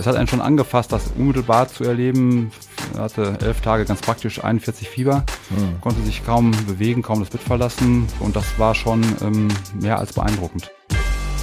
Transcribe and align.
Es 0.00 0.06
hat 0.06 0.16
einen 0.16 0.28
schon 0.28 0.40
angefasst, 0.40 0.92
das 0.92 1.12
unmittelbar 1.18 1.68
zu 1.68 1.84
erleben. 1.84 2.52
Er 2.94 3.02
hatte 3.02 3.36
elf 3.42 3.60
Tage 3.60 3.84
ganz 3.84 4.00
praktisch 4.00 4.42
41 4.42 4.88
Fieber, 4.88 5.26
mhm. 5.50 5.78
konnte 5.82 6.00
sich 6.00 6.24
kaum 6.24 6.52
bewegen, 6.66 7.02
kaum 7.02 7.20
das 7.20 7.28
Bett 7.28 7.42
verlassen 7.42 8.06
und 8.18 8.34
das 8.34 8.58
war 8.58 8.74
schon 8.74 9.02
ähm, 9.20 9.48
mehr 9.78 9.98
als 9.98 10.14
beeindruckend. 10.14 10.70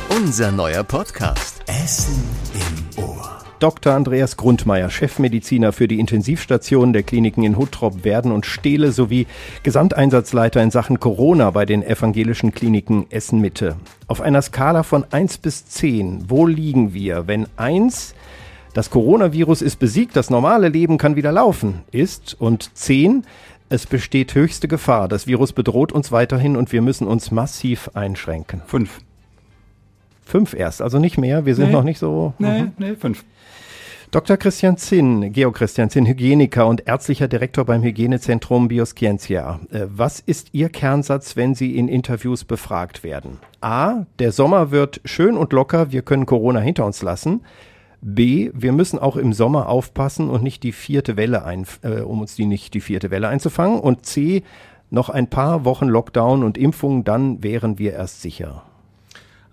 Unser 0.10 0.52
neuer 0.52 0.84
Podcast 0.84 1.62
Essen 1.68 2.24
im 2.56 3.04
Ohr. 3.04 3.38
Dr. 3.60 3.94
Andreas 3.94 4.38
Grundmeier, 4.38 4.90
Chefmediziner 4.90 5.72
für 5.72 5.88
die 5.88 6.00
Intensivstationen 6.00 6.94
der 6.94 7.04
Kliniken 7.04 7.44
in 7.44 7.58
Huttrop, 7.58 8.04
Werden 8.04 8.32
und 8.32 8.48
Steele 8.48 8.92
sowie 8.92 9.28
Gesamteinsatzleiter 9.62 10.64
in 10.64 10.72
Sachen 10.72 11.00
Corona 11.00 11.52
bei 11.52 11.68
den 11.68 11.84
evangelischen 11.84 12.56
Kliniken 12.56 13.06
Essen-Mitte. 13.12 13.76
Auf 14.08 14.20
einer 14.20 14.42
Skala 14.42 14.82
von 14.82 15.06
1 15.12 15.38
bis 15.38 15.68
10, 15.68 16.26
wo 16.28 16.48
liegen 16.48 16.96
wir, 16.96 17.28
wenn 17.28 17.46
1 17.56 18.16
das 18.78 18.90
Coronavirus 18.90 19.62
ist 19.62 19.78
besiegt, 19.78 20.16
das 20.16 20.30
normale 20.30 20.70
Leben 20.70 20.98
kann 20.98 21.16
wieder 21.16 21.32
laufen, 21.32 21.82
ist 21.92 22.36
und 22.40 22.76
10 22.76 23.24
es 23.70 23.86
besteht 23.86 24.34
höchste 24.34 24.68
Gefahr. 24.68 25.08
Das 25.08 25.28
Virus 25.28 25.52
bedroht 25.52 25.92
uns 25.92 26.12
weiterhin 26.12 26.56
und 26.56 26.72
wir 26.72 26.82
müssen 26.82 27.08
uns 27.08 27.32
massiv 27.32 27.90
einschränken. 27.96 28.62
Fünf. 28.66 29.00
Fünf 30.24 30.54
erst, 30.54 30.82
also 30.82 31.00
nicht 31.00 31.18
mehr. 31.18 31.46
Wir 31.46 31.56
sind 31.56 31.68
nee. 31.68 31.74
noch 31.74 31.84
nicht 31.84 32.00
so. 32.00 32.34
Nee, 32.38 32.62
mhm. 32.62 32.72
nee, 32.78 32.96
fünf. 32.96 33.26
Dr. 34.12 34.38
Christian 34.38 34.78
Zinn, 34.78 35.34
Georg 35.34 35.56
Christian 35.56 35.90
Zinn, 35.90 36.06
Hygieniker 36.06 36.66
und 36.66 36.88
ärztlicher 36.88 37.28
Direktor 37.28 37.66
beim 37.66 37.84
Hygienezentrum 37.84 38.70
Bioscientia. 38.70 39.60
Äh, 39.70 39.88
was 39.90 40.22
ist 40.22 40.50
Ihr 40.54 40.70
Kernsatz, 40.70 41.36
wenn 41.36 41.56
Sie 41.56 41.76
in 41.76 41.90
Interviews 41.90 42.46
befragt 42.46 43.04
werden? 43.04 43.40
A. 43.60 44.06
Der 44.20 44.32
Sommer 44.32 44.72
wird 44.72 45.02
schön 45.04 45.36
und 45.36 45.52
locker, 45.52 45.92
wir 45.92 46.04
können 46.04 46.26
Corona 46.26 46.62
hinter 46.62 46.86
uns 46.86 47.02
lassen. 47.02 47.42
B. 48.02 48.52
Wir 48.54 48.72
müssen 48.72 49.00
auch 49.00 49.16
im 49.16 49.34
Sommer 49.34 49.70
aufpassen 49.70 50.30
und 50.30 50.44
nicht 50.44 50.64
die 50.64 50.72
vierte 50.72 51.18
Welle 51.18 51.46
ein, 51.46 51.66
äh, 51.82 52.02
um 52.02 52.22
uns 52.22 52.36
die 52.36 52.46
nicht 52.46 52.74
die 52.74 52.82
vierte 52.82 53.12
Welle 53.12 53.28
einzufangen. 53.28 53.80
Und 53.80 54.06
C. 54.06 54.44
Noch 54.90 55.10
ein 55.10 55.30
paar 55.30 55.66
Wochen 55.66 55.88
Lockdown 55.88 56.44
und 56.44 56.58
Impfung, 56.58 57.04
dann 57.04 57.44
wären 57.44 57.78
wir 57.78 57.94
erst 57.94 58.22
sicher. 58.22 58.64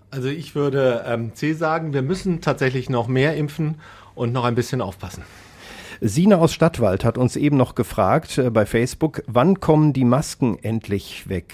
Also 0.09 0.29
ich 0.29 0.55
würde 0.55 1.03
ähm, 1.05 1.33
C 1.33 1.51
sagen, 1.51 1.93
wir 1.93 2.01
müssen 2.01 2.39
tatsächlich 2.39 2.89
noch 2.89 3.07
mehr 3.07 3.35
impfen 3.35 3.75
und 4.15 4.31
noch 4.31 4.45
ein 4.45 4.55
bisschen 4.55 4.79
aufpassen. 4.79 5.23
Sina 5.99 6.37
aus 6.37 6.53
Stadtwald 6.53 7.03
hat 7.03 7.17
uns 7.17 7.35
eben 7.35 7.57
noch 7.57 7.75
gefragt 7.75 8.37
äh, 8.37 8.49
bei 8.49 8.65
Facebook, 8.65 9.23
wann 9.27 9.59
kommen 9.59 9.91
die 9.91 10.05
Masken 10.05 10.57
endlich 10.61 11.27
weg? 11.27 11.53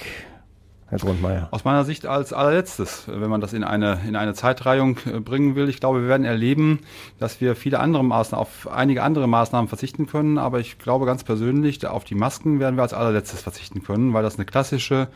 Herr 0.91 0.99
Grundmeier. 0.99 1.47
Aus 1.51 1.63
meiner 1.63 1.85
Sicht 1.85 2.05
als 2.05 2.33
allerletztes, 2.33 3.05
wenn 3.07 3.29
man 3.29 3.39
das 3.39 3.53
in 3.53 3.63
eine, 3.63 4.01
in 4.05 4.17
eine 4.17 4.33
Zeitreihung 4.33 4.97
äh, 5.05 5.21
bringen 5.21 5.55
will. 5.55 5.69
Ich 5.69 5.79
glaube, 5.79 6.01
wir 6.01 6.09
werden 6.09 6.25
erleben, 6.25 6.79
dass 7.17 7.39
wir 7.39 7.55
viele 7.55 7.79
andere 7.79 8.03
Maßnahmen, 8.03 8.41
auf 8.41 8.69
einige 8.69 9.01
andere 9.01 9.25
Maßnahmen 9.25 9.69
verzichten 9.69 10.05
können. 10.05 10.37
Aber 10.37 10.59
ich 10.59 10.79
glaube 10.79 11.05
ganz 11.05 11.23
persönlich, 11.23 11.87
auf 11.87 12.03
die 12.03 12.15
Masken 12.15 12.59
werden 12.59 12.75
wir 12.75 12.83
als 12.83 12.93
allerletztes 12.93 13.41
verzichten 13.41 13.83
können, 13.83 14.13
weil 14.13 14.21
das 14.21 14.35
eine 14.35 14.43
klassische, 14.43 15.07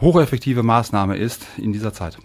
hocheffektive 0.00 0.62
Maßnahme 0.62 1.18
ist 1.18 1.46
in 1.58 1.74
dieser 1.74 1.92
Zeit. 1.92 2.16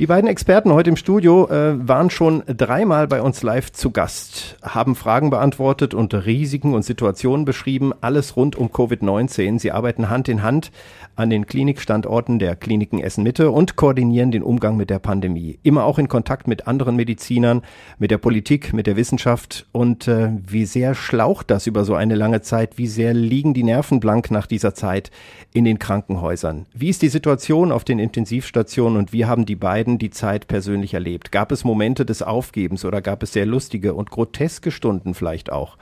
Die 0.00 0.06
beiden 0.06 0.30
Experten 0.30 0.72
heute 0.72 0.90
im 0.90 0.96
Studio 0.96 1.48
äh, 1.48 1.74
waren 1.88 2.08
schon 2.08 2.44
dreimal 2.46 3.08
bei 3.08 3.20
uns 3.20 3.42
live 3.42 3.72
zu 3.72 3.90
Gast, 3.90 4.56
haben 4.62 4.94
Fragen 4.94 5.30
beantwortet 5.30 5.92
und 5.92 6.14
Risiken 6.14 6.72
und 6.72 6.84
Situationen 6.84 7.44
beschrieben, 7.44 7.92
alles 8.00 8.36
rund 8.36 8.54
um 8.54 8.68
Covid-19. 8.68 9.58
Sie 9.58 9.72
arbeiten 9.72 10.08
Hand 10.08 10.28
in 10.28 10.44
Hand 10.44 10.70
an 11.18 11.30
den 11.30 11.46
Klinikstandorten 11.46 12.38
der 12.38 12.54
Kliniken 12.54 13.00
Essen 13.00 13.24
Mitte 13.24 13.50
und 13.50 13.74
koordinieren 13.74 14.30
den 14.30 14.44
Umgang 14.44 14.76
mit 14.76 14.88
der 14.88 15.00
Pandemie. 15.00 15.58
Immer 15.64 15.84
auch 15.84 15.98
in 15.98 16.06
Kontakt 16.06 16.46
mit 16.46 16.68
anderen 16.68 16.94
Medizinern, 16.94 17.62
mit 17.98 18.12
der 18.12 18.18
Politik, 18.18 18.72
mit 18.72 18.86
der 18.86 18.96
Wissenschaft. 18.96 19.66
Und 19.72 20.06
äh, 20.06 20.30
wie 20.46 20.64
sehr 20.64 20.94
schlaucht 20.94 21.50
das 21.50 21.66
über 21.66 21.84
so 21.84 21.96
eine 21.96 22.14
lange 22.14 22.40
Zeit? 22.40 22.78
Wie 22.78 22.86
sehr 22.86 23.14
liegen 23.14 23.52
die 23.52 23.64
Nerven 23.64 23.98
blank 23.98 24.30
nach 24.30 24.46
dieser 24.46 24.74
Zeit 24.74 25.10
in 25.52 25.64
den 25.64 25.80
Krankenhäusern? 25.80 26.66
Wie 26.72 26.88
ist 26.88 27.02
die 27.02 27.08
Situation 27.08 27.72
auf 27.72 27.82
den 27.82 27.98
Intensivstationen 27.98 28.96
und 28.96 29.12
wie 29.12 29.24
haben 29.24 29.44
die 29.44 29.56
beiden 29.56 29.98
die 29.98 30.10
Zeit 30.10 30.46
persönlich 30.46 30.94
erlebt? 30.94 31.32
Gab 31.32 31.50
es 31.50 31.64
Momente 31.64 32.06
des 32.06 32.22
Aufgebens 32.22 32.84
oder 32.84 33.00
gab 33.00 33.24
es 33.24 33.32
sehr 33.32 33.46
lustige 33.46 33.94
und 33.94 34.10
groteske 34.10 34.70
Stunden 34.70 35.14
vielleicht 35.14 35.50
auch? 35.50 35.78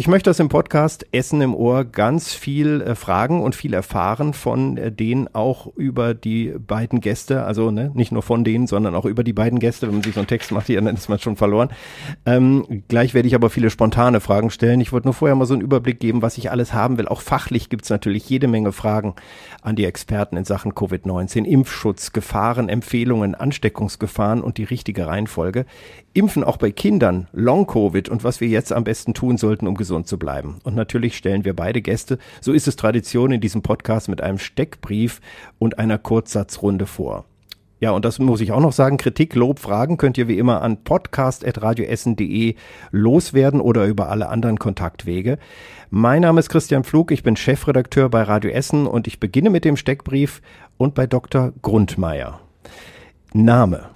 Ich 0.00 0.06
möchte 0.06 0.30
das 0.30 0.38
im 0.38 0.48
Podcast 0.48 1.06
Essen 1.10 1.40
im 1.40 1.56
Ohr 1.56 1.84
ganz 1.84 2.32
viel 2.32 2.82
äh, 2.82 2.94
fragen 2.94 3.42
und 3.42 3.56
viel 3.56 3.74
erfahren 3.74 4.32
von 4.32 4.76
äh, 4.76 4.92
denen 4.92 5.26
auch 5.34 5.66
über 5.74 6.14
die 6.14 6.54
beiden 6.56 7.00
Gäste, 7.00 7.42
also 7.42 7.72
ne, 7.72 7.90
nicht 7.94 8.12
nur 8.12 8.22
von 8.22 8.44
denen, 8.44 8.68
sondern 8.68 8.94
auch 8.94 9.06
über 9.06 9.24
die 9.24 9.32
beiden 9.32 9.58
Gäste. 9.58 9.88
Wenn 9.88 9.94
man 9.94 10.04
sich 10.04 10.14
so 10.14 10.20
einen 10.20 10.28
Text 10.28 10.52
macht, 10.52 10.68
dann 10.72 10.86
ist 10.86 11.08
man 11.08 11.18
schon 11.18 11.34
verloren. 11.34 11.70
Ähm, 12.26 12.84
gleich 12.86 13.12
werde 13.12 13.26
ich 13.26 13.34
aber 13.34 13.50
viele 13.50 13.70
spontane 13.70 14.20
Fragen 14.20 14.50
stellen. 14.50 14.80
Ich 14.80 14.92
wollte 14.92 15.08
nur 15.08 15.14
vorher 15.14 15.34
mal 15.34 15.46
so 15.46 15.54
einen 15.54 15.64
Überblick 15.64 15.98
geben, 15.98 16.22
was 16.22 16.38
ich 16.38 16.52
alles 16.52 16.72
haben 16.72 16.96
will. 16.96 17.08
Auch 17.08 17.20
fachlich 17.20 17.68
gibt 17.68 17.82
es 17.82 17.90
natürlich 17.90 18.30
jede 18.30 18.46
Menge 18.46 18.70
Fragen 18.70 19.16
an 19.62 19.74
die 19.74 19.84
Experten 19.84 20.36
in 20.36 20.44
Sachen 20.44 20.74
Covid-19, 20.74 21.44
Impfschutz, 21.44 22.12
Gefahren, 22.12 22.68
Empfehlungen, 22.68 23.34
Ansteckungsgefahren 23.34 24.42
und 24.42 24.58
die 24.58 24.64
richtige 24.64 25.08
Reihenfolge. 25.08 25.66
Impfen 26.12 26.44
auch 26.44 26.56
bei 26.56 26.70
Kindern, 26.70 27.26
Long-Covid 27.32 28.08
und 28.08 28.22
was 28.22 28.40
wir 28.40 28.46
jetzt 28.46 28.72
am 28.72 28.84
besten 28.84 29.12
tun 29.12 29.38
sollten, 29.38 29.66
um 29.66 29.74
gesund 29.74 29.87
zu 30.04 30.18
bleiben. 30.18 30.58
Und 30.64 30.74
natürlich 30.74 31.16
stellen 31.16 31.44
wir 31.44 31.54
beide 31.54 31.82
Gäste, 31.82 32.18
so 32.40 32.52
ist 32.52 32.68
es 32.68 32.76
Tradition 32.76 33.32
in 33.32 33.40
diesem 33.40 33.62
Podcast, 33.62 34.08
mit 34.08 34.20
einem 34.20 34.38
Steckbrief 34.38 35.20
und 35.58 35.78
einer 35.78 35.98
Kurzsatzrunde 35.98 36.86
vor. 36.86 37.24
Ja, 37.80 37.92
und 37.92 38.04
das 38.04 38.18
muss 38.18 38.40
ich 38.40 38.50
auch 38.50 38.60
noch 38.60 38.72
sagen. 38.72 38.96
Kritik, 38.96 39.34
Lob, 39.36 39.60
Fragen 39.60 39.98
könnt 39.98 40.18
ihr 40.18 40.26
wie 40.26 40.38
immer 40.38 40.62
an 40.62 40.82
podcast.radioessen.de 40.82 42.56
loswerden 42.90 43.60
oder 43.60 43.86
über 43.86 44.08
alle 44.08 44.28
anderen 44.28 44.58
Kontaktwege. 44.58 45.38
Mein 45.90 46.22
Name 46.22 46.40
ist 46.40 46.48
Christian 46.48 46.82
Pflug, 46.82 47.12
ich 47.12 47.22
bin 47.22 47.36
Chefredakteur 47.36 48.08
bei 48.08 48.22
Radio 48.22 48.50
Essen 48.50 48.86
und 48.86 49.06
ich 49.06 49.20
beginne 49.20 49.50
mit 49.50 49.64
dem 49.64 49.76
Steckbrief 49.76 50.42
und 50.76 50.94
bei 50.94 51.06
Dr. 51.06 51.52
Grundmeier. 51.62 52.40
Name. 53.32 53.90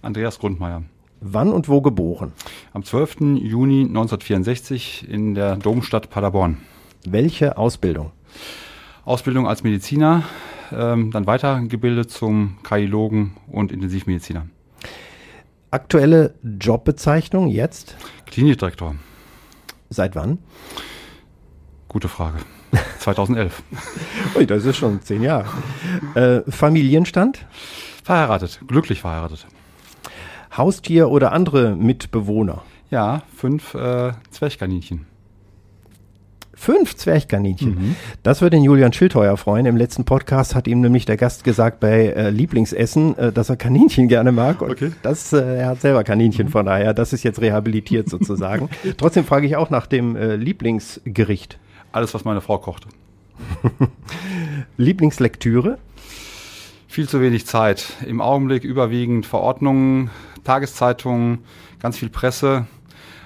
Andreas 0.00 0.38
Grundmeier. 0.38 0.82
Wann 1.20 1.52
und 1.52 1.68
wo 1.68 1.80
geboren? 1.80 2.32
Am 2.72 2.84
12. 2.84 3.20
Juni 3.40 3.82
1964 3.82 5.08
in 5.08 5.34
der 5.34 5.56
Domstadt 5.56 6.10
Paderborn. 6.10 6.58
Welche 7.06 7.56
Ausbildung? 7.56 8.12
Ausbildung 9.04 9.46
als 9.46 9.62
Mediziner, 9.62 10.24
ähm, 10.72 11.10
dann 11.12 11.26
weitergebildet 11.26 12.10
zum 12.10 12.58
Kardiologen 12.62 13.32
und 13.46 13.72
Intensivmediziner. 13.72 14.46
Aktuelle 15.70 16.34
Jobbezeichnung 16.42 17.48
jetzt? 17.48 17.96
Klinikdirektor. 18.26 18.96
Seit 19.88 20.16
wann? 20.16 20.38
Gute 21.88 22.08
Frage. 22.08 22.38
2011. 22.98 23.62
Ui, 24.36 24.46
das 24.46 24.64
ist 24.64 24.76
schon 24.76 25.00
zehn 25.00 25.22
Jahre. 25.22 25.46
Äh, 26.14 26.50
Familienstand? 26.50 27.46
Verheiratet, 28.02 28.60
glücklich 28.66 29.00
verheiratet. 29.00 29.46
Haustier 30.56 31.10
oder 31.10 31.32
andere 31.32 31.76
Mitbewohner? 31.76 32.62
Ja, 32.90 33.22
fünf 33.34 33.74
äh, 33.74 34.12
Zwerchkaninchen. 34.30 35.06
Fünf 36.58 36.96
Zwerchkaninchen. 36.96 37.74
Mhm. 37.74 37.96
Das 38.22 38.40
würde 38.40 38.56
den 38.56 38.64
Julian 38.64 38.92
Schildheuer 38.92 39.36
freuen. 39.36 39.66
Im 39.66 39.76
letzten 39.76 40.06
Podcast 40.06 40.54
hat 40.54 40.66
ihm 40.66 40.80
nämlich 40.80 41.04
der 41.04 41.18
Gast 41.18 41.44
gesagt 41.44 41.80
bei 41.80 42.06
äh, 42.06 42.30
Lieblingsessen, 42.30 43.18
äh, 43.18 43.30
dass 43.30 43.50
er 43.50 43.56
Kaninchen 43.56 44.08
gerne 44.08 44.32
mag. 44.32 44.62
Und 44.62 44.70
okay. 44.70 44.92
das, 45.02 45.34
äh, 45.34 45.58
er 45.58 45.68
hat 45.68 45.82
selber 45.82 46.02
Kaninchen, 46.02 46.46
mhm. 46.46 46.50
von 46.50 46.64
daher, 46.64 46.94
das 46.94 47.12
ist 47.12 47.24
jetzt 47.24 47.42
rehabilitiert 47.42 48.08
sozusagen. 48.08 48.70
Trotzdem 48.96 49.24
frage 49.26 49.46
ich 49.46 49.56
auch 49.56 49.68
nach 49.68 49.86
dem 49.86 50.16
äh, 50.16 50.36
Lieblingsgericht. 50.36 51.58
Alles, 51.92 52.14
was 52.14 52.24
meine 52.24 52.40
Frau 52.40 52.56
kochte. 52.56 52.88
Lieblingslektüre? 54.78 55.76
Viel 56.88 57.06
zu 57.06 57.20
wenig 57.20 57.44
Zeit. 57.44 57.92
Im 58.06 58.22
Augenblick 58.22 58.64
überwiegend 58.64 59.26
Verordnungen, 59.26 60.10
Tageszeitungen, 60.46 61.40
ganz 61.80 61.98
viel 61.98 62.08
Presse, 62.08 62.66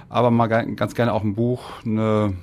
aber 0.08 0.30
mal 0.30 0.46
ganz 0.46 0.94
gerne 0.94 1.12
auch 1.12 1.22
ein 1.22 1.34
Buch, 1.34 1.62
eine 1.84 2.34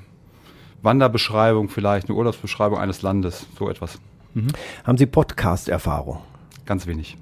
Wanderbeschreibung 0.83 1.69
vielleicht, 1.69 2.07
eine 2.07 2.17
Urlaubsbeschreibung 2.17 2.77
eines 2.77 3.01
Landes, 3.01 3.47
so 3.57 3.69
etwas. 3.69 3.99
Mhm. 4.35 4.49
Haben 4.83 4.97
Sie 4.97 5.07
Podcast-Erfahrung? 5.07 6.19
Ganz 6.65 6.85
wenig. 6.85 7.17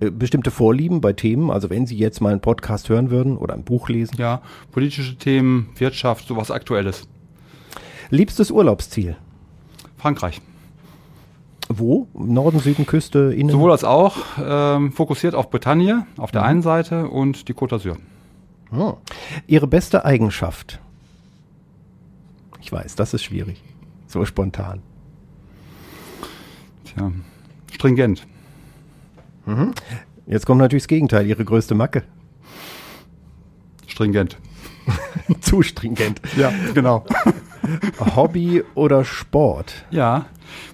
Äh, 0.00 0.10
bestimmte 0.10 0.50
Vorlieben 0.50 1.00
bei 1.00 1.12
Themen, 1.12 1.50
also 1.50 1.70
wenn 1.70 1.86
Sie 1.86 1.96
jetzt 1.96 2.20
mal 2.20 2.32
einen 2.32 2.40
Podcast 2.40 2.88
hören 2.88 3.10
würden 3.10 3.36
oder 3.36 3.54
ein 3.54 3.62
Buch 3.62 3.88
lesen? 3.88 4.16
Ja, 4.18 4.42
politische 4.72 5.16
Themen, 5.16 5.68
Wirtschaft, 5.76 6.26
sowas 6.26 6.50
Aktuelles. 6.50 7.06
Liebstes 8.10 8.50
Urlaubsziel? 8.50 9.16
Frankreich. 9.96 10.40
Wo? 11.68 12.08
Norden, 12.14 12.58
Süden, 12.58 12.86
Küste, 12.86 13.32
Innen? 13.34 13.50
Sowohl 13.50 13.72
als 13.72 13.84
auch. 13.84 14.16
Ähm, 14.42 14.92
fokussiert 14.92 15.34
auf 15.34 15.50
Bretagne 15.50 16.06
auf 16.16 16.30
der 16.30 16.42
mhm. 16.42 16.48
einen 16.48 16.62
Seite 16.62 17.08
und 17.08 17.48
die 17.48 17.54
Côte 17.54 17.76
d'Azur. 17.76 17.96
Oh. 18.76 18.94
Ihre 19.46 19.66
beste 19.66 20.04
Eigenschaft? 20.04 20.80
Ich 22.60 22.72
weiß, 22.72 22.94
das 22.94 23.14
ist 23.14 23.22
schwierig. 23.22 23.62
So 24.06 24.24
spontan. 24.24 24.82
Tja, 26.84 27.12
stringent. 27.72 28.26
Mhm. 29.46 29.72
Jetzt 30.26 30.46
kommt 30.46 30.60
natürlich 30.60 30.84
das 30.84 30.88
Gegenteil, 30.88 31.26
Ihre 31.26 31.44
größte 31.44 31.74
Macke. 31.74 32.04
stringent. 33.86 34.38
Zu 35.40 35.62
stringent. 35.62 36.20
Ja, 36.36 36.52
genau. 36.74 37.04
Hobby 38.16 38.62
oder 38.74 39.04
Sport? 39.04 39.84
Ja, 39.90 40.26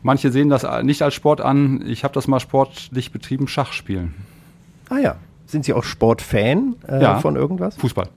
manche 0.02 0.30
sehen 0.30 0.48
das 0.48 0.66
nicht 0.82 1.02
als 1.02 1.14
Sport 1.14 1.40
an. 1.40 1.84
Ich 1.86 2.04
habe 2.04 2.14
das 2.14 2.28
mal 2.28 2.40
sportlich 2.40 3.12
betrieben, 3.12 3.48
Schachspielen. 3.48 4.14
Ah 4.88 4.98
ja. 4.98 5.16
Sind 5.46 5.64
Sie 5.64 5.72
auch 5.72 5.84
Sportfan 5.84 6.76
äh, 6.86 7.02
ja. 7.02 7.20
von 7.20 7.36
irgendwas? 7.36 7.76
Fußball. 7.76 8.08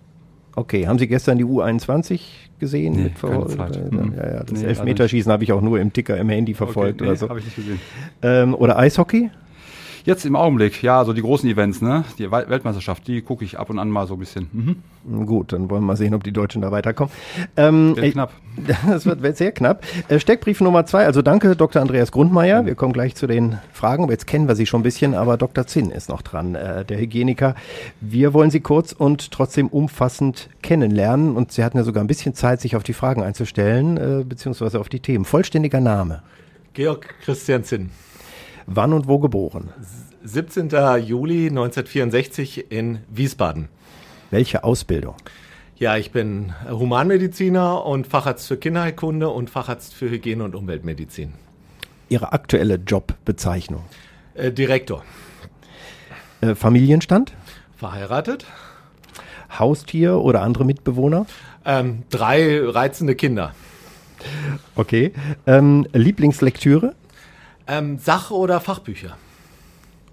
Okay, 0.56 0.86
haben 0.88 1.00
Sie 1.00 1.08
gestern 1.08 1.38
die 1.38 1.46
U21 1.46 2.20
gesehen? 2.60 2.94
Nee, 2.94 3.04
mit 3.04 3.22
keine 3.22 3.48
Zeit. 3.48 3.78
Äh, 3.78 3.96
mhm. 3.96 4.14
Ja, 4.18 4.34
ja, 4.34 4.44
das 4.44 4.60
nee, 4.60 4.68
Elfmeterschießen 4.68 5.32
habe 5.32 5.44
ich 5.44 5.54
auch 5.54 5.62
nur 5.62 5.80
im 5.80 5.94
Ticker 5.94 6.18
im 6.18 6.28
Handy 6.30 6.54
verfolgt 6.54 7.02
okay, 7.02 7.04
nee, 7.04 7.10
oder 7.10 7.16
so. 7.18 7.30
habe 7.30 7.40
ich 7.40 7.46
nicht 7.46 7.56
gesehen. 7.56 7.80
Ähm, 8.22 8.54
oder 8.54 8.78
Eishockey? 8.78 9.32
Jetzt 10.04 10.26
im 10.26 10.36
Augenblick, 10.36 10.82
ja, 10.82 11.06
so 11.06 11.14
die 11.14 11.22
großen 11.22 11.48
Events, 11.50 11.82
ne? 11.82 12.04
Die 12.18 12.32
Weltmeisterschaft, 12.32 13.08
die 13.08 13.22
gucke 13.22 13.46
ich 13.46 13.60
ab 13.60 13.70
und 13.70 13.80
an 13.80 13.90
mal 13.90 14.08
so 14.08 14.16
ein 14.16 14.20
bisschen. 14.20 14.48
Mhm. 14.52 15.26
Gut, 15.26 15.54
dann 15.54 15.70
wollen 15.70 15.82
wir 15.82 15.88
mal 15.88 15.98
sehen, 15.98 16.14
ob 16.14 16.24
die 16.24 16.32
Deutschen 16.32 16.62
da 16.62 16.72
weiterkommen. 16.72 17.14
Ähm, 17.58 17.96
wird 17.96 18.14
knapp. 18.14 18.34
Das 18.88 19.06
wird, 19.06 19.22
wird 19.22 19.38
sehr 19.38 19.52
knapp. 19.52 19.84
Äh, 20.10 20.20
Steckbrief 20.20 20.60
Nummer 20.62 20.86
zwei, 20.86 21.06
also 21.06 21.22
danke 21.22 21.56
Dr. 21.56 21.82
Andreas 21.82 22.12
Grundmeier. 22.12 22.66
Wir 22.66 22.76
kommen 22.76 22.94
gleich 22.94 23.16
zu 23.16 23.26
den 23.26 23.60
Fragen. 23.72 24.10
Jetzt 24.10 24.28
kennen 24.28 24.48
wir 24.48 24.56
Sie 24.56 24.66
schon 24.66 24.82
ein 24.82 24.84
bisschen, 24.84 25.14
aber 25.14 25.38
Dr. 25.38 25.66
Zinn 25.68 25.90
ist 25.90 26.10
noch 26.10 26.22
dran, 26.22 26.56
äh, 26.56 26.84
der 26.84 27.00
Hygieniker. 27.00 27.56
Wir 28.02 28.34
wollen 28.34 28.52
Sie 28.52 28.60
kurz 28.60 28.92
und 28.92 29.32
trotzdem 29.32 29.68
umfassend 29.68 30.50
kennenlernen 30.62 31.36
und 31.36 31.52
Sie 31.52 31.64
hatten 31.64 31.78
ja 31.78 31.84
sogar 31.84 32.04
ein 32.04 32.08
bisschen 32.08 32.34
Zeit, 32.34 32.62
sich 32.62 32.76
auf 32.76 32.84
die 32.84 32.94
Fragen 32.94 33.24
einzustellen, 33.24 33.98
äh, 33.98 34.24
beziehungsweise 34.24 34.80
auf 34.80 34.90
die 34.90 35.00
Themen. 35.00 35.26
Vollständiger 35.26 35.80
Name? 35.80 36.22
Georg 36.74 37.16
Christian 37.24 37.64
Zinn. 37.64 37.90
Wann 38.74 38.94
und 38.94 39.08
wo 39.10 39.20
geboren? 39.20 39.70
17. 40.24 40.70
Juli 41.04 41.48
1964 41.48 42.72
in 42.72 43.00
Wiesbaden. 43.10 43.68
Welche 44.30 44.64
Ausbildung? 44.64 45.16
Ja, 45.76 45.98
ich 45.98 46.12
bin 46.12 46.54
Humanmediziner 46.70 47.86
und 47.86 48.08
Facharzt 48.08 48.48
für 48.48 48.56
Kinderheilkunde 48.56 49.28
und 49.28 49.50
Facharzt 49.50 49.94
für 49.94 50.10
Hygiene 50.10 50.46
und 50.46 50.56
Umweltmedizin. 50.56 51.34
Ihre 52.08 52.32
aktuelle 52.32 52.76
Jobbezeichnung? 52.76 53.84
Äh, 54.36 54.52
Direktor. 54.52 55.04
Äh, 56.40 56.56
Familienstand? 56.56 57.34
Verheiratet. 57.76 58.46
Haustier 59.60 60.20
oder 60.20 60.44
andere 60.44 60.64
Mitbewohner? 60.64 61.26
Ähm, 61.66 62.04
drei 62.10 62.62
reizende 62.64 63.16
Kinder. 63.16 63.54
Okay. 64.76 65.12
Ähm, 65.46 65.88
Lieblingslektüre? 65.92 66.96
Ähm, 67.68 67.98
Sach- 68.00 68.32
oder 68.32 68.60
Fachbücher. 68.60 69.18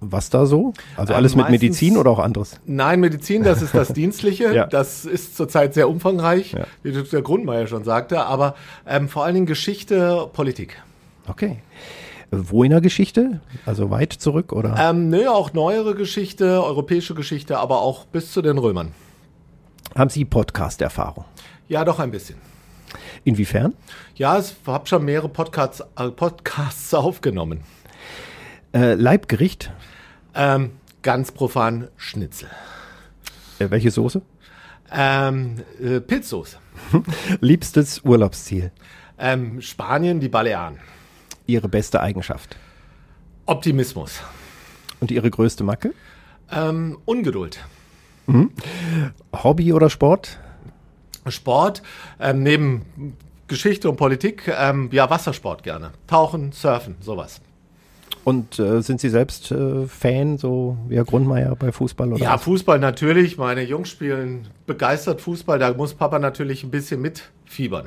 Was 0.00 0.30
da 0.30 0.46
so? 0.46 0.74
Also 0.96 1.14
alles 1.14 1.32
ähm, 1.32 1.38
mit 1.38 1.50
Medizin 1.50 1.96
oder 1.96 2.10
auch 2.10 2.20
anderes? 2.20 2.60
Nein, 2.66 3.00
Medizin, 3.00 3.42
das 3.42 3.62
ist 3.62 3.74
das 3.74 3.88
Dienstliche. 3.94 4.54
ja. 4.54 4.66
Das 4.66 5.04
ist 5.04 5.36
zurzeit 5.36 5.74
sehr 5.74 5.88
umfangreich, 5.88 6.52
ja. 6.52 6.66
wie 6.82 6.92
der 6.92 7.22
Grundmeier 7.22 7.66
schon 7.66 7.84
sagte, 7.84 8.24
aber 8.24 8.54
ähm, 8.86 9.08
vor 9.08 9.24
allen 9.24 9.34
Dingen 9.34 9.46
Geschichte, 9.46 10.28
Politik. 10.32 10.80
Okay. 11.26 11.58
Wo 12.30 12.62
in 12.62 12.70
der 12.70 12.80
Geschichte? 12.80 13.40
Also 13.64 13.90
weit 13.90 14.12
zurück 14.12 14.52
oder? 14.52 14.76
Ähm, 14.78 15.08
nö, 15.08 15.28
auch 15.28 15.52
neuere 15.52 15.94
Geschichte, 15.94 16.62
europäische 16.62 17.14
Geschichte, 17.14 17.58
aber 17.58 17.80
auch 17.80 18.04
bis 18.04 18.32
zu 18.32 18.42
den 18.42 18.58
Römern. 18.58 18.92
Haben 19.96 20.10
Sie 20.10 20.24
Podcast-Erfahrung? 20.24 21.24
Ja, 21.68 21.84
doch 21.84 21.98
ein 21.98 22.10
bisschen. 22.10 22.36
Inwiefern? 23.24 23.74
Ja, 24.14 24.38
ich 24.38 24.54
habe 24.66 24.86
schon 24.86 25.04
mehrere 25.04 25.28
Podcasts, 25.28 25.82
äh, 25.96 26.10
Podcasts 26.10 26.92
aufgenommen. 26.94 27.60
Äh, 28.74 28.94
Leibgericht? 28.94 29.72
Ähm, 30.34 30.72
ganz 31.02 31.32
profan 31.32 31.88
Schnitzel. 31.96 32.48
Äh, 33.58 33.70
welche 33.70 33.90
Soße? 33.90 34.22
Ähm, 34.92 35.56
äh, 35.82 36.00
Pilzsoße. 36.00 36.58
Liebstes 37.40 38.00
Urlaubsziel? 38.04 38.72
Ähm, 39.18 39.60
Spanien, 39.60 40.20
die 40.20 40.28
Balearen. 40.28 40.78
Ihre 41.46 41.68
beste 41.68 42.00
Eigenschaft? 42.00 42.56
Optimismus. 43.46 44.20
Und 45.00 45.10
Ihre 45.10 45.30
größte 45.30 45.64
Macke? 45.64 45.94
Ähm, 46.50 46.98
Ungeduld. 47.04 47.64
Mhm. 48.26 48.52
Hobby 49.32 49.72
oder 49.72 49.90
Sport? 49.90 50.38
Sport, 51.30 51.82
ähm, 52.20 52.42
neben 52.42 52.82
Geschichte 53.48 53.88
und 53.88 53.96
Politik, 53.96 54.52
ähm, 54.58 54.88
ja, 54.92 55.08
Wassersport 55.08 55.62
gerne. 55.62 55.90
Tauchen, 56.06 56.52
Surfen, 56.52 56.96
sowas. 57.00 57.40
Und 58.24 58.58
äh, 58.58 58.82
sind 58.82 59.00
Sie 59.00 59.08
selbst 59.08 59.50
äh, 59.52 59.86
Fan, 59.86 60.36
so 60.36 60.76
wie 60.86 60.96
Herr 60.96 61.04
Grundmeier 61.04 61.56
bei 61.56 61.72
Fußball? 61.72 62.12
Oder 62.12 62.22
ja, 62.22 62.34
was? 62.34 62.42
Fußball 62.42 62.78
natürlich. 62.78 63.38
Meine 63.38 63.62
Jungs 63.62 63.88
spielen 63.88 64.48
begeistert 64.66 65.22
Fußball. 65.22 65.58
Da 65.58 65.72
muss 65.72 65.94
Papa 65.94 66.18
natürlich 66.18 66.62
ein 66.62 66.70
bisschen 66.70 67.00
mitfiebern. 67.00 67.86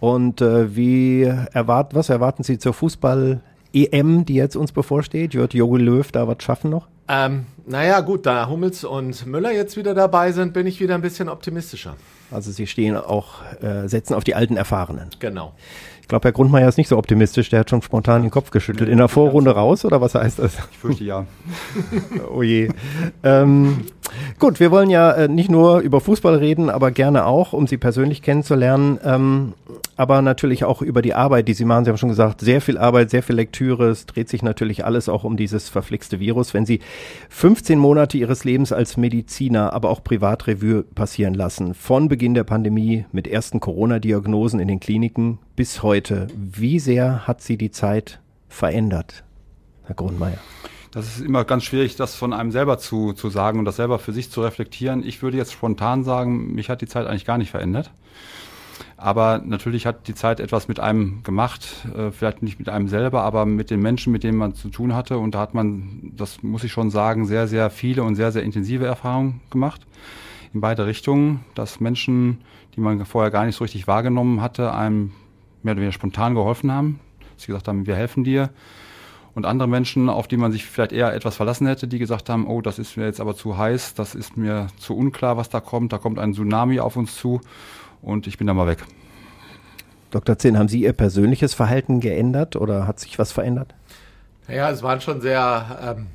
Und 0.00 0.42
äh, 0.42 0.76
wie 0.76 1.22
erwart, 1.22 1.94
was 1.94 2.10
erwarten 2.10 2.42
Sie 2.42 2.58
zur 2.58 2.74
Fußball-EM, 2.74 4.26
die 4.26 4.34
jetzt 4.34 4.54
uns 4.54 4.72
bevorsteht? 4.72 5.34
Wird 5.34 5.54
Jogi 5.54 5.82
Löw 5.82 6.12
da 6.12 6.28
was 6.28 6.42
schaffen 6.42 6.70
noch? 6.70 6.86
Ähm, 7.08 7.46
naja, 7.66 8.00
gut, 8.00 8.26
da 8.26 8.48
Hummels 8.48 8.84
und 8.84 9.26
Müller 9.26 9.52
jetzt 9.52 9.78
wieder 9.78 9.94
dabei 9.94 10.30
sind, 10.32 10.52
bin 10.52 10.66
ich 10.66 10.78
wieder 10.78 10.94
ein 10.94 11.00
bisschen 11.00 11.28
optimistischer. 11.28 11.96
Also 12.30 12.50
Sie 12.50 12.66
stehen 12.66 12.96
auch, 12.96 13.42
äh, 13.62 13.88
setzen 13.88 14.14
auf 14.14 14.24
die 14.24 14.34
alten 14.34 14.56
Erfahrenen. 14.56 15.08
Genau. 15.18 15.54
Ich 16.02 16.08
glaube, 16.08 16.24
Herr 16.24 16.32
Grundmeier 16.32 16.68
ist 16.68 16.78
nicht 16.78 16.88
so 16.88 16.96
optimistisch. 16.96 17.50
Der 17.50 17.60
hat 17.60 17.70
schon 17.70 17.82
spontan 17.82 18.22
den 18.22 18.30
Kopf 18.30 18.50
geschüttelt. 18.50 18.88
In 18.88 18.96
der 18.96 19.08
Vorrunde 19.08 19.50
raus 19.50 19.84
oder 19.84 20.00
was 20.00 20.14
heißt 20.14 20.38
das? 20.38 20.54
Ich 20.70 20.78
fürchte 20.78 21.04
ja. 21.04 21.26
oh 22.34 22.42
je. 22.42 22.70
Ähm, 23.22 23.84
gut, 24.38 24.60
wir 24.60 24.70
wollen 24.70 24.90
ja 24.90 25.12
äh, 25.12 25.28
nicht 25.28 25.50
nur 25.50 25.80
über 25.80 26.00
Fußball 26.00 26.36
reden, 26.36 26.70
aber 26.70 26.90
gerne 26.90 27.26
auch, 27.26 27.52
um 27.52 27.66
Sie 27.66 27.76
persönlich 27.76 28.22
kennenzulernen. 28.22 28.98
Ähm, 29.04 29.54
aber 29.96 30.22
natürlich 30.22 30.64
auch 30.64 30.80
über 30.80 31.02
die 31.02 31.14
Arbeit, 31.14 31.48
die 31.48 31.54
Sie 31.54 31.64
machen. 31.64 31.84
Sie 31.84 31.90
haben 31.90 31.98
schon 31.98 32.08
gesagt, 32.08 32.40
sehr 32.40 32.60
viel 32.60 32.78
Arbeit, 32.78 33.10
sehr 33.10 33.22
viel 33.22 33.36
Lektüre. 33.36 33.88
Es 33.88 34.06
dreht 34.06 34.28
sich 34.28 34.42
natürlich 34.42 34.84
alles 34.84 35.08
auch 35.08 35.24
um 35.24 35.36
dieses 35.36 35.68
verflixte 35.68 36.20
Virus. 36.20 36.54
Wenn 36.54 36.66
Sie 36.66 36.80
15 37.30 37.78
Monate 37.78 38.16
Ihres 38.16 38.44
Lebens 38.44 38.72
als 38.72 38.96
Mediziner, 38.96 39.72
aber 39.72 39.90
auch 39.90 40.04
Privatrevue 40.04 40.82
passieren 40.82 41.34
lassen, 41.34 41.74
von 41.74 42.08
Beginn 42.08 42.34
der 42.34 42.44
Pandemie 42.44 43.06
mit 43.12 43.26
ersten 43.26 43.60
Corona-Diagnosen 43.60 44.60
in 44.60 44.68
den 44.68 44.80
Kliniken 44.80 45.38
bis 45.56 45.82
heute, 45.82 46.28
wie 46.36 46.78
sehr 46.78 47.26
hat 47.26 47.42
Sie 47.42 47.56
die 47.56 47.70
Zeit 47.70 48.20
verändert, 48.48 49.24
Herr 49.84 49.96
Grundmeier? 49.96 50.38
Das 50.98 51.16
ist 51.16 51.24
immer 51.24 51.44
ganz 51.44 51.62
schwierig, 51.62 51.94
das 51.94 52.16
von 52.16 52.32
einem 52.32 52.50
selber 52.50 52.76
zu, 52.76 53.12
zu 53.12 53.28
sagen 53.28 53.60
und 53.60 53.64
das 53.64 53.76
selber 53.76 54.00
für 54.00 54.12
sich 54.12 54.32
zu 54.32 54.42
reflektieren. 54.42 55.06
Ich 55.06 55.22
würde 55.22 55.36
jetzt 55.36 55.52
spontan 55.52 56.02
sagen, 56.02 56.56
mich 56.56 56.70
hat 56.70 56.80
die 56.80 56.88
Zeit 56.88 57.06
eigentlich 57.06 57.24
gar 57.24 57.38
nicht 57.38 57.52
verändert. 57.52 57.92
Aber 58.96 59.40
natürlich 59.44 59.86
hat 59.86 60.08
die 60.08 60.16
Zeit 60.16 60.40
etwas 60.40 60.66
mit 60.66 60.80
einem 60.80 61.22
gemacht, 61.22 61.86
äh, 61.96 62.10
vielleicht 62.10 62.42
nicht 62.42 62.58
mit 62.58 62.68
einem 62.68 62.88
selber, 62.88 63.22
aber 63.22 63.46
mit 63.46 63.70
den 63.70 63.78
Menschen, 63.78 64.12
mit 64.12 64.24
denen 64.24 64.36
man 64.38 64.56
zu 64.56 64.70
tun 64.70 64.92
hatte. 64.92 65.18
Und 65.18 65.36
da 65.36 65.38
hat 65.38 65.54
man, 65.54 66.14
das 66.16 66.42
muss 66.42 66.64
ich 66.64 66.72
schon 66.72 66.90
sagen, 66.90 67.26
sehr, 67.26 67.46
sehr 67.46 67.70
viele 67.70 68.02
und 68.02 68.16
sehr, 68.16 68.32
sehr 68.32 68.42
intensive 68.42 68.84
Erfahrungen 68.84 69.40
gemacht. 69.50 69.86
In 70.52 70.60
beide 70.60 70.84
Richtungen, 70.84 71.44
dass 71.54 71.78
Menschen, 71.78 72.40
die 72.74 72.80
man 72.80 73.06
vorher 73.06 73.30
gar 73.30 73.44
nicht 73.44 73.54
so 73.54 73.62
richtig 73.62 73.86
wahrgenommen 73.86 74.42
hatte, 74.42 74.74
einem 74.74 75.12
mehr 75.62 75.74
oder 75.74 75.82
weniger 75.82 75.92
spontan 75.92 76.34
geholfen 76.34 76.72
haben. 76.72 76.98
Sie 77.36 77.46
gesagt 77.46 77.68
haben, 77.68 77.86
wir 77.86 77.94
helfen 77.94 78.24
dir. 78.24 78.50
Und 79.38 79.46
andere 79.46 79.68
Menschen, 79.68 80.08
auf 80.08 80.26
die 80.26 80.36
man 80.36 80.50
sich 80.50 80.66
vielleicht 80.66 80.90
eher 80.90 81.14
etwas 81.14 81.36
verlassen 81.36 81.68
hätte, 81.68 81.86
die 81.86 82.00
gesagt 82.00 82.28
haben, 82.28 82.48
oh, 82.48 82.60
das 82.60 82.80
ist 82.80 82.96
mir 82.96 83.04
jetzt 83.04 83.20
aber 83.20 83.36
zu 83.36 83.56
heiß, 83.56 83.94
das 83.94 84.16
ist 84.16 84.36
mir 84.36 84.66
zu 84.78 84.96
unklar, 84.96 85.36
was 85.36 85.48
da 85.48 85.60
kommt, 85.60 85.92
da 85.92 85.98
kommt 85.98 86.18
ein 86.18 86.32
Tsunami 86.32 86.80
auf 86.80 86.96
uns 86.96 87.14
zu 87.14 87.40
und 88.02 88.26
ich 88.26 88.36
bin 88.36 88.48
da 88.48 88.54
mal 88.54 88.66
weg. 88.66 88.78
Dr. 90.10 90.38
Zinn, 90.38 90.58
haben 90.58 90.66
Sie 90.66 90.82
Ihr 90.82 90.92
persönliches 90.92 91.54
Verhalten 91.54 92.00
geändert 92.00 92.56
oder 92.56 92.88
hat 92.88 92.98
sich 92.98 93.16
was 93.20 93.30
verändert? 93.30 93.76
Ja, 94.48 94.70
es 94.70 94.82
waren 94.82 95.00
schon 95.00 95.20
sehr, 95.20 95.96
ähm, 95.96 96.08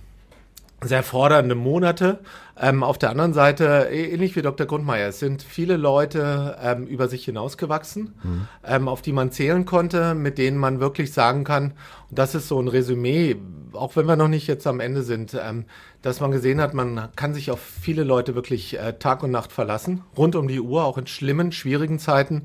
sehr 0.88 1.04
fordernde 1.04 1.56
Monate. 1.56 2.20
Ähm, 2.60 2.84
auf 2.84 2.98
der 2.98 3.10
anderen 3.10 3.34
Seite, 3.34 3.90
ähnlich 3.92 4.36
wie 4.36 4.42
Dr. 4.42 4.68
Grundmeier, 4.68 5.10
es 5.10 5.20
sind 5.20 5.42
viele 5.42 5.75
Leute 5.75 6.58
ähm, 6.62 6.86
über 6.86 7.08
sich 7.08 7.25
hinausgewachsen, 7.25 8.13
mhm. 8.22 8.48
ähm, 8.63 8.88
auf 8.88 9.02
die 9.02 9.12
man 9.12 9.32
zählen 9.32 9.66
konnte, 9.66 10.13
mit 10.13 10.38
denen 10.38 10.58
man 10.58 10.80
wirklich 10.80 11.13
sagen 11.13 11.44
kann, 11.44 11.74
und 12.10 12.20
das 12.20 12.36
ist 12.36 12.48
so 12.48 12.62
ein 12.62 12.68
Resümee, 12.68 13.38
auch 13.74 13.96
wenn 13.96 14.06
wir 14.06 14.16
noch 14.16 14.28
nicht 14.28 14.46
jetzt 14.46 14.68
am 14.68 14.80
Ende 14.80 15.02
sind, 15.02 15.36
ähm, 15.40 15.66
dass 16.04 16.20
man 16.20 16.30
gesehen 16.30 16.62
hat, 16.62 16.75
man 16.75 17.10
kann 17.16 17.34
sich 17.34 17.50
auf 17.50 17.60
viele 17.60 18.04
Leute 18.04 18.36
wirklich 18.36 18.78
äh, 18.78 18.94
Tag 19.00 19.24
und 19.24 19.32
Nacht 19.32 19.52
verlassen, 19.52 20.04
rund 20.16 20.36
um 20.36 20.48
die 20.48 20.60
Uhr, 20.60 20.86
auch 20.86 21.00
in 21.00 21.08
schlimmen, 21.08 21.52
schwierigen 21.52 21.98
Zeiten. 21.98 22.44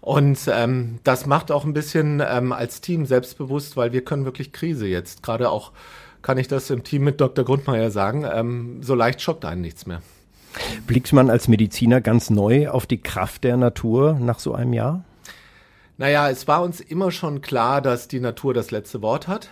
Und 0.00 0.50
ähm, 0.52 0.98
das 1.04 1.26
macht 1.26 1.52
auch 1.52 1.64
ein 1.64 1.74
bisschen 1.74 2.22
ähm, 2.26 2.52
als 2.52 2.80
Team 2.80 3.06
selbstbewusst, 3.06 3.76
weil 3.76 3.92
wir 3.92 4.02
können 4.02 4.24
wirklich 4.24 4.52
Krise 4.52 4.86
jetzt. 4.86 5.22
Gerade 5.22 5.50
auch 5.50 5.72
kann 6.22 6.38
ich 6.38 6.48
das 6.48 6.70
im 6.70 6.84
Team 6.84 7.04
mit 7.04 7.20
Dr. 7.20 7.44
Grundmeier 7.44 7.90
sagen. 7.90 8.24
Ähm, 8.32 8.82
so 8.82 8.94
leicht 8.94 9.20
schockt 9.20 9.44
einen 9.44 9.60
nichts 9.60 9.86
mehr. 9.86 10.02
Blickt 10.86 11.12
man 11.12 11.30
als 11.30 11.48
Mediziner 11.48 12.00
ganz 12.00 12.30
neu 12.30 12.68
auf 12.68 12.86
die 12.86 13.00
Kraft 13.00 13.44
der 13.44 13.56
Natur 13.56 14.18
nach 14.20 14.38
so 14.38 14.54
einem 14.54 14.72
Jahr? 14.72 15.04
Naja, 15.98 16.28
es 16.30 16.48
war 16.48 16.62
uns 16.62 16.80
immer 16.80 17.10
schon 17.10 17.40
klar, 17.40 17.80
dass 17.80 18.08
die 18.08 18.20
Natur 18.20 18.54
das 18.54 18.70
letzte 18.70 19.02
Wort 19.02 19.28
hat. 19.28 19.50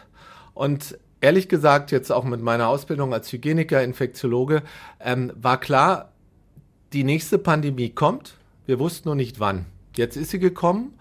Und 0.54 0.98
ehrlich 1.20 1.48
gesagt, 1.48 1.90
jetzt 1.90 2.10
auch 2.10 2.24
mit 2.24 2.40
meiner 2.40 2.68
Ausbildung 2.68 3.12
als 3.12 3.32
Hygieniker, 3.32 3.82
Infektiologe, 3.82 4.62
ähm, 5.00 5.32
war 5.36 5.58
klar, 5.58 6.12
die 6.92 7.04
nächste 7.04 7.38
Pandemie 7.38 7.90
kommt. 7.90 8.34
Wir 8.66 8.78
wussten 8.78 9.08
noch 9.08 9.14
nicht 9.14 9.40
wann. 9.40 9.66
Jetzt 9.96 10.16
ist 10.16 10.30
sie 10.30 10.38
gekommen 10.38 10.94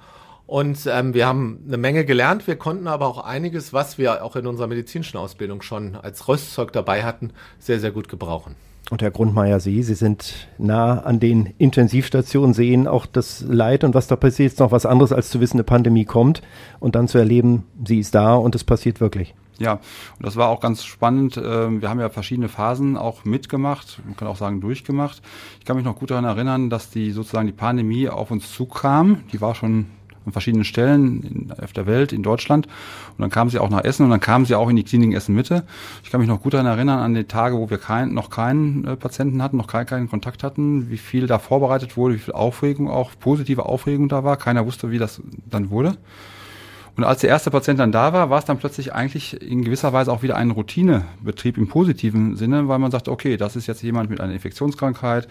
und 0.50 0.90
ähm, 0.92 1.14
wir 1.14 1.28
haben 1.28 1.60
eine 1.68 1.78
Menge 1.78 2.06
gelernt. 2.06 2.48
Wir 2.48 2.56
konnten 2.56 2.88
aber 2.88 3.06
auch 3.06 3.24
einiges, 3.24 3.72
was 3.72 4.00
wir 4.00 4.24
auch 4.26 4.36
in 4.36 4.48
unserer 4.48 4.66
medizinischen 4.66 5.18
Ausbildung 5.18 5.62
schon 5.62 5.96
als 5.96 6.28
Rüstzeug 6.28 6.74
dabei 6.74 7.04
hatten, 7.04 7.34
sehr, 7.60 7.80
sehr 7.80 7.92
gut 7.92 8.10
gebrauchen. 8.10 8.56
Und 8.90 9.04
Herr 9.04 9.12
Grundmeier, 9.12 9.60
Sie, 9.60 9.84
Sie 9.84 9.94
sind 9.94 10.48
nah 10.58 11.02
an 11.02 11.20
den 11.20 11.54
Intensivstationen, 11.60 12.56
sehen 12.56 12.88
auch 12.88 13.06
das 13.06 13.42
Leid 13.42 13.84
und 13.84 13.94
was 13.94 14.08
da 14.08 14.16
passiert, 14.16 14.54
ist 14.54 14.60
noch 14.60 14.72
was 14.72 14.88
anderes, 14.88 15.14
als 15.14 15.30
zu 15.30 15.40
wissen, 15.40 15.58
eine 15.58 15.66
Pandemie 15.66 16.06
kommt 16.06 16.42
und 16.80 16.96
dann 16.96 17.08
zu 17.08 17.20
erleben, 17.20 17.66
sie 17.86 18.00
ist 18.00 18.16
da 18.16 18.34
und 18.34 18.56
es 18.56 18.64
passiert 18.64 19.00
wirklich. 19.00 19.36
Ja, 19.60 19.74
und 19.74 20.26
das 20.26 20.36
war 20.36 20.50
auch 20.50 20.62
ganz 20.62 20.84
spannend. 20.84 21.38
Ähm, 21.38 21.84
wir 21.84 21.90
haben 21.92 22.00
ja 22.00 22.10
verschiedene 22.10 22.50
Phasen 22.50 22.98
auch 22.98 23.24
mitgemacht, 23.24 24.02
man 24.04 24.18
kann 24.18 24.28
auch 24.28 24.38
sagen 24.38 24.62
durchgemacht. 24.62 25.22
Ich 25.60 25.66
kann 25.66 25.76
mich 25.76 25.86
noch 25.86 26.00
gut 26.00 26.10
daran 26.10 26.26
erinnern, 26.26 26.72
dass 26.72 26.90
die 26.90 27.12
sozusagen 27.12 27.46
die 27.46 27.54
Pandemie 27.54 28.10
auf 28.10 28.32
uns 28.32 28.52
zukam. 28.52 29.26
Die 29.32 29.42
war 29.42 29.54
schon 29.54 29.86
an 30.26 30.32
verschiedenen 30.32 30.66
Stellen 30.66 31.24
in, 31.24 31.64
auf 31.64 31.74
der 31.74 31.86
Welt, 31.86 32.14
in 32.14 32.24
Deutschland. 32.24 32.68
Und 32.68 33.20
dann 33.20 33.30
kam 33.30 33.50
sie 33.50 33.60
auch 33.60 33.70
nach 33.70 33.84
Essen 33.84 34.04
und 34.04 34.10
dann 34.10 34.20
kam 34.20 34.46
sie 34.46 34.56
auch 34.56 34.70
in 34.70 34.76
die 34.76 34.84
Klinik 34.84 35.16
Essen 35.16 35.36
Mitte. 35.36 35.64
Ich 36.04 36.10
kann 36.10 36.20
mich 36.20 36.30
noch 36.30 36.42
gut 36.42 36.54
daran 36.54 36.66
erinnern, 36.66 37.00
an 37.00 37.14
die 37.14 37.24
Tage, 37.26 37.58
wo 37.58 37.70
wir 37.70 37.78
kein, 37.78 38.14
noch 38.14 38.30
keinen 38.30 38.86
äh, 38.86 38.96
Patienten 38.96 39.42
hatten, 39.42 39.58
noch 39.58 39.68
keinen, 39.68 39.86
keinen 39.86 40.10
Kontakt 40.10 40.44
hatten, 40.44 40.90
wie 40.90 40.98
viel 40.98 41.28
da 41.28 41.40
vorbereitet 41.40 41.98
wurde, 41.98 42.16
wie 42.16 42.20
viel 42.20 42.34
Aufregung, 42.34 42.90
auch 42.90 43.12
positive 43.20 43.66
Aufregung 43.66 44.10
da 44.10 44.24
war. 44.24 44.38
Keiner 44.38 44.66
wusste, 44.66 44.92
wie 44.92 44.98
das 44.98 45.22
dann 45.50 45.70
wurde. 45.70 45.98
Und 46.96 47.04
als 47.04 47.22
der 47.22 47.30
erste 47.30 47.52
Patient 47.52 47.80
dann 47.80 47.92
da 47.92 48.14
war, 48.14 48.30
war 48.30 48.40
es 48.40 48.46
dann 48.46 48.58
plötzlich 48.58 48.94
eigentlich 48.94 49.42
in 49.42 49.64
gewisser 49.64 49.94
Weise 49.94 50.12
auch 50.12 50.22
wieder 50.22 50.36
ein 50.36 50.52
Routinebetrieb 50.52 51.58
im 51.58 51.68
positiven 51.68 52.36
Sinne, 52.36 52.68
weil 52.68 52.80
man 52.80 52.92
sagt, 52.92 53.08
okay, 53.08 53.38
das 53.38 53.56
ist 53.56 53.68
jetzt 53.68 53.82
jemand 53.84 54.10
mit 54.10 54.20
einer 54.20 54.34
Infektionskrankheit 54.34 55.28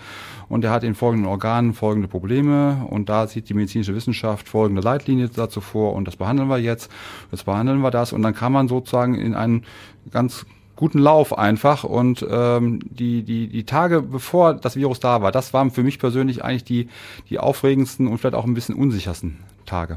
und 0.49 0.63
der 0.63 0.71
hat 0.71 0.85
in 0.85 0.95
folgenden 0.95 1.29
Organen 1.29 1.75
folgende 1.75 2.09
Probleme 2.09 2.87
und 2.89 3.09
da 3.09 3.27
sieht 3.27 3.49
die 3.49 3.55
medizinische 3.55 3.95
Wissenschaft 3.95 4.49
folgende 4.49 4.83
Leitlinie 4.83 5.29
dazu 5.29 5.61
vor 5.61 5.95
und 5.95 6.07
das 6.07 6.17
behandeln 6.17 6.49
wir 6.49 6.59
jetzt, 6.59 6.91
jetzt 7.31 7.45
behandeln 7.45 7.81
wir 7.81 7.91
das 7.91 8.13
und 8.13 8.23
dann 8.23 8.35
kann 8.35 8.53
man 8.53 8.69
sozusagen 8.69 9.15
in 9.15 9.35
einen 9.35 9.65
ganz 10.11 10.47
guten 10.79 11.01
Lauf 11.01 11.37
einfach 11.37 11.83
und 11.83 12.25
ähm, 12.31 12.79
die, 12.89 13.25
die, 13.25 13.49
die 13.49 13.65
Tage 13.65 14.01
bevor 14.01 14.55
das 14.55 14.77
Virus 14.77 15.01
da 15.01 15.21
war, 15.23 15.33
das 15.33 15.53
waren 15.53 15.73
für 15.73 15.83
mich 15.83 15.99
persönlich 15.99 16.45
eigentlich 16.45 16.65
die, 16.65 16.89
die 17.29 17.41
aufregendsten 17.41 18.07
und 18.07 18.19
vielleicht 18.19 18.37
auch 18.37 18.45
ein 18.45 18.55
bisschen 18.55 18.77
unsichersten 18.77 19.39
Tage. 19.67 19.97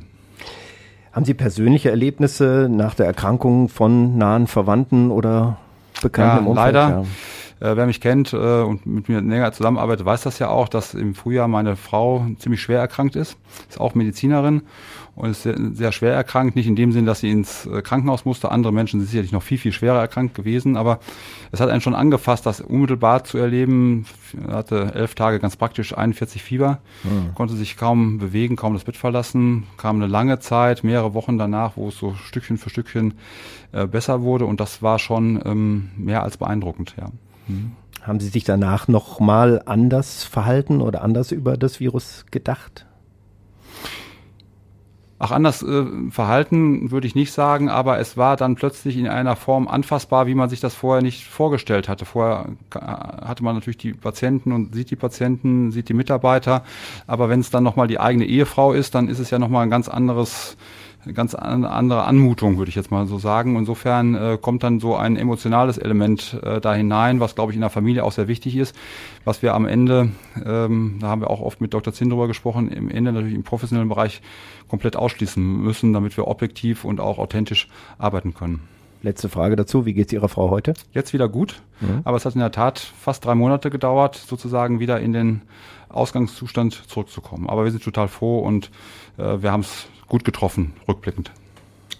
Haben 1.11 1.25
Sie 1.25 1.33
persönliche 1.33 1.89
Erlebnisse 1.89 2.69
nach 2.71 2.93
der 2.93 3.05
Erkrankung 3.05 3.67
von 3.67 4.17
nahen 4.17 4.47
Verwandten 4.47 5.11
oder 5.11 5.57
Bekannten 6.01 6.35
ja, 6.35 6.39
im 6.39 6.47
Umfeld? 6.47 6.73
Leider. 6.73 6.89
Ja. 7.59 7.71
Äh, 7.71 7.77
wer 7.77 7.85
mich 7.85 7.99
kennt 8.01 8.31
äh, 8.33 8.61
und 8.61 8.85
mit 8.85 9.09
mir 9.09 9.21
länger 9.21 9.51
zusammenarbeitet, 9.51 10.05
weiß 10.05 10.21
das 10.21 10.39
ja 10.39 10.49
auch, 10.49 10.69
dass 10.69 10.93
im 10.93 11.13
Frühjahr 11.13 11.47
meine 11.47 11.75
Frau 11.75 12.25
ziemlich 12.39 12.61
schwer 12.61 12.79
erkrankt 12.79 13.15
ist. 13.15 13.37
Ist 13.69 13.79
auch 13.79 13.93
Medizinerin 13.93 14.63
und 15.15 15.31
ist 15.31 15.43
sehr, 15.43 15.55
sehr 15.73 15.91
schwer 15.91 16.13
erkrankt. 16.13 16.55
Nicht 16.55 16.67
in 16.67 16.75
dem 16.75 16.91
Sinn, 16.91 17.05
dass 17.05 17.19
sie 17.19 17.29
ins 17.29 17.65
äh, 17.65 17.81
Krankenhaus 17.81 18.25
musste. 18.25 18.51
Andere 18.51 18.71
Menschen 18.71 18.99
sind 18.99 19.09
sicherlich 19.09 19.31
noch 19.31 19.43
viel, 19.43 19.57
viel 19.57 19.73
schwerer 19.73 19.99
erkrankt 19.99 20.35
gewesen. 20.35 20.77
Aber 20.77 20.99
es 21.51 21.59
hat 21.59 21.69
einen 21.69 21.81
schon 21.81 21.95
angefasst, 21.95 22.45
das 22.45 22.61
unmittelbar 22.61 23.23
zu 23.23 23.37
erleben. 23.37 24.05
Er 24.47 24.55
hatte 24.55 24.91
elf 24.95 25.15
Tage 25.15 25.39
ganz 25.39 25.57
praktisch 25.57 25.97
41 25.97 26.41
Fieber, 26.41 26.79
mhm. 27.03 27.35
konnte 27.35 27.55
sich 27.55 27.75
kaum 27.75 28.19
bewegen, 28.19 28.55
kaum 28.55 28.73
das 28.73 28.85
Bett 28.85 28.97
verlassen. 28.97 29.67
Kam 29.77 29.97
eine 29.97 30.07
lange 30.07 30.39
Zeit, 30.39 30.83
mehrere 30.83 31.13
Wochen 31.13 31.37
danach, 31.37 31.75
wo 31.75 31.89
es 31.89 31.97
so 31.97 32.13
Stückchen 32.13 32.57
für 32.57 32.69
Stückchen 32.69 33.15
äh, 33.73 33.87
besser 33.87 34.21
wurde. 34.21 34.45
Und 34.45 34.59
das 34.61 34.81
war 34.81 34.97
schon 34.97 35.41
ähm, 35.45 35.89
mehr 35.97 36.23
als 36.23 36.37
beeindruckend, 36.37 36.95
ja. 36.97 37.09
Mhm. 37.47 37.73
Haben 38.01 38.19
Sie 38.19 38.29
sich 38.29 38.43
danach 38.43 38.87
noch 38.87 39.19
mal 39.19 39.61
anders 39.65 40.23
verhalten 40.23 40.81
oder 40.81 41.03
anders 41.03 41.31
über 41.31 41.55
das 41.55 41.79
Virus 41.79 42.25
gedacht? 42.31 42.87
Ach, 45.23 45.29
anders 45.29 45.61
äh, 45.61 45.85
verhalten 46.09 46.89
würde 46.89 47.05
ich 47.05 47.13
nicht 47.13 47.31
sagen, 47.31 47.69
aber 47.69 47.99
es 47.99 48.17
war 48.17 48.37
dann 48.37 48.55
plötzlich 48.55 48.97
in 48.97 49.07
einer 49.07 49.35
Form 49.35 49.67
anfassbar, 49.67 50.25
wie 50.25 50.33
man 50.33 50.49
sich 50.49 50.61
das 50.61 50.73
vorher 50.73 51.03
nicht 51.03 51.27
vorgestellt 51.27 51.87
hatte. 51.87 52.05
Vorher 52.05 52.47
äh, 52.73 52.79
hatte 52.79 53.43
man 53.43 53.53
natürlich 53.53 53.77
die 53.77 53.93
Patienten 53.93 54.51
und 54.51 54.73
sieht 54.73 54.89
die 54.89 54.95
Patienten, 54.95 55.71
sieht 55.71 55.89
die 55.89 55.93
Mitarbeiter, 55.93 56.63
aber 57.05 57.29
wenn 57.29 57.39
es 57.39 57.51
dann 57.51 57.63
nochmal 57.63 57.85
die 57.85 57.99
eigene 57.99 58.25
Ehefrau 58.25 58.73
ist, 58.73 58.95
dann 58.95 59.09
ist 59.09 59.19
es 59.19 59.29
ja 59.29 59.37
nochmal 59.37 59.61
ein 59.61 59.69
ganz 59.69 59.89
anderes 59.89 60.57
ganz 61.13 61.35
andere 61.35 62.03
Anmutung, 62.03 62.57
würde 62.57 62.69
ich 62.69 62.75
jetzt 62.75 62.91
mal 62.91 63.07
so 63.07 63.17
sagen. 63.17 63.55
Insofern 63.55 64.15
äh, 64.15 64.37
kommt 64.39 64.63
dann 64.63 64.79
so 64.79 64.95
ein 64.95 65.17
emotionales 65.17 65.77
Element 65.77 66.39
äh, 66.43 66.61
da 66.61 66.73
hinein, 66.73 67.19
was, 67.19 67.35
glaube 67.35 67.51
ich, 67.51 67.55
in 67.55 67.61
der 67.61 67.69
Familie 67.69 68.03
auch 68.03 68.11
sehr 68.11 68.27
wichtig 68.27 68.55
ist, 68.55 68.75
was 69.25 69.41
wir 69.41 69.53
am 69.53 69.65
Ende, 69.65 70.09
ähm, 70.45 70.97
da 70.99 71.07
haben 71.07 71.21
wir 71.21 71.29
auch 71.29 71.41
oft 71.41 71.61
mit 71.61 71.73
Dr. 71.73 71.93
Zinn 71.93 72.09
drüber 72.09 72.27
gesprochen, 72.27 72.69
im 72.69 72.89
Ende 72.89 73.11
natürlich 73.11 73.35
im 73.35 73.43
professionellen 73.43 73.89
Bereich 73.89 74.21
komplett 74.67 74.95
ausschließen 74.95 75.61
müssen, 75.61 75.93
damit 75.93 76.15
wir 76.17 76.27
objektiv 76.27 76.85
und 76.85 76.99
auch 76.99 77.17
authentisch 77.17 77.67
arbeiten 77.97 78.33
können. 78.33 78.61
Letzte 79.03 79.29
Frage 79.29 79.55
dazu. 79.55 79.87
Wie 79.87 79.93
geht 79.93 80.07
es 80.07 80.13
Ihrer 80.13 80.29
Frau 80.29 80.51
heute? 80.51 80.75
Jetzt 80.93 81.11
wieder 81.11 81.27
gut. 81.27 81.61
Mhm. 81.79 82.01
Aber 82.03 82.17
es 82.17 82.25
hat 82.25 82.35
in 82.35 82.39
der 82.39 82.51
Tat 82.51 82.77
fast 82.77 83.25
drei 83.25 83.33
Monate 83.33 83.71
gedauert, 83.71 84.15
sozusagen 84.15 84.79
wieder 84.79 84.99
in 84.99 85.11
den 85.11 85.41
Ausgangszustand 85.89 86.83
zurückzukommen. 86.87 87.49
Aber 87.49 87.63
wir 87.63 87.71
sind 87.71 87.83
total 87.83 88.07
froh 88.07 88.39
und 88.39 88.69
äh, 89.17 89.41
wir 89.41 89.51
haben 89.51 89.61
es 89.61 89.87
gut 90.11 90.25
getroffen, 90.25 90.73
rückblickend. 90.89 91.31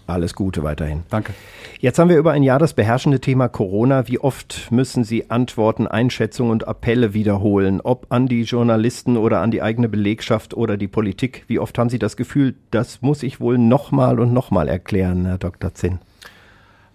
Alles 0.06 0.34
Gute 0.34 0.62
weiterhin. 0.62 1.04
Danke. 1.08 1.32
Jetzt 1.80 1.98
haben 1.98 2.10
wir 2.10 2.18
über 2.18 2.32
ein 2.32 2.42
Jahr 2.42 2.58
das 2.58 2.74
beherrschende 2.74 3.20
Thema 3.20 3.48
Corona. 3.48 4.06
Wie 4.06 4.18
oft 4.18 4.70
müssen 4.70 5.02
Sie 5.02 5.30
Antworten, 5.30 5.86
Einschätzungen 5.86 6.52
und 6.52 6.68
Appelle 6.68 7.14
wiederholen? 7.14 7.80
Ob 7.80 8.06
an 8.10 8.26
die 8.26 8.42
Journalisten 8.42 9.16
oder 9.16 9.40
an 9.40 9.50
die 9.50 9.62
eigene 9.62 9.88
Belegschaft 9.88 10.52
oder 10.52 10.76
die 10.76 10.88
Politik? 10.88 11.44
Wie 11.46 11.58
oft 11.58 11.78
haben 11.78 11.88
Sie 11.88 11.98
das 11.98 12.18
Gefühl, 12.18 12.54
das 12.70 13.00
muss 13.00 13.22
ich 13.22 13.40
wohl 13.40 13.56
nochmal 13.56 14.20
und 14.20 14.34
nochmal 14.34 14.68
erklären, 14.68 15.24
Herr 15.24 15.38
Dr. 15.38 15.74
Zinn? 15.74 15.98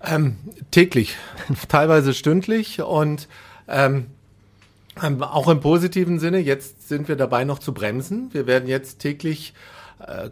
Ähm, 0.03 0.35
täglich, 0.69 1.15
teilweise 1.67 2.13
stündlich 2.13 2.79
und 2.79 3.27
ähm, 3.67 4.05
ähm, 5.01 5.23
auch 5.23 5.47
im 5.47 5.61
positiven 5.61 6.19
Sinne. 6.19 6.37
Jetzt 6.37 6.87
sind 6.87 7.07
wir 7.07 7.15
dabei 7.15 7.43
noch 7.43 7.57
zu 7.57 7.73
bremsen. 7.73 8.29
Wir 8.33 8.45
werden 8.45 8.69
jetzt 8.69 8.99
täglich 8.99 9.55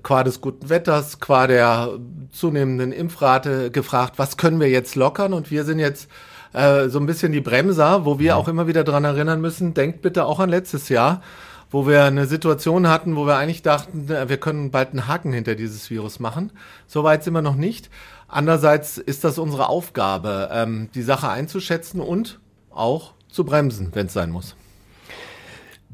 qua 0.03 0.23
des 0.23 0.41
guten 0.41 0.69
Wetters, 0.69 1.19
qua 1.19 1.47
der 1.47 1.97
zunehmenden 2.31 2.91
Impfrate 2.91 3.71
gefragt, 3.71 4.13
was 4.17 4.37
können 4.37 4.59
wir 4.59 4.69
jetzt 4.69 4.95
lockern? 4.95 5.33
Und 5.33 5.49
wir 5.49 5.63
sind 5.63 5.79
jetzt 5.79 6.09
äh, 6.55 6.89
so 6.89 6.99
ein 6.99 7.05
bisschen 7.05 7.31
die 7.31 7.41
Bremser, 7.41 8.05
wo 8.05 8.17
wir 8.17 8.27
ja. 8.27 8.35
auch 8.35 8.47
immer 8.47 8.67
wieder 8.67 8.83
dran 8.83 9.03
erinnern 9.03 9.41
müssen, 9.41 9.73
denkt 9.73 10.01
bitte 10.01 10.25
auch 10.25 10.39
an 10.39 10.49
letztes 10.49 10.89
Jahr, 10.89 11.21
wo 11.69 11.87
wir 11.87 12.03
eine 12.03 12.27
Situation 12.27 12.87
hatten, 12.87 13.15
wo 13.15 13.25
wir 13.25 13.35
eigentlich 13.35 13.61
dachten, 13.61 14.09
äh, 14.09 14.29
wir 14.29 14.37
können 14.37 14.71
bald 14.71 14.91
einen 14.91 15.07
Haken 15.07 15.33
hinter 15.33 15.55
dieses 15.55 15.89
Virus 15.89 16.19
machen. 16.19 16.51
Soweit 16.87 17.23
sind 17.23 17.33
wir 17.33 17.41
noch 17.41 17.55
nicht. 17.55 17.89
Andererseits 18.27 18.97
ist 18.97 19.23
das 19.23 19.37
unsere 19.37 19.67
Aufgabe, 19.67 20.49
ähm, 20.51 20.89
die 20.95 21.01
Sache 21.01 21.29
einzuschätzen 21.29 21.99
und 21.99 22.39
auch 22.71 23.13
zu 23.29 23.43
bremsen, 23.43 23.89
wenn 23.93 24.07
es 24.07 24.13
sein 24.13 24.31
muss. 24.31 24.55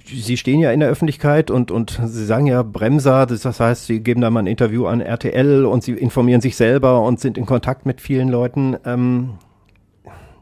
Sie 0.05 0.37
stehen 0.37 0.59
ja 0.59 0.71
in 0.71 0.79
der 0.79 0.89
Öffentlichkeit 0.89 1.51
und, 1.51 1.71
und 1.71 1.99
Sie 2.03 2.25
sagen 2.25 2.47
ja 2.47 2.63
Bremser, 2.63 3.25
das 3.25 3.59
heißt, 3.59 3.85
Sie 3.85 4.01
geben 4.01 4.21
da 4.21 4.29
mal 4.29 4.41
ein 4.41 4.47
Interview 4.47 4.85
an 4.85 5.01
RTL 5.01 5.65
und 5.65 5.83
Sie 5.83 5.93
informieren 5.93 6.41
sich 6.41 6.55
selber 6.55 7.01
und 7.01 7.19
sind 7.19 7.37
in 7.37 7.45
Kontakt 7.45 7.85
mit 7.85 8.01
vielen 8.01 8.29
Leuten. 8.29 8.77
Ähm, 8.85 9.37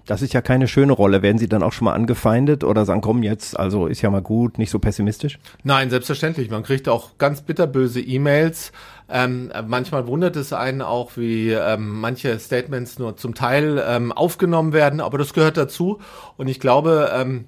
das 0.10 0.24
ist 0.24 0.34
ja 0.34 0.42
keine 0.42 0.68
schöne 0.68 0.92
Rolle. 0.94 1.22
Werden 1.22 1.38
Sie 1.38 1.48
dann 1.48 1.62
auch 1.62 1.72
schon 1.72 1.86
mal 1.86 1.94
angefeindet 1.94 2.64
oder 2.64 2.84
sagen, 2.84 3.02
komm 3.02 3.22
jetzt, 3.22 3.60
also 3.60 3.86
ist 3.86 4.02
ja 4.02 4.10
mal 4.10 4.24
gut, 4.24 4.58
nicht 4.58 4.72
so 4.72 4.80
pessimistisch? 4.80 5.38
Nein, 5.64 5.92
selbstverständlich. 5.92 6.50
Man 6.50 6.64
kriegt 6.64 6.90
auch 6.90 7.20
ganz 7.20 7.44
bitterböse 7.44 8.02
E-Mails. 8.02 8.72
Ähm, 9.08 9.52
manchmal 9.68 10.08
wundert 10.08 10.36
es 10.36 10.52
einen 10.52 10.82
auch, 10.82 11.16
wie 11.16 11.52
ähm, 11.52 12.00
manche 12.02 12.40
Statements 12.40 12.98
nur 12.98 13.18
zum 13.18 13.36
Teil 13.36 13.84
ähm, 13.88 14.12
aufgenommen 14.12 14.74
werden, 14.74 15.00
aber 15.00 15.20
das 15.20 15.34
gehört 15.34 15.58
dazu. 15.58 16.00
Und 16.38 16.48
ich 16.48 16.60
glaube, 16.60 17.12
ähm, 17.14 17.46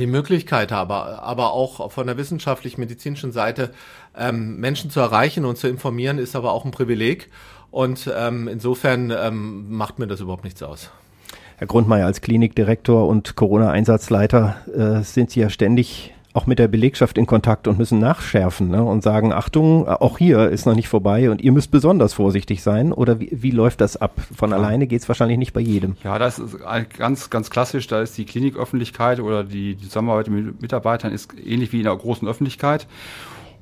die 0.00 0.06
Möglichkeit 0.06 0.72
habe, 0.72 0.94
aber 0.94 1.52
auch 1.52 1.90
von 1.90 2.06
der 2.06 2.16
wissenschaftlich-medizinischen 2.16 3.32
Seite 3.32 3.70
ähm, 4.16 4.56
Menschen 4.58 4.90
zu 4.90 5.00
erreichen 5.00 5.44
und 5.44 5.56
zu 5.56 5.68
informieren, 5.68 6.18
ist 6.18 6.36
aber 6.36 6.52
auch 6.52 6.64
ein 6.64 6.70
Privileg. 6.70 7.30
Und 7.70 8.10
ähm, 8.16 8.46
insofern 8.46 9.10
ähm, 9.10 9.76
macht 9.76 9.98
mir 9.98 10.06
das 10.06 10.20
überhaupt 10.20 10.44
nichts 10.44 10.62
aus. 10.62 10.90
Herr 11.56 11.66
Grundmeier, 11.66 12.06
als 12.06 12.20
Klinikdirektor 12.20 13.06
und 13.06 13.36
Corona-Einsatzleiter 13.36 14.56
äh, 14.72 15.02
sind 15.02 15.30
Sie 15.30 15.40
ja 15.40 15.50
ständig 15.50 16.13
auch 16.34 16.46
mit 16.46 16.58
der 16.58 16.66
Belegschaft 16.66 17.16
in 17.16 17.26
Kontakt 17.26 17.68
und 17.68 17.78
müssen 17.78 18.00
nachschärfen 18.00 18.68
ne, 18.68 18.82
und 18.82 19.04
sagen, 19.04 19.32
Achtung, 19.32 19.86
auch 19.86 20.18
hier 20.18 20.50
ist 20.50 20.66
noch 20.66 20.74
nicht 20.74 20.88
vorbei 20.88 21.30
und 21.30 21.40
ihr 21.40 21.52
müsst 21.52 21.70
besonders 21.70 22.12
vorsichtig 22.12 22.60
sein. 22.60 22.92
Oder 22.92 23.20
wie, 23.20 23.28
wie 23.30 23.52
läuft 23.52 23.80
das 23.80 23.96
ab? 23.96 24.20
Von 24.36 24.50
ja. 24.50 24.56
alleine 24.56 24.88
geht 24.88 25.00
es 25.00 25.08
wahrscheinlich 25.08 25.38
nicht 25.38 25.52
bei 25.52 25.60
jedem. 25.60 25.96
Ja, 26.02 26.18
das 26.18 26.40
ist 26.40 26.58
ganz, 26.98 27.30
ganz 27.30 27.50
klassisch. 27.50 27.86
Da 27.86 28.02
ist 28.02 28.18
die 28.18 28.24
Kliniköffentlichkeit 28.24 29.20
oder 29.20 29.44
die, 29.44 29.76
die 29.76 29.84
Zusammenarbeit 29.84 30.28
mit 30.28 30.60
Mitarbeitern 30.60 31.12
ist 31.12 31.32
ähnlich 31.38 31.72
wie 31.72 31.78
in 31.78 31.84
der 31.84 31.96
großen 31.96 32.26
Öffentlichkeit. 32.26 32.88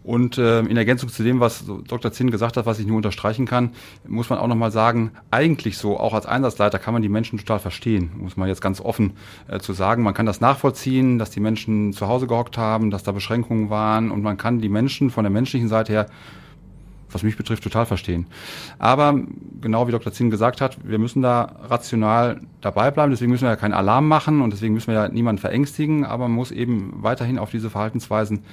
Und 0.05 0.37
äh, 0.37 0.61
in 0.61 0.77
Ergänzung 0.77 1.09
zu 1.09 1.23
dem, 1.23 1.39
was 1.39 1.65
Dr. 1.87 2.13
Zinn 2.13 2.31
gesagt 2.31 2.57
hat, 2.57 2.67
was 2.67 2.79
ich 2.81 2.87
nur 2.87 2.97
unterstreichen 2.97 3.47
kann, 3.47 3.71
muss 4.07 4.31
man 4.31 4.39
auch 4.39 4.49
nochmal 4.49 4.73
sagen, 4.73 5.13
eigentlich 5.31 5.79
so, 5.79 5.99
auch 5.99 6.13
als 6.13 6.27
Einsatzleiter 6.27 6.79
kann 6.79 6.93
man 6.93 7.03
die 7.03 7.09
Menschen 7.09 7.39
total 7.39 7.61
verstehen, 7.61 8.11
muss 8.17 8.37
man 8.37 8.49
jetzt 8.49 8.61
ganz 8.61 8.81
offen 8.81 9.13
äh, 9.47 9.61
zu 9.61 9.73
sagen. 9.73 10.03
Man 10.03 10.15
kann 10.15 10.27
das 10.27 10.41
nachvollziehen, 10.41 11.19
dass 11.19 11.31
die 11.31 11.41
Menschen 11.41 11.93
zu 11.93 12.09
Hause 12.09 12.27
gehockt 12.27 12.59
haben, 12.59 12.91
dass 12.91 13.05
da 13.05 13.13
Beschränkungen 13.13 13.71
waren 13.71 14.11
und 14.11 14.23
man 14.23 14.37
kann 14.37 14.61
die 14.61 14.69
Menschen 14.69 15.11
von 15.11 15.23
der 15.23 15.31
menschlichen 15.31 15.69
Seite 15.69 15.93
her 15.93 16.07
was 17.15 17.23
mich 17.23 17.37
betrifft, 17.37 17.63
total 17.63 17.87
verstehen. 17.87 18.27
Aber 18.79 19.21
genau 19.61 19.87
wie 19.87 19.93
Dr. 19.93 20.13
Zinn 20.13 20.31
gesagt 20.31 20.61
hat, 20.61 20.79
wir 20.83 20.99
müssen 20.99 21.23
da 21.23 21.57
rational 21.69 22.41
dabei 22.61 22.91
bleiben. 22.91 23.11
Deswegen 23.11 23.31
müssen 23.31 23.45
wir 23.45 23.51
ja 23.51 23.57
keinen 23.57 23.75
Alarm 23.75 24.09
machen 24.09 24.41
und 24.41 24.53
deswegen 24.53 24.75
müssen 24.75 24.89
wir 24.89 24.95
ja 24.95 25.09
niemanden 25.09 25.41
verängstigen. 25.41 26.05
Aber 26.05 26.25
man 26.29 26.37
muss 26.37 26.51
eben 26.51 26.95
weiterhin 27.03 27.39
auf 27.39 27.51
diese 27.51 27.71
Verhaltensweisen, 27.71 28.45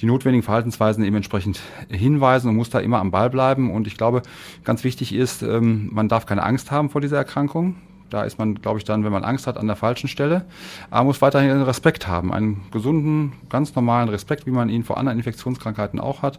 die 0.00 0.06
notwendigen 0.06 0.42
Verhaltensweisen 0.42 1.04
eben 1.04 1.16
entsprechend 1.16 1.60
hinweisen 1.88 2.48
und 2.48 2.56
muss 2.56 2.70
da 2.70 2.80
immer 2.80 2.98
am 2.98 3.10
Ball 3.10 3.30
bleiben. 3.30 3.70
Und 3.70 3.86
ich 3.86 3.96
glaube, 3.96 4.22
ganz 4.64 4.84
wichtig 4.84 5.14
ist, 5.14 5.42
ähm, 5.42 5.90
man 5.92 6.08
darf 6.08 6.26
keine 6.26 6.42
Angst 6.42 6.70
haben 6.70 6.90
vor 6.90 7.00
dieser 7.00 7.16
Erkrankung. 7.16 7.76
Da 8.10 8.22
ist 8.22 8.38
man, 8.38 8.54
glaube 8.56 8.78
ich, 8.78 8.84
dann, 8.84 9.04
wenn 9.04 9.10
man 9.10 9.24
Angst 9.24 9.46
hat, 9.46 9.56
an 9.56 9.66
der 9.66 9.74
falschen 9.74 10.08
Stelle. 10.08 10.44
Aber 10.90 11.04
muss 11.04 11.22
weiterhin 11.22 11.50
einen 11.50 11.62
Respekt 11.62 12.06
haben, 12.06 12.32
einen 12.32 12.62
gesunden, 12.70 13.32
ganz 13.48 13.74
normalen 13.74 14.08
Respekt, 14.08 14.46
wie 14.46 14.52
man 14.52 14.68
ihn 14.68 14.84
vor 14.84 14.96
anderen 14.96 15.18
Infektionskrankheiten 15.18 15.98
auch 15.98 16.22
hat. 16.22 16.38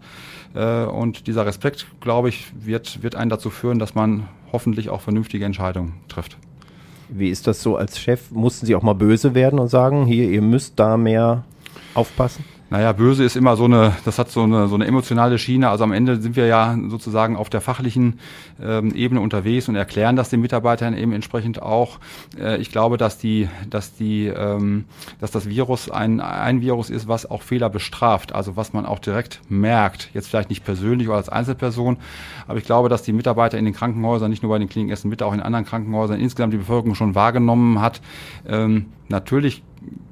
Äh, 0.54 0.86
und 0.86 1.28
dieser 1.28 1.46
Respekt, 1.46 1.88
glaube 2.00 2.30
ich, 2.30 2.54
wird, 2.58 3.04
wird 3.04 3.16
einen 3.16 3.30
dazu 3.30 3.50
führen, 3.50 3.80
dass 3.80 3.96
man 3.96 4.28
hoffentlich 4.54 4.90
auch 4.90 5.02
vernünftige 5.02 5.44
Entscheidungen 5.44 5.94
trifft. 6.08 6.38
Wie 7.10 7.30
ist 7.30 7.48
das 7.48 7.62
so 7.62 7.76
als 7.76 8.00
Chef? 8.00 8.32
Mussten 8.32 8.66
Sie 8.66 8.76
auch 8.76 8.82
mal 8.84 8.94
böse 8.94 9.34
werden 9.34 9.60
und 9.60 9.68
sagen, 9.68 10.06
hier, 10.06 10.30
ihr 10.30 10.42
müsst 10.42 10.80
da 10.80 10.98
mehr 10.98 11.44
aufpassen? 11.94 12.46
Naja, 12.70 12.92
böse 12.92 13.24
ist 13.24 13.38
immer 13.38 13.56
so 13.56 13.64
eine, 13.64 13.96
das 14.04 14.20
hat 14.20 14.30
so 14.30 14.44
eine, 14.44 14.68
so 14.68 14.76
eine 14.76 14.86
emotionale 14.86 15.38
Schiene. 15.40 15.70
Also 15.70 15.86
am 15.86 15.94
Ende 15.94 16.22
sind 16.22 16.36
wir 16.36 16.48
ja 16.48 16.78
sozusagen 16.90 17.38
auf 17.38 17.50
der 17.50 17.62
fachlichen 17.62 18.20
ähm, 18.62 18.94
Ebene 18.94 19.22
unterwegs 19.22 19.70
und 19.70 19.76
erklären 19.76 20.18
das 20.18 20.30
den 20.30 20.42
Mitarbeitern 20.42 20.94
eben 20.98 21.14
entsprechend 21.14 21.62
auch. 21.62 22.00
Äh, 22.38 22.58
ich 22.58 22.70
glaube, 22.70 22.98
dass 22.98 23.18
die, 23.18 23.48
dass 23.70 23.96
die, 23.96 24.28
ähm, 24.28 24.84
dass 25.22 25.32
das 25.32 25.48
Virus 25.48 25.90
ein, 25.90 26.20
ein 26.20 26.60
Virus 26.60 26.90
ist, 26.90 27.08
was 27.08 27.30
auch 27.30 27.42
Fehler 27.42 27.70
bestraft. 27.70 28.36
Also 28.36 28.58
was 28.58 28.74
man 28.74 28.86
auch 28.86 29.00
direkt 29.00 29.40
merkt. 29.48 30.10
Jetzt 30.14 30.28
vielleicht 30.28 30.50
nicht 30.50 30.66
persönlich 30.66 31.08
oder 31.08 31.18
als 31.18 31.30
Einzelperson, 31.30 31.96
aber 32.50 32.58
ich 32.58 32.66
glaube, 32.66 32.90
dass 32.90 33.02
die 33.02 33.14
Mitarbeiter 33.14 33.58
in 33.58 33.64
den 33.64 33.74
Krankenhäusern, 33.74 34.30
nicht 34.30 34.44
nur 34.44 34.52
bei 34.52 34.60
den 34.60 34.68
Kliniken 34.68 34.92
Essen 34.92 35.10
Mitte, 35.10 35.26
auch 35.26 35.34
in 35.34 35.40
anderen 35.42 35.64
Krankenhäusern 35.64 36.20
insgesamt 36.20 36.52
die 36.52 36.58
Bevölkerung 36.58 36.96
schon 36.96 37.16
wahrgenommen 37.16 37.80
hat. 37.80 38.02
Ähm, 38.46 38.88
natürlich 39.08 39.64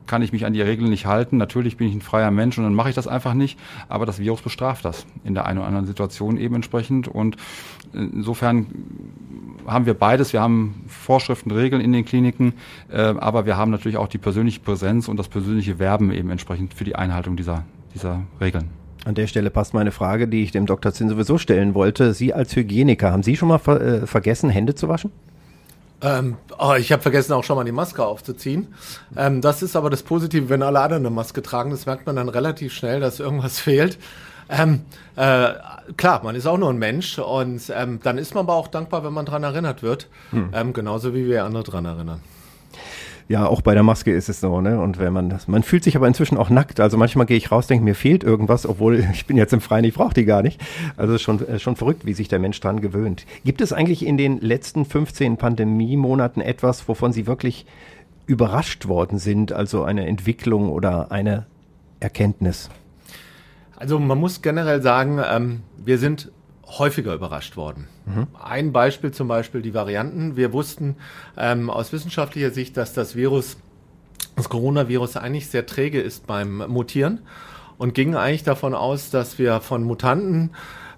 kann 0.08 0.22
ich 0.22 0.32
mich 0.32 0.46
an 0.46 0.54
die 0.54 0.62
Regeln 0.62 0.90
nicht 0.90 1.06
halten. 1.06 1.38
Natürlich 1.38 1.78
bin 1.78 1.88
ich 1.88 1.96
ein 1.96 2.02
freier 2.02 2.32
Mensch 2.32 2.58
und 2.58 2.64
dann 2.64 2.74
mache 2.74 2.90
ich 2.90 2.96
das 2.96 3.08
einfach 3.08 3.34
nicht. 3.34 3.60
Aber 3.90 4.06
das 4.06 4.20
Virus 4.20 4.42
bestraft 4.42 4.86
das 4.86 5.06
in 5.24 5.34
der 5.34 5.46
einen 5.46 5.60
oder 5.60 5.68
anderen 5.68 5.88
Situation 5.88 6.38
eben 6.38 6.56
entsprechend. 6.56 7.08
Und 7.08 7.38
insofern 7.94 8.68
haben 9.66 9.86
wir 9.86 9.94
beides. 9.94 10.34
Wir 10.34 10.42
haben 10.42 10.84
Vorschriften, 10.88 11.52
Regeln 11.52 11.82
in 11.82 11.92
den 11.92 12.06
Kliniken, 12.06 12.54
äh, 12.90 12.98
aber 12.98 13.46
wir 13.46 13.58
haben 13.58 13.72
natürlich 13.72 13.98
auch 13.98 14.08
die 14.08 14.18
persönliche 14.18 14.60
Präsenz 14.60 15.08
und 15.08 15.18
das 15.18 15.28
persönliche 15.28 15.80
Werben 15.80 16.12
eben 16.12 16.30
entsprechend 16.30 16.74
für 16.74 16.84
die 16.84 16.96
Einhaltung 16.96 17.36
dieser, 17.36 17.64
dieser 17.94 18.22
Regeln. 18.40 18.70
An 19.06 19.16
der 19.16 19.28
Stelle 19.28 19.52
passt 19.52 19.74
meine 19.74 19.92
Frage, 19.92 20.28
die 20.28 20.42
ich 20.42 20.52
dem 20.52 20.66
Dr. 20.66 20.92
Zinn 20.92 21.10
sowieso 21.10 21.38
stellen 21.38 21.76
wollte. 21.76 22.14
Sie 22.14 22.34
als 22.34 22.56
Hygieniker, 22.56 23.12
haben 23.12 23.22
Sie 23.22 23.36
schon 23.36 23.50
mal 23.50 23.60
ver 23.60 23.82
äh, 23.82 24.08
vergessen, 24.08 24.50
Hände 24.50 24.74
zu 24.74 24.90
waschen? 24.90 25.12
Ähm, 26.02 26.38
oh, 26.58 26.74
ich 26.78 26.92
habe 26.92 27.02
vergessen, 27.02 27.34
auch 27.34 27.44
schon 27.44 27.56
mal 27.56 27.64
die 27.64 27.72
Maske 27.72 28.06
aufzuziehen. 28.06 28.74
Ähm, 29.16 29.42
das 29.42 29.64
ist 29.64 29.76
aber 29.76 29.90
das 29.90 30.04
Positive, 30.04 30.50
wenn 30.50 30.62
alle 30.62 30.80
anderen 30.82 31.06
eine 31.06 31.16
Maske 31.16 31.42
tragen. 31.42 31.72
Das 31.72 31.86
merkt 31.86 32.06
man 32.06 32.16
dann 32.16 32.30
relativ 32.30 32.74
schnell, 32.74 33.00
dass 33.00 33.20
irgendwas 33.20 33.60
fehlt. 33.60 33.98
Ähm, 34.48 34.82
äh, 35.16 35.54
klar, 35.98 36.22
man 36.24 36.36
ist 36.36 36.46
auch 36.46 36.58
nur 36.58 36.70
ein 36.70 36.78
Mensch 36.78 37.18
und 37.18 37.72
ähm, 37.76 38.00
dann 38.04 38.18
ist 38.18 38.36
man 38.36 38.46
aber 38.46 38.54
auch 38.54 38.68
dankbar, 38.68 39.04
wenn 39.04 39.14
man 39.14 39.26
dran 39.26 39.44
erinnert 39.44 39.82
wird. 39.82 40.08
Hm. 40.32 40.52
Ähm, 40.54 40.74
genauso 40.74 41.16
wie 41.16 41.26
wir 41.26 41.46
andere 41.46 41.64
dran 41.64 41.86
erinnern. 41.86 42.22
Ja, 43.28 43.48
auch 43.48 43.62
bei 43.62 43.74
der 43.74 43.82
Maske 43.82 44.12
ist 44.14 44.30
es 44.30 44.40
so, 44.40 44.62
ne? 44.62 44.80
Und 44.80 45.00
wenn 45.00 45.12
man 45.12 45.30
das, 45.30 45.48
man 45.48 45.64
fühlt 45.64 45.84
sich 45.84 45.96
aber 45.96 46.08
inzwischen 46.08 46.38
auch 46.38 46.52
nackt. 46.52 46.80
Also 46.80 46.96
manchmal 46.96 47.26
gehe 47.26 47.38
ich 47.38 47.52
raus, 47.52 47.66
denke 47.66 47.84
mir 47.84 47.96
fehlt 47.96 48.24
irgendwas, 48.24 48.68
obwohl 48.68 49.00
ich 49.14 49.26
bin 49.26 49.36
jetzt 49.36 49.52
im 49.52 49.62
Freien, 49.62 49.84
ich 49.84 49.96
brauche 49.96 50.14
die 50.14 50.26
gar 50.26 50.44
nicht. 50.44 50.62
Also 50.96 51.18
schon 51.18 51.46
äh, 51.48 51.58
schon 51.58 51.76
verrückt, 51.76 52.06
wie 52.06 52.14
sich 52.14 52.28
der 52.28 52.38
Mensch 52.38 52.60
dran 52.60 52.82
gewöhnt. 52.82 53.26
Gibt 53.44 53.62
es 53.62 53.74
eigentlich 53.74 54.06
in 54.06 54.18
den 54.18 54.40
letzten 54.42 54.86
15 54.86 55.38
Pandemiemonaten 55.38 56.42
etwas, 56.42 56.88
wovon 56.88 57.14
Sie 57.14 57.26
wirklich 57.26 57.66
überrascht 58.28 58.88
worden 58.88 59.18
sind? 59.18 59.52
Also 59.52 59.84
eine 59.84 60.06
Entwicklung 60.06 60.70
oder 60.70 61.12
eine 61.12 61.48
Erkenntnis? 62.00 62.70
Also 63.76 64.00
man 64.00 64.20
muss 64.20 64.44
generell 64.44 64.84
sagen, 64.84 65.20
ähm, 65.28 65.62
wir 65.84 65.98
sind 65.98 66.32
häufiger 66.68 67.14
überrascht 67.14 67.58
worden. 67.58 67.88
Mhm. 68.06 68.28
Ein 68.42 68.72
Beispiel 68.72 69.12
zum 69.12 69.28
Beispiel 69.28 69.62
die 69.62 69.74
Varianten. 69.74 70.36
Wir 70.36 70.54
wussten 70.54 70.96
ähm, 71.38 71.70
aus 71.70 71.94
wissenschaftlicher 71.94 72.52
Sicht, 72.52 72.78
dass 72.78 72.94
das 72.94 73.16
Virus, 73.16 73.58
das 74.36 74.50
Coronavirus 74.50 75.18
eigentlich 75.18 75.48
sehr 75.48 75.66
träge 75.66 76.02
ist 76.02 76.28
beim 76.28 76.58
Mutieren 76.68 77.22
und 77.78 77.94
gingen 77.94 78.16
eigentlich 78.16 78.44
davon 78.44 78.74
aus, 78.74 79.10
dass 79.10 79.38
wir 79.38 79.62
von 79.62 79.84
Mutanten 79.84 80.52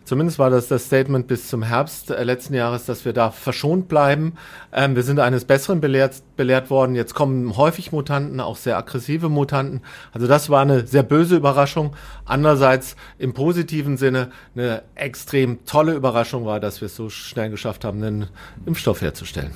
Zumindest 0.08 0.40
war 0.40 0.50
das 0.50 0.70
das 0.70 0.86
Statement 0.86 1.28
bis 1.28 1.50
zum 1.50 1.64
Herbst 1.64 2.12
äh, 2.12 2.24
letzten 2.24 2.54
Jahres, 2.54 2.86
dass 2.86 3.04
wir 3.04 3.12
da 3.12 3.30
verschont 3.30 3.90
bleiben. 3.90 4.36
Ähm, 4.72 4.96
wir 4.96 5.04
sind 5.04 5.20
eines 5.20 5.44
Besseren 5.44 5.82
belehrt, 5.82 6.24
belehrt 6.38 6.70
worden. 6.70 6.96
Jetzt 6.96 7.14
kommen 7.14 7.58
häufig 7.58 7.92
Mutanten, 7.92 8.40
auch 8.40 8.56
sehr 8.56 8.78
aggressive 8.78 9.28
Mutanten. 9.28 9.82
Also 10.14 10.26
das 10.26 10.50
war 10.50 10.62
eine 10.62 10.88
sehr 10.88 11.04
böse 11.04 11.36
Überraschung. 11.36 11.94
Andererseits 12.24 12.96
im 13.18 13.34
positiven 13.34 13.98
Sinne 13.98 14.32
eine 14.56 14.84
extrem 14.96 15.66
tolle 15.66 15.92
Überraschung 15.92 16.46
war, 16.46 16.62
dass 16.62 16.80
wir 16.80 16.86
es 16.86 16.96
so 16.96 17.10
schnell 17.10 17.50
geschafft 17.50 17.84
haben, 17.84 18.02
einen 18.02 18.30
Impfstoff 18.66 19.02
herzustellen. 19.02 19.52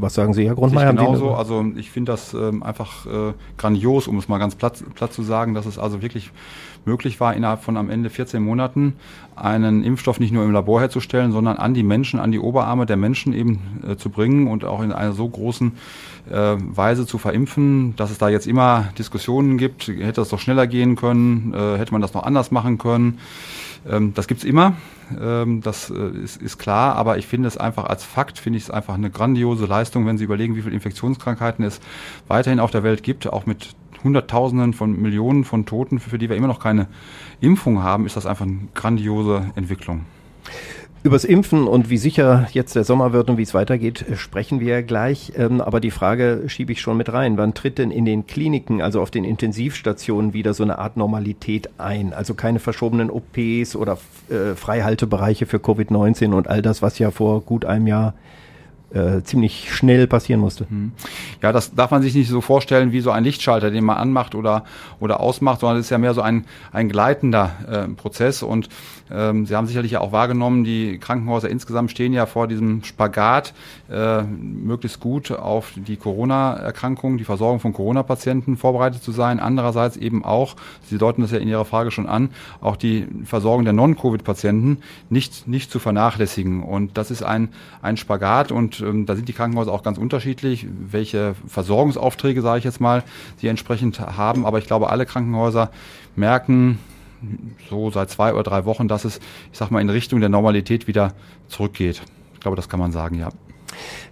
Was 0.00 0.14
sagen 0.14 0.34
Sie, 0.34 0.46
Herr 0.46 0.54
Grundmeier? 0.54 0.92
Genauso, 0.92 1.34
also 1.34 1.64
ich 1.76 1.90
finde 1.90 2.12
das 2.12 2.34
ähm, 2.34 2.62
einfach 2.62 3.06
äh, 3.06 3.32
grandios, 3.56 4.08
um 4.08 4.18
es 4.18 4.28
mal 4.28 4.38
ganz 4.38 4.54
platt, 4.54 4.82
platt 4.94 5.12
zu 5.12 5.22
sagen, 5.22 5.54
dass 5.54 5.66
es 5.66 5.78
also 5.78 6.02
wirklich 6.02 6.30
möglich 6.84 7.20
war, 7.20 7.34
innerhalb 7.34 7.62
von 7.62 7.76
am 7.76 7.90
Ende 7.90 8.10
14 8.10 8.42
Monaten 8.42 8.94
einen 9.36 9.84
Impfstoff 9.84 10.20
nicht 10.20 10.32
nur 10.32 10.44
im 10.44 10.52
Labor 10.52 10.80
herzustellen, 10.80 11.32
sondern 11.32 11.56
an 11.56 11.74
die 11.74 11.82
Menschen, 11.82 12.18
an 12.18 12.32
die 12.32 12.38
Oberarme 12.38 12.86
der 12.86 12.96
Menschen 12.96 13.32
eben 13.32 13.80
äh, 13.86 13.96
zu 13.96 14.10
bringen 14.10 14.48
und 14.48 14.64
auch 14.64 14.82
in 14.82 14.92
einer 14.92 15.12
so 15.12 15.28
großen 15.28 15.72
äh, 16.30 16.56
Weise 16.58 17.06
zu 17.06 17.18
verimpfen, 17.18 17.94
dass 17.96 18.10
es 18.10 18.18
da 18.18 18.28
jetzt 18.28 18.46
immer 18.46 18.88
Diskussionen 18.98 19.58
gibt, 19.58 19.88
hätte 19.88 20.12
das 20.20 20.30
doch 20.30 20.40
schneller 20.40 20.66
gehen 20.66 20.96
können, 20.96 21.54
äh, 21.54 21.78
hätte 21.78 21.92
man 21.92 22.00
das 22.00 22.14
noch 22.14 22.24
anders 22.24 22.50
machen 22.50 22.78
können. 22.78 23.18
Ähm, 23.86 24.14
das 24.14 24.26
gibt's 24.26 24.44
immer, 24.44 24.74
ähm, 25.20 25.60
das 25.60 25.90
äh, 25.90 26.08
ist, 26.22 26.40
ist 26.40 26.58
klar, 26.58 26.96
aber 26.96 27.18
ich 27.18 27.26
finde 27.26 27.48
es 27.48 27.56
einfach 27.56 27.84
als 27.84 28.04
Fakt, 28.04 28.38
finde 28.38 28.56
ich 28.56 28.64
es 28.64 28.70
einfach 28.70 28.94
eine 28.94 29.10
grandiose 29.10 29.66
Leistung, 29.66 30.06
wenn 30.06 30.18
Sie 30.18 30.24
überlegen, 30.24 30.56
wie 30.56 30.62
viele 30.62 30.74
Infektionskrankheiten 30.74 31.64
es 31.64 31.80
weiterhin 32.26 32.60
auf 32.60 32.70
der 32.70 32.82
Welt 32.82 33.02
gibt, 33.02 33.26
auch 33.26 33.46
mit 33.46 33.74
Hunderttausenden 34.04 34.74
von 34.74 35.00
Millionen 35.00 35.44
von 35.44 35.66
Toten, 35.66 35.98
für 35.98 36.18
die 36.18 36.28
wir 36.28 36.36
immer 36.36 36.46
noch 36.46 36.60
keine 36.60 36.86
Impfung 37.40 37.82
haben, 37.82 38.06
ist 38.06 38.16
das 38.16 38.26
einfach 38.26 38.46
eine 38.46 38.68
grandiose 38.74 39.50
Entwicklung. 39.56 40.04
Übers 41.04 41.24
Impfen 41.24 41.68
und 41.68 41.90
wie 41.90 41.96
sicher 41.96 42.48
jetzt 42.52 42.74
der 42.74 42.82
Sommer 42.82 43.12
wird 43.12 43.30
und 43.30 43.38
wie 43.38 43.42
es 43.42 43.54
weitergeht, 43.54 44.04
sprechen 44.16 44.58
wir 44.58 44.82
gleich. 44.82 45.32
Ähm, 45.36 45.60
aber 45.60 45.78
die 45.78 45.92
Frage 45.92 46.44
schiebe 46.48 46.72
ich 46.72 46.80
schon 46.80 46.96
mit 46.96 47.12
rein. 47.12 47.38
Wann 47.38 47.54
tritt 47.54 47.78
denn 47.78 47.92
in 47.92 48.04
den 48.04 48.26
Kliniken, 48.26 48.82
also 48.82 49.00
auf 49.00 49.12
den 49.12 49.22
Intensivstationen, 49.22 50.32
wieder 50.32 50.54
so 50.54 50.64
eine 50.64 50.78
Art 50.78 50.96
Normalität 50.96 51.70
ein? 51.78 52.12
Also 52.12 52.34
keine 52.34 52.58
verschobenen 52.58 53.10
OPs 53.10 53.76
oder 53.76 53.96
äh, 54.28 54.56
Freihaltebereiche 54.56 55.46
für 55.46 55.58
Covid-19 55.58 56.32
und 56.32 56.48
all 56.48 56.62
das, 56.62 56.82
was 56.82 56.98
ja 56.98 57.12
vor 57.12 57.42
gut 57.42 57.64
einem 57.64 57.86
Jahr 57.86 58.14
äh, 58.90 59.22
ziemlich 59.22 59.72
schnell 59.72 60.06
passieren 60.06 60.40
musste. 60.40 60.68
Hm. 60.68 60.92
Ja, 61.42 61.52
das 61.52 61.74
darf 61.74 61.90
man 61.90 62.02
sich 62.02 62.14
nicht 62.14 62.28
so 62.28 62.40
vorstellen 62.40 62.92
wie 62.92 63.00
so 63.00 63.10
ein 63.10 63.22
Lichtschalter, 63.24 63.70
den 63.70 63.84
man 63.84 63.98
anmacht 63.98 64.34
oder, 64.34 64.64
oder 64.98 65.20
ausmacht, 65.20 65.60
sondern 65.60 65.78
es 65.78 65.86
ist 65.86 65.90
ja 65.90 65.98
mehr 65.98 66.14
so 66.14 66.22
ein, 66.22 66.46
ein 66.72 66.88
gleitender 66.88 67.50
äh, 67.70 67.88
Prozess. 67.94 68.42
Und 68.42 68.68
ähm, 69.10 69.46
Sie 69.46 69.54
haben 69.54 69.66
sicherlich 69.66 69.92
ja 69.92 70.00
auch 70.00 70.12
wahrgenommen, 70.12 70.64
die 70.64 70.98
Krankenhäuser 70.98 71.48
insgesamt 71.48 71.90
stehen 71.90 72.12
ja 72.12 72.26
vor 72.26 72.46
diesem 72.46 72.84
Spagat, 72.84 73.54
äh, 73.90 74.22
möglichst 74.22 75.00
gut 75.00 75.30
auf 75.30 75.72
die 75.74 75.96
Corona-Erkrankung, 75.96 77.18
die 77.18 77.24
Versorgung 77.24 77.60
von 77.60 77.72
Corona-Patienten 77.72 78.56
vorbereitet 78.56 79.02
zu 79.02 79.12
sein. 79.12 79.40
Andererseits 79.40 79.96
eben 79.96 80.24
auch, 80.24 80.56
Sie 80.82 80.98
deuten 80.98 81.22
das 81.22 81.30
ja 81.30 81.38
in 81.38 81.48
Ihrer 81.48 81.64
Frage 81.64 81.90
schon 81.90 82.06
an, 82.06 82.30
auch 82.60 82.76
die 82.76 83.06
Versorgung 83.24 83.64
der 83.64 83.72
Non-Covid-Patienten 83.72 84.78
nicht, 85.10 85.48
nicht 85.48 85.70
zu 85.70 85.78
vernachlässigen. 85.78 86.62
Und 86.62 86.96
das 86.98 87.10
ist 87.10 87.22
ein, 87.22 87.48
ein 87.82 87.96
Spagat 87.96 88.52
und 88.52 88.80
ähm, 88.80 89.06
da 89.06 89.16
sind 89.16 89.28
die 89.28 89.32
Krankenhäuser 89.32 89.72
auch 89.72 89.82
ganz 89.82 89.98
unterschiedlich, 89.98 90.66
welche 90.90 91.34
Versorgungsaufträge, 91.46 92.42
sage 92.42 92.58
ich 92.58 92.64
jetzt 92.64 92.80
mal, 92.80 93.02
sie 93.36 93.48
entsprechend 93.48 94.00
haben. 94.00 94.44
Aber 94.44 94.58
ich 94.58 94.66
glaube, 94.66 94.90
alle 94.90 95.06
Krankenhäuser 95.06 95.70
merken 96.16 96.78
so 97.68 97.90
seit 97.90 98.10
zwei 98.10 98.32
oder 98.32 98.42
drei 98.42 98.64
Wochen, 98.64 98.88
dass 98.88 99.04
es, 99.04 99.18
ich 99.52 99.58
sag 99.58 99.70
mal, 99.70 99.80
in 99.80 99.90
Richtung 99.90 100.20
der 100.20 100.28
Normalität 100.28 100.86
wieder 100.86 101.12
zurückgeht. 101.48 102.02
Ich 102.34 102.40
glaube, 102.40 102.56
das 102.56 102.68
kann 102.68 102.80
man 102.80 102.92
sagen, 102.92 103.18
ja. 103.18 103.30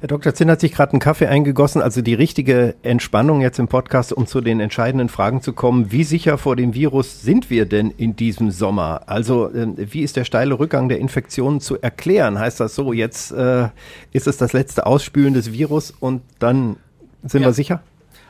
Herr 0.00 0.08
Dr. 0.08 0.34
Zinn 0.34 0.50
hat 0.50 0.60
sich 0.60 0.72
gerade 0.72 0.92
einen 0.92 1.00
Kaffee 1.00 1.26
eingegossen, 1.26 1.80
also 1.80 2.02
die 2.02 2.14
richtige 2.14 2.74
Entspannung 2.82 3.40
jetzt 3.40 3.58
im 3.58 3.68
Podcast, 3.68 4.12
um 4.12 4.26
zu 4.26 4.40
den 4.40 4.60
entscheidenden 4.60 5.08
Fragen 5.08 5.40
zu 5.40 5.52
kommen. 5.52 5.90
Wie 5.92 6.04
sicher 6.04 6.38
vor 6.38 6.56
dem 6.56 6.74
Virus 6.74 7.22
sind 7.22 7.50
wir 7.50 7.66
denn 7.66 7.90
in 7.90 8.16
diesem 8.16 8.50
Sommer? 8.50 9.02
Also 9.06 9.48
äh, 9.48 9.66
wie 9.76 10.02
ist 10.02 10.16
der 10.16 10.24
steile 10.24 10.58
Rückgang 10.58 10.88
der 10.88 10.98
Infektionen 10.98 11.60
zu 11.60 11.80
erklären? 11.80 12.38
Heißt 12.38 12.60
das 12.60 12.74
so, 12.74 12.92
jetzt 12.92 13.32
äh, 13.32 13.68
ist 14.12 14.26
es 14.26 14.36
das 14.36 14.52
letzte 14.52 14.86
Ausspülen 14.86 15.34
des 15.34 15.52
Virus 15.52 15.90
und 15.90 16.22
dann 16.38 16.76
sind 17.22 17.42
ja. 17.42 17.48
wir 17.48 17.52
sicher? 17.54 17.80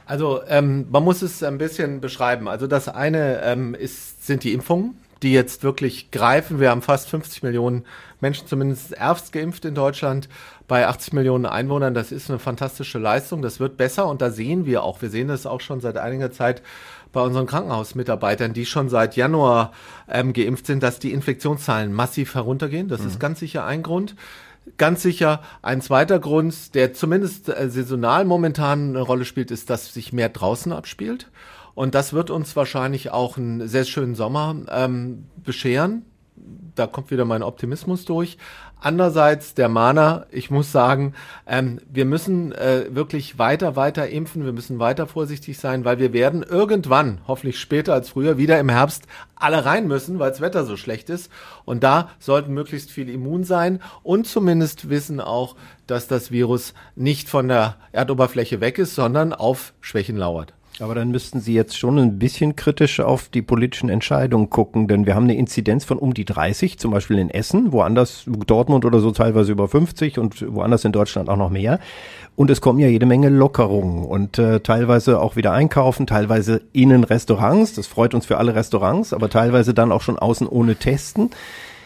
Also 0.06 0.40
ähm, 0.48 0.86
man 0.90 1.04
muss 1.04 1.22
es 1.22 1.42
ein 1.42 1.58
bisschen 1.58 2.00
beschreiben. 2.00 2.48
Also 2.48 2.66
das 2.66 2.88
eine 2.88 3.42
ähm, 3.42 3.74
ist, 3.74 4.26
sind 4.26 4.44
die 4.44 4.52
Impfungen 4.52 4.96
die 5.22 5.32
jetzt 5.32 5.62
wirklich 5.62 6.10
greifen. 6.10 6.60
Wir 6.60 6.70
haben 6.70 6.82
fast 6.82 7.08
50 7.08 7.42
Millionen 7.42 7.84
Menschen 8.20 8.46
zumindest 8.46 8.92
erst 8.92 9.32
geimpft 9.32 9.64
in 9.64 9.74
Deutschland 9.74 10.28
bei 10.68 10.86
80 10.86 11.14
Millionen 11.14 11.46
Einwohnern. 11.46 11.94
Das 11.94 12.12
ist 12.12 12.28
eine 12.28 12.38
fantastische 12.38 12.98
Leistung. 12.98 13.40
Das 13.42 13.60
wird 13.60 13.76
besser 13.76 14.08
und 14.08 14.20
da 14.20 14.30
sehen 14.30 14.66
wir 14.66 14.82
auch, 14.82 15.00
wir 15.02 15.10
sehen 15.10 15.28
das 15.28 15.46
auch 15.46 15.60
schon 15.60 15.80
seit 15.80 15.96
einiger 15.96 16.32
Zeit 16.32 16.62
bei 17.12 17.22
unseren 17.22 17.46
Krankenhausmitarbeitern, 17.46 18.52
die 18.52 18.66
schon 18.66 18.88
seit 18.88 19.16
Januar 19.16 19.72
ähm, 20.08 20.32
geimpft 20.32 20.66
sind, 20.66 20.82
dass 20.82 20.98
die 20.98 21.12
Infektionszahlen 21.12 21.92
massiv 21.92 22.34
heruntergehen. 22.34 22.88
Das 22.88 23.00
mhm. 23.00 23.06
ist 23.06 23.20
ganz 23.20 23.40
sicher 23.40 23.64
ein 23.64 23.82
Grund. 23.82 24.16
Ganz 24.76 25.02
sicher 25.02 25.42
ein 25.62 25.80
zweiter 25.80 26.18
Grund, 26.18 26.74
der 26.74 26.92
zumindest 26.92 27.48
äh, 27.48 27.70
saisonal 27.70 28.24
momentan 28.24 28.90
eine 28.90 29.00
Rolle 29.00 29.24
spielt, 29.24 29.50
ist, 29.50 29.70
dass 29.70 29.94
sich 29.94 30.12
mehr 30.12 30.28
draußen 30.28 30.72
abspielt. 30.72 31.30
Und 31.74 31.94
das 31.94 32.12
wird 32.12 32.30
uns 32.30 32.56
wahrscheinlich 32.56 33.10
auch 33.10 33.36
einen 33.36 33.68
sehr 33.68 33.84
schönen 33.84 34.14
Sommer 34.14 34.56
ähm, 34.70 35.26
bescheren. 35.36 36.04
Da 36.74 36.86
kommt 36.86 37.10
wieder 37.10 37.24
mein 37.24 37.42
Optimismus 37.42 38.04
durch. 38.04 38.38
Andererseits 38.78 39.54
der 39.54 39.70
Mahner, 39.70 40.26
ich 40.30 40.50
muss 40.50 40.70
sagen, 40.70 41.14
ähm, 41.46 41.80
wir 41.90 42.04
müssen 42.04 42.52
äh, 42.52 42.84
wirklich 42.90 43.38
weiter, 43.38 43.74
weiter 43.74 44.08
impfen, 44.08 44.44
wir 44.44 44.52
müssen 44.52 44.78
weiter 44.78 45.06
vorsichtig 45.06 45.58
sein, 45.58 45.86
weil 45.86 45.98
wir 45.98 46.12
werden 46.12 46.42
irgendwann, 46.42 47.20
hoffentlich 47.26 47.58
später 47.58 47.94
als 47.94 48.10
früher, 48.10 48.36
wieder 48.36 48.60
im 48.60 48.68
Herbst 48.68 49.04
alle 49.34 49.64
rein 49.64 49.88
müssen, 49.88 50.18
weil 50.18 50.30
das 50.30 50.42
Wetter 50.42 50.66
so 50.66 50.76
schlecht 50.76 51.08
ist. 51.08 51.32
Und 51.64 51.84
da 51.84 52.10
sollten 52.18 52.52
möglichst 52.52 52.90
viele 52.90 53.12
immun 53.12 53.44
sein 53.44 53.80
und 54.02 54.26
zumindest 54.26 54.90
wissen 54.90 55.20
auch, 55.20 55.56
dass 55.86 56.06
das 56.06 56.30
Virus 56.30 56.74
nicht 56.96 57.30
von 57.30 57.48
der 57.48 57.76
Erdoberfläche 57.92 58.60
weg 58.60 58.78
ist, 58.78 58.94
sondern 58.94 59.32
auf 59.32 59.72
Schwächen 59.80 60.16
lauert. 60.16 60.52
Aber 60.78 60.94
dann 60.94 61.10
müssten 61.10 61.40
Sie 61.40 61.54
jetzt 61.54 61.78
schon 61.78 61.98
ein 61.98 62.18
bisschen 62.18 62.54
kritisch 62.54 63.00
auf 63.00 63.28
die 63.28 63.40
politischen 63.40 63.88
Entscheidungen 63.88 64.50
gucken, 64.50 64.88
denn 64.88 65.06
wir 65.06 65.14
haben 65.14 65.24
eine 65.24 65.36
Inzidenz 65.36 65.86
von 65.86 65.98
um 65.98 66.12
die 66.12 66.26
30, 66.26 66.78
zum 66.78 66.90
Beispiel 66.90 67.18
in 67.18 67.30
Essen, 67.30 67.72
woanders, 67.72 68.24
Dortmund 68.26 68.84
oder 68.84 69.00
so 69.00 69.10
teilweise 69.10 69.52
über 69.52 69.68
50 69.68 70.18
und 70.18 70.54
woanders 70.54 70.84
in 70.84 70.92
Deutschland 70.92 71.30
auch 71.30 71.36
noch 71.36 71.48
mehr. 71.48 71.80
Und 72.34 72.50
es 72.50 72.60
kommen 72.60 72.78
ja 72.78 72.88
jede 72.88 73.06
Menge 73.06 73.30
Lockerungen 73.30 74.04
und 74.04 74.38
äh, 74.38 74.60
teilweise 74.60 75.20
auch 75.20 75.36
wieder 75.36 75.52
einkaufen, 75.52 76.06
teilweise 76.06 76.60
innen 76.74 77.04
Restaurants, 77.04 77.72
das 77.72 77.86
freut 77.86 78.12
uns 78.12 78.26
für 78.26 78.36
alle 78.36 78.54
Restaurants, 78.54 79.14
aber 79.14 79.30
teilweise 79.30 79.72
dann 79.72 79.92
auch 79.92 80.02
schon 80.02 80.18
außen 80.18 80.46
ohne 80.46 80.76
Testen. 80.76 81.30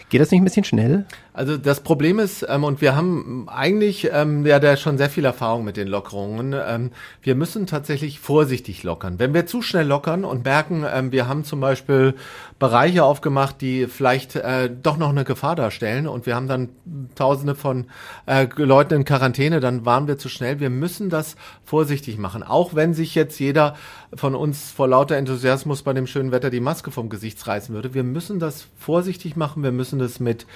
Geht 0.08 0.20
das 0.20 0.32
nicht 0.32 0.40
ein 0.40 0.44
bisschen 0.44 0.64
schnell? 0.64 1.06
Also 1.40 1.56
das 1.56 1.80
Problem 1.80 2.18
ist, 2.18 2.44
ähm, 2.46 2.64
und 2.64 2.82
wir 2.82 2.94
haben 2.94 3.48
eigentlich 3.48 4.10
ähm, 4.12 4.44
ja 4.44 4.58
da 4.58 4.76
schon 4.76 4.98
sehr 4.98 5.08
viel 5.08 5.24
Erfahrung 5.24 5.64
mit 5.64 5.78
den 5.78 5.88
Lockerungen, 5.88 6.54
ähm, 6.54 6.90
wir 7.22 7.34
müssen 7.34 7.66
tatsächlich 7.66 8.20
vorsichtig 8.20 8.82
lockern. 8.82 9.18
Wenn 9.18 9.32
wir 9.32 9.46
zu 9.46 9.62
schnell 9.62 9.86
lockern 9.86 10.26
und 10.26 10.44
merken, 10.44 10.84
ähm, 10.86 11.12
wir 11.12 11.28
haben 11.28 11.44
zum 11.44 11.60
Beispiel 11.60 12.14
Bereiche 12.58 13.04
aufgemacht, 13.04 13.62
die 13.62 13.86
vielleicht 13.86 14.36
äh, 14.36 14.68
doch 14.70 14.98
noch 14.98 15.08
eine 15.08 15.24
Gefahr 15.24 15.56
darstellen 15.56 16.06
und 16.06 16.26
wir 16.26 16.36
haben 16.36 16.46
dann 16.46 16.68
tausende 17.14 17.54
von 17.54 17.86
äh, 18.26 18.46
Leuten 18.56 18.92
in 18.92 19.04
Quarantäne, 19.06 19.60
dann 19.60 19.86
waren 19.86 20.08
wir 20.08 20.18
zu 20.18 20.28
schnell. 20.28 20.60
Wir 20.60 20.68
müssen 20.68 21.08
das 21.08 21.36
vorsichtig 21.64 22.18
machen. 22.18 22.42
Auch 22.42 22.74
wenn 22.74 22.92
sich 22.92 23.14
jetzt 23.14 23.40
jeder 23.40 23.76
von 24.14 24.34
uns 24.34 24.72
vor 24.72 24.88
lauter 24.88 25.16
Enthusiasmus 25.16 25.82
bei 25.82 25.94
dem 25.94 26.06
schönen 26.06 26.32
Wetter 26.32 26.50
die 26.50 26.60
Maske 26.60 26.90
vom 26.90 27.08
Gesicht 27.08 27.46
reißen 27.46 27.74
würde. 27.74 27.94
Wir 27.94 28.04
müssen 28.04 28.40
das 28.40 28.66
vorsichtig 28.78 29.36
machen. 29.36 29.62
Wir 29.62 29.72
müssen 29.72 29.98
das 29.98 30.20
mit 30.20 30.46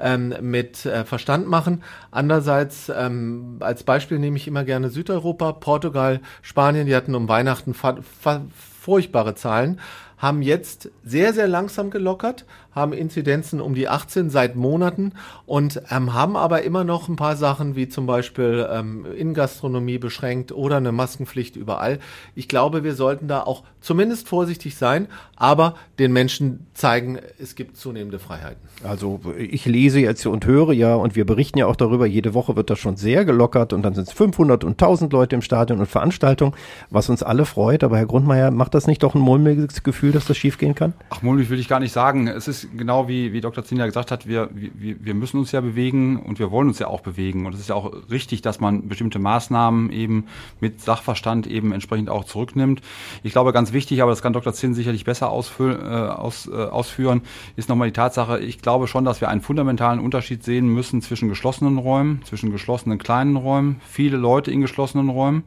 ähm, 0.00 0.31
mit 0.40 0.86
äh, 0.86 1.04
Verstand 1.04 1.48
machen. 1.48 1.82
Andererseits, 2.10 2.90
ähm, 2.94 3.56
als 3.60 3.82
Beispiel 3.82 4.18
nehme 4.18 4.36
ich 4.36 4.48
immer 4.48 4.64
gerne 4.64 4.90
Südeuropa, 4.90 5.52
Portugal, 5.52 6.20
Spanien, 6.40 6.86
die 6.86 6.96
hatten 6.96 7.14
um 7.14 7.28
Weihnachten 7.28 7.74
furchtbare 7.74 9.34
Zahlen 9.34 9.80
haben 10.22 10.40
jetzt 10.40 10.88
sehr, 11.02 11.34
sehr 11.34 11.48
langsam 11.48 11.90
gelockert, 11.90 12.46
haben 12.74 12.92
Inzidenzen 12.92 13.60
um 13.60 13.74
die 13.74 13.88
18 13.88 14.30
seit 14.30 14.56
Monaten 14.56 15.12
und 15.46 15.82
ähm, 15.90 16.14
haben 16.14 16.36
aber 16.36 16.62
immer 16.62 16.84
noch 16.84 17.08
ein 17.08 17.16
paar 17.16 17.36
Sachen 17.36 17.76
wie 17.76 17.88
zum 17.88 18.06
Beispiel 18.06 18.66
ähm, 18.70 19.06
in 19.16 19.34
Gastronomie 19.34 19.98
beschränkt 19.98 20.52
oder 20.52 20.76
eine 20.76 20.92
Maskenpflicht 20.92 21.56
überall. 21.56 21.98
Ich 22.34 22.48
glaube, 22.48 22.84
wir 22.84 22.94
sollten 22.94 23.28
da 23.28 23.42
auch 23.42 23.64
zumindest 23.80 24.28
vorsichtig 24.28 24.76
sein, 24.76 25.08
aber 25.36 25.74
den 25.98 26.12
Menschen 26.12 26.66
zeigen, 26.72 27.18
es 27.38 27.54
gibt 27.54 27.76
zunehmende 27.76 28.18
Freiheiten. 28.18 28.60
Also 28.84 29.20
ich 29.36 29.66
lese 29.66 30.00
jetzt 30.00 30.24
und 30.26 30.46
höre 30.46 30.72
ja 30.72 30.94
und 30.94 31.16
wir 31.16 31.26
berichten 31.26 31.58
ja 31.58 31.66
auch 31.66 31.76
darüber, 31.76 32.06
jede 32.06 32.34
Woche 32.34 32.56
wird 32.56 32.70
das 32.70 32.78
schon 32.78 32.96
sehr 32.96 33.24
gelockert 33.24 33.72
und 33.72 33.82
dann 33.82 33.94
sind 33.94 34.08
es 34.08 34.14
500 34.14 34.64
und 34.64 34.72
1000 34.72 35.12
Leute 35.12 35.36
im 35.36 35.42
Stadion 35.42 35.80
und 35.80 35.86
Veranstaltungen, 35.86 36.54
was 36.90 37.08
uns 37.08 37.22
alle 37.22 37.44
freut. 37.44 37.84
Aber 37.84 37.98
Herr 37.98 38.06
Grundmeier, 38.06 38.50
macht 38.50 38.74
das 38.74 38.86
nicht 38.86 39.02
doch 39.02 39.14
ein 39.14 39.20
mulmiges 39.20 39.82
Gefühl, 39.82 40.12
dass 40.12 40.26
das 40.26 40.36
schiefgehen 40.36 40.74
kann? 40.74 40.94
Ach, 41.10 41.22
mulmig 41.22 41.50
will 41.50 41.58
ich 41.58 41.68
gar 41.68 41.80
nicht 41.80 41.92
sagen. 41.92 42.28
Es 42.28 42.48
ist 42.48 42.61
genau 42.76 43.08
wie, 43.08 43.32
wie 43.32 43.40
Dr. 43.40 43.64
Zinja 43.64 43.86
gesagt 43.86 44.10
hat, 44.10 44.26
wir, 44.26 44.50
wir, 44.52 44.96
wir 45.04 45.14
müssen 45.14 45.38
uns 45.38 45.52
ja 45.52 45.60
bewegen 45.60 46.18
und 46.18 46.38
wir 46.38 46.50
wollen 46.50 46.68
uns 46.68 46.78
ja 46.78 46.88
auch 46.88 47.00
bewegen. 47.00 47.46
Und 47.46 47.54
es 47.54 47.60
ist 47.60 47.68
ja 47.68 47.74
auch 47.74 47.92
richtig, 48.10 48.42
dass 48.42 48.60
man 48.60 48.88
bestimmte 48.88 49.18
Maßnahmen 49.18 49.90
eben 49.90 50.26
mit 50.60 50.80
Sachverstand 50.80 51.46
eben 51.46 51.72
entsprechend 51.72 52.10
auch 52.10 52.24
zurücknimmt. 52.24 52.80
Ich 53.22 53.32
glaube, 53.32 53.52
ganz 53.52 53.72
wichtig, 53.72 54.02
aber 54.02 54.10
das 54.10 54.22
kann 54.22 54.32
Dr. 54.32 54.52
Zinn 54.52 54.74
sicherlich 54.74 55.04
besser 55.04 55.30
ausfüllen, 55.30 55.80
äh, 55.80 56.10
aus, 56.10 56.48
äh, 56.48 56.52
ausführen, 56.52 57.22
ist 57.56 57.68
nochmal 57.68 57.88
die 57.88 57.92
Tatsache, 57.92 58.38
ich 58.40 58.60
glaube 58.60 58.86
schon, 58.86 59.04
dass 59.04 59.20
wir 59.20 59.28
einen 59.28 59.40
fundamentalen 59.40 60.00
Unterschied 60.00 60.44
sehen 60.44 60.68
müssen 60.68 61.02
zwischen 61.02 61.28
geschlossenen 61.28 61.78
Räumen, 61.78 62.22
zwischen 62.24 62.52
geschlossenen 62.52 62.98
kleinen 62.98 63.36
Räumen, 63.36 63.80
viele 63.86 64.16
Leute 64.16 64.50
in 64.50 64.60
geschlossenen 64.60 65.08
Räumen 65.08 65.44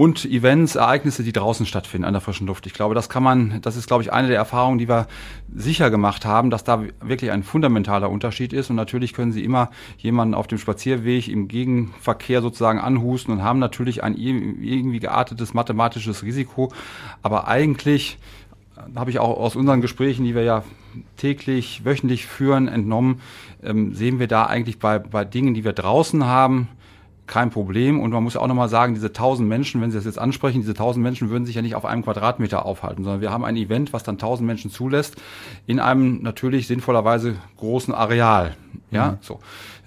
und 0.00 0.24
Events, 0.24 0.76
Ereignisse, 0.76 1.22
die 1.22 1.32
draußen 1.32 1.66
stattfinden 1.66 2.06
an 2.06 2.14
der 2.14 2.22
frischen 2.22 2.46
Luft. 2.46 2.64
Ich 2.64 2.72
glaube, 2.72 2.94
das 2.94 3.10
kann 3.10 3.22
man, 3.22 3.60
das 3.60 3.76
ist, 3.76 3.86
glaube 3.86 4.02
ich, 4.02 4.10
eine 4.10 4.28
der 4.28 4.38
Erfahrungen, 4.38 4.78
die 4.78 4.88
wir 4.88 5.06
sicher 5.54 5.90
gemacht 5.90 6.24
haben, 6.24 6.48
dass 6.48 6.64
da 6.64 6.84
wirklich 7.02 7.32
ein 7.32 7.42
fundamentaler 7.42 8.08
Unterschied 8.08 8.54
ist. 8.54 8.70
Und 8.70 8.76
natürlich 8.76 9.12
können 9.12 9.30
Sie 9.30 9.44
immer 9.44 9.70
jemanden 9.98 10.32
auf 10.32 10.46
dem 10.46 10.56
Spazierweg 10.56 11.28
im 11.28 11.48
Gegenverkehr 11.48 12.40
sozusagen 12.40 12.78
anhusten 12.78 13.34
und 13.34 13.42
haben 13.42 13.58
natürlich 13.58 14.02
ein 14.02 14.16
irgendwie 14.16 15.00
geartetes 15.00 15.52
mathematisches 15.52 16.22
Risiko. 16.22 16.72
Aber 17.22 17.46
eigentlich 17.46 18.16
habe 18.96 19.10
ich 19.10 19.18
auch 19.18 19.36
aus 19.36 19.54
unseren 19.54 19.82
Gesprächen, 19.82 20.24
die 20.24 20.34
wir 20.34 20.44
ja 20.44 20.64
täglich, 21.18 21.84
wöchentlich 21.84 22.24
führen, 22.24 22.68
entnommen, 22.68 23.20
ähm, 23.62 23.92
sehen 23.94 24.18
wir 24.18 24.28
da 24.28 24.46
eigentlich 24.46 24.78
bei, 24.78 24.98
bei 24.98 25.26
Dingen, 25.26 25.52
die 25.52 25.62
wir 25.62 25.74
draußen 25.74 26.24
haben, 26.24 26.68
kein 27.26 27.50
Problem. 27.50 28.00
Und 28.00 28.10
man 28.10 28.22
muss 28.22 28.36
auch 28.36 28.46
nochmal 28.46 28.68
sagen, 28.68 28.94
diese 28.94 29.08
1000 29.08 29.48
Menschen, 29.48 29.80
wenn 29.80 29.90
Sie 29.90 29.96
das 29.96 30.04
jetzt 30.04 30.18
ansprechen, 30.18 30.60
diese 30.60 30.72
1000 30.72 31.02
Menschen 31.02 31.30
würden 31.30 31.46
sich 31.46 31.54
ja 31.54 31.62
nicht 31.62 31.74
auf 31.74 31.84
einem 31.84 32.02
Quadratmeter 32.02 32.64
aufhalten, 32.64 33.04
sondern 33.04 33.20
wir 33.20 33.30
haben 33.30 33.44
ein 33.44 33.56
Event, 33.56 33.92
was 33.92 34.02
dann 34.02 34.16
1000 34.16 34.46
Menschen 34.46 34.70
zulässt, 34.70 35.16
in 35.66 35.80
einem 35.80 36.22
natürlich 36.22 36.66
sinnvollerweise 36.66 37.36
großen 37.56 37.94
Areal. 37.94 38.56
Ja, 38.90 39.12
mhm. 39.12 39.18
so. 39.20 39.40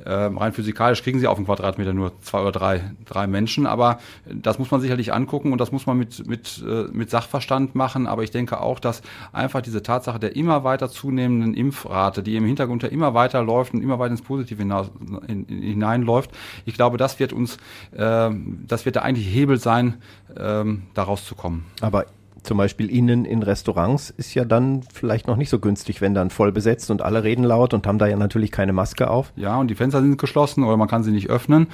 Ähm, 0.05 0.37
rein 0.37 0.53
physikalisch 0.53 1.03
kriegen 1.03 1.19
sie 1.19 1.27
auf 1.27 1.37
einen 1.37 1.45
Quadratmeter 1.45 1.93
nur 1.93 2.19
zwei 2.21 2.41
oder 2.41 2.51
drei, 2.51 2.91
drei 3.05 3.27
Menschen, 3.27 3.65
aber 3.65 3.99
das 4.25 4.59
muss 4.59 4.71
man 4.71 4.81
sicherlich 4.81 5.13
angucken 5.13 5.51
und 5.51 5.59
das 5.59 5.71
muss 5.71 5.85
man 5.85 5.97
mit, 5.97 6.27
mit, 6.27 6.63
äh, 6.67 6.85
mit 6.91 7.09
Sachverstand 7.09 7.75
machen. 7.75 8.07
Aber 8.07 8.23
ich 8.23 8.31
denke 8.31 8.61
auch, 8.61 8.79
dass 8.79 9.01
einfach 9.31 9.61
diese 9.61 9.83
Tatsache 9.83 10.19
der 10.19 10.35
immer 10.35 10.63
weiter 10.63 10.89
zunehmenden 10.89 11.53
Impfrate, 11.53 12.23
die 12.23 12.35
im 12.35 12.45
Hintergrund 12.45 12.83
ja 12.83 12.89
immer 12.89 13.13
weiter 13.13 13.43
läuft 13.43 13.73
und 13.73 13.81
immer 13.81 13.99
weiter 13.99 14.11
ins 14.11 14.21
Positive 14.21 14.61
hinaus, 14.61 14.91
in, 15.27 15.45
in, 15.45 15.61
hineinläuft, 15.61 16.31
ich 16.65 16.73
glaube, 16.73 16.97
das 16.97 17.19
wird 17.19 17.33
uns, 17.33 17.57
äh, 17.91 18.29
das 18.67 18.85
wird 18.85 18.95
der 18.95 19.03
eigentliche 19.03 19.29
Hebel 19.29 19.57
sein, 19.57 20.01
äh, 20.35 20.63
da 20.93 21.03
rauszukommen. 21.03 21.65
Aber 21.81 22.05
zum 22.43 22.57
Beispiel 22.57 22.89
innen 22.89 23.25
in 23.25 23.41
Restaurants 23.41 24.09
ist 24.09 24.33
ja 24.33 24.45
dann 24.45 24.83
vielleicht 24.93 25.27
noch 25.27 25.37
nicht 25.37 25.49
so 25.49 25.59
günstig, 25.59 26.01
wenn 26.01 26.13
dann 26.13 26.29
voll 26.29 26.51
besetzt 26.51 26.91
und 26.91 27.01
alle 27.01 27.23
reden 27.23 27.43
laut 27.43 27.73
und 27.73 27.87
haben 27.87 27.97
da 27.97 28.07
ja 28.07 28.17
natürlich 28.17 28.51
keine 28.51 28.73
Maske 28.73 29.09
auf. 29.09 29.31
Ja, 29.35 29.57
und 29.57 29.69
die 29.69 29.75
Fenster 29.75 30.01
sind 30.01 30.17
geschlossen 30.17 30.63
oder 30.63 30.77
man 30.77 30.87
kann 30.87 31.03
sie 31.03 31.11
nicht 31.11 31.29
öffnen. 31.29 31.67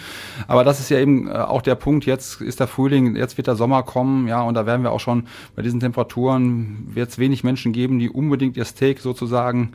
Aber 0.47 0.63
das 0.63 0.79
ist 0.79 0.89
ja 0.89 0.99
eben 0.99 1.27
äh, 1.27 1.31
auch 1.31 1.61
der 1.61 1.75
Punkt. 1.75 2.05
Jetzt 2.05 2.41
ist 2.41 2.59
der 2.59 2.67
Frühling, 2.67 3.15
jetzt 3.15 3.37
wird 3.37 3.47
der 3.47 3.55
Sommer 3.55 3.83
kommen, 3.83 4.27
ja, 4.27 4.41
und 4.41 4.53
da 4.53 4.65
werden 4.65 4.83
wir 4.83 4.91
auch 4.91 4.99
schon 4.99 5.23
bei 5.55 5.61
diesen 5.61 5.79
Temperaturen 5.79 6.87
wird 6.93 7.09
es 7.09 7.19
wenig 7.19 7.43
Menschen 7.43 7.73
geben, 7.73 7.99
die 7.99 8.09
unbedingt 8.09 8.55
ihr 8.55 8.65
Steak 8.65 8.99
sozusagen 8.99 9.73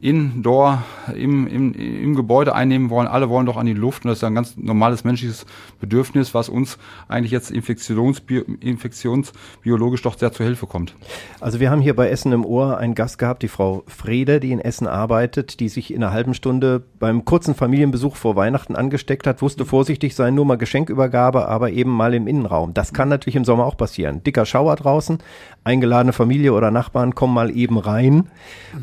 indoor 0.00 0.84
im, 1.14 1.46
im, 1.46 1.72
im 1.72 2.14
Gebäude 2.14 2.54
einnehmen 2.54 2.90
wollen. 2.90 3.08
Alle 3.08 3.30
wollen 3.30 3.46
doch 3.46 3.56
an 3.56 3.66
die 3.66 3.72
Luft 3.72 4.04
und 4.04 4.10
das 4.10 4.18
ist 4.18 4.24
ein 4.24 4.34
ganz 4.34 4.56
normales 4.56 5.04
menschliches 5.04 5.46
Bedürfnis, 5.80 6.34
was 6.34 6.48
uns 6.48 6.78
eigentlich 7.08 7.32
jetzt 7.32 7.50
infektionsbi 7.50 8.44
infektionsbiologisch 8.60 10.02
doch 10.02 10.18
sehr 10.18 10.32
zur 10.36 10.46
Hilfe 10.46 10.66
kommt. 10.66 10.94
Also 11.40 11.60
wir 11.60 11.70
haben 11.70 11.80
hier 11.80 11.96
bei 11.96 12.10
Essen 12.10 12.32
im 12.32 12.44
Ohr 12.44 12.78
einen 12.78 12.94
Gast 12.94 13.18
gehabt, 13.18 13.42
die 13.42 13.48
Frau 13.48 13.82
Frede, 13.86 14.38
die 14.38 14.52
in 14.52 14.60
Essen 14.60 14.86
arbeitet, 14.86 15.60
die 15.60 15.68
sich 15.68 15.92
in 15.92 16.02
einer 16.02 16.12
halben 16.12 16.34
Stunde 16.34 16.82
beim 16.98 17.24
kurzen 17.24 17.54
Familienbesuch 17.54 18.16
vor 18.16 18.36
Weihnachten 18.36 18.76
angesteckt 18.76 19.26
hat, 19.26 19.42
wusste 19.42 19.64
vorsichtig 19.64 20.14
sein, 20.14 20.34
nur 20.34 20.44
mal 20.44 20.56
Geschenkübergabe, 20.56 21.48
aber 21.48 21.70
eben 21.70 21.90
mal 21.90 22.14
im 22.14 22.26
Innenraum. 22.26 22.74
Das 22.74 22.92
kann 22.92 23.08
natürlich 23.08 23.36
im 23.36 23.44
Sommer 23.44 23.64
auch 23.64 23.76
passieren. 23.76 24.22
Dicker 24.22 24.46
Schauer 24.46 24.76
draußen, 24.76 25.18
eingeladene 25.64 26.12
Familie 26.12 26.52
oder 26.52 26.70
Nachbarn 26.70 27.14
kommen 27.14 27.34
mal 27.34 27.50
eben 27.50 27.78
rein 27.78 28.28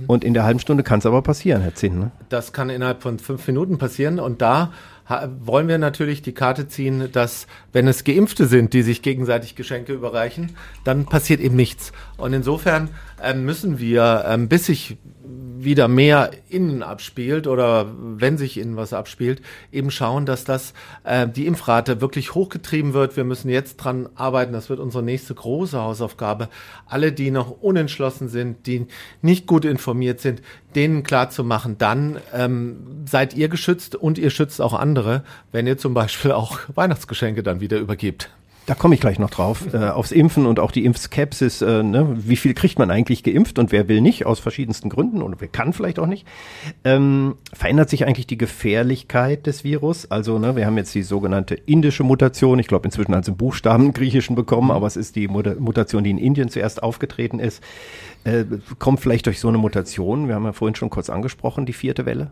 und 0.08 0.24
in 0.24 0.34
der 0.34 0.44
halben 0.44 0.60
Stunde 0.60 0.84
kann 0.84 1.00
es 1.00 1.06
aber 1.06 1.22
passieren, 1.22 1.62
Herr 1.62 1.76
Zinn. 1.76 2.00
Ne? 2.00 2.12
Das 2.30 2.52
kann 2.52 2.70
innerhalb 2.70 3.04
von 3.04 3.20
fünf 3.20 3.46
Minuten 3.48 3.78
passieren 3.78 4.20
und 4.20 4.42
da 4.42 4.72
wollen 5.08 5.68
wir 5.68 5.78
natürlich 5.78 6.22
die 6.22 6.34
Karte 6.34 6.68
ziehen, 6.68 7.12
dass 7.12 7.48
wenn 7.74 7.88
es 7.88 8.04
Geimpfte 8.04 8.48
sind, 8.48 8.74
die 8.74 8.84
sich 8.84 9.02
gegenseitig 9.02 9.56
Geschenke 9.56 9.94
überreichen, 9.94 10.56
dann 10.84 11.06
passiert 11.06 11.42
eben 11.42 11.56
nichts. 11.56 11.92
Und 12.18 12.34
insofern 12.34 12.90
äh, 13.24 13.34
müssen 13.34 13.80
wir, 13.80 14.26
ähm, 14.28 14.48
bis 14.48 14.66
sich 14.68 14.98
wieder 15.64 15.88
mehr 15.88 16.32
innen 16.50 16.84
abspielt 16.84 17.48
oder 17.48 17.88
wenn 17.98 18.38
sich 18.38 18.58
innen 18.58 18.76
was 18.76 18.94
abspielt, 18.94 19.42
eben 19.72 19.92
schauen, 19.92 20.26
dass 20.26 20.44
das 20.44 20.74
äh, 21.04 21.28
die 21.28 21.48
Impfrate 21.48 22.02
wirklich 22.02 22.36
hochgetrieben 22.36 22.94
wird. 22.94 23.16
Wir 23.16 23.24
müssen 23.24 23.50
jetzt 23.50 23.78
dran 23.78 24.10
arbeiten. 24.16 24.54
Das 24.54 24.70
wird 24.70 24.80
unsere 24.80 25.04
nächste 25.04 25.34
große 25.34 25.80
Hausaufgabe. 25.80 26.50
Alle, 26.86 27.12
die 27.12 27.32
noch 27.32 27.62
unentschlossen 27.62 28.28
sind, 28.28 28.68
die 28.68 28.88
nicht 29.22 29.48
gut 29.48 29.66
informiert 29.66 30.20
sind, 30.20 30.42
denen 30.76 31.04
klar 31.04 31.30
zu 31.30 31.44
machen, 31.44 31.78
dann 31.78 32.18
ähm, 32.34 33.06
seid 33.06 33.36
ihr 33.36 33.48
geschützt 33.48 33.96
und 33.96 34.18
ihr 34.18 34.30
schützt 34.30 34.62
auch 34.62 34.74
andere, 34.74 35.24
wenn 35.52 35.68
ihr 35.68 35.78
zum 35.78 35.94
Beispiel 35.94 36.32
auch 36.32 36.60
Weihnachtsgeschenke 36.76 37.44
dann 37.44 37.62
wieder 37.62 37.78
übergebt. 37.78 38.30
Da 38.66 38.76
komme 38.76 38.96
ich 38.96 39.02
gleich 39.02 39.20
noch 39.20 39.30
drauf, 39.30 39.74
äh, 39.74 39.90
aufs 39.90 40.14
Impfen 40.14 40.46
und 40.46 40.58
auch 40.58 40.72
die 40.72 40.86
Impfskepsis. 40.86 41.62
Äh, 41.62 41.84
ne? 41.84 42.16
Wie 42.16 42.38
viel 42.38 42.54
kriegt 42.54 42.80
man 42.80 42.92
eigentlich 42.92 43.24
geimpft 43.24 43.60
und 43.60 43.74
wer 43.74 43.90
will 43.90 44.00
nicht, 44.00 44.26
aus 44.26 44.40
verschiedensten 44.40 44.88
Gründen 44.88 45.22
und 45.22 45.42
wer 45.42 45.50
kann 45.50 45.74
vielleicht 45.74 46.00
auch 46.00 46.06
nicht. 46.06 46.26
Ähm, 46.86 47.36
verändert 47.52 47.90
sich 47.90 48.06
eigentlich 48.06 48.28
die 48.28 48.38
Gefährlichkeit 48.38 49.48
des 49.48 49.66
Virus? 49.66 50.10
Also 50.10 50.40
ne, 50.40 50.56
wir 50.56 50.66
haben 50.66 50.78
jetzt 50.78 50.96
die 50.96 51.04
sogenannte 51.04 51.56
indische 51.56 52.04
Mutation. 52.04 52.58
Ich 52.58 52.68
glaube, 52.68 52.86
inzwischen 52.86 53.14
hat 53.14 53.26
sie 53.26 53.34
Buchstaben 53.34 53.92
griechischen 53.92 54.36
bekommen, 54.36 54.72
aber 54.72 54.88
es 54.88 54.96
ist 54.96 55.18
die 55.18 55.28
Mutation, 55.28 56.06
die 56.06 56.12
in 56.12 56.18
Indien 56.18 56.48
zuerst 56.48 56.82
aufgetreten 56.84 57.40
ist. 57.40 57.62
Äh, 58.24 58.46
kommt 58.80 59.02
vielleicht 59.02 59.26
durch 59.26 59.42
so 59.42 59.50
eine 59.50 59.58
Mutation, 59.58 60.30
wir 60.30 60.36
haben 60.36 60.46
ja 60.46 60.54
vorhin 60.54 60.76
schon 60.76 60.90
kurz 60.90 61.10
angesprochen, 61.10 61.66
die 61.66 61.74
vierte 61.74 62.06
Welle? 62.06 62.32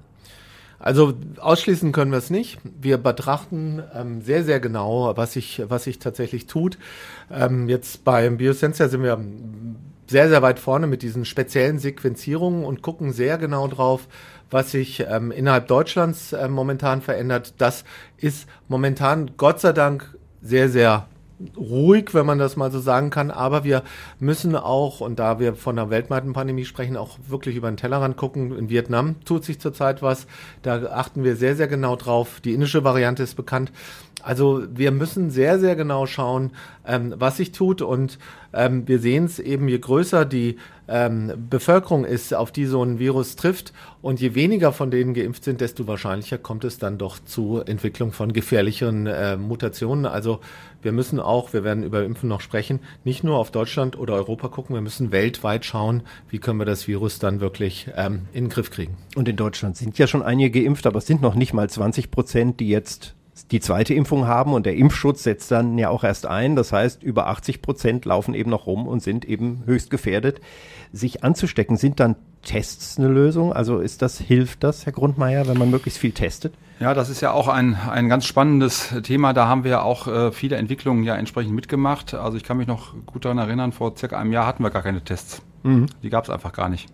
Also 0.82 1.14
ausschließen 1.40 1.92
können 1.92 2.12
wir 2.12 2.18
es 2.18 2.32
nicht. 2.32 2.58
Wir 2.64 2.98
betrachten 2.98 3.84
ähm, 3.94 4.22
sehr, 4.22 4.44
sehr 4.44 4.60
genau, 4.60 5.16
was 5.16 5.34
sich, 5.34 5.62
was 5.68 5.84
sich 5.84 6.00
tatsächlich 6.00 6.48
tut. 6.48 6.80
Ähm, 7.30 7.70
jetzt 7.70 8.04
beim 8.04 8.38
Biosensor 8.38 8.90
sind 8.90 9.04
wir 9.04 9.24
sehr, 10.08 10.28
sehr 10.28 10.42
weit 10.42 10.60
vorne 10.60 10.88
mit 10.88 11.04
diesen 11.04 11.24
speziellen 11.24 11.78
Sequenzierungen 11.78 12.66
und 12.66 12.82
gucken 12.82 13.14
sehr 13.14 13.38
genau 13.38 13.68
drauf, 13.68 14.08
was 14.50 14.72
sich 14.72 15.06
ähm, 15.08 15.32
innerhalb 15.32 15.68
Deutschlands 15.68 16.34
äh, 16.34 16.48
momentan 16.48 17.02
verändert. 17.02 17.54
Das 17.60 17.86
ist 18.18 18.48
momentan 18.68 19.32
Gott 19.38 19.62
sei 19.62 19.74
Dank 19.74 20.18
sehr, 20.42 20.68
sehr 20.70 21.08
ruhig, 21.58 22.14
wenn 22.14 22.26
man 22.26 22.40
das 22.40 22.56
mal 22.56 22.72
so 22.72 22.80
sagen 22.80 23.10
kann. 23.10 23.32
Aber 23.32 23.64
wir 23.64 23.84
müssen 24.20 24.56
auch, 24.56 25.02
und 25.02 25.20
da 25.20 25.40
wir 25.40 25.56
von 25.56 25.76
der 25.76 25.90
weltweiten 25.90 26.34
Pandemie 26.34 26.66
sprechen, 26.66 26.98
auch 26.98 27.18
wirklich 27.28 27.56
über 27.56 27.70
den 27.70 27.78
Tellerrand 27.78 28.18
gucken. 28.18 28.58
In 28.58 28.70
Vietnam 28.70 29.16
tut 29.26 29.46
sich 29.46 29.60
zurzeit 29.60 30.02
was. 30.02 30.28
Da 30.62 30.84
achten 30.92 31.24
wir 31.24 31.36
sehr, 31.36 31.56
sehr 31.56 31.68
genau 31.68 31.96
drauf. 31.96 32.40
Die 32.42 32.54
indische 32.54 32.84
Variante 32.84 33.24
ist 33.24 33.36
bekannt. 33.36 33.72
Also 34.24 34.64
wir 34.74 34.92
müssen 34.92 35.30
sehr, 35.30 35.60
sehr 35.60 35.76
genau 35.76 36.06
schauen, 36.06 36.52
ähm, 36.86 37.14
was 37.18 37.38
sich 37.38 37.52
tut. 37.52 37.82
Und 37.82 38.18
ähm, 38.54 38.88
wir 38.88 39.00
sehen 39.00 39.26
es 39.26 39.40
eben, 39.40 39.68
je 39.68 39.80
größer 39.80 40.26
die 40.26 40.58
ähm, 40.88 41.32
Bevölkerung 41.50 42.04
ist, 42.04 42.34
auf 42.34 42.52
die 42.52 42.66
so 42.66 42.84
ein 42.84 43.00
Virus 43.00 43.36
trifft 43.36 43.72
und 44.02 44.20
je 44.20 44.36
weniger 44.36 44.74
von 44.74 44.92
denen 44.92 45.14
geimpft 45.14 45.44
sind, 45.44 45.62
desto 45.62 45.88
wahrscheinlicher 45.88 46.38
kommt 46.38 46.66
es 46.66 46.80
dann 46.80 46.98
doch 46.98 47.18
zu 47.24 47.62
Entwicklung 47.66 48.12
von 48.12 48.34
gefährlicheren 48.34 49.08
äh, 49.08 49.38
Mutationen. 49.38 50.06
Also 50.06 50.42
wir 50.82 50.92
müssen 50.92 51.20
auch, 51.20 51.54
wir 51.54 51.64
werden 51.64 51.84
über 51.84 52.04
Impfen 52.04 52.28
noch 52.28 52.42
sprechen, 52.42 52.80
nicht 53.06 53.24
nur 53.24 53.38
auf 53.38 53.52
Deutschland 53.52 53.98
oder 53.98 54.16
Europa 54.16 54.50
gucken, 54.50 54.76
wir 54.76 54.82
müssen 54.82 55.12
weltweit 55.12 55.64
schauen, 55.64 56.04
wie 56.30 56.40
können 56.40 56.60
wir 56.60 56.66
das 56.66 56.88
Virus 56.88 57.20
dann 57.20 57.40
wirklich 57.40 57.90
ähm, 57.96 58.24
in 58.34 58.46
den 58.46 58.50
Griff 58.50 58.72
kriegen. 58.72 58.98
Und 59.16 59.30
in 59.30 59.38
Deutschland 59.38 59.78
sind 59.78 59.98
ja 59.98 60.08
schon 60.08 60.24
einige 60.24 60.62
geimpft, 60.62 60.86
aber 60.88 60.98
es 60.98 61.06
sind 61.06 61.22
noch 61.22 61.36
nicht 61.36 61.54
mal 61.54 61.70
20 61.70 62.12
Prozent, 62.12 62.60
die 62.60 62.70
jetzt 62.70 63.16
die 63.50 63.60
zweite 63.60 63.94
Impfung 63.94 64.28
haben 64.28 64.54
und 64.54 64.66
der 64.66 64.76
Impfschutz 64.76 65.24
setzt 65.24 65.52
dann 65.52 65.78
ja 65.78 65.90
auch 65.90 66.04
erst 66.04 66.26
ein. 66.26 66.56
Das 66.56 66.72
heißt, 66.72 67.04
über 67.04 67.28
80 67.28 67.62
Prozent 67.62 68.06
laufen 68.06 68.34
eben 68.34 68.50
noch 68.50 68.66
rum 68.66 68.88
und 68.88 69.02
sind 69.02 69.26
eben 69.26 69.64
höchst 69.66 69.90
gefährdet, 69.90 70.42
sich 70.92 71.24
anzustecken. 71.24 71.78
Sind 71.78 72.00
dann 72.00 72.16
Tests 72.44 72.98
eine 72.98 73.08
Lösung? 73.08 73.54
Also 73.54 73.80
ist 73.80 74.02
das, 74.02 74.20
hilft 74.20 74.64
das, 74.64 74.86
Herr 74.86 74.94
Grundmeier, 74.94 75.48
wenn 75.48 75.58
man 75.58 75.70
möglichst 75.70 76.00
viel 76.00 76.12
testet? 76.12 76.54
Ja, 76.80 76.94
das 76.94 77.10
ist 77.10 77.22
ja 77.22 77.32
auch 77.32 77.48
ein, 77.48 77.76
ein 77.76 78.10
ganz 78.10 78.26
spannendes 78.26 78.94
Thema. 79.04 79.34
Da 79.34 79.48
haben 79.48 79.64
wir 79.64 79.72
ja 79.72 79.82
auch 79.82 80.08
äh, 80.08 80.32
viele 80.32 80.56
Entwicklungen 80.56 81.04
ja 81.04 81.16
entsprechend 81.16 81.54
mitgemacht. 81.54 82.14
Also 82.14 82.38
ich 82.38 82.44
kann 82.44 82.58
mich 82.58 82.68
noch 82.68 82.96
gut 83.06 83.26
daran 83.26 83.38
erinnern, 83.38 83.72
vor 83.72 83.96
circa 83.96 84.18
einem 84.18 84.32
Jahr 84.32 84.48
hatten 84.48 84.64
wir 84.64 84.72
gar 84.72 84.82
keine 84.82 85.04
Tests. 85.04 85.42
Mhm. 85.64 85.88
Die 86.02 86.10
gab 86.10 86.24
es 86.24 86.30
einfach 86.30 86.54
gar 86.54 86.70
nicht. 86.70 86.90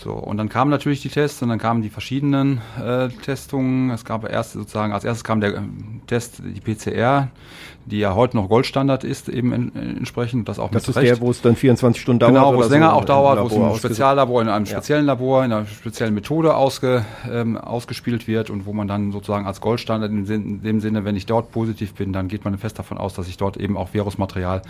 So, 0.00 0.12
und 0.12 0.36
dann 0.36 0.48
kamen 0.48 0.70
natürlich 0.70 1.02
die 1.02 1.08
Tests 1.08 1.42
und 1.42 1.48
dann 1.48 1.58
kamen 1.58 1.82
die 1.82 1.90
verschiedenen 1.90 2.60
äh, 2.80 3.08
Testungen. 3.08 3.90
Es 3.90 4.04
gab 4.04 4.30
erst 4.30 4.52
sozusagen, 4.52 4.92
als 4.92 5.02
erstes 5.02 5.24
kam 5.24 5.40
der 5.40 5.56
äh, 5.56 5.60
Test, 6.06 6.40
die 6.44 6.60
PCR, 6.60 7.30
die 7.84 7.98
ja 7.98 8.14
heute 8.14 8.36
noch 8.36 8.48
Goldstandard 8.48 9.02
ist, 9.02 9.28
eben 9.28 9.52
in, 9.52 9.74
entsprechend. 9.74 10.48
Das 10.48 10.60
auch 10.60 10.70
das 10.70 10.88
ist 10.88 10.94
Recht. 10.94 11.10
der, 11.10 11.20
wo 11.20 11.32
es 11.32 11.42
dann 11.42 11.56
24 11.56 12.00
Stunden 12.00 12.20
dauert. 12.20 12.32
Genau, 12.32 12.54
wo 12.54 12.62
es 12.62 12.70
länger 12.70 12.90
so 12.90 12.96
auch 12.96 13.04
dauert, 13.06 13.40
wo 13.40 13.46
es 13.46 13.52
im 13.52 13.74
Speziallabor, 13.76 14.40
in 14.40 14.48
einem 14.48 14.66
speziellen 14.66 15.04
ja. 15.04 15.14
Labor, 15.14 15.44
in 15.44 15.50
einer 15.50 15.66
speziellen 15.66 16.14
Methode 16.14 16.54
ausge, 16.54 17.04
ähm, 17.28 17.56
ausgespielt 17.56 18.28
wird 18.28 18.50
und 18.50 18.66
wo 18.66 18.72
man 18.72 18.86
dann 18.86 19.10
sozusagen 19.10 19.48
als 19.48 19.60
Goldstandard 19.60 20.12
in, 20.12 20.26
in 20.26 20.62
dem 20.62 20.78
Sinne, 20.78 21.04
wenn 21.04 21.16
ich 21.16 21.26
dort 21.26 21.50
positiv 21.50 21.94
bin, 21.94 22.12
dann 22.12 22.28
geht 22.28 22.44
man 22.44 22.56
fest 22.56 22.78
davon 22.78 22.98
aus, 22.98 23.14
dass 23.14 23.26
ich 23.26 23.36
dort 23.36 23.56
eben 23.56 23.76
auch 23.76 23.92
Virusmaterial 23.92 24.62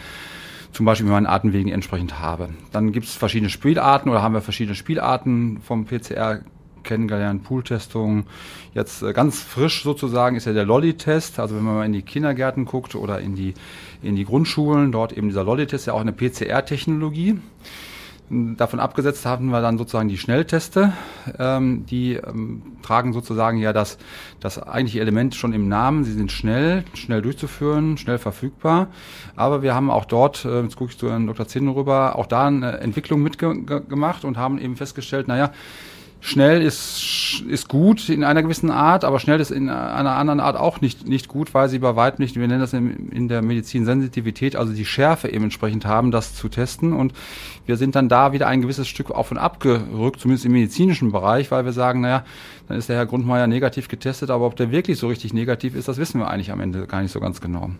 zum 0.78 0.86
Beispiel 0.86 1.06
mit 1.06 1.12
meinen 1.12 1.26
Atemwegen 1.26 1.72
entsprechend 1.72 2.20
habe. 2.20 2.50
Dann 2.70 2.92
gibt 2.92 3.06
es 3.06 3.16
verschiedene 3.16 3.50
Spielarten 3.50 4.10
oder 4.10 4.22
haben 4.22 4.34
wir 4.34 4.42
verschiedene 4.42 4.76
Spielarten 4.76 5.58
vom 5.60 5.86
PCR 5.86 6.38
kennengelernt, 6.84 7.42
Pooltestungen. 7.42 8.26
Jetzt 8.74 9.02
äh, 9.02 9.12
ganz 9.12 9.42
frisch 9.42 9.82
sozusagen 9.82 10.36
ist 10.36 10.44
ja 10.44 10.52
der 10.52 10.64
Lolli-Test. 10.64 11.40
Also 11.40 11.56
wenn 11.56 11.64
man 11.64 11.74
mal 11.74 11.84
in 11.84 11.94
die 11.94 12.02
Kindergärten 12.02 12.64
guckt 12.64 12.94
oder 12.94 13.18
in 13.18 13.34
die, 13.34 13.54
in 14.02 14.14
die 14.14 14.24
Grundschulen, 14.24 14.92
dort 14.92 15.12
eben 15.12 15.26
dieser 15.26 15.42
Lolli-Test, 15.42 15.88
ja 15.88 15.94
auch 15.94 16.00
eine 16.00 16.12
PCR-Technologie. 16.12 17.40
Davon 18.30 18.78
abgesetzt 18.78 19.24
haben 19.24 19.48
wir 19.48 19.62
dann 19.62 19.78
sozusagen 19.78 20.10
die 20.10 20.18
Schnellteste. 20.18 20.92
Ähm, 21.38 21.86
die 21.86 22.14
ähm, 22.14 22.76
tragen 22.82 23.14
sozusagen 23.14 23.56
ja 23.58 23.72
das, 23.72 23.96
das 24.38 24.62
eigentliche 24.62 25.00
Element 25.00 25.34
schon 25.34 25.54
im 25.54 25.68
Namen. 25.68 26.04
Sie 26.04 26.12
sind 26.12 26.30
schnell, 26.30 26.84
schnell 26.92 27.22
durchzuführen, 27.22 27.96
schnell 27.96 28.18
verfügbar. 28.18 28.88
Aber 29.34 29.62
wir 29.62 29.74
haben 29.74 29.90
auch 29.90 30.04
dort, 30.04 30.44
äh, 30.44 30.60
jetzt 30.60 30.76
gucke 30.76 30.90
ich 30.90 30.98
zu 30.98 31.08
Herrn 31.08 31.26
Dr. 31.26 31.48
Zinn 31.48 31.68
rüber, 31.68 32.16
auch 32.16 32.26
da 32.26 32.46
eine 32.46 32.80
Entwicklung 32.80 33.22
mitgemacht 33.22 34.26
und 34.26 34.36
haben 34.36 34.58
eben 34.58 34.76
festgestellt, 34.76 35.26
naja, 35.26 35.50
Schnell 36.20 36.62
ist, 36.62 37.44
ist 37.48 37.68
gut 37.68 38.08
in 38.08 38.24
einer 38.24 38.42
gewissen 38.42 38.72
Art, 38.72 39.04
aber 39.04 39.20
schnell 39.20 39.38
ist 39.38 39.52
in 39.52 39.68
einer 39.68 40.16
anderen 40.16 40.40
Art 40.40 40.56
auch 40.56 40.80
nicht, 40.80 41.06
nicht 41.06 41.28
gut, 41.28 41.54
weil 41.54 41.68
sie 41.68 41.78
bei 41.78 41.94
weitem 41.94 42.24
nicht, 42.24 42.34
wir 42.34 42.48
nennen 42.48 42.60
das 42.60 42.72
in, 42.72 43.28
der 43.28 43.40
Medizin 43.40 43.84
Sensitivität, 43.84 44.56
also 44.56 44.72
die 44.72 44.84
Schärfe 44.84 45.28
eben 45.28 45.44
entsprechend 45.44 45.86
haben, 45.86 46.10
das 46.10 46.34
zu 46.34 46.48
testen. 46.48 46.92
Und 46.92 47.12
wir 47.66 47.76
sind 47.76 47.94
dann 47.94 48.08
da 48.08 48.32
wieder 48.32 48.48
ein 48.48 48.62
gewisses 48.62 48.88
Stück 48.88 49.12
auf 49.12 49.30
und 49.30 49.38
ab 49.38 49.60
gerückt, 49.60 50.20
zumindest 50.20 50.44
im 50.44 50.52
medizinischen 50.52 51.12
Bereich, 51.12 51.52
weil 51.52 51.64
wir 51.64 51.72
sagen, 51.72 52.00
naja, 52.00 52.24
dann 52.66 52.78
ist 52.78 52.88
der 52.88 52.96
Herr 52.96 53.06
Grundmeier 53.06 53.46
negativ 53.46 53.86
getestet, 53.86 54.30
aber 54.30 54.44
ob 54.44 54.56
der 54.56 54.72
wirklich 54.72 54.98
so 54.98 55.06
richtig 55.06 55.32
negativ 55.32 55.76
ist, 55.76 55.86
das 55.86 55.98
wissen 55.98 56.18
wir 56.18 56.28
eigentlich 56.28 56.50
am 56.50 56.60
Ende 56.60 56.88
gar 56.88 57.00
nicht 57.00 57.12
so 57.12 57.20
ganz 57.20 57.40
genau. 57.40 57.70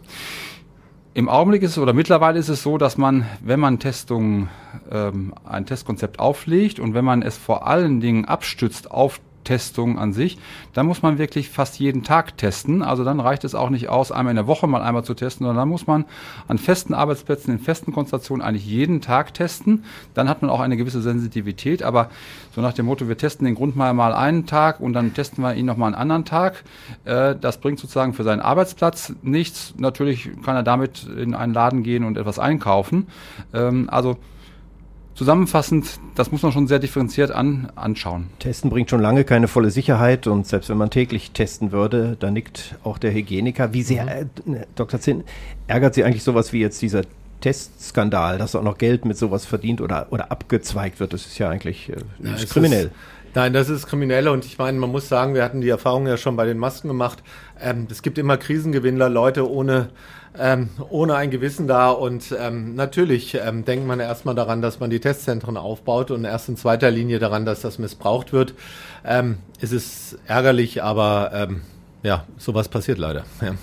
Im 1.19 1.29
Augenblick 1.29 1.65
ist 1.65 1.73
es 1.73 1.79
oder 1.79 1.95
mittlerweile 1.95 2.39
ist 2.39 2.49
es 2.49 2.63
so, 2.63 2.79
dass 2.79 2.97
man, 2.97 3.27
wenn 3.41 3.59
man 3.59 3.81
Testungen, 3.81 4.51
ähm, 4.89 5.35
ein 5.45 5.67
Testkonzept 5.67 6.21
auflegt 6.21 6.79
und 6.79 6.95
wenn 6.95 7.05
man 7.05 7.23
es 7.23 7.37
vor 7.37 7.67
allen 7.67 7.99
Dingen 7.99 8.25
abstützt 8.25 8.89
auf 8.93 9.21
Testung 9.45 9.99
an 9.99 10.13
sich, 10.13 10.39
dann 10.75 10.87
muss 10.87 11.03
man 11.03 11.19
wirklich 11.19 11.49
fast 11.49 11.79
jeden 11.79 12.03
Tag 12.03 12.37
testen. 12.37 12.83
Also 12.83 13.05
dann 13.05 13.21
reicht 13.21 13.45
es 13.45 13.55
auch 13.55 13.71
nicht 13.71 13.89
aus, 13.89 14.13
einmal 14.13 14.33
in 14.33 14.37
der 14.37 14.47
Woche 14.47 14.67
mal 14.67 14.83
einmal 14.83 15.05
zu 15.05 15.15
testen, 15.15 15.47
sondern 15.47 15.63
dann 15.63 15.69
muss 15.69 15.87
man 15.87 16.05
an 16.49 16.59
festen 16.59 16.95
Arbeitsplätzen, 16.95 17.55
in 17.55 17.59
festen 17.59 17.93
Konzentrationen 17.93 18.45
eigentlich 18.45 18.67
jeden 18.67 19.01
Tag 19.01 19.35
testen. 19.35 19.85
Dann 20.15 20.29
hat 20.29 20.43
man 20.43 20.51
auch 20.51 20.61
eine 20.61 20.77
gewisse 20.77 21.03
Sensitivität. 21.03 21.83
Aber 21.83 22.11
so 22.55 22.61
nach 22.61 22.73
dem 22.73 22.87
Motto, 22.87 23.09
wir 23.09 23.17
testen 23.17 23.45
den 23.45 23.55
Grundmeier 23.55 23.93
mal 23.93 24.13
einen 24.13 24.47
Tag 24.47 24.81
und 24.81 24.93
dann 24.93 25.15
testen 25.15 25.43
wir 25.43 25.55
ihn 25.55 25.67
noch 25.67 25.77
mal 25.77 25.87
einen 25.87 25.95
anderen 25.95 26.25
Tag, 26.25 26.65
äh, 27.05 27.35
das 27.41 27.59
bringt 27.59 27.79
sozusagen 27.79 28.15
für 28.15 28.25
seinen 28.25 28.41
Arbeitsplatz 28.41 29.15
nichts. 29.23 29.75
Natürlich 29.79 30.31
kann 30.45 30.57
er 30.57 30.63
damit 30.63 31.05
in 31.05 31.35
einen 31.35 31.55
Laden 31.55 31.83
gehen 31.83 32.05
und 32.05 32.17
etwas 32.19 32.39
einkaufen. 32.39 33.07
Ähm, 33.55 33.89
also 33.91 34.19
Zusammenfassend, 35.19 35.99
das 36.15 36.31
muss 36.31 36.43
man 36.43 36.53
schon 36.53 36.69
sehr 36.69 36.79
differenziert 36.79 37.33
an, 37.33 37.73
anschauen. 37.75 38.29
Testen 38.39 38.71
bringt 38.71 38.89
schon 38.89 39.01
lange 39.01 39.25
keine 39.25 39.49
volle 39.49 39.73
Sicherheit 39.73 40.29
und 40.29 40.47
selbst 40.47 40.71
wenn 40.71 40.77
man 40.77 40.91
täglich 40.91 41.33
testen 41.33 41.73
würde, 41.73 42.17
da 42.21 42.31
nickt 42.31 42.77
auch 42.85 42.99
der 42.99 43.13
Hygieniker. 43.13 43.75
Wie 43.75 43.83
sehr, 43.83 44.29
mhm. 44.45 44.55
äh, 44.55 44.67
Dr. 44.77 45.01
Zinn, 45.01 45.25
ärgert 45.67 45.95
Sie 45.95 46.05
eigentlich 46.05 46.23
sowas 46.23 46.53
wie 46.53 46.61
jetzt 46.61 46.81
dieser 46.83 47.03
Testskandal, 47.41 48.39
dass 48.39 48.55
auch 48.55 48.63
noch 48.63 48.79
Geld 48.79 49.07
mit 49.07 49.19
sowas 49.19 49.45
verdient 49.45 49.81
oder, 49.81 50.07
oder 50.11 50.31
abgezweigt 50.31 51.01
wird. 51.01 51.13
Das 51.13 51.27
ist 51.27 51.37
ja 51.37 51.49
eigentlich 51.49 51.89
äh, 51.89 51.97
ja, 52.23 52.35
ist 52.35 52.51
kriminell. 52.51 52.85
Ist, 52.85 52.93
nein, 53.35 53.53
das 53.53 53.71
ist 53.71 53.89
kriminell 53.89 54.29
und 54.29 54.45
ich 54.45 54.57
meine, 54.57 54.79
man 54.79 54.93
muss 54.93 55.09
sagen, 55.09 55.35
wir 55.35 55.43
hatten 55.43 55.61
die 55.61 55.69
Erfahrung 55.69 56.07
ja 56.07 56.17
schon 56.17 56.37
bei 56.37 56.47
den 56.47 56.59
Masken 56.59 56.87
gemacht. 56.87 57.25
Ähm, 57.61 57.89
es 57.91 58.03
gibt 58.03 58.19
immer 58.19 58.37
Krisengewinnler, 58.37 59.09
Leute 59.09 59.51
ohne 59.51 59.89
ähm, 60.41 60.71
ohne 60.91 61.17
ein 61.17 61.31
Gewissen 61.31 61.67
da. 61.67 61.91
Und 61.91 62.35
ähm, 62.39 62.75
natürlich 62.75 63.35
ähm, 63.35 63.65
denkt 63.65 63.87
man 63.87 64.01
erstmal 64.01 64.35
daran, 64.35 64.63
dass 64.63 64.81
man 64.81 64.91
die 64.91 65.01
Testzentren 65.01 65.57
aufbaut 65.57 66.11
und 66.11 66.25
erst 66.25 66.49
in 66.49 66.57
zweiter 66.57 66.91
Linie 66.91 67.19
daran, 67.19 67.45
dass 67.45 67.61
das 67.61 67.79
missbraucht 67.79 68.33
wird. 68.33 68.55
Ähm, 69.05 69.39
es 69.61 69.73
ist 69.73 70.19
ärgerlich, 70.27 70.83
aber 70.83 71.31
ähm, 71.35 71.63
ja, 72.03 72.25
sowas 72.37 72.69
passiert 72.69 72.99
leider. 72.99 73.25
Ja. 73.43 73.55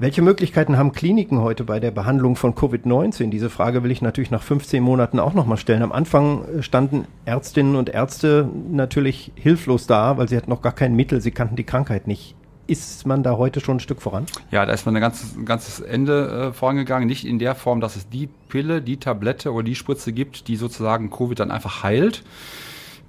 Welche 0.00 0.22
Möglichkeiten 0.22 0.76
haben 0.76 0.92
Kliniken 0.92 1.40
heute 1.40 1.64
bei 1.64 1.80
der 1.80 1.90
Behandlung 1.90 2.36
von 2.36 2.54
Covid-19? 2.54 3.30
Diese 3.30 3.50
Frage 3.50 3.82
will 3.82 3.90
ich 3.90 4.00
natürlich 4.00 4.30
nach 4.30 4.42
15 4.42 4.80
Monaten 4.80 5.18
auch 5.18 5.34
nochmal 5.34 5.56
stellen. 5.56 5.82
Am 5.82 5.90
Anfang 5.90 6.44
standen 6.60 7.06
Ärztinnen 7.24 7.74
und 7.74 7.88
Ärzte 7.88 8.48
natürlich 8.70 9.32
hilflos 9.34 9.88
da, 9.88 10.16
weil 10.16 10.28
sie 10.28 10.36
hatten 10.36 10.50
noch 10.50 10.62
gar 10.62 10.72
kein 10.72 10.94
Mittel, 10.94 11.20
sie 11.20 11.32
kannten 11.32 11.56
die 11.56 11.64
Krankheit 11.64 12.06
nicht. 12.06 12.36
Ist 12.68 13.06
man 13.06 13.22
da 13.22 13.38
heute 13.38 13.60
schon 13.60 13.78
ein 13.78 13.80
Stück 13.80 14.02
voran? 14.02 14.26
Ja, 14.50 14.66
da 14.66 14.74
ist 14.74 14.84
man 14.84 14.94
ein 14.94 15.00
ganzes, 15.00 15.34
ein 15.34 15.46
ganzes 15.46 15.80
Ende 15.80 16.50
äh, 16.50 16.52
vorangegangen. 16.52 17.08
Nicht 17.08 17.24
in 17.26 17.38
der 17.38 17.54
Form, 17.54 17.80
dass 17.80 17.96
es 17.96 18.10
die 18.10 18.28
Pille, 18.48 18.82
die 18.82 18.98
Tablette 18.98 19.54
oder 19.54 19.64
die 19.64 19.74
Spritze 19.74 20.12
gibt, 20.12 20.48
die 20.48 20.56
sozusagen 20.56 21.08
Covid 21.10 21.40
dann 21.40 21.50
einfach 21.50 21.82
heilt 21.82 22.22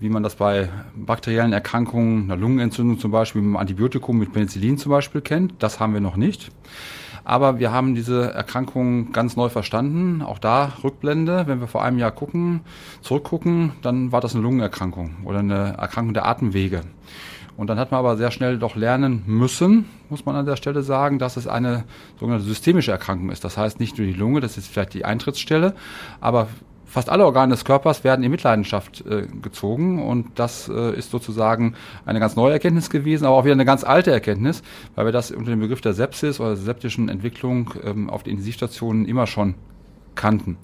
wie 0.01 0.07
man 0.07 0.23
das 0.23 0.35
bei 0.35 0.69
bakteriellen 0.95 1.51
Erkrankungen, 1.51 2.23
einer 2.23 2.37
Lungenentzündung 2.37 2.99
zum 2.99 3.11
Beispiel, 3.11 3.41
mit 3.41 3.49
einem 3.49 3.57
Antibiotikum, 3.57 4.17
mit 4.17 4.31
Penicillin 4.31 4.77
zum 4.77 4.91
Beispiel 4.91 5.19
kennt. 5.19 5.55
Das 5.59 5.81
haben 5.81 5.93
wir 5.93 5.99
noch 5.99 6.15
nicht. 6.15 6.51
Aber 7.25 7.59
wir 7.59 7.71
haben 7.71 7.95
diese 7.95 8.31
Erkrankung 8.31 9.11
ganz 9.11 9.35
neu 9.35 9.49
verstanden. 9.49 10.21
Auch 10.21 10.39
da 10.39 10.71
Rückblende. 10.83 11.47
Wenn 11.47 11.59
wir 11.59 11.67
vor 11.67 11.83
einem 11.83 11.97
Jahr 11.97 12.11
gucken, 12.11 12.61
zurückgucken, 13.01 13.73
dann 13.81 14.13
war 14.13 14.21
das 14.21 14.33
eine 14.33 14.43
Lungenerkrankung 14.43 15.17
oder 15.25 15.39
eine 15.39 15.75
Erkrankung 15.77 16.13
der 16.13 16.25
Atemwege. 16.25 16.81
Und 17.59 17.67
dann 17.67 17.77
hat 17.77 17.91
man 17.91 17.99
aber 17.99 18.15
sehr 18.15 18.31
schnell 18.31 18.57
doch 18.57 18.77
lernen 18.77 19.21
müssen, 19.25 19.83
muss 20.09 20.25
man 20.25 20.33
an 20.37 20.45
der 20.45 20.55
Stelle 20.55 20.81
sagen, 20.81 21.19
dass 21.19 21.35
es 21.35 21.45
eine 21.45 21.83
sogenannte 22.17 22.45
systemische 22.45 22.91
Erkrankung 22.91 23.31
ist. 23.31 23.43
Das 23.43 23.57
heißt 23.57 23.81
nicht 23.81 23.97
nur 23.97 24.07
die 24.07 24.13
Lunge, 24.13 24.39
das 24.39 24.57
ist 24.57 24.69
vielleicht 24.69 24.93
die 24.93 25.03
Eintrittsstelle, 25.03 25.73
aber 26.21 26.47
fast 26.85 27.09
alle 27.09 27.25
Organe 27.25 27.51
des 27.51 27.65
Körpers 27.65 28.05
werden 28.05 28.23
in 28.23 28.31
Mitleidenschaft 28.31 29.05
äh, 29.05 29.27
gezogen 29.41 30.01
und 30.01 30.39
das 30.39 30.69
äh, 30.69 30.97
ist 30.97 31.11
sozusagen 31.11 31.75
eine 32.05 32.21
ganz 32.21 32.37
neue 32.37 32.53
Erkenntnis 32.53 32.89
gewesen, 32.89 33.25
aber 33.25 33.35
auch 33.35 33.43
wieder 33.43 33.55
eine 33.55 33.65
ganz 33.65 33.83
alte 33.83 34.11
Erkenntnis, 34.11 34.63
weil 34.95 35.03
wir 35.03 35.11
das 35.11 35.29
unter 35.29 35.49
dem 35.49 35.59
Begriff 35.59 35.81
der 35.81 35.91
Sepsis 35.91 36.39
oder 36.39 36.51
der 36.51 36.63
septischen 36.63 37.09
Entwicklung 37.09 37.73
ähm, 37.83 38.09
auf 38.09 38.23
den 38.23 38.31
Intensivstationen 38.31 39.05
immer 39.05 39.27
schon 39.27 39.55
kannten. 40.15 40.57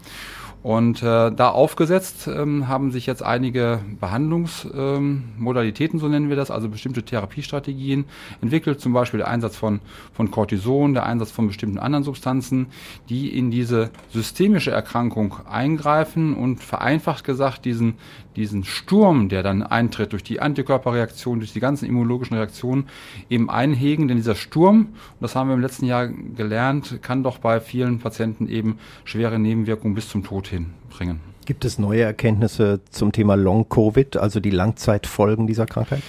Und 0.66 1.04
äh, 1.04 1.32
da 1.32 1.50
aufgesetzt 1.50 2.28
ähm, 2.28 2.68
haben 2.68 2.90
sich 2.90 3.06
jetzt 3.06 3.22
einige 3.22 3.82
Behandlungsmodalitäten, 4.00 5.98
ähm, 5.98 6.02
so 6.02 6.08
nennen 6.08 6.28
wir 6.28 6.36
das, 6.36 6.50
also 6.50 6.70
bestimmte 6.70 7.04
Therapiestrategien 7.04 8.06
entwickelt, 8.42 8.82
zum 8.82 8.92
Beispiel 8.92 9.20
der 9.20 9.28
Einsatz 9.28 9.56
von, 9.56 9.80
von 10.12 10.32
Cortison, 10.32 10.96
der 10.96 11.06
Einsatz 11.06 11.30
von 11.30 11.46
bestimmten 11.46 11.78
anderen 11.78 12.04
Substanzen, 12.04 12.66
die 13.10 13.38
in 13.38 13.52
diese 13.52 13.92
systemische 14.10 14.72
Erkrankung 14.72 15.36
eingreifen 15.48 16.34
und 16.34 16.64
vereinfacht 16.64 17.26
gesagt 17.26 17.66
diesen, 17.66 17.94
diesen 18.36 18.64
Sturm, 18.64 19.30
der 19.30 19.44
dann 19.44 19.62
eintritt 19.62 20.14
durch 20.14 20.24
die 20.24 20.40
Antikörperreaktion, 20.40 21.42
durch 21.42 21.54
die 21.54 21.60
ganzen 21.60 21.86
immunologischen 21.86 22.38
Reaktionen, 22.38 22.88
eben 23.30 23.52
einhegen. 23.52 24.08
Denn 24.08 24.18
dieser 24.18 24.34
Sturm, 24.34 24.88
das 25.20 25.36
haben 25.36 25.48
wir 25.48 25.54
im 25.54 25.62
letzten 25.62 25.86
Jahr 25.86 26.08
gelernt, 26.08 27.04
kann 27.04 27.22
doch 27.22 27.38
bei 27.38 27.60
vielen 27.60 28.00
Patienten 28.00 28.48
eben 28.48 28.80
schwere 29.04 29.38
Nebenwirkungen 29.38 29.94
bis 29.94 30.10
zum 30.10 30.24
Tod 30.24 30.55
hinbringen. 30.56 31.20
Gibt 31.46 31.64
es 31.64 31.78
neue 31.78 32.02
Erkenntnisse 32.02 32.82
zum 32.90 33.12
Thema 33.12 33.36
Long-Covid, 33.36 34.18
also 34.18 34.40
die 34.40 34.50
Langzeitfolgen 34.50 35.46
dieser 35.46 35.66
Krankheit? 35.68 36.02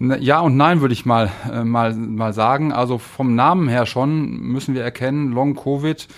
Ja 0.00 0.40
und 0.40 0.56
nein 0.56 0.80
würde 0.80 0.94
ich 0.94 1.06
mal, 1.06 1.30
äh, 1.50 1.64
mal, 1.64 1.94
mal 1.94 2.32
sagen. 2.32 2.72
Also 2.72 2.98
vom 2.98 3.34
Namen 3.34 3.68
her 3.68 3.86
schon 3.86 4.40
müssen 4.40 4.74
wir 4.74 4.82
erkennen, 4.82 5.32
Long-Covid 5.32 6.08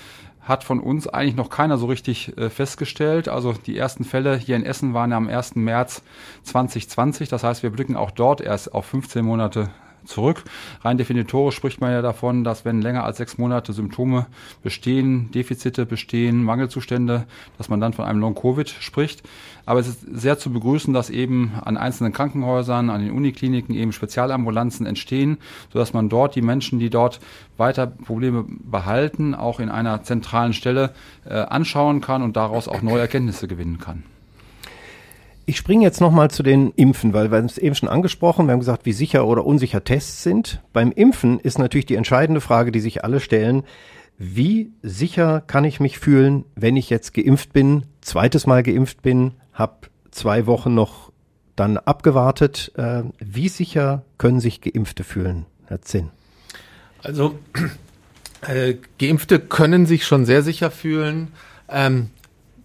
hat 0.40 0.64
von 0.64 0.80
uns 0.80 1.06
eigentlich 1.06 1.36
noch 1.36 1.50
keiner 1.50 1.78
so 1.78 1.86
richtig 1.86 2.36
äh, 2.36 2.50
festgestellt. 2.50 3.28
Also 3.28 3.52
die 3.52 3.76
ersten 3.76 4.04
Fälle 4.04 4.36
hier 4.36 4.56
in 4.56 4.64
Essen 4.64 4.94
waren 4.94 5.10
ja 5.10 5.16
am 5.16 5.28
1. 5.28 5.54
März 5.56 6.02
2020. 6.42 7.28
Das 7.28 7.44
heißt, 7.44 7.62
wir 7.62 7.70
blicken 7.70 7.96
auch 7.96 8.10
dort 8.10 8.40
erst 8.40 8.74
auf 8.74 8.86
15 8.86 9.24
Monate 9.24 9.70
zurück. 10.04 10.44
Rein 10.82 10.98
definitorisch 10.98 11.56
spricht 11.56 11.80
man 11.80 11.92
ja 11.92 12.02
davon, 12.02 12.44
dass 12.44 12.64
wenn 12.64 12.82
länger 12.82 13.04
als 13.04 13.18
sechs 13.18 13.38
Monate 13.38 13.72
Symptome 13.72 14.26
bestehen, 14.62 15.30
Defizite 15.32 15.86
bestehen, 15.86 16.42
Mangelzustände, 16.42 17.26
dass 17.58 17.68
man 17.68 17.80
dann 17.80 17.92
von 17.92 18.04
einem 18.04 18.20
Long-Covid 18.20 18.68
spricht. 18.68 19.22
Aber 19.66 19.80
es 19.80 19.88
ist 19.88 20.00
sehr 20.12 20.38
zu 20.38 20.52
begrüßen, 20.52 20.92
dass 20.92 21.10
eben 21.10 21.52
an 21.62 21.76
einzelnen 21.76 22.12
Krankenhäusern, 22.12 22.90
an 22.90 23.02
den 23.02 23.12
Unikliniken 23.12 23.74
eben 23.74 23.92
Spezialambulanzen 23.92 24.86
entstehen, 24.86 25.38
sodass 25.72 25.92
man 25.92 26.08
dort 26.08 26.34
die 26.34 26.42
Menschen, 26.42 26.78
die 26.78 26.90
dort 26.90 27.20
weiter 27.56 27.86
Probleme 27.86 28.46
behalten, 28.48 29.34
auch 29.34 29.60
in 29.60 29.68
einer 29.68 30.02
zentralen 30.02 30.54
Stelle 30.54 30.92
äh, 31.24 31.34
anschauen 31.34 32.00
kann 32.00 32.22
und 32.22 32.36
daraus 32.36 32.68
auch 32.68 32.82
neue 32.82 33.00
Erkenntnisse 33.00 33.46
gewinnen 33.46 33.78
kann. 33.78 34.04
Ich 35.50 35.56
springe 35.56 35.82
jetzt 35.82 36.00
nochmal 36.00 36.30
zu 36.30 36.44
den 36.44 36.70
Impfen, 36.76 37.12
weil 37.12 37.32
wir 37.32 37.38
haben 37.38 37.46
es 37.46 37.58
eben 37.58 37.74
schon 37.74 37.88
angesprochen, 37.88 38.46
wir 38.46 38.52
haben 38.52 38.60
gesagt, 38.60 38.86
wie 38.86 38.92
sicher 38.92 39.26
oder 39.26 39.44
unsicher 39.44 39.82
Tests 39.82 40.22
sind. 40.22 40.62
Beim 40.72 40.92
Impfen 40.92 41.40
ist 41.40 41.58
natürlich 41.58 41.86
die 41.86 41.96
entscheidende 41.96 42.40
Frage, 42.40 42.70
die 42.70 42.78
sich 42.78 43.02
alle 43.02 43.18
stellen, 43.18 43.64
wie 44.16 44.70
sicher 44.80 45.42
kann 45.44 45.64
ich 45.64 45.80
mich 45.80 45.98
fühlen, 45.98 46.44
wenn 46.54 46.76
ich 46.76 46.88
jetzt 46.88 47.14
geimpft 47.14 47.52
bin, 47.52 47.82
zweites 48.00 48.46
Mal 48.46 48.62
geimpft 48.62 49.02
bin, 49.02 49.32
habe 49.52 49.88
zwei 50.12 50.46
Wochen 50.46 50.72
noch 50.72 51.10
dann 51.56 51.78
abgewartet. 51.78 52.70
Äh, 52.76 53.02
wie 53.18 53.48
sicher 53.48 54.04
können 54.18 54.38
sich 54.38 54.60
Geimpfte 54.60 55.02
fühlen, 55.02 55.46
Herr 55.66 55.82
Zinn? 55.82 56.10
Also 57.02 57.36
äh, 58.42 58.76
Geimpfte 59.00 59.40
können 59.40 59.84
sich 59.86 60.04
schon 60.06 60.26
sehr 60.26 60.44
sicher 60.44 60.70
fühlen. 60.70 61.32
Ähm, 61.68 62.10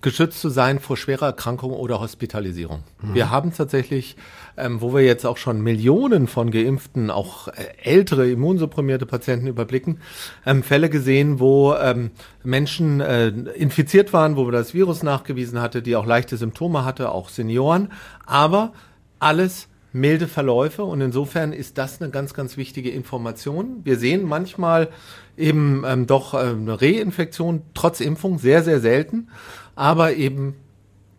geschützt 0.05 0.39
zu 0.39 0.49
sein 0.49 0.79
vor 0.79 0.97
schwerer 0.97 1.25
Erkrankung 1.25 1.73
oder 1.73 1.99
Hospitalisierung. 1.99 2.83
Mhm. 3.01 3.15
Wir 3.15 3.31
haben 3.31 3.51
tatsächlich, 3.51 4.15
ähm, 4.55 4.79
wo 4.79 4.93
wir 4.93 5.01
jetzt 5.01 5.25
auch 5.25 5.37
schon 5.37 5.61
Millionen 5.61 6.27
von 6.27 6.51
geimpften, 6.51 7.09
auch 7.09 7.47
äh, 7.47 7.53
ältere 7.81 8.29
immunsupprimierte 8.29 9.07
Patienten 9.07 9.47
überblicken, 9.47 9.97
ähm, 10.45 10.61
Fälle 10.61 10.91
gesehen, 10.91 11.39
wo 11.39 11.73
ähm, 11.73 12.11
Menschen 12.43 13.01
äh, 13.01 13.29
infiziert 13.29 14.13
waren, 14.13 14.35
wo 14.35 14.43
man 14.43 14.53
das 14.53 14.75
Virus 14.75 15.01
nachgewiesen 15.01 15.59
hatte, 15.59 15.81
die 15.81 15.95
auch 15.95 16.05
leichte 16.05 16.37
Symptome 16.37 16.85
hatte, 16.85 17.11
auch 17.11 17.29
Senioren, 17.29 17.91
aber 18.27 18.73
alles 19.17 19.69
milde 19.91 20.27
Verläufe 20.27 20.83
und 20.83 21.01
insofern 21.01 21.51
ist 21.51 21.79
das 21.79 21.99
eine 21.99 22.11
ganz, 22.11 22.35
ganz 22.35 22.57
wichtige 22.57 22.91
Information. 22.91 23.79
Wir 23.85 23.97
sehen 23.97 24.23
manchmal 24.23 24.89
eben 25.35 25.83
ähm, 25.87 26.05
doch 26.05 26.35
äh, 26.35 26.37
eine 26.37 26.79
Reinfektion 26.79 27.63
trotz 27.73 28.01
Impfung, 28.01 28.37
sehr, 28.37 28.61
sehr 28.61 28.81
selten 28.81 29.29
aber 29.75 30.13
eben 30.13 30.55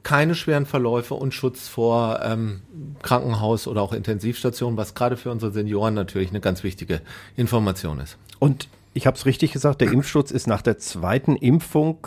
keine 0.03 0.35
schweren 0.37 0.67
Verläufe 0.67 1.15
und 1.15 1.35
Schutz 1.35 1.67
vor 1.67 2.21
ähm, 2.23 2.61
Krankenhaus 3.03 3.67
oder 3.67 3.83
auch 3.83 3.93
Intensivstation, 3.93 4.77
was 4.77 4.95
gerade 4.95 5.17
für 5.17 5.31
unsere 5.33 5.51
Senioren 5.51 5.95
natürlich 5.95 6.31
eine 6.31 6.41
ganz 6.41 6.63
wichtige 6.63 7.01
Information 7.37 7.99
ist. 7.99 8.17
Und 8.39 8.69
ich 8.95 9.07
habe 9.07 9.17
es 9.17 9.27
richtig 9.27 9.53
gesagt, 9.53 9.81
der 9.81 9.91
Impfschutz 9.91 10.31
ist 10.31 10.47
nach 10.47 10.63
der 10.63 10.79
zweiten 10.79 11.35
Impfung 11.35 12.07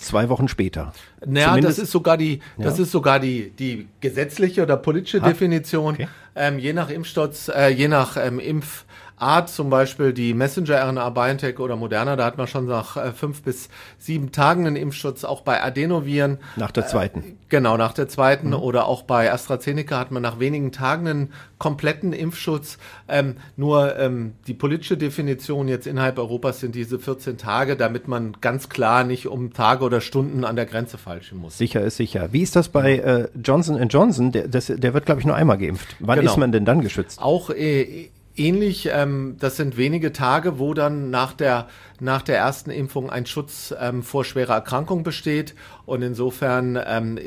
zwei 0.00 0.28
Wochen 0.28 0.48
später. 0.48 0.92
Naja, 1.24 1.48
Zumindest, 1.48 1.78
das 1.78 1.84
ist 1.84 1.92
sogar 1.92 2.16
die, 2.16 2.40
das 2.58 2.78
ja. 2.78 2.82
ist 2.82 2.90
sogar 2.90 3.20
die, 3.20 3.50
die 3.50 3.86
gesetzliche 4.00 4.62
oder 4.62 4.76
politische 4.76 5.22
ha? 5.22 5.28
Definition. 5.28 5.94
Okay. 5.94 6.08
Ähm, 6.34 6.58
je 6.58 6.72
nach 6.72 6.90
Impfschutz, 6.90 7.48
äh, 7.48 7.68
je 7.68 7.86
nach 7.86 8.16
ähm, 8.16 8.40
Impf 8.40 8.84
Art, 9.20 9.48
zum 9.48 9.70
Beispiel 9.70 10.12
die 10.12 10.34
Messenger-RNA 10.34 11.10
BioNTech 11.10 11.58
oder 11.58 11.76
Moderna, 11.76 12.16
da 12.16 12.24
hat 12.24 12.38
man 12.38 12.46
schon 12.46 12.66
nach 12.66 12.96
äh, 12.96 13.12
fünf 13.12 13.42
bis 13.42 13.68
sieben 13.98 14.32
Tagen 14.32 14.66
einen 14.66 14.76
Impfschutz, 14.76 15.24
auch 15.24 15.42
bei 15.42 15.62
Adenoviren. 15.62 16.38
Nach 16.56 16.70
der 16.70 16.86
zweiten. 16.86 17.20
Äh, 17.20 17.34
genau, 17.48 17.76
nach 17.76 17.92
der 17.92 18.08
zweiten. 18.08 18.48
Mhm. 18.48 18.54
Oder 18.54 18.86
auch 18.86 19.02
bei 19.02 19.32
AstraZeneca 19.32 19.98
hat 19.98 20.10
man 20.10 20.22
nach 20.22 20.40
wenigen 20.40 20.72
Tagen 20.72 21.06
einen 21.06 21.32
kompletten 21.58 22.12
Impfschutz. 22.12 22.78
Ähm, 23.08 23.36
nur 23.56 23.98
ähm, 23.98 24.34
die 24.46 24.54
politische 24.54 24.96
Definition 24.96 25.68
jetzt 25.68 25.86
innerhalb 25.86 26.18
Europas 26.18 26.60
sind 26.60 26.74
diese 26.74 26.98
14 26.98 27.36
Tage, 27.36 27.76
damit 27.76 28.08
man 28.08 28.36
ganz 28.40 28.68
klar 28.68 29.04
nicht 29.04 29.26
um 29.26 29.52
Tage 29.52 29.84
oder 29.84 30.00
Stunden 30.00 30.44
an 30.44 30.56
der 30.56 30.66
Grenze 30.66 30.98
falschen 30.98 31.38
muss. 31.38 31.58
Sicher 31.58 31.82
ist 31.82 31.96
sicher. 31.96 32.32
Wie 32.32 32.42
ist 32.42 32.56
das 32.56 32.68
bei 32.68 32.96
äh, 32.96 33.28
Johnson 33.44 33.80
Johnson? 33.88 34.32
Der, 34.32 34.48
das, 34.48 34.66
der 34.66 34.94
wird, 34.94 35.06
glaube 35.06 35.20
ich, 35.20 35.26
nur 35.26 35.36
einmal 35.36 35.58
geimpft. 35.58 35.96
Wann 35.98 36.18
genau. 36.20 36.30
ist 36.30 36.38
man 36.38 36.52
denn 36.52 36.64
dann 36.64 36.80
geschützt? 36.80 37.20
Auch 37.20 37.50
äh, 37.50 38.08
ähnlich. 38.36 38.88
Ähm, 38.92 39.36
das 39.38 39.56
sind 39.56 39.76
wenige 39.76 40.12
Tage, 40.12 40.58
wo 40.58 40.74
dann 40.74 41.10
nach 41.10 41.32
der, 41.32 41.68
nach 42.00 42.22
der 42.22 42.38
ersten 42.38 42.70
Impfung 42.70 43.10
ein 43.10 43.26
Schutz 43.26 43.74
ähm, 43.78 44.02
vor 44.02 44.24
schwerer 44.24 44.54
Erkrankung 44.54 45.02
besteht. 45.02 45.54
Und 45.86 46.02
insofern 46.02 46.78
ähm, 46.84 47.18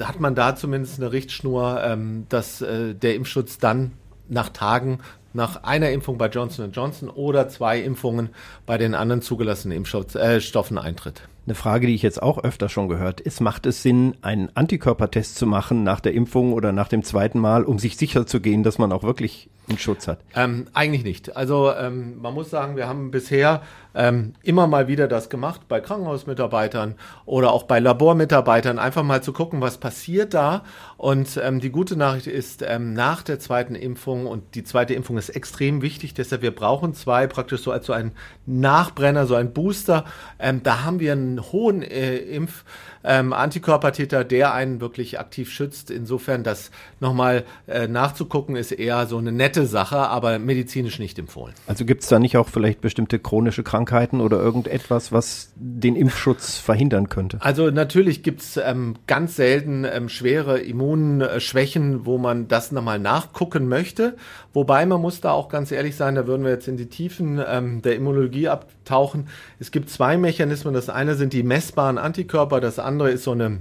hat 0.00 0.20
man 0.20 0.34
da 0.34 0.56
zumindest 0.56 1.00
eine 1.00 1.12
Richtschnur, 1.12 1.82
ähm, 1.82 2.26
dass 2.28 2.62
äh, 2.62 2.94
der 2.94 3.14
Impfschutz 3.14 3.58
dann 3.58 3.92
nach 4.28 4.48
Tagen 4.50 5.00
nach 5.32 5.62
einer 5.62 5.90
Impfung 5.90 6.18
bei 6.18 6.28
Johnson 6.28 6.72
Johnson 6.72 7.08
oder 7.08 7.48
zwei 7.48 7.80
Impfungen 7.80 8.30
bei 8.66 8.78
den 8.78 8.94
anderen 8.94 9.22
zugelassenen 9.22 9.76
Impfstoffen 9.76 10.76
äh, 10.76 10.80
eintritt. 10.80 11.22
Eine 11.46 11.54
Frage, 11.54 11.86
die 11.86 11.94
ich 11.94 12.02
jetzt 12.02 12.22
auch 12.22 12.38
öfter 12.38 12.68
schon 12.68 12.88
gehört 12.88 13.20
ist, 13.20 13.40
macht 13.40 13.66
es 13.66 13.82
Sinn, 13.82 14.16
einen 14.22 14.54
Antikörpertest 14.54 15.36
zu 15.36 15.46
machen 15.46 15.82
nach 15.82 16.00
der 16.00 16.14
Impfung 16.14 16.52
oder 16.52 16.72
nach 16.72 16.88
dem 16.88 17.02
zweiten 17.02 17.38
Mal, 17.38 17.64
um 17.64 17.78
sich 17.78 17.96
sicher 17.96 18.26
zu 18.26 18.40
gehen, 18.40 18.62
dass 18.62 18.78
man 18.78 18.92
auch 18.92 19.02
wirklich 19.02 19.48
einen 19.70 19.78
Schutz 19.78 20.06
hat? 20.06 20.20
Ähm, 20.34 20.66
eigentlich 20.72 21.04
nicht. 21.04 21.36
Also 21.36 21.72
ähm, 21.72 22.20
man 22.20 22.34
muss 22.34 22.50
sagen, 22.50 22.76
wir 22.76 22.86
haben 22.86 23.10
bisher 23.10 23.62
ähm, 23.94 24.34
immer 24.42 24.66
mal 24.66 24.88
wieder 24.88 25.08
das 25.08 25.30
gemacht 25.30 25.62
bei 25.68 25.80
Krankenhausmitarbeitern 25.80 26.94
oder 27.24 27.52
auch 27.52 27.64
bei 27.64 27.80
Labormitarbeitern, 27.80 28.78
einfach 28.78 29.02
mal 29.02 29.22
zu 29.22 29.32
gucken, 29.32 29.60
was 29.60 29.78
passiert 29.78 30.34
da. 30.34 30.62
Und 30.96 31.40
ähm, 31.42 31.60
die 31.60 31.70
gute 31.70 31.96
Nachricht 31.96 32.26
ist, 32.26 32.62
ähm, 32.62 32.92
nach 32.92 33.22
der 33.22 33.40
zweiten 33.40 33.74
Impfung, 33.74 34.26
und 34.26 34.54
die 34.54 34.64
zweite 34.64 34.94
Impfung 34.94 35.18
ist 35.18 35.30
extrem 35.30 35.82
wichtig, 35.82 36.14
deshalb 36.14 36.42
wir 36.42 36.54
brauchen 36.54 36.94
zwei 36.94 37.26
praktisch 37.26 37.62
so 37.62 37.72
als 37.72 37.86
so 37.86 37.92
ein 37.92 38.12
Nachbrenner, 38.46 39.26
so 39.26 39.34
ein 39.34 39.52
Booster. 39.52 40.04
Ähm, 40.38 40.62
da 40.62 40.84
haben 40.84 41.00
wir 41.00 41.12
einen 41.12 41.40
hohen 41.52 41.82
äh, 41.82 42.16
Impf 42.16 42.64
ähm, 43.04 43.32
Antikörpertäter, 43.32 44.24
der 44.24 44.54
einen 44.54 44.80
wirklich 44.80 45.18
aktiv 45.18 45.50
schützt. 45.50 45.90
Insofern 45.90 46.42
das 46.42 46.70
nochmal 47.00 47.44
äh, 47.66 47.88
nachzugucken, 47.88 48.56
ist 48.56 48.72
eher 48.72 49.06
so 49.06 49.18
eine 49.18 49.32
nette 49.32 49.66
Sache, 49.66 49.98
aber 49.98 50.38
medizinisch 50.38 50.98
nicht 50.98 51.18
empfohlen. 51.18 51.54
Also 51.66 51.84
gibt 51.84 52.02
es 52.02 52.08
da 52.08 52.18
nicht 52.18 52.36
auch 52.36 52.48
vielleicht 52.48 52.80
bestimmte 52.80 53.18
chronische 53.18 53.62
Krankheiten 53.62 54.20
oder 54.20 54.38
irgendetwas, 54.38 55.12
was 55.12 55.52
den 55.56 55.96
Impfschutz 55.96 56.58
verhindern 56.58 57.08
könnte? 57.08 57.38
Also 57.40 57.70
natürlich 57.70 58.22
gibt 58.22 58.42
es 58.42 58.56
ähm, 58.56 58.96
ganz 59.06 59.36
selten 59.36 59.84
ähm, 59.84 60.08
schwere 60.08 60.60
Immunschwächen, 60.60 62.06
wo 62.06 62.18
man 62.18 62.48
das 62.48 62.72
nochmal 62.72 62.98
nachgucken 62.98 63.68
möchte. 63.68 64.16
Wobei 64.52 64.84
man 64.86 65.00
muss 65.00 65.20
da 65.20 65.30
auch 65.30 65.48
ganz 65.48 65.70
ehrlich 65.70 65.96
sein, 65.96 66.16
da 66.16 66.26
würden 66.26 66.44
wir 66.44 66.50
jetzt 66.50 66.68
in 66.68 66.76
die 66.76 66.88
Tiefen 66.88 67.40
ähm, 67.46 67.82
der 67.82 67.96
Immunologie 67.96 68.48
abtauchen. 68.48 69.28
Es 69.58 69.70
gibt 69.70 69.90
zwei 69.90 70.16
Mechanismen. 70.16 70.74
Das 70.74 70.88
eine 70.88 71.14
sind 71.14 71.32
die 71.32 71.42
messbaren 71.42 71.98
Antikörper, 71.98 72.60
das 72.60 72.78
andere 72.90 73.10
ist 73.10 73.24
so 73.24 73.32
eine 73.32 73.58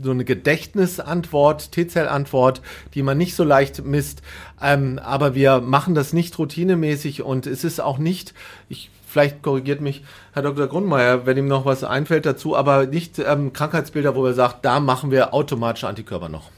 so 0.00 0.12
eine 0.12 0.24
Gedächtnisantwort, 0.24 1.72
T-Zell-Antwort, 1.72 2.62
die 2.94 3.02
man 3.02 3.18
nicht 3.18 3.34
so 3.34 3.42
leicht 3.42 3.84
misst. 3.84 4.22
Ähm, 4.62 5.00
aber 5.02 5.34
wir 5.34 5.60
machen 5.60 5.94
das 5.94 6.12
nicht 6.12 6.38
routinemäßig 6.38 7.22
und 7.22 7.46
es 7.46 7.64
ist 7.64 7.80
auch 7.80 7.98
nicht, 7.98 8.34
ich 8.68 8.90
vielleicht 9.06 9.42
korrigiert 9.42 9.80
mich 9.80 10.04
Herr 10.32 10.42
Dr. 10.42 10.68
Grundmeier, 10.68 11.26
wenn 11.26 11.36
ihm 11.36 11.48
noch 11.48 11.64
was 11.64 11.82
einfällt 11.82 12.26
dazu, 12.26 12.56
aber 12.56 12.86
nicht 12.86 13.18
ähm, 13.18 13.52
Krankheitsbilder, 13.52 14.14
wo 14.14 14.22
wir 14.22 14.34
sagen, 14.34 14.58
da 14.62 14.80
machen 14.80 15.10
wir 15.10 15.34
automatische 15.34 15.88
Antikörper 15.88 16.28
noch. 16.28 16.50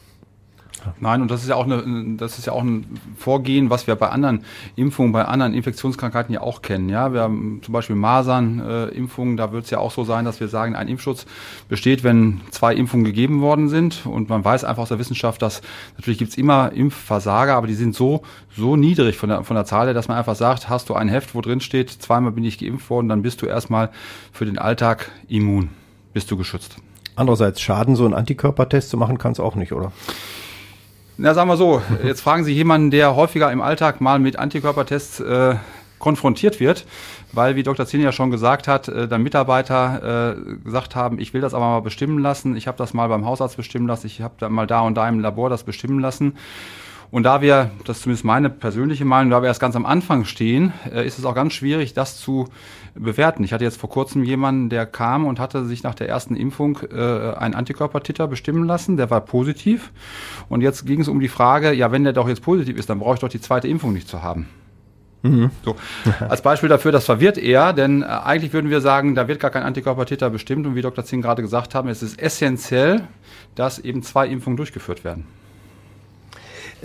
Nein, 1.00 1.22
und 1.22 1.30
das 1.30 1.42
ist 1.42 1.48
ja 1.48 1.56
auch 1.56 1.64
eine, 1.64 2.16
das 2.16 2.38
ist 2.38 2.46
ja 2.46 2.52
auch 2.52 2.62
ein 2.62 2.98
Vorgehen, 3.16 3.70
was 3.70 3.86
wir 3.86 3.94
bei 3.96 4.08
anderen 4.08 4.44
Impfungen, 4.76 5.12
bei 5.12 5.24
anderen 5.24 5.54
Infektionskrankheiten 5.54 6.34
ja 6.34 6.40
auch 6.40 6.62
kennen. 6.62 6.88
Ja, 6.88 7.12
wir 7.12 7.22
haben 7.22 7.60
zum 7.62 7.72
Beispiel 7.72 7.96
Masern-Impfungen, 7.96 9.36
da 9.36 9.52
wird 9.52 9.64
es 9.64 9.70
ja 9.70 9.78
auch 9.78 9.90
so 9.90 10.04
sein, 10.04 10.24
dass 10.24 10.40
wir 10.40 10.48
sagen, 10.48 10.74
ein 10.74 10.88
Impfschutz 10.88 11.26
besteht, 11.68 12.04
wenn 12.04 12.40
zwei 12.50 12.74
Impfungen 12.74 13.04
gegeben 13.04 13.40
worden 13.40 13.68
sind. 13.68 14.06
Und 14.06 14.28
man 14.28 14.44
weiß 14.44 14.64
einfach 14.64 14.82
aus 14.82 14.88
der 14.88 14.98
Wissenschaft, 14.98 15.42
dass 15.42 15.62
natürlich 15.96 16.18
gibt 16.18 16.32
es 16.32 16.38
immer 16.38 16.72
Impfversager, 16.72 17.54
aber 17.54 17.66
die 17.66 17.74
sind 17.74 17.94
so, 17.94 18.22
so 18.56 18.76
niedrig 18.76 19.16
von 19.16 19.28
der, 19.28 19.44
von 19.44 19.56
der 19.56 19.64
Zahl 19.64 19.86
her, 19.86 19.94
dass 19.94 20.08
man 20.08 20.16
einfach 20.16 20.36
sagt, 20.36 20.68
hast 20.68 20.88
du 20.88 20.94
ein 20.94 21.08
Heft, 21.08 21.34
wo 21.34 21.40
drin 21.40 21.60
steht, 21.60 21.90
zweimal 21.90 22.32
bin 22.32 22.44
ich 22.44 22.58
geimpft 22.58 22.90
worden, 22.90 23.08
dann 23.08 23.22
bist 23.22 23.42
du 23.42 23.46
erstmal 23.46 23.90
für 24.32 24.46
den 24.46 24.58
Alltag 24.58 25.10
immun, 25.28 25.70
bist 26.12 26.30
du 26.30 26.36
geschützt. 26.36 26.76
Andererseits 27.16 27.60
Schaden, 27.60 27.96
so 27.96 28.04
einen 28.04 28.14
Antikörpertest 28.14 28.88
zu 28.88 28.96
machen, 28.96 29.18
kann 29.18 29.32
es 29.32 29.40
auch 29.40 29.54
nicht, 29.54 29.72
oder? 29.72 29.92
Na, 31.22 31.34
sagen 31.34 31.50
wir 31.50 31.58
so, 31.58 31.82
jetzt 32.02 32.22
fragen 32.22 32.44
Sie 32.44 32.54
jemanden, 32.54 32.90
der 32.90 33.14
häufiger 33.14 33.52
im 33.52 33.60
Alltag 33.60 34.00
mal 34.00 34.18
mit 34.18 34.38
Antikörpertests 34.38 35.20
äh, 35.20 35.56
konfrontiert 35.98 36.60
wird, 36.60 36.86
weil, 37.34 37.56
wie 37.56 37.62
Dr. 37.62 37.84
Zinn 37.84 38.00
ja 38.00 38.10
schon 38.10 38.30
gesagt 38.30 38.66
hat, 38.66 38.88
äh, 38.88 39.06
dann 39.06 39.22
Mitarbeiter 39.22 40.38
äh, 40.38 40.64
gesagt 40.64 40.96
haben, 40.96 41.18
ich 41.18 41.34
will 41.34 41.42
das 41.42 41.52
aber 41.52 41.66
mal 41.66 41.82
bestimmen 41.82 42.20
lassen, 42.20 42.56
ich 42.56 42.66
habe 42.66 42.78
das 42.78 42.94
mal 42.94 43.06
beim 43.08 43.26
Hausarzt 43.26 43.58
bestimmen 43.58 43.86
lassen, 43.86 44.06
ich 44.06 44.22
habe 44.22 44.48
mal 44.48 44.66
da 44.66 44.80
und 44.80 44.94
da 44.94 45.06
im 45.10 45.20
Labor 45.20 45.50
das 45.50 45.62
bestimmen 45.62 46.00
lassen. 46.00 46.38
Und 47.10 47.24
da 47.24 47.42
wir, 47.42 47.70
das 47.84 47.98
ist 47.98 48.02
zumindest 48.04 48.24
meine 48.24 48.50
persönliche 48.50 49.04
Meinung, 49.04 49.30
da 49.30 49.42
wir 49.42 49.48
erst 49.48 49.60
ganz 49.60 49.74
am 49.74 49.84
Anfang 49.84 50.24
stehen, 50.24 50.72
äh, 50.92 51.04
ist 51.06 51.18
es 51.18 51.24
auch 51.24 51.34
ganz 51.34 51.52
schwierig, 51.54 51.92
das 51.92 52.18
zu 52.18 52.48
bewerten. 52.94 53.42
Ich 53.42 53.52
hatte 53.52 53.64
jetzt 53.64 53.80
vor 53.80 53.90
kurzem 53.90 54.22
jemanden, 54.22 54.68
der 54.68 54.86
kam 54.86 55.26
und 55.26 55.40
hatte 55.40 55.64
sich 55.64 55.82
nach 55.82 55.94
der 55.94 56.08
ersten 56.08 56.36
Impfung 56.36 56.78
äh, 56.92 57.34
einen 57.34 57.54
Antikörpertitter 57.54 58.28
bestimmen 58.28 58.64
lassen, 58.64 58.96
der 58.96 59.10
war 59.10 59.20
positiv. 59.22 59.90
Und 60.48 60.60
jetzt 60.60 60.86
ging 60.86 61.00
es 61.00 61.08
um 61.08 61.20
die 61.20 61.28
Frage, 61.28 61.72
ja, 61.72 61.90
wenn 61.90 62.04
der 62.04 62.12
doch 62.12 62.28
jetzt 62.28 62.42
positiv 62.42 62.76
ist, 62.76 62.88
dann 62.88 63.00
brauche 63.00 63.14
ich 63.14 63.20
doch 63.20 63.28
die 63.28 63.40
zweite 63.40 63.66
Impfung 63.66 63.92
nicht 63.92 64.08
zu 64.08 64.22
haben. 64.22 64.48
Mhm. 65.22 65.50
So. 65.64 65.76
Als 66.28 66.42
Beispiel 66.42 66.68
dafür, 66.68 66.92
das 66.92 67.04
verwirrt 67.04 67.38
eher, 67.38 67.72
denn 67.72 68.02
äh, 68.02 68.06
eigentlich 68.06 68.52
würden 68.52 68.70
wir 68.70 68.80
sagen, 68.80 69.14
da 69.14 69.26
wird 69.26 69.40
gar 69.40 69.50
kein 69.50 69.64
Antikörpertitter 69.64 70.30
bestimmt 70.30 70.66
und 70.66 70.76
wie 70.76 70.82
Dr. 70.82 71.04
Zing 71.04 71.22
gerade 71.22 71.42
gesagt 71.42 71.74
haben, 71.74 71.88
es 71.88 72.02
ist 72.02 72.20
essentiell, 72.20 73.02
dass 73.56 73.78
eben 73.78 74.02
zwei 74.02 74.28
Impfungen 74.28 74.56
durchgeführt 74.56 75.04
werden. 75.04 75.26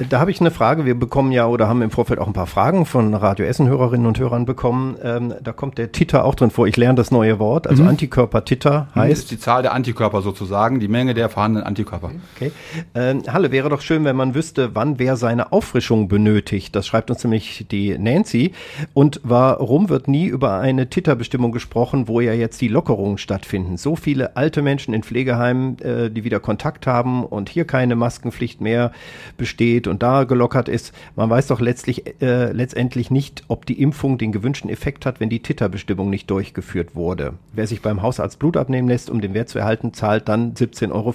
Da 0.10 0.20
habe 0.20 0.30
ich 0.30 0.42
eine 0.42 0.52
Frage. 0.52 0.86
Wir 0.86 0.96
bekommen 0.96 1.32
ja 1.32 1.48
oder 1.48 1.70
haben 1.70 1.82
im 1.82 1.90
Vorfeld 1.90 2.20
auch 2.20 2.28
ein 2.28 2.34
paar 2.34 2.48
Fragen 2.48 2.86
von 2.86 3.14
Radio 3.14 3.46
Essen 3.46 3.68
Hörerinnen 3.68 4.06
und 4.06 4.20
Hörern 4.20 4.46
bekommen. 4.46 4.98
Ähm, 5.02 5.34
da 5.42 5.54
kommt 5.54 5.78
der 5.78 5.94
Titer 5.94 6.26
auch 6.26 6.36
drin 6.36 6.52
vor. 6.52 6.68
Ich 6.68 6.76
lerne 6.76 6.96
das 6.96 7.12
neue 7.12 7.40
Wort. 7.40 7.66
Also 7.66 7.84
mhm. 7.84 7.90
Antikörper-Titer 7.90 8.88
heißt. 8.94 9.12
Das 9.12 9.20
ist 9.20 9.32
die 9.32 9.40
Zahl 9.40 9.62
der 9.62 9.74
Antikörper 9.74 10.22
sozusagen, 10.22 10.82
die 10.82 10.90
Menge 10.90 11.14
der 11.14 11.30
vorhandenen 11.30 11.66
Antikörper. 11.66 12.12
Okay. 12.36 12.52
Ähm, 12.94 13.24
Halle, 13.28 13.52
wäre 13.52 13.70
doch 13.70 13.80
schön, 13.80 14.04
wenn 14.04 14.18
man 14.18 14.36
wüsste, 14.36 14.76
wann 14.76 15.00
wer 15.00 15.16
seine 15.16 15.54
Auffrischung 15.54 16.10
benötigt. 16.10 16.76
Das 16.76 16.86
schreibt 16.88 17.10
uns 17.10 17.24
nämlich 17.24 17.66
die 17.72 17.98
Nancy. 17.98 18.52
Und 18.94 19.22
warum 19.24 19.88
wird 19.88 20.10
nie 20.10 20.26
über 20.26 20.60
eine 20.60 20.90
Titerbestimmung 20.90 21.54
gesprochen, 21.54 22.10
wo 22.10 22.20
ja 22.20 22.34
jetzt 22.34 22.60
die 22.60 22.68
Lockerungen 22.68 23.18
stattfinden? 23.18 23.78
So 23.78 23.96
viele 23.96 24.36
alte 24.36 24.62
Menschen 24.62 24.94
in 24.94 25.04
Pflegeheimen, 25.04 25.80
äh, 25.80 26.12
die 26.12 26.26
wieder 26.26 26.42
Kontakt 26.42 26.86
haben 26.86 27.24
und 27.24 27.48
hier 27.48 27.66
keine 27.66 27.96
Maskenpflicht 27.96 28.60
mehr 28.60 28.92
besteht 29.38 29.85
und 29.88 30.04
da 30.04 30.24
gelockert 30.24 30.70
ist. 30.70 30.94
Man 31.16 31.30
weiß 31.30 31.48
doch 31.48 31.60
letztlich, 31.60 32.22
äh, 32.22 32.52
letztendlich 32.52 33.12
nicht, 33.12 33.44
ob 33.48 33.66
die 33.66 33.82
Impfung 33.82 34.18
den 34.18 34.32
gewünschten 34.32 34.70
Effekt 34.70 35.06
hat, 35.06 35.20
wenn 35.20 35.30
die 35.30 35.42
Titerbestimmung 35.42 36.10
nicht 36.10 36.30
durchgeführt 36.30 36.96
wurde. 36.96 37.34
Wer 37.54 37.68
sich 37.68 37.82
beim 37.82 38.02
Hausarzt 38.02 38.40
Blut 38.40 38.58
abnehmen 38.58 38.88
lässt, 38.88 39.10
um 39.10 39.22
den 39.22 39.34
Wert 39.34 39.50
zu 39.50 39.60
erhalten, 39.60 39.94
zahlt 39.94 40.28
dann 40.30 40.54
17,50 40.54 40.92
Euro. 40.92 41.14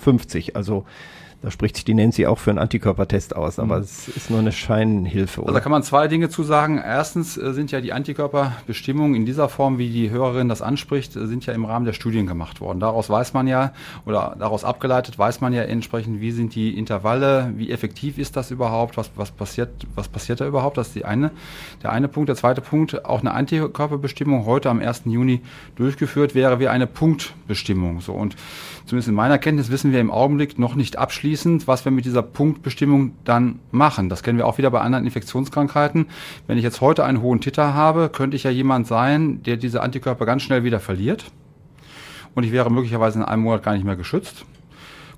Also 0.54 0.84
da 1.42 1.50
spricht 1.50 1.76
sich 1.76 1.86
die 1.86 1.94
Nancy 1.94 2.26
auch 2.26 2.38
für 2.38 2.50
einen 2.50 2.58
Antikörpertest 2.58 3.34
aus, 3.34 3.58
aber 3.58 3.78
mhm. 3.78 3.82
es 3.82 4.08
ist 4.08 4.30
nur 4.30 4.40
eine 4.40 4.52
Scheinhilfe. 4.52 5.40
Oder? 5.40 5.48
Also 5.48 5.58
da 5.58 5.62
kann 5.62 5.72
man 5.72 5.82
zwei 5.82 6.06
Dinge 6.06 6.28
zu 6.28 6.42
sagen. 6.42 6.78
Erstens 6.84 7.38
äh, 7.38 7.54
sind 7.54 7.70
ja 7.70 7.80
die 7.80 7.94
Antikörperbestimmungen 7.94 9.14
in 9.14 9.24
dieser 9.24 9.48
Form, 9.48 9.78
wie 9.78 9.88
die 9.88 10.10
Hörerin 10.10 10.50
das 10.50 10.60
anspricht, 10.60 11.16
äh, 11.16 11.26
sind 11.26 11.46
ja 11.46 11.54
im 11.54 11.64
Rahmen 11.64 11.86
der 11.86 11.94
Studien 11.94 12.26
gemacht 12.26 12.60
worden. 12.60 12.78
Daraus 12.78 13.08
weiß 13.08 13.32
man 13.32 13.46
ja, 13.46 13.72
oder 14.04 14.36
daraus 14.38 14.64
abgeleitet 14.64 15.18
weiß 15.18 15.40
man 15.40 15.54
ja 15.54 15.62
entsprechend, 15.62 16.20
wie 16.20 16.30
sind 16.30 16.54
die 16.54 16.76
Intervalle, 16.76 17.52
wie 17.56 17.70
effektiv 17.70 18.18
ist 18.18 18.36
das 18.36 18.50
überhaupt, 18.50 18.98
was, 18.98 19.10
was, 19.16 19.30
passiert, 19.30 19.70
was 19.94 20.08
passiert 20.08 20.42
da 20.42 20.46
überhaupt. 20.46 20.76
Das 20.76 20.88
ist 20.88 20.96
die 20.96 21.06
eine, 21.06 21.30
der 21.82 21.92
eine 21.92 22.08
Punkt. 22.08 22.28
Der 22.28 22.36
zweite 22.36 22.60
Punkt, 22.60 23.06
auch 23.06 23.20
eine 23.20 23.32
Antikörperbestimmung 23.32 24.44
heute 24.44 24.68
am 24.68 24.80
1. 24.80 25.02
Juni 25.06 25.40
durchgeführt 25.76 26.34
wäre 26.34 26.60
wie 26.60 26.68
eine 26.68 26.86
Punktbestimmung. 26.86 28.02
So 28.02 28.12
und 28.12 28.36
zumindest 28.86 29.08
in 29.08 29.14
meiner 29.14 29.38
Kenntnis 29.38 29.70
wissen 29.70 29.92
wir 29.92 30.00
im 30.00 30.10
Augenblick 30.10 30.58
noch 30.58 30.74
nicht 30.74 30.98
abschließend, 30.98 31.66
was 31.66 31.84
wir 31.84 31.92
mit 31.92 32.04
dieser 32.04 32.22
Punktbestimmung 32.22 33.12
dann 33.24 33.60
machen. 33.70 34.08
Das 34.08 34.22
kennen 34.22 34.38
wir 34.38 34.46
auch 34.46 34.58
wieder 34.58 34.70
bei 34.70 34.80
anderen 34.80 35.04
Infektionskrankheiten. 35.04 36.06
Wenn 36.46 36.58
ich 36.58 36.64
jetzt 36.64 36.80
heute 36.80 37.04
einen 37.04 37.22
hohen 37.22 37.40
Titer 37.40 37.74
habe, 37.74 38.08
könnte 38.08 38.36
ich 38.36 38.44
ja 38.44 38.50
jemand 38.50 38.86
sein, 38.86 39.42
der 39.42 39.56
diese 39.56 39.82
Antikörper 39.82 40.26
ganz 40.26 40.42
schnell 40.42 40.64
wieder 40.64 40.80
verliert. 40.80 41.30
Und 42.34 42.44
ich 42.44 42.52
wäre 42.52 42.70
möglicherweise 42.70 43.18
in 43.18 43.24
einem 43.24 43.42
Monat 43.42 43.62
gar 43.62 43.74
nicht 43.74 43.84
mehr 43.84 43.96
geschützt. 43.96 44.44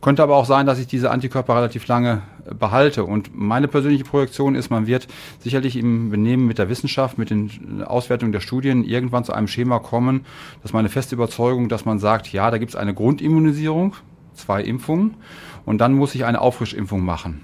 Könnte 0.03 0.25
aber 0.25 0.37
auch 0.37 0.47
sein, 0.47 0.67
dass 0.67 0.81
ich 0.81 0.89
diese 0.89 1.13
Antikörper 1.13 1.55
relativ 1.55 1.87
lange 1.87 2.23
äh, 2.45 2.55
behalte. 2.55 3.05
Und 3.05 3.31
meine 3.35 3.69
persönliche 3.69 4.03
Projektion 4.03 4.57
ist, 4.57 4.69
man 4.69 4.89
wird 4.89 5.07
sicherlich 5.39 5.77
im 5.77 6.11
Benehmen 6.11 6.47
mit 6.47 6.59
der 6.59 6.69
Wissenschaft, 6.69 7.19
mit 7.19 7.31
den 7.31 7.85
Auswertungen 7.85 8.33
der 8.33 8.41
Studien 8.41 8.83
irgendwann 8.83 9.23
zu 9.23 9.33
einem 9.33 9.47
Schema 9.47 9.79
kommen. 9.79 10.27
Das 10.57 10.71
ist 10.71 10.75
meine 10.75 10.89
feste 10.89 11.15
Überzeugung, 11.15 11.69
dass 11.69 11.85
man 11.85 12.01
sagt, 12.01 12.33
ja, 12.33 12.51
da 12.51 12.59
gibt 12.59 12.73
es 12.73 12.77
eine 12.77 12.95
Grundimmunisierung, 12.95 13.95
zwei 14.35 14.63
Impfungen, 14.63 15.15
und 15.65 15.79
dann 15.79 15.95
muss 15.95 16.17
ich 16.17 16.25
eine 16.25 16.41
Auffrischimpfung 16.41 17.05
machen. 17.05 17.43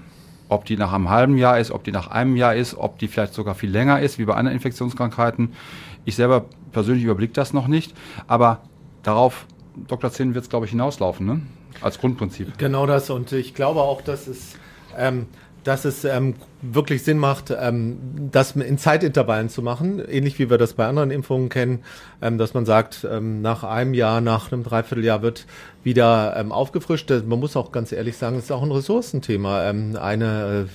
Ob 0.49 0.65
die 0.65 0.75
nach 0.75 0.91
einem 0.91 1.09
halben 1.09 1.37
Jahr 1.37 1.59
ist, 1.59 1.71
ob 1.71 1.85
die 1.85 1.93
nach 1.93 2.09
einem 2.09 2.35
Jahr 2.35 2.55
ist, 2.55 2.75
ob 2.75 2.99
die 2.99 3.07
vielleicht 3.07 3.33
sogar 3.35 3.55
viel 3.55 3.69
länger 3.69 4.01
ist, 4.01 4.19
wie 4.19 4.25
bei 4.25 4.33
anderen 4.33 4.57
Infektionskrankheiten. 4.57 5.53
Ich 6.03 6.17
selber 6.17 6.43
persönlich 6.73 7.05
überblicke 7.05 7.33
das 7.33 7.53
noch 7.53 7.67
nicht, 7.67 7.93
aber 8.27 8.59
darauf, 9.03 9.45
Dr. 9.87 10.11
Zinn, 10.11 10.33
wird 10.33 10.43
es, 10.43 10.49
glaube 10.49 10.65
ich, 10.65 10.71
hinauslaufen. 10.71 11.25
Ne? 11.25 11.41
Als 11.81 11.99
Grundprinzip. 11.99 12.57
Genau 12.57 12.85
das. 12.85 13.09
Und 13.09 13.31
ich 13.31 13.53
glaube 13.53 13.81
auch, 13.81 14.01
dass 14.01 14.27
es, 14.27 14.55
ähm, 14.97 15.27
dass 15.63 15.85
es 15.85 16.03
ähm, 16.03 16.35
wirklich 16.61 17.03
Sinn 17.03 17.17
macht, 17.17 17.53
ähm, 17.57 17.97
das 18.31 18.55
in 18.55 18.77
Zeitintervallen 18.77 19.49
zu 19.49 19.61
machen, 19.61 19.99
ähnlich 20.05 20.39
wie 20.39 20.49
wir 20.49 20.57
das 20.57 20.73
bei 20.73 20.87
anderen 20.87 21.11
Impfungen 21.11 21.49
kennen, 21.49 21.83
ähm, 22.21 22.37
dass 22.37 22.53
man 22.53 22.65
sagt, 22.65 23.07
ähm, 23.09 23.41
nach 23.41 23.63
einem 23.63 23.93
Jahr, 23.93 24.21
nach 24.21 24.51
einem 24.51 24.63
Dreivierteljahr 24.63 25.21
wird 25.21 25.45
wieder 25.83 26.35
ähm, 26.37 26.51
aufgefrischt. 26.51 27.09
Man 27.09 27.39
muss 27.39 27.55
auch 27.55 27.71
ganz 27.71 27.91
ehrlich 27.91 28.17
sagen, 28.17 28.37
es 28.37 28.45
ist 28.45 28.51
auch 28.51 28.63
ein 28.63 28.71
Ressourcenthema. 28.71 29.69
Ähm, 29.69 29.95
eine 29.95 30.67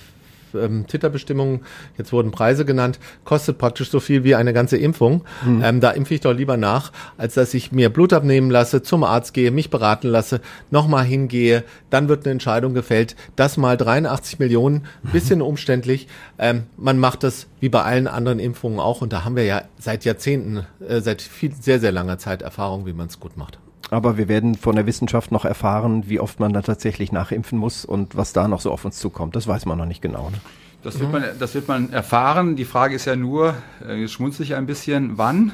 ähm, 0.55 0.87
Titerbestimmungen, 0.87 1.61
jetzt 1.97 2.11
wurden 2.11 2.31
Preise 2.31 2.65
genannt, 2.65 2.99
kostet 3.23 3.57
praktisch 3.57 3.89
so 3.89 3.99
viel 3.99 4.23
wie 4.23 4.35
eine 4.35 4.53
ganze 4.53 4.77
Impfung. 4.77 5.23
Mhm. 5.45 5.63
Ähm, 5.63 5.79
da 5.79 5.91
impfe 5.91 6.13
ich 6.13 6.21
doch 6.21 6.33
lieber 6.33 6.57
nach, 6.57 6.91
als 7.17 7.35
dass 7.35 7.53
ich 7.53 7.71
mir 7.71 7.89
Blut 7.89 8.13
abnehmen 8.13 8.49
lasse, 8.49 8.81
zum 8.81 9.03
Arzt 9.03 9.33
gehe, 9.33 9.51
mich 9.51 9.69
beraten 9.69 10.07
lasse, 10.07 10.41
nochmal 10.71 11.05
hingehe, 11.05 11.63
dann 11.89 12.09
wird 12.09 12.25
eine 12.25 12.33
Entscheidung 12.33 12.73
gefällt. 12.73 13.15
Das 13.35 13.57
mal 13.57 13.77
83 13.77 14.39
Millionen, 14.39 14.85
bisschen 15.11 15.39
mhm. 15.39 15.45
umständlich. 15.45 16.07
Ähm, 16.37 16.63
man 16.77 16.99
macht 16.99 17.23
das 17.23 17.47
wie 17.59 17.69
bei 17.69 17.83
allen 17.83 18.07
anderen 18.07 18.39
Impfungen 18.39 18.79
auch 18.79 19.01
und 19.01 19.13
da 19.13 19.23
haben 19.23 19.35
wir 19.35 19.43
ja 19.43 19.63
seit 19.77 20.05
Jahrzehnten, 20.05 20.65
äh, 20.87 21.01
seit 21.01 21.21
viel, 21.21 21.53
sehr, 21.53 21.79
sehr 21.79 21.91
langer 21.91 22.17
Zeit 22.17 22.41
Erfahrung, 22.41 22.85
wie 22.85 22.93
man 22.93 23.07
es 23.07 23.19
gut 23.19 23.37
macht. 23.37 23.59
Aber 23.95 24.17
wir 24.17 24.27
werden 24.27 24.55
von 24.55 24.75
der 24.75 24.85
Wissenschaft 24.85 25.31
noch 25.31 25.45
erfahren, 25.45 26.03
wie 26.07 26.19
oft 26.19 26.39
man 26.39 26.51
da 26.53 26.61
tatsächlich 26.61 27.11
nachimpfen 27.11 27.57
muss 27.57 27.85
und 27.85 28.15
was 28.17 28.33
da 28.33 28.47
noch 28.47 28.59
so 28.59 28.71
auf 28.71 28.83
uns 28.83 28.99
zukommt. 28.99 29.35
Das 29.35 29.47
weiß 29.47 29.65
man 29.65 29.77
noch 29.77 29.85
nicht 29.85 30.01
genau. 30.01 30.29
Ne? 30.29 30.37
Das 30.83 30.99
wird, 30.99 31.11
man, 31.11 31.23
das 31.39 31.55
wird 31.55 31.67
man 31.67 31.91
erfahren. 31.91 32.55
Die 32.55 32.65
Frage 32.65 32.93
ist 32.93 33.05
ja 33.05 33.15
nur, 33.15 33.55
äh, 33.87 34.07
schmunzel 34.07 34.43
ich 34.43 34.53
ein 34.53 34.67
bisschen, 34.67 35.17
wann? 35.17 35.53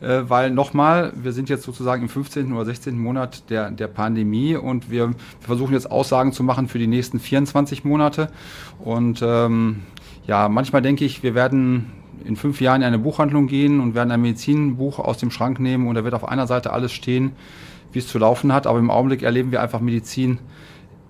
Äh, 0.00 0.20
weil 0.28 0.52
nochmal, 0.52 1.12
wir 1.16 1.32
sind 1.32 1.48
jetzt 1.48 1.64
sozusagen 1.64 2.02
im 2.02 2.08
15. 2.08 2.52
oder 2.52 2.64
16. 2.64 2.96
Monat 2.96 3.50
der, 3.50 3.72
der 3.72 3.88
Pandemie 3.88 4.54
und 4.54 4.88
wir, 4.88 5.08
wir 5.08 5.16
versuchen 5.40 5.72
jetzt 5.72 5.90
Aussagen 5.90 6.32
zu 6.32 6.44
machen 6.44 6.68
für 6.68 6.78
die 6.78 6.86
nächsten 6.86 7.18
24 7.18 7.84
Monate. 7.84 8.30
Und 8.78 9.20
ähm, 9.20 9.80
ja, 10.28 10.48
manchmal 10.48 10.82
denke 10.82 11.04
ich, 11.04 11.24
wir 11.24 11.34
werden 11.34 11.90
in 12.24 12.36
fünf 12.36 12.60
Jahren 12.60 12.82
in 12.82 12.86
eine 12.86 12.98
Buchhandlung 12.98 13.48
gehen 13.48 13.80
und 13.80 13.94
werden 13.96 14.12
ein 14.12 14.20
Medizinbuch 14.20 15.00
aus 15.00 15.18
dem 15.18 15.30
Schrank 15.30 15.58
nehmen 15.58 15.88
und 15.88 15.94
da 15.94 16.04
wird 16.04 16.14
auf 16.14 16.28
einer 16.28 16.46
Seite 16.46 16.72
alles 16.72 16.92
stehen, 16.92 17.32
wie 17.92 17.98
es 17.98 18.08
zu 18.08 18.18
laufen 18.18 18.52
hat. 18.52 18.66
Aber 18.66 18.78
im 18.78 18.90
Augenblick 18.90 19.22
erleben 19.22 19.52
wir 19.52 19.62
einfach 19.62 19.80
Medizin 19.80 20.38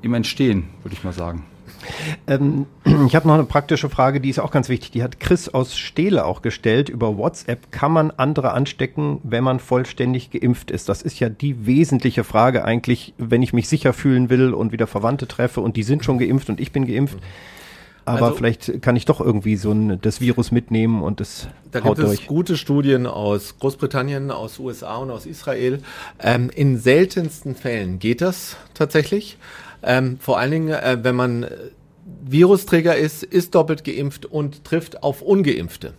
im 0.03 0.15
Entstehen, 0.15 0.69
würde 0.83 0.95
ich 0.95 1.05
mal 1.05 1.13
sagen. 1.13 1.45
Ähm, 2.27 2.67
ich 3.07 3.15
habe 3.15 3.27
noch 3.29 3.35
eine 3.35 3.45
praktische 3.45 3.89
Frage, 3.89 4.21
die 4.21 4.31
ist 4.31 4.39
auch 4.39 4.51
ganz 4.51 4.69
wichtig. 4.69 4.91
Die 4.91 5.03
hat 5.03 5.21
Chris 5.21 5.49
aus 5.49 5.77
Steele 5.77 6.25
auch 6.25 6.43
gestellt. 6.43 6.89
Über 6.89 7.17
WhatsApp 7.17 7.71
kann 7.73 7.93
man 7.93 8.11
andere 8.11 8.53
anstecken, 8.53 9.21
wenn 9.23 9.45
man 9.45 9.61
vollständig 9.61 10.31
geimpft 10.31 10.71
ist? 10.71 10.89
Das 10.89 11.03
ist 11.03 11.21
ja 11.21 11.29
die 11.29 11.67
wesentliche 11.67 12.25
Frage 12.25 12.65
eigentlich, 12.65 13.15
wenn 13.17 13.43
ich 13.43 13.53
mich 13.53 13.69
sicher 13.69 13.93
fühlen 13.93 14.31
will 14.31 14.53
und 14.53 14.73
wieder 14.73 14.87
Verwandte 14.87 15.29
treffe 15.29 15.61
und 15.61 15.77
die 15.77 15.83
sind 15.83 16.05
schon 16.05 16.19
geimpft 16.19 16.49
und 16.49 16.61
ich 16.61 16.73
bin 16.73 16.87
geimpft. 16.87 17.17
Mhm 17.17 17.58
aber 18.09 18.27
also, 18.27 18.37
vielleicht 18.37 18.83
kann 18.83 18.97
ich 18.97 19.05
doch 19.05 19.21
irgendwie 19.21 19.57
so 19.57 19.73
ein, 19.73 20.01
das 20.01 20.21
Virus 20.21 20.51
mitnehmen 20.51 21.03
und 21.03 21.21
das 21.21 21.49
da 21.71 21.83
haut 21.85 21.97
gibt 21.97 22.09
durch. 22.09 22.21
es 22.21 22.27
gute 22.27 22.57
Studien 22.57 23.07
aus 23.07 23.59
Großbritannien, 23.59 24.31
aus 24.31 24.59
USA 24.59 24.97
und 24.97 25.11
aus 25.11 25.27
Israel. 25.27 25.81
Ähm, 26.21 26.51
in 26.55 26.79
seltensten 26.79 27.55
Fällen 27.55 27.99
geht 27.99 28.21
das 28.21 28.57
tatsächlich. 28.75 29.39
Ähm, 29.83 30.19
vor 30.21 30.39
allen 30.39 30.51
Dingen, 30.51 30.69
äh, 30.71 30.99
wenn 31.03 31.15
man 31.15 31.47
Virusträger 32.23 32.97
ist, 32.97 33.23
ist 33.23 33.55
doppelt 33.55 33.85
geimpft 33.85 34.27
und 34.27 34.65
trifft 34.65 35.03
auf 35.03 35.23
Ungeimpfte. 35.23 35.95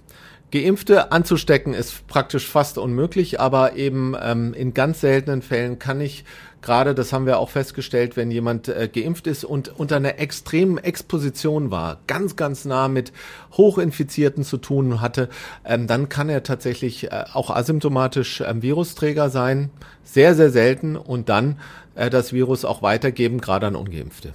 Geimpfte 0.52 1.12
anzustecken 1.12 1.74
ist 1.74 2.08
praktisch 2.08 2.48
fast 2.48 2.80
unmöglich, 2.80 3.40
aber 3.40 3.76
eben 3.76 4.16
ähm, 4.20 4.54
in 4.54 4.74
ganz 4.74 5.02
seltenen 5.02 5.44
Fällen 5.44 5.78
kann 5.78 6.02
ich 6.02 6.26
gerade, 6.62 6.96
das 6.96 7.14
haben 7.14 7.26
wir 7.26 7.40
auch 7.40 7.50
festgestellt, 7.50 8.18
wenn 8.18 8.32
jemand 8.32 8.68
äh, 8.68 8.90
geimpft 8.92 9.28
ist 9.28 9.44
und 9.44 9.80
unter 9.80 9.98
einer 9.98 10.20
extremen 10.20 10.78
Exposition 10.78 11.72
war, 11.72 12.00
ganz, 12.08 12.36
ganz 12.36 12.66
nah 12.66 12.88
mit 12.88 13.12
Hochinfizierten 13.54 14.44
zu 14.44 14.58
tun 14.58 15.02
hatte, 15.02 15.30
ähm, 15.66 15.88
dann 15.88 16.10
kann 16.10 16.30
er 16.30 16.44
tatsächlich 16.44 17.12
äh, 17.12 17.26
auch 17.34 17.50
asymptomatisch 17.50 18.42
ähm, 18.42 18.62
Virusträger 18.62 19.30
sein, 19.30 19.70
sehr, 20.04 20.36
sehr 20.36 20.50
selten 20.50 20.96
und 20.96 21.30
dann 21.30 21.60
äh, 21.96 22.10
das 22.10 22.34
Virus 22.34 22.66
auch 22.66 22.82
weitergeben, 22.82 23.42
gerade 23.42 23.68
an 23.68 23.76
Ungeimpfte. 23.76 24.34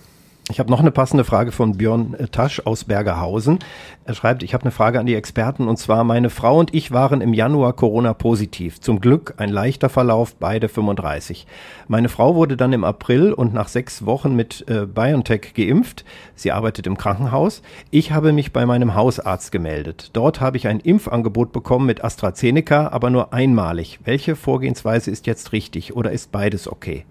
Ich 0.51 0.61
habe 0.61 0.71
noch 0.71 0.81
eine 0.81 0.91
passende 0.91 1.25
Frage 1.25 1.53
von 1.53 1.79
Björn 1.79 2.17
Tasch 2.31 2.61
aus 2.67 2.85
Bergerhausen. 2.85 3.61
Er 4.05 4.15
schreibt, 4.15 4.43
ich 4.43 4.53
habe 4.53 4.65
eine 4.65 4.73
Frage 4.73 5.01
an 5.01 5.07
die 5.07 5.15
Experten 5.15 5.69
und 5.69 5.79
zwar, 5.79 6.05
meine 6.05 6.29
Frau 6.29 6.59
und 6.59 6.75
ich 6.75 6.93
waren 6.93 7.23
im 7.23 7.33
Januar 7.33 7.73
Corona-positiv. 7.73 8.79
Zum 8.79 9.01
Glück 9.01 9.35
ein 9.39 9.49
leichter 9.49 9.89
Verlauf, 9.89 10.35
beide 10.35 10.69
35. 10.69 11.47
Meine 11.89 12.11
Frau 12.11 12.35
wurde 12.35 12.59
dann 12.59 12.75
im 12.75 12.85
April 12.85 13.33
und 13.33 13.55
nach 13.55 13.69
sechs 13.69 14.05
Wochen 14.05 14.37
mit 14.37 14.67
äh, 14.69 14.85
BioNTech 14.85 15.55
geimpft. 15.55 16.05
Sie 16.35 16.53
arbeitet 16.53 16.87
im 16.87 16.99
Krankenhaus. 16.99 17.63
Ich 17.91 18.13
habe 18.13 18.35
mich 18.35 18.53
bei 18.53 18.67
meinem 18.67 18.95
Hausarzt 18.95 19.51
gemeldet. 19.51 20.11
Dort 20.13 20.43
habe 20.43 20.59
ich 20.59 20.69
ein 20.69 20.81
Impfangebot 20.81 21.53
bekommen 21.53 21.87
mit 21.87 22.05
AstraZeneca, 22.05 22.89
aber 22.89 23.09
nur 23.09 23.33
einmalig. 23.33 24.01
Welche 24.05 24.37
Vorgehensweise 24.37 25.11
ist 25.11 25.27
jetzt 25.27 25.53
richtig 25.53 25.97
oder 25.97 26.13
ist 26.13 26.33
beides 26.33 26.71
okay? 26.71 27.07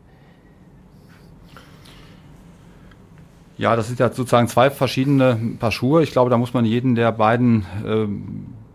Ja, 3.57 3.75
das 3.75 3.87
sind 3.87 3.99
ja 3.99 4.11
sozusagen 4.11 4.47
zwei 4.47 4.69
verschiedene 4.69 5.37
Paar 5.59 5.71
Schuhe. 5.71 6.01
Ich 6.01 6.11
glaube, 6.11 6.29
da 6.29 6.37
muss 6.37 6.53
man 6.53 6.65
jeden 6.65 6.95
der 6.95 7.11
beiden 7.11 7.65
äh, 7.85 8.07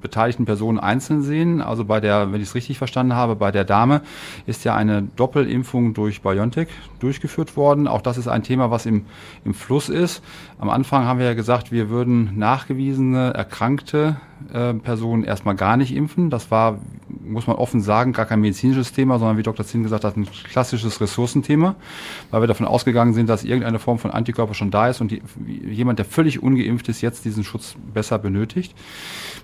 beteiligten 0.00 0.44
Personen 0.44 0.78
einzeln 0.78 1.22
sehen. 1.22 1.60
Also 1.60 1.84
bei 1.84 2.00
der, 2.00 2.32
wenn 2.32 2.40
ich 2.40 2.48
es 2.48 2.54
richtig 2.54 2.78
verstanden 2.78 3.14
habe, 3.14 3.36
bei 3.36 3.50
der 3.50 3.64
Dame 3.64 4.02
ist 4.46 4.64
ja 4.64 4.76
eine 4.76 5.02
Doppelimpfung 5.02 5.94
durch 5.94 6.22
BioNTech 6.22 6.68
durchgeführt 7.00 7.56
worden. 7.56 7.88
Auch 7.88 8.02
das 8.02 8.18
ist 8.18 8.28
ein 8.28 8.42
Thema, 8.42 8.70
was 8.70 8.86
im, 8.86 9.06
im 9.44 9.54
Fluss 9.54 9.88
ist. 9.88 10.22
Am 10.58 10.70
Anfang 10.70 11.04
haben 11.04 11.18
wir 11.18 11.26
ja 11.26 11.34
gesagt, 11.34 11.72
wir 11.72 11.90
würden 11.90 12.38
nachgewiesene, 12.38 13.34
erkrankte 13.34 14.16
äh, 14.52 14.74
Personen 14.74 15.24
erstmal 15.24 15.54
gar 15.54 15.76
nicht 15.76 15.94
impfen. 15.94 16.30
Das 16.30 16.50
war, 16.50 16.78
muss 17.08 17.46
man 17.46 17.56
offen 17.56 17.80
sagen, 17.80 18.12
gar 18.12 18.26
kein 18.26 18.40
medizinisches 18.40 18.92
Thema, 18.92 19.18
sondern 19.18 19.36
wie 19.38 19.42
Dr. 19.42 19.64
Zinn 19.64 19.82
gesagt 19.82 20.04
hat, 20.04 20.16
ein 20.16 20.26
klassisches 20.44 21.00
Ressourcenthema, 21.00 21.74
weil 22.30 22.42
wir 22.42 22.48
davon 22.48 22.66
ausgegangen 22.66 23.14
sind, 23.14 23.28
dass 23.28 23.44
irgendeine 23.44 23.78
Form 23.78 23.98
von 23.98 24.10
Antikörper 24.10 24.54
schon 24.54 24.70
da 24.70 24.88
ist 24.88 25.00
und 25.00 25.10
die, 25.10 25.22
jemand, 25.70 25.98
der 25.98 26.06
völlig 26.06 26.42
ungeimpft 26.42 26.88
ist, 26.88 27.00
jetzt 27.00 27.24
diesen 27.24 27.44
Schutz 27.44 27.74
besser 27.92 28.18
benötigt. 28.18 28.74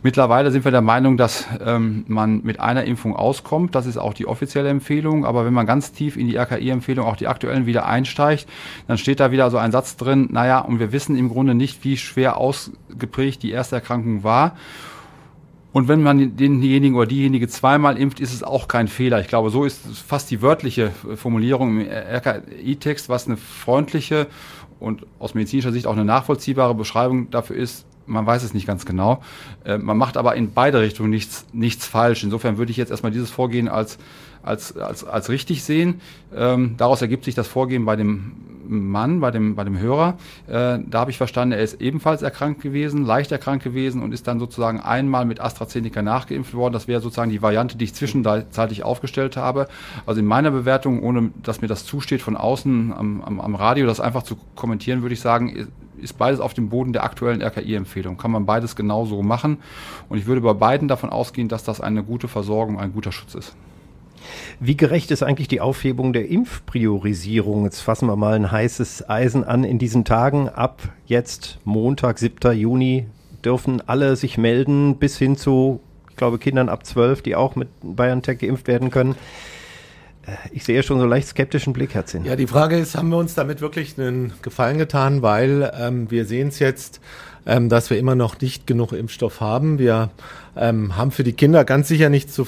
Mittlerweile 0.03 0.51
sind 0.51 0.65
wir 0.67 0.71
der 0.71 0.83
Meinung, 0.83 1.17
dass 1.17 1.47
ähm, 1.65 2.05
man 2.09 2.43
mit 2.43 2.61
einer 2.61 2.85
Impfung 2.85 3.17
auskommt. 3.17 3.75
Das 3.75 3.87
ist 3.87 3.97
auch 3.97 4.13
die 4.13 4.27
offizielle 4.27 4.69
Empfehlung. 4.69 5.25
Aber 5.25 5.47
wenn 5.47 5.55
man 5.55 5.65
ganz 5.65 5.93
tief 5.93 6.19
in 6.19 6.27
die 6.27 6.37
RKI-Empfehlung, 6.37 7.07
auch 7.07 7.17
die 7.17 7.27
aktuellen 7.27 7.65
wieder 7.65 7.87
einsteigt, 7.87 8.47
dann 8.87 8.99
steht 8.99 9.19
da 9.19 9.31
wieder 9.31 9.51
so 9.51 9.57
ein 9.57 9.73
Satz 9.73 9.97
drin, 9.97 10.29
naja, 10.31 10.59
und 10.59 10.79
wir 10.79 10.93
wissen 10.93 11.17
im 11.17 11.31
Grunde 11.31 11.55
nicht, 11.55 11.85
wie 11.85 11.97
schwer 11.97 12.37
ausgeprägt 12.37 13.43
die 13.43 13.51
erste 13.51 13.77
Erkrankung 13.77 14.25
war. 14.25 14.57
Und 15.75 15.89
wenn 15.89 16.05
man 16.05 16.37
denjenigen 16.37 16.95
oder 16.97 17.07
diejenige 17.07 17.49
zweimal 17.49 17.99
impft, 17.99 18.20
ist 18.20 18.33
es 18.33 18.45
auch 18.45 18.68
kein 18.68 18.87
Fehler. 18.87 19.20
Ich 19.20 19.27
glaube, 19.27 19.51
so 19.51 19.64
ist 19.64 19.81
fast 20.07 20.31
die 20.31 20.41
wörtliche 20.41 20.93
Formulierung 21.16 21.81
im 21.81 21.89
RKI-Text, 21.91 23.09
was 23.09 23.27
eine 23.27 23.37
freundliche 23.37 24.29
und 24.79 25.05
aus 25.18 25.35
medizinischer 25.35 25.72
Sicht 25.72 25.89
auch 25.89 25.95
eine 25.95 26.05
nachvollziehbare 26.05 26.77
Beschreibung 26.77 27.29
dafür 27.31 27.57
ist, 27.57 27.87
man 28.07 28.25
weiß 28.25 28.45
es 28.45 28.55
nicht 28.55 28.68
ganz 28.68 28.87
genau. 28.87 29.20
Äh, 29.64 29.79
man 29.79 29.99
macht 29.99 30.16
aber 30.16 30.37
in 30.37 30.53
beide 30.53 30.81
Richtungen 30.81 31.11
nichts, 31.11 31.45
nichts 31.53 31.87
falsch. 31.87 32.22
Insofern 32.22 32.57
würde 32.57 32.70
ich 32.70 32.77
jetzt 32.77 32.91
erstmal 32.91 33.11
dieses 33.11 33.31
Vorgehen 33.31 33.66
als, 33.66 33.99
als, 34.45 34.77
als, 34.77 35.03
als 35.03 35.29
richtig 35.29 35.64
sehen. 35.64 36.01
Ähm, 36.33 36.75
daraus 36.77 37.03
ergibt 37.03 37.25
sich 37.25 37.35
das 37.35 37.49
Vorgehen 37.49 37.85
bei 37.85 37.97
dem 37.97 38.33
Mann, 38.67 39.21
bei 39.21 39.31
dem, 39.31 39.55
bei 39.55 39.65
dem 39.65 39.79
Hörer. 39.79 40.17
Äh, 40.47 40.79
da 40.87 41.01
habe 41.01 41.11
ich 41.11 41.17
verstanden, 41.17 41.53
er 41.53 41.62
ist 41.62 41.81
ebenfalls 41.81 42.23
erkrankt 42.23 42.62
gewesen, 42.62 43.05
leicht 43.05 43.33
erkrankt 43.33 43.65
gewesen 43.65 44.03
und 44.03 44.12
ist 44.12 44.27
dann 44.27 44.39
sozusagen 44.39 44.81
einmal 44.81 45.25
mit 45.25 45.41
AstraZeneca 45.41 46.03
nachgeimpft 46.03 46.55
worden. 46.55 46.73
Das 46.73 46.89
wäre 46.89 47.01
sozusagen 47.01 47.31
die 47.31 47.43
Variante, 47.43 47.77
die 47.77 47.85
ich 47.85 47.95
zwischenzeitlich 47.95 48.83
aufgestellt 48.83 49.37
habe. 49.37 49.69
Also 50.07 50.21
in 50.21 50.27
meiner 50.27 50.51
Bewertung, 50.51 51.03
ohne 51.03 51.31
dass 51.43 51.61
mir 51.61 51.69
das 51.69 51.85
zusteht 51.85 52.23
von 52.23 52.37
außen 52.37 52.93
am, 52.93 53.23
am, 53.23 53.41
am 53.41 53.55
Radio, 53.55 53.87
das 53.87 54.01
einfach 54.01 54.23
zu 54.23 54.37
kommentieren, 54.55 55.03
würde 55.03 55.15
ich 55.15 55.21
sagen, 55.21 55.69
ist 55.97 56.19
beides 56.19 56.41
auf 56.41 56.55
dem 56.55 56.69
Boden 56.69 56.93
der 56.93 57.05
aktuellen 57.05 57.43
RKI-Empfehlung. 57.43 58.17
Kann 58.17 58.31
man 58.31 58.47
beides 58.47 58.77
genauso 58.77 59.23
machen. 59.23 59.59
Und 60.09 60.19
ich 60.19 60.27
würde 60.27 60.41
bei 60.41 60.53
beiden 60.53 60.89
davon 60.89 61.11
ausgehen, 61.11 61.49
dass 61.49 61.65
das 61.65 61.81
eine 61.81 62.03
gute 62.03 62.29
Versorgung, 62.29 62.79
ein 62.79 62.93
guter 62.93 63.12
Schutz 63.12 63.35
ist. 63.35 63.57
Wie 64.61 64.77
gerecht 64.77 65.11
ist 65.11 65.22
eigentlich 65.22 65.49
die 65.49 65.61
Aufhebung 65.61 66.12
der 66.12 66.29
Impfpriorisierung? 66.29 67.64
Jetzt 67.64 67.81
fassen 67.81 68.07
wir 68.07 68.16
mal 68.16 68.35
ein 68.35 68.51
heißes 68.51 69.09
Eisen 69.09 69.45
an 69.45 69.64
in 69.64 69.79
diesen 69.79 70.05
Tagen. 70.05 70.49
Ab 70.49 70.83
jetzt 71.07 71.59
Montag, 71.64 72.18
7. 72.18 72.53
Juni 72.53 73.07
dürfen 73.45 73.83
alle 73.87 74.16
sich 74.16 74.39
melden, 74.39 74.97
bis 74.97 75.18
hin 75.18 75.37
zu, 75.37 75.81
ich 76.11 76.16
glaube, 76.16 76.39
Kindern 76.39 76.68
ab 76.68 76.87
12, 76.87 77.22
die 77.22 77.37
auch 77.37 77.57
mit 77.57 77.68
BioNTech 77.83 78.39
geimpft 78.39 78.66
werden 78.66 78.91
können. 78.91 79.16
Äh, 80.27 80.33
ich 80.53 80.64
sehe 80.64 80.83
schon 80.83 80.99
so 80.99 81.07
leicht 81.07 81.29
skeptischen 81.29 81.72
Blick, 81.72 81.95
Herr 81.95 82.07
Zinn. 82.07 82.25
Ja, 82.25 82.37
die 82.37 82.47
Frage 82.47 82.79
ist, 82.79 82.97
haben 82.97 83.11
wir 83.11 83.18
uns 83.18 83.35
damit 83.35 83.61
wirklich 83.61 83.99
einen 83.99 84.33
Gefallen 84.43 84.79
getan, 84.79 85.22
weil 85.22 85.70
ähm, 85.79 86.11
wir 86.11 86.25
sehen 86.25 86.49
es 86.49 86.59
jetzt, 86.59 87.01
ähm, 87.47 87.68
dass 87.68 87.91
wir 87.91 87.99
immer 87.99 88.14
noch 88.14 88.41
nicht 88.41 88.66
genug 88.66 88.93
Impfstoff 88.93 89.41
haben. 89.41 89.79
Wir 89.79 90.11
ähm, 90.57 90.97
haben 90.97 91.11
für 91.11 91.25
die 91.25 91.33
Kinder 91.33 91.64
ganz 91.64 91.89
sicher 91.89 92.09
nicht 92.09 92.33
so 92.33 92.47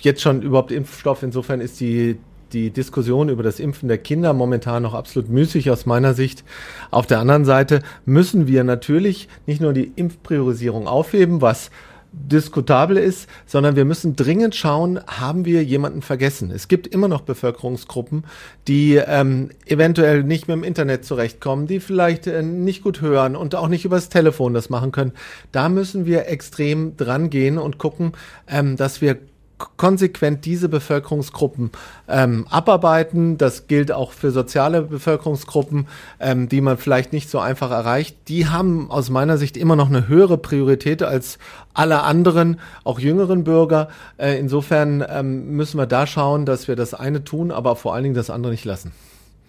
jetzt 0.00 0.22
schon 0.22 0.42
überhaupt 0.42 0.72
Impfstoff. 0.72 1.22
Insofern 1.22 1.60
ist 1.60 1.80
die 1.80 2.18
die 2.52 2.70
Diskussion 2.70 3.28
über 3.28 3.42
das 3.42 3.60
Impfen 3.60 3.88
der 3.88 3.98
Kinder 3.98 4.32
momentan 4.32 4.82
noch 4.82 4.94
absolut 4.94 5.30
müßig 5.30 5.70
aus 5.70 5.86
meiner 5.86 6.14
Sicht. 6.14 6.44
Auf 6.90 7.06
der 7.06 7.18
anderen 7.18 7.44
Seite 7.44 7.80
müssen 8.04 8.46
wir 8.46 8.64
natürlich 8.64 9.28
nicht 9.46 9.60
nur 9.60 9.72
die 9.72 9.92
Impfpriorisierung 9.96 10.86
aufheben, 10.86 11.40
was 11.40 11.70
diskutabel 12.12 12.98
ist, 12.98 13.26
sondern 13.46 13.74
wir 13.74 13.86
müssen 13.86 14.16
dringend 14.16 14.54
schauen, 14.54 15.00
haben 15.06 15.46
wir 15.46 15.64
jemanden 15.64 16.02
vergessen? 16.02 16.50
Es 16.50 16.68
gibt 16.68 16.86
immer 16.86 17.08
noch 17.08 17.22
Bevölkerungsgruppen, 17.22 18.24
die 18.68 18.96
ähm, 18.96 19.48
eventuell 19.64 20.22
nicht 20.22 20.46
mit 20.46 20.58
dem 20.58 20.62
Internet 20.62 21.06
zurechtkommen, 21.06 21.66
die 21.66 21.80
vielleicht 21.80 22.26
äh, 22.26 22.42
nicht 22.42 22.82
gut 22.82 23.00
hören 23.00 23.34
und 23.34 23.54
auch 23.54 23.68
nicht 23.68 23.86
übers 23.86 24.10
Telefon 24.10 24.52
das 24.52 24.68
machen 24.68 24.92
können. 24.92 25.12
Da 25.52 25.70
müssen 25.70 26.04
wir 26.04 26.28
extrem 26.28 26.98
dran 26.98 27.30
gehen 27.30 27.56
und 27.56 27.78
gucken, 27.78 28.12
ähm, 28.46 28.76
dass 28.76 29.00
wir 29.00 29.16
konsequent 29.76 30.44
diese 30.44 30.68
Bevölkerungsgruppen 30.68 31.70
ähm, 32.08 32.46
abarbeiten. 32.50 33.38
Das 33.38 33.66
gilt 33.66 33.92
auch 33.92 34.12
für 34.12 34.30
soziale 34.30 34.82
Bevölkerungsgruppen, 34.82 35.86
ähm, 36.20 36.48
die 36.48 36.60
man 36.60 36.78
vielleicht 36.78 37.12
nicht 37.12 37.30
so 37.30 37.38
einfach 37.38 37.70
erreicht. 37.70 38.16
Die 38.28 38.48
haben 38.48 38.90
aus 38.90 39.10
meiner 39.10 39.38
Sicht 39.38 39.56
immer 39.56 39.76
noch 39.76 39.88
eine 39.88 40.08
höhere 40.08 40.38
Priorität 40.38 41.02
als 41.02 41.38
alle 41.74 42.02
anderen, 42.02 42.60
auch 42.84 42.98
jüngeren 42.98 43.44
Bürger. 43.44 43.88
Äh, 44.18 44.38
insofern 44.38 45.04
ähm, 45.08 45.56
müssen 45.56 45.78
wir 45.78 45.86
da 45.86 46.06
schauen, 46.06 46.46
dass 46.46 46.68
wir 46.68 46.76
das 46.76 46.94
eine 46.94 47.24
tun, 47.24 47.50
aber 47.50 47.76
vor 47.76 47.94
allen 47.94 48.04
Dingen 48.04 48.14
das 48.14 48.30
andere 48.30 48.52
nicht 48.52 48.64
lassen. 48.64 48.92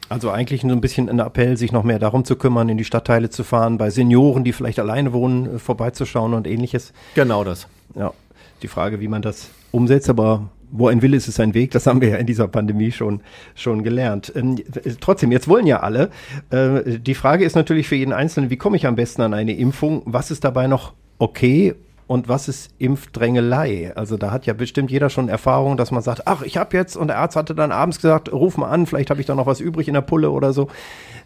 Also 0.10 0.30
eigentlich 0.30 0.64
nur 0.64 0.76
ein 0.76 0.82
bisschen 0.82 1.10
ein 1.10 1.20
Appell, 1.20 1.58
sich 1.58 1.72
noch 1.72 1.84
mehr 1.84 2.00
darum 2.00 2.26
zu 2.26 2.36
kümmern, 2.36 2.70
in 2.70 2.78
die 2.78 2.84
Stadtteile 2.84 3.30
zu 3.30 3.44
fahren, 3.44 3.78
bei 3.78 3.90
Senioren, 3.90 4.44
die 4.44 4.54
vielleicht 4.54 4.80
alleine 4.80 5.14
wohnen, 5.14 5.56
äh, 5.56 5.60
vorbeizuschauen 5.60 6.34
und 6.34 6.48
ähnliches. 6.48 6.94
Genau 7.16 7.44
das. 7.44 7.68
Ja, 7.96 8.14
die 8.62 8.68
Frage, 8.68 9.00
wie 9.00 9.08
man 9.08 9.22
das 9.22 9.50
umsetzt, 9.74 10.10
aber 10.10 10.50
wo 10.76 10.88
ein 10.88 11.02
Wille 11.02 11.16
ist, 11.16 11.28
ist 11.28 11.40
ein 11.40 11.54
Weg. 11.54 11.72
Das 11.72 11.86
haben 11.86 12.02
wir 12.02 12.10
ja 12.10 12.18
in 12.18 12.26
dieser 12.26 12.48
Pandemie 12.48 12.92
schon, 12.92 13.22
schon 13.54 13.84
gelernt. 13.84 14.34
Ähm, 14.36 14.56
trotzdem, 15.00 15.32
jetzt 15.32 15.48
wollen 15.48 15.68
ja 15.68 15.82
alle. 15.82 16.10
Äh, 16.50 17.00
die 17.00 17.14
Frage 17.14 17.46
ist 17.46 17.56
natürlich 17.56 17.88
für 17.88 17.96
jeden 17.96 18.12
Einzelnen, 18.12 18.50
wie 18.50 18.58
komme 18.58 18.76
ich 18.76 18.88
am 18.88 18.96
besten 18.96 19.22
an 19.22 19.34
eine 19.34 19.54
Impfung? 19.54 20.02
Was 20.06 20.32
ist 20.32 20.44
dabei 20.44 20.68
noch 20.68 20.94
okay? 21.20 21.76
Und 22.08 22.28
was 22.28 22.48
ist 22.48 22.72
Impfdrängelei? 22.80 23.94
Also 23.96 24.18
da 24.18 24.32
hat 24.32 24.46
ja 24.46 24.54
bestimmt 24.54 24.92
jeder 24.92 25.10
schon 25.10 25.30
Erfahrung, 25.30 25.78
dass 25.78 25.92
man 25.92 26.02
sagt, 26.02 26.28
ach, 26.28 26.42
ich 26.42 26.58
habe 26.58 26.76
jetzt, 26.76 26.98
und 26.98 27.08
der 27.08 27.20
Arzt 27.20 27.36
hatte 27.36 27.56
dann 27.56 27.72
abends 27.72 28.02
gesagt, 28.02 28.32
ruf 28.32 28.58
mal 28.58 28.70
an, 28.70 28.88
vielleicht 28.88 29.10
habe 29.10 29.22
ich 29.22 29.28
da 29.28 29.36
noch 29.36 29.46
was 29.46 29.60
übrig 29.60 29.88
in 29.88 29.94
der 29.94 30.02
Pulle 30.02 30.32
oder 30.32 30.54
so. 30.54 30.70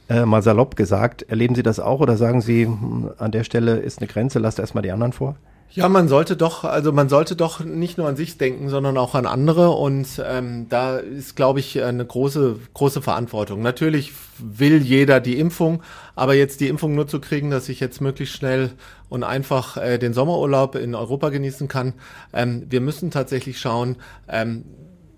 Äh, 0.10 0.26
mal 0.26 0.41
salopp 0.41 0.76
gesagt, 0.76 1.24
erleben 1.24 1.56
Sie 1.56 1.64
das 1.64 1.80
auch 1.80 2.00
oder 2.00 2.16
sagen 2.16 2.41
Sie, 2.41 2.66
hm, 2.66 3.12
an 3.18 3.32
der 3.32 3.43
Stelle 3.43 3.78
ist 3.78 4.00
eine 4.00 4.08
Grenze, 4.08 4.39
lasst 4.39 4.60
erstmal 4.60 4.84
die 4.84 4.91
anderen 4.91 5.14
vor? 5.14 5.36
Ja, 5.72 5.89
man 5.89 6.07
sollte 6.07 6.36
doch, 6.36 6.63
also 6.63 6.91
man 6.91 7.07
sollte 7.07 7.36
doch 7.36 7.59
nicht 7.59 7.99
nur 7.99 8.07
an 8.07 8.15
sich 8.15 8.38
denken, 8.38 8.70
sondern 8.70 8.97
auch 8.97 9.13
an 9.13 9.26
andere. 9.28 9.70
Und 9.72 10.07
ähm, 10.26 10.68
da 10.70 10.97
ist, 10.97 11.36
glaube 11.36 11.59
ich, 11.59 11.84
eine 11.84 12.05
große, 12.05 12.57
große 12.74 13.01
Verantwortung. 13.01 13.61
Natürlich 13.61 14.13
will 14.39 14.82
jeder 14.82 15.20
die 15.20 15.38
Impfung, 15.38 15.84
aber 16.15 16.34
jetzt 16.34 16.61
die 16.61 16.68
Impfung 16.68 16.95
nur 16.95 17.07
zu 17.07 17.20
kriegen, 17.20 17.51
dass 17.51 17.70
ich 17.70 17.80
jetzt 17.80 18.01
möglichst 18.01 18.36
schnell 18.36 18.72
und 19.09 19.24
einfach 19.24 19.78
äh, 19.78 19.97
den 19.97 20.13
Sommerurlaub 20.13 20.76
in 20.76 20.95
Europa 20.95 21.30
genießen 21.30 21.68
kann. 21.68 21.93
Ähm, 22.34 22.65
wir 22.70 22.82
müssen 22.82 23.11
tatsächlich 23.11 23.59
schauen, 23.59 23.97
ähm, 24.28 24.63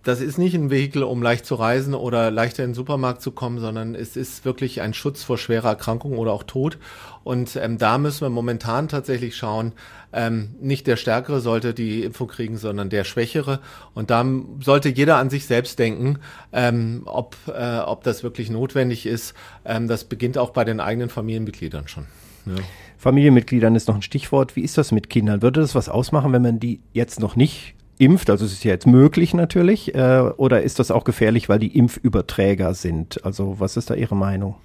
das 0.10 0.22
ist 0.22 0.38
nicht 0.39 0.55
ein 0.55 0.72
Vehikel, 0.72 1.03
um 1.03 1.22
leicht 1.22 1.45
zu 1.45 1.55
reisen 1.55 1.93
oder 1.93 2.32
leichter 2.32 2.64
in 2.64 2.72
den 2.72 2.76
Supermarkt 2.76 3.22
zu 3.22 3.32
kommen, 3.32 3.60
sondern 3.60 3.93
es 3.93 4.18
ist 4.18 4.43
wirklich 4.43 4.82
ein 4.82 4.93
Schutz 4.93 5.24
vor 5.24 5.38
schwerer 5.38 5.70
Erkrankung 5.70 6.18
oder 6.18 6.34
auch 6.34 6.43
Tod. 6.43 6.78
Und 7.24 7.55
ähm, 7.55 7.78
da 7.78 7.97
müssen 7.99 8.22
wir 8.22 8.30
momentan 8.30 8.88
tatsächlich 8.88 9.38
schauen, 9.38 9.74
ähm, 10.12 10.55
nicht 10.60 10.88
der 10.88 10.95
Stärkere 10.95 11.41
sollte 11.41 11.76
die 11.76 12.03
Impfung 12.03 12.28
kriegen, 12.28 12.57
sondern 12.57 12.89
der 12.89 13.03
Schwächere. 13.03 13.60
Und 13.93 14.10
da 14.10 14.26
sollte 14.62 14.89
jeder 14.89 15.18
an 15.18 15.30
sich 15.30 15.45
selbst 15.45 15.78
denken, 15.78 16.18
ähm, 16.51 17.03
ob, 17.05 17.36
äh, 17.47 17.78
ob 17.80 18.03
das 18.03 18.24
wirklich 18.24 18.49
notwendig 18.49 19.05
ist. 19.05 19.36
Ähm, 19.64 19.88
das 19.88 20.05
beginnt 20.05 20.39
auch 20.39 20.49
bei 20.49 20.66
den 20.66 20.80
eigenen 20.80 21.10
Familienmitgliedern 21.10 21.88
schon. 21.88 22.05
Ja. 22.47 22.55
Familienmitgliedern 22.97 23.76
ist 23.76 23.88
noch 23.88 23.95
ein 23.95 24.01
Stichwort. 24.01 24.55
Wie 24.55 24.62
ist 24.62 24.78
das 24.78 24.91
mit 24.91 25.10
Kindern? 25.10 25.43
Würde 25.43 25.62
das 25.62 25.76
was 25.76 25.88
ausmachen, 25.88 26.34
wenn 26.34 26.41
man 26.41 26.60
die 26.60 26.82
jetzt 26.93 27.20
noch 27.20 27.36
nicht 27.36 27.76
impft, 27.99 28.29
also 28.29 28.45
es 28.45 28.53
ist 28.53 28.63
ja 28.63 28.71
jetzt 28.71 28.87
möglich 28.87 29.33
natürlich, 29.33 29.93
äh, 29.93 30.31
oder 30.37 30.63
ist 30.63 30.79
das 30.79 30.89
auch 30.89 31.03
gefährlich, 31.03 31.49
weil 31.49 31.59
die 31.59 31.77
Impfüberträger 31.77 32.73
sind? 32.73 33.23
Also 33.23 33.57
was 33.59 33.77
ist 33.77 33.89
da 33.89 33.93
Ihre 33.93 34.15
Meinung? 34.15 34.55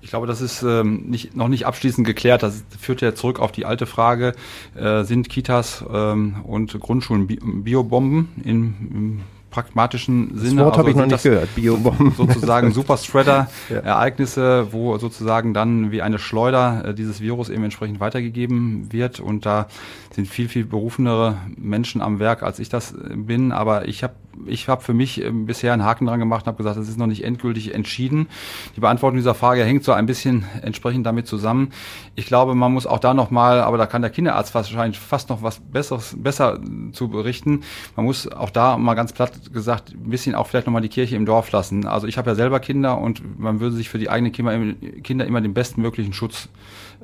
Ich 0.00 0.10
glaube, 0.10 0.26
das 0.26 0.40
ist 0.40 0.62
ähm, 0.62 1.04
nicht, 1.08 1.36
noch 1.36 1.48
nicht 1.48 1.64
abschließend 1.64 2.04
geklärt. 2.04 2.42
Das 2.42 2.64
führt 2.78 3.02
ja 3.02 3.14
zurück 3.14 3.38
auf 3.38 3.52
die 3.52 3.64
alte 3.64 3.86
Frage, 3.86 4.34
äh, 4.74 5.04
sind 5.04 5.28
Kitas 5.28 5.84
ähm, 5.92 6.42
und 6.44 6.78
Grundschulen 6.80 7.28
Bi 7.28 7.38
Biobomben 7.40 8.28
in, 8.44 8.74
im 8.92 9.20
pragmatischen 9.52 10.36
Sinne. 10.36 10.56
Das 10.56 10.64
Wort 10.64 10.66
also 10.74 10.78
habe 10.78 10.90
ich 10.90 10.96
noch 10.96 11.06
nicht 11.06 11.22
gehört. 11.22 11.54
Biobomben. 11.54 12.12
Sozusagen 12.16 12.70
Superspreader-Ereignisse, 12.72 14.66
ja. 14.66 14.72
wo 14.72 14.98
sozusagen 14.98 15.54
dann 15.54 15.92
wie 15.92 16.02
eine 16.02 16.18
Schleuder 16.18 16.86
äh, 16.86 16.94
dieses 16.94 17.20
Virus 17.20 17.48
eben 17.48 17.62
entsprechend 17.62 18.00
weitergegeben 18.00 18.92
wird. 18.92 19.20
Und 19.20 19.46
da 19.46 19.68
sind 20.10 20.26
viel, 20.26 20.48
viel 20.48 20.64
berufenere 20.64 21.36
Menschen 21.56 22.02
am 22.02 22.18
Werk, 22.18 22.42
als 22.42 22.58
ich 22.58 22.68
das 22.68 22.94
bin. 23.14 23.52
Aber 23.52 23.86
ich 23.86 24.02
habe 24.02 24.14
ich 24.46 24.68
hab 24.68 24.82
für 24.82 24.94
mich 24.94 25.22
ähm, 25.22 25.46
bisher 25.46 25.72
einen 25.72 25.84
Haken 25.84 26.06
dran 26.06 26.18
gemacht 26.18 26.44
und 26.44 26.48
habe 26.48 26.56
gesagt, 26.56 26.76
es 26.76 26.88
ist 26.88 26.98
noch 26.98 27.06
nicht 27.06 27.24
endgültig 27.24 27.74
entschieden. 27.74 28.28
Die 28.76 28.80
Beantwortung 28.80 29.16
dieser 29.16 29.34
Frage 29.34 29.64
hängt 29.64 29.84
so 29.84 29.92
ein 29.92 30.06
bisschen 30.06 30.44
entsprechend 30.62 31.06
damit 31.06 31.26
zusammen. 31.26 31.70
Ich 32.14 32.26
glaube, 32.26 32.54
man 32.54 32.72
muss 32.72 32.86
auch 32.86 32.98
da 32.98 33.14
nochmal, 33.14 33.60
aber 33.60 33.78
da 33.78 33.86
kann 33.86 34.02
der 34.02 34.10
Kinderarzt 34.10 34.54
wahrscheinlich 34.54 34.98
fast 34.98 35.28
noch 35.28 35.42
was 35.42 35.60
Besseres, 35.60 36.16
besser 36.18 36.60
zu 36.92 37.08
berichten. 37.08 37.62
Man 37.96 38.06
muss 38.06 38.30
auch 38.30 38.50
da 38.50 38.78
mal 38.78 38.94
ganz 38.94 39.12
platt 39.12 39.32
gesagt 39.52 39.92
ein 39.92 40.10
bisschen 40.10 40.34
auch 40.34 40.46
vielleicht 40.46 40.66
nochmal 40.66 40.82
die 40.82 40.88
Kirche 40.88 41.16
im 41.16 41.26
Dorf 41.26 41.50
lassen. 41.52 41.86
Also 41.86 42.06
ich 42.06 42.18
habe 42.18 42.30
ja 42.30 42.34
selber 42.34 42.60
Kinder 42.60 42.98
und 42.98 43.38
man 43.38 43.60
würde 43.60 43.76
sich 43.76 43.88
für 43.88 43.98
die 43.98 44.10
eigenen 44.10 44.32
Kinder 44.32 45.26
immer 45.26 45.40
den 45.40 45.54
bestmöglichen 45.54 46.12
Schutz 46.12 46.48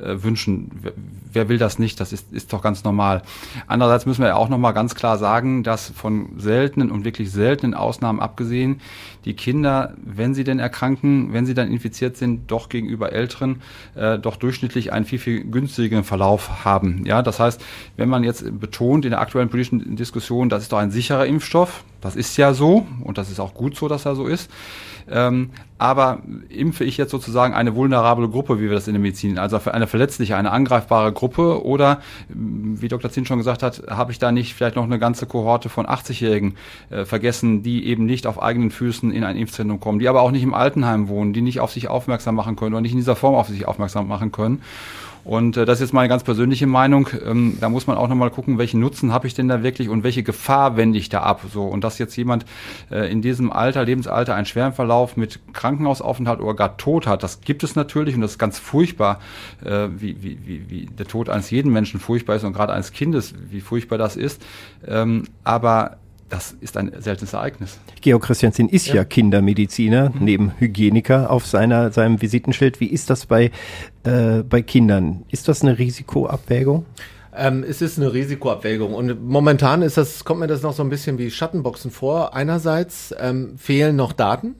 äh, 0.01 0.22
wünschen. 0.22 0.70
Wer, 0.82 0.92
wer, 1.32 1.49
will 1.49 1.59
das 1.59 1.78
nicht? 1.78 2.01
Das 2.01 2.12
ist, 2.12 2.32
ist 2.32 2.53
doch 2.53 2.62
ganz 2.62 2.84
normal. 2.84 3.22
Andererseits 3.66 4.07
müssen 4.07 4.22
wir 4.22 4.28
ja 4.28 4.36
auch 4.36 4.49
nochmal 4.49 4.74
ganz 4.74 4.94
klar 4.94 5.18
sagen, 5.18 5.62
dass 5.62 5.90
von 5.90 6.38
seltenen 6.38 6.90
und 6.90 7.05
wirklich 7.05 7.30
seltenen 7.30 7.74
Ausnahmen 7.74 8.20
abgesehen, 8.20 8.80
die 9.24 9.34
Kinder, 9.34 9.94
wenn 10.05 10.34
sie 10.34 10.44
denn 10.44 10.59
erkranken, 10.59 11.32
wenn 11.32 11.46
sie 11.46 11.55
dann 11.55 11.70
infiziert 11.70 12.16
sind, 12.16 12.51
doch 12.51 12.68
gegenüber 12.68 13.12
Älteren 13.12 13.62
äh, 13.94 14.18
doch 14.18 14.36
durchschnittlich 14.36 14.92
einen 14.92 15.05
viel, 15.05 15.18
viel 15.18 15.44
günstigeren 15.44 16.05
Verlauf 16.05 16.64
haben. 16.64 17.05
Ja, 17.05 17.22
das 17.22 17.40
heißt, 17.40 17.62
wenn 17.96 18.09
man 18.09 18.24
jetzt 18.24 18.59
betont 18.61 19.05
in 19.05 19.11
der 19.11 19.20
aktuellen 19.20 19.49
politischen 19.49 19.96
Diskussion, 19.96 20.49
das 20.49 20.62
ist 20.62 20.72
doch 20.72 20.78
ein 20.78 20.90
sicherer 20.90 21.26
Impfstoff, 21.26 21.84
das 22.01 22.16
ist 22.16 22.36
ja 22.36 22.55
so 22.55 22.86
und 23.03 23.18
das 23.18 23.30
ist 23.30 23.40
auch 23.40 23.55
gut 23.55 23.76
so, 23.76 23.88
dass 23.88 24.07
er 24.07 24.14
so 24.14 24.26
ist. 24.26 24.51
Ähm, 25.11 25.50
aber 25.78 26.22
impfe 26.48 26.84
ich 26.84 26.96
jetzt 26.96 27.12
sozusagen 27.12 27.54
eine 27.54 27.74
vulnerable 27.76 28.28
Gruppe, 28.28 28.59
wie 28.59 28.64
wir 28.64 28.72
das 28.72 28.88
in 28.88 28.94
der 28.94 29.00
Medizin, 29.00 29.38
also 29.38 29.61
eine 29.70 29.86
verletzliche, 29.86 30.36
eine 30.36 30.50
angreifbare 30.50 31.12
Gruppe 31.12 31.64
oder, 31.64 32.00
wie 32.28 32.88
Dr. 32.88 33.11
Zinn 33.11 33.26
schon 33.26 33.38
gesagt 33.38 33.62
hat, 33.62 33.84
habe 33.88 34.11
ich 34.11 34.18
da 34.18 34.32
nicht 34.32 34.54
vielleicht 34.54 34.74
noch 34.74 34.84
eine 34.84 34.98
ganze 34.98 35.26
Kohorte 35.26 35.68
von 35.68 35.86
80-Jährigen 35.86 36.56
äh, 36.90 37.04
vergessen, 37.04 37.62
die 37.62 37.86
eben 37.86 38.06
nicht 38.06 38.26
auf 38.26 38.42
eigenen 38.42 38.70
Füßen 38.70 39.12
in 39.12 39.22
ein 39.22 39.36
Impfzentrum 39.36 39.78
kommen, 39.78 40.00
die 40.00 40.09
aber 40.09 40.22
auch 40.22 40.32
nicht 40.32 40.42
im 40.42 40.54
Altenheim 40.54 41.09
wohnen, 41.09 41.32
die 41.32 41.42
nicht 41.42 41.61
auf 41.61 41.70
sich 41.70 41.88
aufmerksam 41.88 42.34
machen 42.34 42.56
können 42.56 42.74
oder 42.74 42.82
nicht 42.82 42.92
in 42.92 42.98
dieser 42.98 43.16
Form 43.16 43.36
auf 43.36 43.46
sich 43.46 43.66
aufmerksam 43.66 44.09
machen 44.09 44.32
können. 44.32 44.62
Und 45.25 45.57
äh, 45.57 45.64
das 45.64 45.79
ist 45.79 45.89
jetzt 45.89 45.93
meine 45.93 46.09
ganz 46.09 46.25
persönliche 46.25 46.66
Meinung. 46.66 47.09
Ähm, 47.25 47.59
da 47.61 47.69
muss 47.69 47.87
man 47.87 47.97
auch 47.97 48.09
nochmal 48.09 48.31
gucken, 48.31 48.59
welchen 48.59 48.81
Nutzen 48.81 49.12
habe 49.12 49.27
ich 49.27 49.35
denn 49.35 49.49
da 49.49 49.62
wirklich 49.62 49.89
und 49.89 50.03
welche 50.03 50.23
Gefahr 50.23 50.77
wende 50.77 50.99
ich 50.99 51.09
da 51.09 51.23
ab. 51.23 51.43
So 51.53 51.64
und 51.64 51.85
dass 51.85 51.99
jetzt 51.99 52.16
jemand 52.16 52.45
äh, 52.91 53.11
in 53.11 53.23
diesem 53.23 53.53
Alter, 53.53 53.85
Lebensalter, 53.85 54.35
einen 54.35 54.47
schweren 54.47 54.73
Verlauf 54.73 55.16
mit 55.16 55.41
Krankenhausaufenthalt 55.53 56.41
oder 56.41 56.55
gar 56.55 56.77
Tod 56.77 57.07
hat, 57.07 57.23
das 57.23 57.41
gibt 57.41 57.62
es 57.62 57.77
natürlich 57.77 58.14
und 58.14 58.21
das 58.21 58.33
ist 58.33 58.39
ganz 58.39 58.59
furchtbar, 58.59 59.21
äh, 59.64 59.89
wie, 59.97 60.23
wie, 60.23 60.39
wie, 60.47 60.71
wie 60.71 60.87
der 60.87 61.07
Tod 61.07 61.29
eines 61.29 61.51
jeden 61.51 61.73
Menschen 61.73 62.01
furchtbar 62.01 62.37
ist 62.37 62.45
und 62.45 62.53
gerade 62.53 62.73
eines 62.73 62.93
Kindes, 62.93 63.35
wie 63.51 63.61
furchtbar 63.61 63.99
das 63.99 64.16
ist. 64.16 64.45
Ähm, 64.87 65.25
aber 65.45 65.99
das 66.29 66.55
ist 66.61 66.76
ein 66.76 66.93
seltenes 66.99 67.33
Ereignis. 67.33 67.79
Georg 68.01 68.24
Christiansen 68.24 68.68
ist 68.68 68.89
ja, 68.89 68.97
ja 68.97 69.05
Kindermediziner, 69.05 70.11
mhm. 70.11 70.24
neben 70.24 70.53
Hygieniker 70.59 71.31
auf 71.31 71.47
seiner, 71.47 71.91
seinem 71.91 72.20
Visitenschild. 72.20 72.81
Wie 72.81 72.87
ist 72.87 73.11
das 73.11 73.26
bei, 73.26 73.51
äh, 74.05 74.43
bei 74.43 74.62
Kindern? 74.62 75.24
Ist 75.31 75.49
das 75.49 75.62
eine 75.62 75.79
Risikoabwägung? 75.79 76.87
Ähm, 77.35 77.64
es 77.66 77.83
ist 77.83 77.99
eine 77.99 78.12
Risikoabwägung 78.12 78.95
und 78.95 79.24
momentan 79.24 79.83
ist 79.83 79.97
das, 79.97 80.24
kommt 80.24 80.41
mir 80.41 80.49
das 80.49 80.62
noch 80.62 80.72
so 80.72 80.83
ein 80.83 80.91
bisschen 80.91 81.18
wie 81.18 81.31
Schattenboxen 81.31 81.91
vor. 81.91 82.35
Einerseits 82.35 83.14
ähm, 83.18 83.57
fehlen 83.57 83.97
noch 83.97 84.12
Daten. 84.12 84.55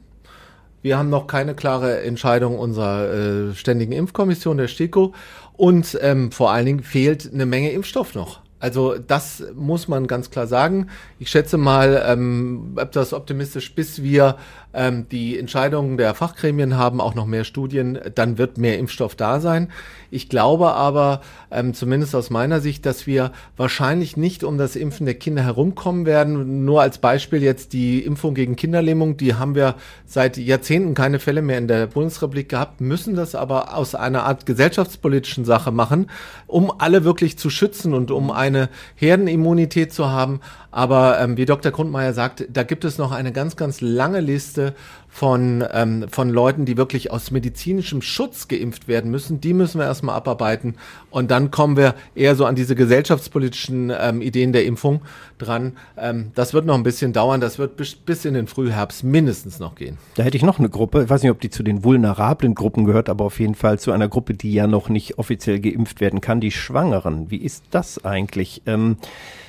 Wir 0.81 0.97
haben 0.97 1.11
noch 1.11 1.27
keine 1.27 1.55
klare 1.55 2.03
Entscheidung 2.03 2.59
unserer 2.59 3.51
äh, 3.51 3.55
ständigen 3.55 3.93
Impfkommission, 3.93 4.59
der 4.59 4.69
STIKO. 4.69 5.13
Und 5.55 5.99
ähm, 6.01 6.31
vor 6.31 6.53
allen 6.53 6.67
Dingen 6.67 6.83
fehlt 6.85 7.29
eine 7.33 7.47
Menge 7.47 7.73
Impfstoff 7.73 8.15
noch. 8.15 8.41
Also 8.61 8.97
das 8.99 9.45
muss 9.55 9.89
man 9.89 10.07
ganz 10.07 10.31
klar 10.31 10.47
sagen. 10.47 10.89
Ich 11.19 11.31
schätze 11.31 11.59
mal 11.59 12.03
ähm, 12.07 12.77
etwas 12.77 13.13
optimistisch, 13.13 13.75
bis 13.75 14.03
wir 14.03 14.37
ähm, 14.75 15.07
die 15.11 15.39
Entscheidungen 15.39 15.97
der 15.97 16.15
Fachgremien 16.15 16.77
haben, 16.77 17.01
auch 17.01 17.15
noch 17.15 17.27
mehr 17.27 17.45
Studien, 17.45 17.99
dann 18.15 18.37
wird 18.37 18.59
mehr 18.59 18.79
Impfstoff 18.79 19.15
da 19.15 19.41
sein. 19.41 19.71
Ich 20.11 20.29
glaube 20.29 20.73
aber, 20.73 21.21
ähm, 21.51 21.75
zumindest 21.75 22.15
aus 22.15 22.31
meiner 22.31 22.61
Sicht, 22.61 22.85
dass 22.87 23.07
wir 23.07 23.33
wahrscheinlich 23.57 24.17
nicht 24.17 24.45
um 24.45 24.59
das 24.59 24.77
Impfen 24.77 25.07
der 25.07 25.15
Kinder 25.15 25.43
herumkommen 25.43 26.07
werden. 26.07 26.65
Nur 26.65 26.83
als 26.83 26.99
Beispiel 26.99 27.43
jetzt 27.43 27.73
die 27.73 28.01
Impfung 28.01 28.35
gegen 28.35 28.57
Kinderlähmung, 28.57 29.17
die 29.17 29.35
haben 29.35 29.55
wir 29.55 29.75
seit 30.07 30.37
Jahrzehnten 30.37 30.95
keine 30.95 31.19
Fälle 31.19 31.43
mehr 31.43 31.59
in 31.59 31.69
der 31.69 31.87
Bundesrepublik 31.87 32.49
gehabt, 32.49 32.81
müssen 32.81 33.17
das 33.17 33.35
aber 33.35 33.75
aus 33.75 33.95
einer 33.95 34.25
Art 34.25 34.47
gesellschaftspolitischen 34.47 35.45
Sache 35.45 35.73
machen, 35.73 36.11
um 36.47 36.73
alle 36.79 37.05
wirklich 37.05 37.39
zu 37.39 37.51
schützen 37.51 37.95
und 37.95 38.11
um 38.11 38.31
ein 38.31 38.48
eine 38.49 38.69
Herdenimmunität 38.97 39.93
zu 39.93 40.11
haben. 40.11 40.41
Aber 40.71 41.21
ähm, 41.21 41.37
wie 41.37 41.47
Dr. 41.47 41.73
Grundmeier 41.73 42.13
sagt, 42.13 42.45
da 42.51 42.63
gibt 42.63 42.85
es 42.85 42.99
noch 42.99 43.13
eine 43.13 43.33
ganz, 43.33 43.57
ganz 43.57 43.81
lange 43.81 44.21
Liste 44.21 44.75
von, 45.19 45.65
ähm, 45.73 46.07
von 46.09 46.31
Leuten, 46.31 46.65
die 46.65 46.77
wirklich 46.77 47.11
aus 47.11 47.33
medizinischem 47.33 48.03
Schutz 48.03 48.47
geimpft 48.47 48.87
werden 48.87 49.11
müssen. 49.11 49.41
Die 49.41 49.53
müssen 49.53 49.81
wir 49.81 49.87
erstmal 49.87 50.15
abarbeiten. 50.15 50.77
Und 51.11 51.33
dann 51.33 51.51
kommen 51.51 51.77
wir 51.77 51.97
eher 52.15 52.37
so 52.37 52.45
an 52.47 52.55
diese 52.55 52.77
gesellschaftspolitischen 52.77 53.93
ähm, 53.99 54.23
Ideen 54.23 54.53
der 54.53 54.65
Impfung 54.65 55.03
dran. 55.37 55.73
Ähm, 55.97 56.31
das 56.37 56.55
wird 56.55 56.67
noch 56.67 56.77
ein 56.77 56.85
bisschen 56.85 57.13
dauern. 57.13 57.41
Das 57.41 57.59
wird 57.59 57.77
bis, 57.77 57.97
bis 57.97 58.25
in 58.27 58.35
den 58.35 58.47
Frühherbst 58.47 59.03
mindestens 59.03 59.59
noch 59.59 59.75
gehen. 59.75 59.99
Da 60.15 60.23
hätte 60.23 60.37
ich 60.37 60.45
noch 60.45 60.61
eine 60.61 60.69
Gruppe. 60.69 61.03
Ich 61.03 61.11
weiß 61.11 61.25
nicht, 61.25 61.33
ob 61.33 61.41
die 61.41 61.51
zu 61.51 61.65
den 61.65 61.83
vulnerablen 61.83 62.55
Gruppen 62.55 62.85
gehört, 62.85 63.09
aber 63.09 63.25
auf 63.25 63.41
jeden 63.41 63.57
Fall 63.57 63.81
zu 63.81 63.91
einer 63.91 64.07
Gruppe, 64.07 64.35
die 64.35 64.53
ja 64.53 64.69
noch 64.69 64.89
nicht 64.89 65.19
offiziell 65.19 65.59
geimpft 65.59 66.01
werden 66.01 66.21
kann, 66.21 66.41
die 66.41 66.53
Schwangeren. 66.53 67.29
Wie 67.29 67.39
ist 67.39 67.65
das 67.73 68.05
eigentlich? 68.05 68.63
Ähm, 68.67 68.99
äh, 69.01 69.48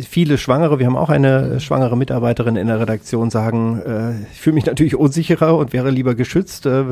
viele 0.00 0.38
Schwangere, 0.38 0.78
wir 0.78 0.86
haben 0.86 0.96
auch 0.96 1.08
eine 1.08 1.60
schwangere 1.60 1.96
Mitarbeiterin 1.96 2.56
in 2.56 2.66
der 2.66 2.80
Redaktion, 2.80 3.30
sagen, 3.30 3.80
äh, 3.86 4.22
ich 4.32 4.40
fühle 4.40 4.54
mich 4.54 4.66
natürlich 4.66 4.96
unsicherer 4.96 5.56
und 5.56 5.72
wäre 5.72 5.90
lieber 5.90 6.14
geschützt. 6.14 6.66
Äh, 6.66 6.84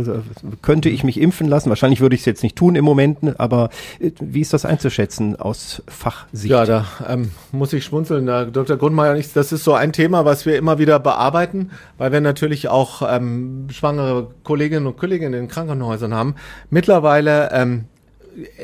könnte 0.62 0.88
ich 0.88 1.02
mich 1.02 1.20
impfen 1.20 1.48
lassen? 1.48 1.68
Wahrscheinlich 1.68 2.00
würde 2.00 2.14
ich 2.14 2.20
es 2.20 2.26
jetzt 2.26 2.42
nicht 2.42 2.54
tun 2.54 2.76
im 2.76 2.84
Moment, 2.84 3.40
aber 3.40 3.70
äh, 3.98 4.12
wie 4.20 4.40
ist 4.40 4.52
das 4.52 4.64
einzuschätzen 4.64 5.34
aus 5.36 5.82
Fachsicht? 5.88 6.50
Ja, 6.50 6.64
da 6.64 6.86
ähm, 7.08 7.30
muss 7.50 7.72
ich 7.72 7.84
schmunzeln. 7.84 8.26
Da, 8.26 8.44
Dr. 8.44 8.76
Grundmeier, 8.76 9.20
das 9.34 9.52
ist 9.52 9.64
so 9.64 9.74
ein 9.74 9.92
Thema, 9.92 10.24
was 10.24 10.46
wir 10.46 10.56
immer 10.56 10.78
wieder 10.78 11.00
bearbeiten, 11.00 11.70
weil 11.98 12.12
wir 12.12 12.20
natürlich 12.20 12.68
auch 12.68 13.02
ähm, 13.08 13.66
schwangere 13.70 14.28
Kolleginnen 14.44 14.86
und 14.86 14.96
Kollegen 14.96 15.26
in 15.26 15.32
den 15.32 15.48
Krankenhäusern 15.48 16.14
haben. 16.14 16.36
Mittlerweile 16.70 17.50
ähm, 17.52 17.86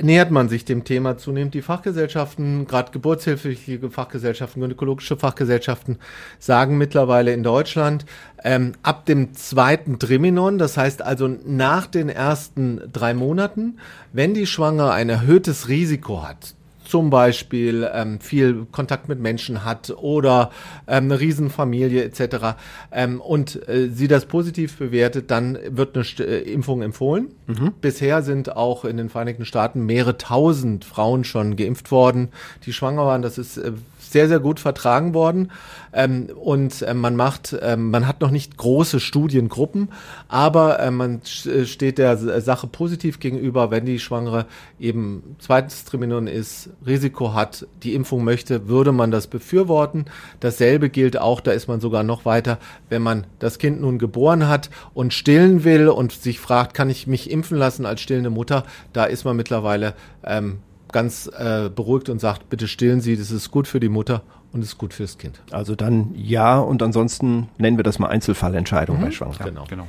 nähert 0.00 0.30
man 0.30 0.48
sich 0.48 0.64
dem 0.64 0.84
Thema 0.84 1.16
zunehmend. 1.16 1.54
Die 1.54 1.62
Fachgesellschaften, 1.62 2.66
gerade 2.66 2.92
geburtshilfliche 2.92 3.90
Fachgesellschaften, 3.90 4.60
gynäkologische 4.60 5.16
Fachgesellschaften, 5.16 5.98
sagen 6.38 6.78
mittlerweile 6.78 7.32
in 7.32 7.42
Deutschland, 7.42 8.04
ähm, 8.44 8.72
ab 8.82 9.06
dem 9.06 9.34
zweiten 9.34 9.98
Triminon, 9.98 10.58
das 10.58 10.76
heißt 10.76 11.02
also 11.02 11.28
nach 11.28 11.86
den 11.86 12.08
ersten 12.08 12.80
drei 12.92 13.14
Monaten, 13.14 13.78
wenn 14.12 14.34
die 14.34 14.46
Schwangere 14.46 14.92
ein 14.92 15.08
erhöhtes 15.08 15.68
Risiko 15.68 16.22
hat, 16.22 16.54
zum 16.92 17.08
Beispiel 17.08 17.88
ähm, 17.90 18.20
viel 18.20 18.66
Kontakt 18.70 19.08
mit 19.08 19.18
Menschen 19.18 19.64
hat 19.64 19.94
oder 19.96 20.50
ähm, 20.86 21.04
eine 21.04 21.20
Riesenfamilie 21.20 22.04
etc. 22.04 22.58
Ähm, 22.92 23.18
und 23.22 23.66
äh, 23.66 23.88
sie 23.88 24.08
das 24.08 24.26
positiv 24.26 24.76
bewertet, 24.76 25.30
dann 25.30 25.58
wird 25.70 25.94
eine 25.94 26.04
St 26.04 26.20
äh, 26.20 26.40
Impfung 26.40 26.82
empfohlen. 26.82 27.28
Mhm. 27.46 27.72
Bisher 27.80 28.20
sind 28.20 28.54
auch 28.54 28.84
in 28.84 28.98
den 28.98 29.08
Vereinigten 29.08 29.46
Staaten 29.46 29.86
mehrere 29.86 30.18
tausend 30.18 30.84
Frauen 30.84 31.24
schon 31.24 31.56
geimpft 31.56 31.90
worden, 31.90 32.28
die 32.66 32.74
schwanger 32.74 33.06
waren. 33.06 33.22
Das 33.22 33.38
ist 33.38 33.56
äh, 33.56 33.72
sehr, 34.12 34.28
sehr 34.28 34.40
gut 34.40 34.60
vertragen 34.60 35.14
worden. 35.14 35.50
Ähm, 35.92 36.28
und 36.34 36.82
äh, 36.82 36.94
man 36.94 37.16
macht, 37.16 37.52
äh, 37.52 37.76
man 37.76 38.06
hat 38.06 38.20
noch 38.20 38.30
nicht 38.30 38.56
große 38.56 39.00
Studiengruppen, 39.00 39.88
aber 40.28 40.80
äh, 40.80 40.90
man 40.90 41.20
äh, 41.44 41.64
steht 41.64 41.98
der 41.98 42.40
Sache 42.40 42.66
positiv 42.66 43.20
gegenüber, 43.20 43.70
wenn 43.70 43.84
die 43.84 43.98
Schwangere 43.98 44.46
eben 44.80 45.36
zweites 45.38 45.84
Triminon 45.84 46.26
ist, 46.26 46.70
Risiko 46.86 47.34
hat, 47.34 47.66
die 47.82 47.94
Impfung 47.94 48.24
möchte, 48.24 48.68
würde 48.68 48.92
man 48.92 49.10
das 49.10 49.26
befürworten. 49.26 50.06
Dasselbe 50.40 50.88
gilt 50.88 51.18
auch, 51.18 51.40
da 51.40 51.52
ist 51.52 51.68
man 51.68 51.80
sogar 51.80 52.02
noch 52.02 52.24
weiter, 52.24 52.58
wenn 52.88 53.02
man 53.02 53.26
das 53.38 53.58
Kind 53.58 53.80
nun 53.80 53.98
geboren 53.98 54.48
hat 54.48 54.70
und 54.94 55.12
stillen 55.12 55.64
will 55.64 55.88
und 55.88 56.12
sich 56.12 56.40
fragt, 56.40 56.74
kann 56.74 56.90
ich 56.90 57.06
mich 57.06 57.30
impfen 57.30 57.58
lassen 57.58 57.86
als 57.86 58.00
stillende 58.00 58.30
Mutter, 58.30 58.64
da 58.92 59.04
ist 59.04 59.24
man 59.24 59.36
mittlerweile 59.36 59.94
ähm, 60.24 60.58
ganz 60.92 61.30
äh, 61.36 61.68
beruhigt 61.68 62.08
und 62.08 62.20
sagt, 62.20 62.48
bitte 62.50 62.68
stillen 62.68 63.00
Sie, 63.00 63.16
das 63.16 63.30
ist 63.30 63.50
gut 63.50 63.66
für 63.66 63.80
die 63.80 63.88
Mutter 63.88 64.22
und 64.52 64.62
ist 64.62 64.78
gut 64.78 64.94
fürs 64.94 65.18
Kind. 65.18 65.40
Also 65.50 65.74
dann 65.74 66.14
ja 66.14 66.58
und 66.58 66.82
ansonsten 66.82 67.48
nennen 67.58 67.76
wir 67.76 67.84
das 67.84 67.98
mal 67.98 68.08
Einzelfallentscheidung 68.08 68.98
mhm. 68.98 69.02
bei 69.02 69.10
Schwangerschaft. 69.10 69.48
Genau. 69.48 69.64
genau. 69.68 69.86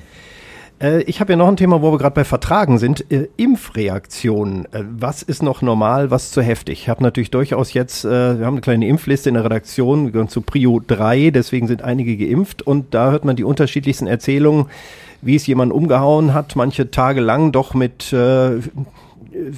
Äh, 0.79 1.03
ich 1.03 1.19
habe 1.19 1.33
ja 1.33 1.37
noch 1.37 1.47
ein 1.47 1.57
Thema, 1.57 1.81
wo 1.81 1.91
wir 1.91 1.97
gerade 1.97 2.15
bei 2.15 2.23
Vertragen 2.23 2.77
sind. 2.77 3.09
Äh, 3.11 3.29
Impfreaktionen. 3.37 4.65
Äh, 4.65 4.83
was 4.97 5.23
ist 5.23 5.43
noch 5.43 5.61
normal, 5.61 6.11
was 6.11 6.31
zu 6.31 6.41
heftig? 6.41 6.81
Ich 6.83 6.89
habe 6.89 7.03
natürlich 7.03 7.31
durchaus 7.31 7.73
jetzt, 7.73 8.05
äh, 8.05 8.39
wir 8.39 8.45
haben 8.45 8.55
eine 8.55 8.61
kleine 8.61 8.87
Impfliste 8.87 9.29
in 9.29 9.35
der 9.35 9.45
Redaktion, 9.45 10.05
wir 10.05 10.11
gehören 10.11 10.29
zu 10.29 10.41
Prio 10.41 10.81
3, 10.85 11.31
deswegen 11.31 11.67
sind 11.67 11.81
einige 11.81 12.17
geimpft 12.17 12.61
und 12.61 12.93
da 12.93 13.11
hört 13.11 13.25
man 13.25 13.35
die 13.35 13.43
unterschiedlichsten 13.43 14.07
Erzählungen, 14.07 14.67
wie 15.21 15.35
es 15.35 15.47
jemand 15.47 15.71
umgehauen 15.71 16.33
hat, 16.33 16.55
manche 16.55 16.91
Tage 16.91 17.21
lang 17.21 17.51
doch 17.53 17.73
mit 17.73 18.11
äh, 18.11 18.59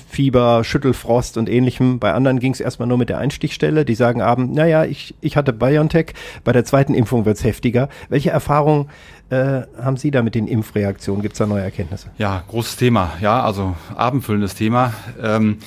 Fieber, 0.09 0.63
Schüttelfrost 0.63 1.37
und 1.37 1.49
ähnlichem. 1.49 1.99
Bei 1.99 2.13
anderen 2.13 2.39
ging 2.39 2.53
es 2.53 2.59
erstmal 2.59 2.87
nur 2.87 2.97
mit 2.97 3.09
der 3.09 3.17
Einstichstelle. 3.17 3.85
Die 3.85 3.95
sagen 3.95 4.21
abend, 4.21 4.53
naja, 4.53 4.85
ich, 4.85 5.15
ich 5.21 5.37
hatte 5.37 5.53
BioNTech, 5.53 6.13
bei 6.43 6.51
der 6.51 6.65
zweiten 6.65 6.93
Impfung 6.93 7.25
wird's 7.25 7.43
heftiger. 7.43 7.89
Welche 8.09 8.29
Erfahrungen 8.29 8.89
äh, 9.29 9.63
haben 9.81 9.97
Sie 9.97 10.11
da 10.11 10.21
mit 10.21 10.35
den 10.35 10.47
Impfreaktionen? 10.47 11.21
Gibt's 11.21 11.39
da 11.39 11.47
neue 11.47 11.63
Erkenntnisse? 11.63 12.09
Ja, 12.17 12.43
großes 12.47 12.75
Thema. 12.77 13.13
Ja, 13.21 13.43
also 13.43 13.75
abendfüllendes 13.95 14.53
Thema. 14.53 14.93
Ähm, 15.21 15.57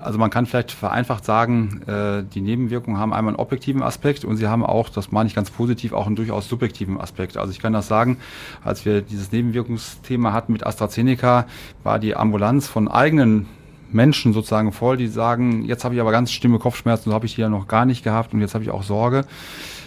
also 0.00 0.18
man 0.18 0.30
kann 0.30 0.46
vielleicht 0.46 0.72
vereinfacht 0.72 1.24
sagen, 1.24 1.82
äh, 1.86 2.24
die 2.24 2.40
Nebenwirkungen 2.40 2.98
haben 2.98 3.12
einmal 3.12 3.32
einen 3.32 3.40
objektiven 3.40 3.82
Aspekt 3.82 4.24
und 4.24 4.36
sie 4.36 4.48
haben 4.48 4.64
auch, 4.64 4.88
das 4.88 5.12
meine 5.12 5.28
ich 5.28 5.34
ganz 5.34 5.50
positiv, 5.50 5.92
auch 5.92 6.06
einen 6.06 6.16
durchaus 6.16 6.48
subjektiven 6.48 7.00
Aspekt. 7.00 7.36
Also 7.36 7.52
ich 7.52 7.60
kann 7.60 7.72
das 7.72 7.86
sagen, 7.86 8.18
als 8.64 8.84
wir 8.84 9.00
dieses 9.00 9.30
Nebenwirkungsthema 9.32 10.32
hatten 10.32 10.52
mit 10.52 10.66
AstraZeneca, 10.66 11.46
war 11.84 11.98
die 11.98 12.16
Ambulanz 12.16 12.66
von 12.66 12.88
eigenen 12.88 13.46
Menschen 13.92 14.32
sozusagen 14.32 14.72
voll, 14.72 14.96
die 14.96 15.06
sagen, 15.06 15.64
jetzt 15.64 15.84
habe 15.84 15.94
ich 15.94 16.00
aber 16.00 16.10
ganz 16.10 16.32
schlimme 16.32 16.58
Kopfschmerzen, 16.58 17.10
so 17.10 17.14
habe 17.14 17.26
ich 17.26 17.36
die 17.36 17.40
ja 17.40 17.48
noch 17.48 17.68
gar 17.68 17.86
nicht 17.86 18.02
gehabt 18.02 18.34
und 18.34 18.40
jetzt 18.40 18.54
habe 18.54 18.64
ich 18.64 18.70
auch 18.70 18.82
Sorge. 18.82 19.24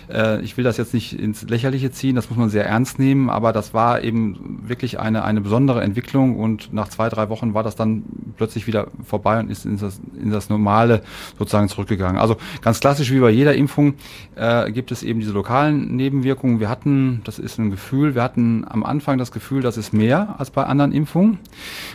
Äh, 0.10 0.42
ich 0.42 0.58
will 0.58 0.64
das 0.64 0.78
jetzt 0.78 0.94
nicht 0.94 1.18
ins 1.20 1.44
Lächerliche 1.44 1.92
ziehen, 1.92 2.16
das 2.16 2.30
muss 2.30 2.38
man 2.38 2.50
sehr 2.50 2.66
ernst 2.66 3.00
nehmen, 3.00 3.30
aber 3.30 3.54
das 3.54 3.74
war 3.74 4.04
eben 4.04 4.64
wirklich 4.64 5.00
eine, 5.00 5.24
eine 5.24 5.42
besondere 5.42 5.82
Entwicklung 5.82 6.38
und 6.38 6.74
nach 6.74 6.90
zwei, 6.90 7.10
drei 7.10 7.30
Wochen 7.30 7.54
war 7.54 7.64
das 7.64 7.76
dann 7.76 8.04
plötzlich 8.38 8.68
wieder 8.68 8.88
vorbei 9.04 9.40
und 9.40 9.50
ist 9.50 9.66
in 9.66 9.78
das, 9.78 10.00
in 10.22 10.32
das 10.32 10.50
Normale 10.50 11.02
sozusagen 11.38 11.68
zurückgegangen. 11.70 12.20
Also 12.20 12.38
ganz 12.62 12.80
klassisch 12.80 13.12
wie 13.12 13.20
bei 13.20 13.30
jeder 13.30 13.56
Impfung 13.56 13.96
äh, 14.36 14.72
gibt 14.72 14.92
es 14.92 15.04
eben 15.04 15.20
diese 15.20 15.32
lokalen 15.32 15.96
Nebenwirkungen. 15.96 16.60
Wir 16.60 16.70
hatten, 16.70 17.22
das 17.24 17.40
ist 17.40 17.58
ein 17.58 17.72
Gefühl, 17.72 18.16
wir 18.16 18.24
hatten 18.24 18.66
am 18.68 18.84
Anfang 18.84 19.18
das 19.18 19.32
Gefühl, 19.32 19.62
das 19.62 19.78
ist 19.78 19.94
mehr 19.94 20.36
als 20.38 20.52
bei 20.52 20.64
anderen 20.64 20.92
Impfungen. 20.92 21.40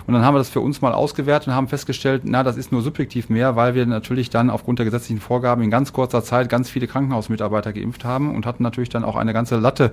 Und 0.07 0.15
dann 0.15 0.25
haben 0.25 0.35
wir 0.35 0.39
das 0.39 0.49
für 0.49 0.61
uns 0.61 0.81
mal 0.81 0.93
ausgewertet 0.93 1.49
und 1.49 1.55
haben 1.55 1.69
festgestellt, 1.69 2.23
na, 2.25 2.43
das 2.43 2.57
ist 2.57 2.73
nur 2.73 2.83
subjektiv 2.83 3.29
mehr, 3.29 3.57
weil 3.57 3.75
wir 3.75 3.87
natürlich 3.87 4.31
dann 4.31 4.51
aufgrund 4.51 4.79
der 4.79 4.87
gesetzlichen 4.87 5.21
Vorgaben 5.21 5.63
in 5.63 5.71
ganz 5.71 5.93
kurzer 5.93 6.23
Zeit 6.23 6.49
ganz 6.49 6.69
viele 6.69 6.87
Krankenhausmitarbeiter 6.87 7.73
geimpft 7.73 8.02
gekämpft 8.03 8.05
haben 8.05 8.35
und 8.35 8.47
hatten 8.47 8.63
natürlich 8.63 8.89
dann 8.89 9.05
auch 9.05 9.17
eine 9.17 9.33
ganze 9.33 9.57
Latte 9.57 9.93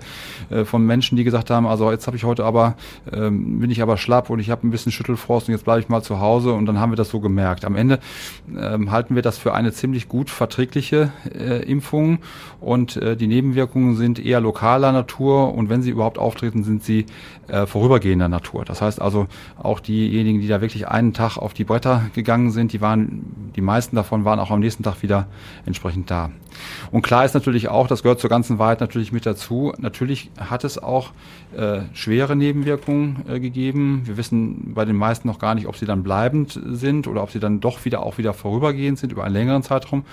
äh, 0.50 0.66
von 0.66 0.86
Menschen, 0.86 1.18
die 1.18 1.24
gesagt 1.24 1.50
haben, 1.50 1.68
also 1.68 1.92
jetzt 1.92 2.08
habe 2.08 2.18
ich 2.18 2.24
heute 2.24 2.46
aber, 2.46 2.76
ähm, 3.12 3.60
bin 3.60 3.72
ich 3.72 3.82
aber 3.82 3.98
schlapp 3.98 4.30
und 4.30 4.40
ich 4.40 4.50
habe 4.50 4.68
ein 4.68 4.72
bisschen 4.72 4.92
Schüttelfrost 4.92 5.48
und 5.48 5.54
jetzt 5.54 5.64
bleibe 5.64 5.80
ich 5.82 5.90
mal 5.90 6.02
zu 6.02 6.20
Hause 6.20 6.54
und 6.54 6.66
dann 6.66 6.80
haben 6.80 6.92
wir 6.92 6.98
das 6.98 7.10
so 7.10 7.20
gemerkt. 7.20 7.66
Am 7.66 7.76
Ende 7.76 8.00
ähm, 8.58 8.92
halten 8.92 9.16
wir 9.16 9.22
das 9.22 9.38
für 9.38 9.54
eine 9.54 9.72
ziemlich 9.72 10.08
gut 10.08 10.30
verträgliche 10.30 11.12
äh, 11.34 11.64
Impfung 11.64 12.20
und 12.60 12.98
äh, 12.98 13.16
die 13.16 13.28
Nebenwirkungen 13.28 13.96
sind 13.96 14.20
eher 14.20 14.42
lokaler 14.42 14.92
Natur 14.92 15.54
und 15.54 15.70
wenn 15.70 15.82
sie 15.82 15.92
überhaupt 15.92 16.18
auftreten, 16.18 16.64
sind 16.64 16.84
sie 16.84 17.06
äh, 17.48 17.66
vorübergehender 17.66 18.30
Natur. 18.30 18.66
Das 18.66 18.82
heißt 18.82 19.02
also 19.02 19.28
auch 19.58 19.80
diejenigen, 19.80 20.42
die 20.42 20.48
da 20.48 20.62
wirklich 20.62 20.88
einen 20.88 21.14
Tag 21.14 21.38
auf 21.38 21.54
die 21.54 21.64
Bretter 21.64 22.04
gegangen 22.14 22.52
sind, 22.52 22.74
die 22.74 22.82
waren, 22.82 23.52
die 23.56 23.62
meisten 23.62 23.96
davon 23.96 24.26
waren 24.26 24.40
auch 24.40 24.52
am 24.52 24.60
nächsten 24.60 24.84
Tag 24.84 25.02
wieder 25.02 25.28
entsprechend 25.66 26.12
da. 26.12 26.32
Und 26.92 27.02
klar 27.02 27.26
ist 27.26 27.34
natürlich 27.34 27.70
auch, 27.70 27.88
das 28.00 28.04
gehört 28.04 28.22
zur 28.22 28.30
ganzen 28.30 28.60
Wahrheit 28.60 28.80
natürlich 28.80 29.12
mit 29.12 29.26
dazu. 29.26 29.74
Natürlich 29.78 30.32
hat 30.40 30.64
es 30.64 30.78
auch 30.78 31.12
äh, 31.54 31.82
schwere 31.92 32.38
Nebenwirkungen 32.38 33.26
äh, 33.28 33.42
gegeben. 33.42 34.04
Wir 34.06 34.16
wissen 34.16 34.74
bei 34.74 34.86
den 34.86 34.96
meisten 34.96 35.28
noch 35.28 35.38
gar 35.38 35.54
nicht, 35.54 35.68
ob 35.68 35.76
sie 35.76 35.86
dann 35.86 36.02
bleibend 36.02 36.58
sind 36.66 37.08
oder 37.08 37.22
ob 37.24 37.32
sie 37.32 37.42
dann 37.42 37.60
doch 37.60 37.84
wieder 37.84 38.02
auch 38.02 38.18
wieder 38.18 38.34
vorübergehend 38.34 39.00
sind 39.00 39.12
über 39.12 39.26
einen 39.26 39.34
längeren 39.34 39.64
Zeitraum 39.64 40.06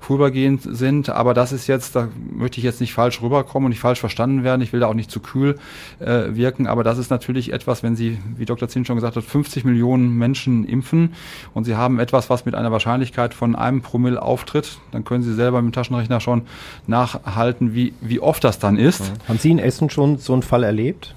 vorübergehend 0.00 0.62
sind. 0.62 1.08
Aber 1.08 1.34
das 1.34 1.52
ist 1.52 1.66
jetzt, 1.66 1.96
da 1.96 2.08
möchte 2.32 2.58
ich 2.58 2.64
jetzt 2.64 2.80
nicht 2.80 2.92
falsch 2.92 3.22
rüberkommen 3.22 3.66
und 3.66 3.70
nicht 3.70 3.80
falsch 3.80 4.00
verstanden 4.00 4.44
werden. 4.44 4.62
Ich 4.62 4.72
will 4.72 4.80
da 4.80 4.86
auch 4.86 4.94
nicht 4.94 5.10
zu 5.10 5.20
kühl 5.20 5.56
äh, 5.98 6.34
wirken. 6.34 6.66
Aber 6.66 6.84
das 6.84 6.98
ist 6.98 7.10
natürlich 7.10 7.52
etwas, 7.52 7.82
wenn 7.82 7.96
Sie, 7.96 8.18
wie 8.36 8.44
Dr. 8.44 8.68
Zinn 8.68 8.84
schon 8.84 8.96
gesagt 8.96 9.16
hat, 9.16 9.24
50 9.24 9.64
Millionen 9.64 10.16
Menschen 10.16 10.64
impfen 10.64 11.14
und 11.54 11.64
Sie 11.64 11.76
haben 11.76 11.98
etwas, 11.98 12.30
was 12.30 12.44
mit 12.44 12.54
einer 12.54 12.72
Wahrscheinlichkeit 12.72 13.34
von 13.34 13.56
einem 13.56 13.82
Promille 13.82 14.20
auftritt, 14.20 14.78
dann 14.92 15.04
können 15.04 15.22
Sie 15.22 15.34
selber 15.34 15.62
mit 15.62 15.72
dem 15.72 15.74
Taschenrechner 15.74 16.20
schon 16.20 16.42
nachhalten, 16.86 17.74
wie, 17.74 17.94
wie 18.00 18.20
oft 18.20 18.44
das 18.44 18.58
dann 18.58 18.76
ist. 18.76 19.12
Haben 19.28 19.38
Sie 19.38 19.50
in 19.50 19.58
Essen 19.58 19.90
schon 19.90 20.18
so 20.18 20.32
einen 20.32 20.42
Fall 20.42 20.64
erlebt? 20.64 21.14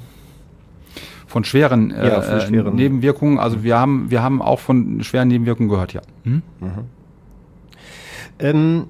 von 1.30 1.44
schweren, 1.44 1.92
äh, 1.92 2.08
ja, 2.08 2.22
von 2.22 2.42
schweren. 2.42 2.76
Nebenwirkungen. 2.76 3.38
Also 3.38 3.64
wir 3.64 3.78
haben, 3.78 4.10
wir 4.10 4.24
haben 4.24 4.42
auch 4.42 4.60
von 4.60 5.04
schweren 5.04 5.28
Nebenwirkungen 5.28 5.70
gehört, 5.70 5.94
ja. 5.94 6.02
Mhm. 6.24 6.42
Mhm. 6.60 6.72
Ähm, 8.40 8.88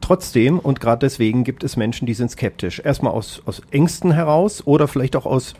trotzdem 0.00 0.58
und 0.58 0.80
gerade 0.80 1.00
deswegen 1.00 1.44
gibt 1.44 1.64
es 1.64 1.76
Menschen, 1.76 2.06
die 2.06 2.14
sind 2.14 2.30
skeptisch. 2.30 2.80
Erstmal 2.84 3.12
aus, 3.12 3.42
aus 3.46 3.62
Ängsten 3.70 4.12
heraus 4.12 4.66
oder 4.66 4.88
vielleicht 4.88 5.16
auch 5.16 5.26
aus 5.26 5.54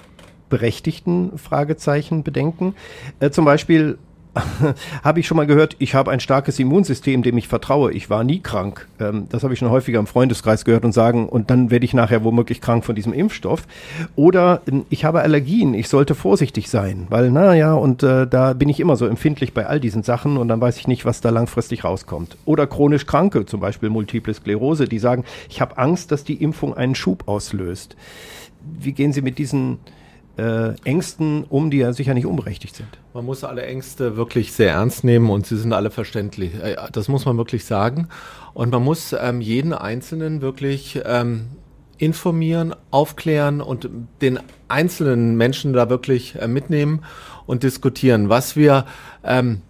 berechtigten 0.50 1.38
Fragezeichen, 1.38 2.22
Bedenken. 2.22 2.74
Äh, 3.20 3.30
zum 3.30 3.44
Beispiel 3.44 3.98
habe 5.02 5.20
ich 5.20 5.26
schon 5.26 5.36
mal 5.36 5.46
gehört, 5.46 5.76
ich 5.78 5.94
habe 5.94 6.10
ein 6.10 6.20
starkes 6.20 6.58
Immunsystem, 6.58 7.22
dem 7.22 7.38
ich 7.38 7.48
vertraue. 7.48 7.92
Ich 7.92 8.10
war 8.10 8.24
nie 8.24 8.40
krank. 8.40 8.88
Ähm, 9.00 9.26
das 9.30 9.42
habe 9.42 9.52
ich 9.52 9.58
schon 9.58 9.70
häufiger 9.70 9.98
im 9.98 10.06
Freundeskreis 10.06 10.64
gehört 10.64 10.84
und 10.84 10.92
sagen, 10.92 11.28
und 11.28 11.50
dann 11.50 11.70
werde 11.70 11.84
ich 11.84 11.94
nachher 11.94 12.24
womöglich 12.24 12.60
krank 12.60 12.84
von 12.84 12.94
diesem 12.94 13.12
Impfstoff. 13.12 13.66
Oder 14.16 14.62
ähm, 14.68 14.84
ich 14.90 15.04
habe 15.04 15.20
Allergien, 15.20 15.74
ich 15.74 15.88
sollte 15.88 16.14
vorsichtig 16.14 16.68
sein, 16.68 17.06
weil, 17.10 17.30
naja, 17.30 17.74
und 17.74 18.02
äh, 18.02 18.26
da 18.26 18.52
bin 18.52 18.68
ich 18.68 18.80
immer 18.80 18.96
so 18.96 19.06
empfindlich 19.06 19.54
bei 19.54 19.66
all 19.66 19.80
diesen 19.80 20.02
Sachen 20.02 20.36
und 20.36 20.48
dann 20.48 20.60
weiß 20.60 20.78
ich 20.78 20.88
nicht, 20.88 21.04
was 21.04 21.20
da 21.20 21.30
langfristig 21.30 21.84
rauskommt. 21.84 22.36
Oder 22.44 22.66
chronisch 22.66 23.06
Kranke, 23.06 23.46
zum 23.46 23.60
Beispiel 23.60 23.90
Multiple 23.90 24.34
Sklerose, 24.34 24.88
die 24.88 24.98
sagen, 24.98 25.24
ich 25.48 25.60
habe 25.60 25.78
Angst, 25.78 26.10
dass 26.10 26.24
die 26.24 26.42
Impfung 26.42 26.74
einen 26.74 26.94
Schub 26.94 27.28
auslöst. 27.28 27.96
Wie 28.78 28.92
gehen 28.92 29.12
Sie 29.12 29.22
mit 29.22 29.38
diesen 29.38 29.78
äh, 30.36 30.74
Ängsten 30.84 31.44
um, 31.44 31.70
die 31.70 31.78
ja 31.78 31.92
sicher 31.92 32.14
nicht 32.14 32.26
unberechtigt 32.26 32.76
sind. 32.76 32.88
Man 33.12 33.24
muss 33.24 33.44
alle 33.44 33.64
Ängste 33.64 34.16
wirklich 34.16 34.52
sehr 34.52 34.72
ernst 34.72 35.04
nehmen 35.04 35.30
und 35.30 35.46
sie 35.46 35.56
sind 35.56 35.72
alle 35.72 35.90
verständlich. 35.90 36.54
Äh, 36.54 36.76
das 36.92 37.08
muss 37.08 37.24
man 37.24 37.36
wirklich 37.36 37.64
sagen. 37.64 38.08
Und 38.52 38.70
man 38.70 38.82
muss 38.82 39.14
ähm, 39.18 39.40
jeden 39.40 39.72
Einzelnen 39.72 40.40
wirklich 40.40 41.00
ähm, 41.04 41.48
informieren, 41.98 42.74
aufklären 42.90 43.60
und 43.60 43.88
den 44.20 44.40
einzelnen 44.68 45.36
Menschen 45.36 45.72
da 45.72 45.88
wirklich 45.88 46.34
äh, 46.36 46.48
mitnehmen 46.48 47.02
und 47.46 47.62
diskutieren. 47.62 48.28
Was 48.28 48.56
wir 48.56 48.86
ähm, 49.22 49.62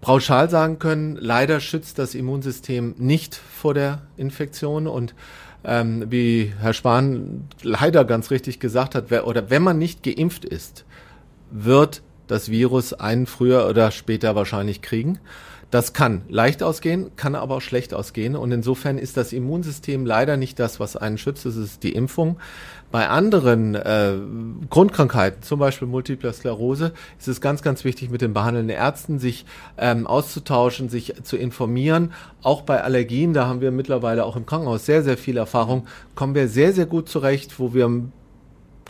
pauschal 0.00 0.48
sagen 0.48 0.78
können, 0.78 1.16
leider 1.20 1.58
schützt 1.58 1.98
das 1.98 2.14
Immunsystem 2.14 2.94
nicht 2.98 3.34
vor 3.34 3.74
der 3.74 4.02
Infektion 4.16 4.86
und 4.86 5.14
ähm, 5.66 6.06
wie 6.10 6.52
Herr 6.60 6.72
Spahn 6.72 7.48
leider 7.62 8.04
ganz 8.04 8.30
richtig 8.30 8.60
gesagt 8.60 8.94
hat, 8.94 9.06
wer, 9.08 9.26
oder 9.26 9.50
wenn 9.50 9.62
man 9.62 9.78
nicht 9.78 10.02
geimpft 10.02 10.44
ist, 10.44 10.84
wird 11.50 12.02
das 12.28 12.50
Virus 12.50 12.92
einen 12.92 13.26
früher 13.26 13.68
oder 13.68 13.90
später 13.90 14.34
wahrscheinlich 14.34 14.80
kriegen. 14.80 15.18
Das 15.70 15.92
kann 15.92 16.22
leicht 16.28 16.62
ausgehen, 16.62 17.10
kann 17.16 17.34
aber 17.34 17.56
auch 17.56 17.60
schlecht 17.60 17.92
ausgehen. 17.92 18.36
Und 18.36 18.52
insofern 18.52 18.98
ist 18.98 19.16
das 19.16 19.32
Immunsystem 19.32 20.06
leider 20.06 20.36
nicht 20.36 20.60
das, 20.60 20.78
was 20.78 20.96
einen 20.96 21.18
schützt. 21.18 21.44
Es 21.44 21.56
ist 21.56 21.82
die 21.82 21.92
Impfung. 21.92 22.36
Bei 22.92 23.08
anderen 23.08 23.74
äh, 23.74 24.14
Grundkrankheiten, 24.70 25.42
zum 25.42 25.58
Beispiel 25.58 25.88
Multiple 25.88 26.32
Sklerose, 26.32 26.92
ist 27.18 27.26
es 27.26 27.40
ganz, 27.40 27.62
ganz 27.62 27.82
wichtig, 27.82 28.10
mit 28.10 28.22
den 28.22 28.32
behandelnden 28.32 28.76
Ärzten 28.76 29.18
sich 29.18 29.44
ähm, 29.76 30.06
auszutauschen, 30.06 30.88
sich 30.88 31.14
zu 31.24 31.36
informieren. 31.36 32.12
Auch 32.42 32.62
bei 32.62 32.82
Allergien, 32.82 33.32
da 33.32 33.48
haben 33.48 33.60
wir 33.60 33.72
mittlerweile 33.72 34.24
auch 34.24 34.36
im 34.36 34.46
Krankenhaus 34.46 34.86
sehr, 34.86 35.02
sehr 35.02 35.18
viel 35.18 35.36
Erfahrung, 35.36 35.88
kommen 36.14 36.36
wir 36.36 36.46
sehr, 36.46 36.72
sehr 36.72 36.86
gut 36.86 37.08
zurecht, 37.08 37.58
wo 37.58 37.74
wir 37.74 37.90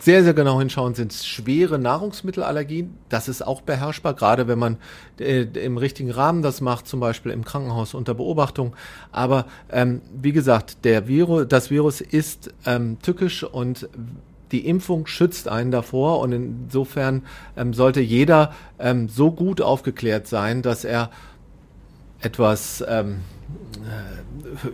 sehr, 0.01 0.23
sehr 0.23 0.35
genau 0.35 0.59
hinschauen, 0.59 0.95
sind 0.95 1.13
schwere 1.13 1.79
Nahrungsmittelallergien. 1.79 2.95
Das 3.09 3.29
ist 3.29 3.47
auch 3.47 3.63
beherrschbar, 3.63 4.15
gerade 4.15 4.47
wenn 4.47 4.59
man 4.59 4.77
äh, 5.19 5.43
im 5.43 5.79
richtigen 5.79 6.11
Rahmen 6.11 6.43
das 6.43 6.61
macht, 6.61 6.87
zum 6.87 7.01
Beispiel 7.01 7.33
im 7.33 7.45
Krankenhaus 7.45 7.95
unter 7.95 8.15
Beobachtung. 8.15 8.77
Aber 9.11 9.47
ähm, 9.71 10.03
wie 10.13 10.33
gesagt, 10.33 10.85
der 10.85 11.09
Virus, 11.09 11.47
das 11.49 11.71
Virus 11.71 12.01
ist 12.01 12.53
ähm, 12.67 12.99
tückisch 13.01 13.43
und 13.43 13.89
die 14.53 14.67
Impfung 14.67 15.07
schützt 15.07 15.49
einen 15.49 15.71
davor 15.71 16.21
und 16.21 16.33
insofern 16.33 17.23
ähm, 17.57 17.73
sollte 17.75 18.01
jeder 18.01 18.53
ähm, 18.79 19.09
so 19.09 19.33
gut 19.33 19.61
aufgeklärt 19.61 20.27
sein, 20.27 20.63
dass 20.63 20.85
er 20.85 21.11
etwas 22.21 22.85
ähm, 22.87 23.21
äh, 23.75 24.69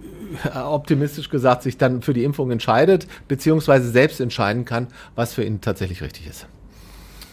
optimistisch 0.54 1.28
gesagt 1.28 1.62
sich 1.62 1.78
dann 1.78 2.02
für 2.02 2.14
die 2.14 2.24
Impfung 2.24 2.50
entscheidet, 2.50 3.06
beziehungsweise 3.28 3.90
selbst 3.90 4.20
entscheiden 4.20 4.64
kann, 4.64 4.88
was 5.14 5.34
für 5.34 5.44
ihn 5.44 5.60
tatsächlich 5.60 6.02
richtig 6.02 6.26
ist. 6.26 6.46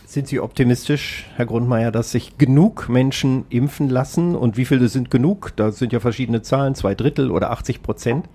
Sind 0.06 0.28
Sie 0.28 0.40
optimistisch, 0.40 1.28
Herr 1.36 1.46
Grundmeier, 1.46 1.92
dass 1.92 2.12
sich 2.12 2.40
genug 2.40 2.90
Menschen 2.90 3.46
impfen 3.50 3.90
lassen? 3.90 4.36
Und 4.36 4.58
wie 4.58 4.66
viele 4.66 4.90
sind 4.90 5.12
genug? 5.12 5.54
Da 5.56 5.72
sind 5.72 5.94
ja 5.94 6.00
verschiedene 6.00 6.42
Zahlen, 6.42 6.74
zwei 6.74 6.96
Drittel 6.96 7.30
oder 7.30 7.52
80 7.52 7.84
Prozent. 7.84 8.26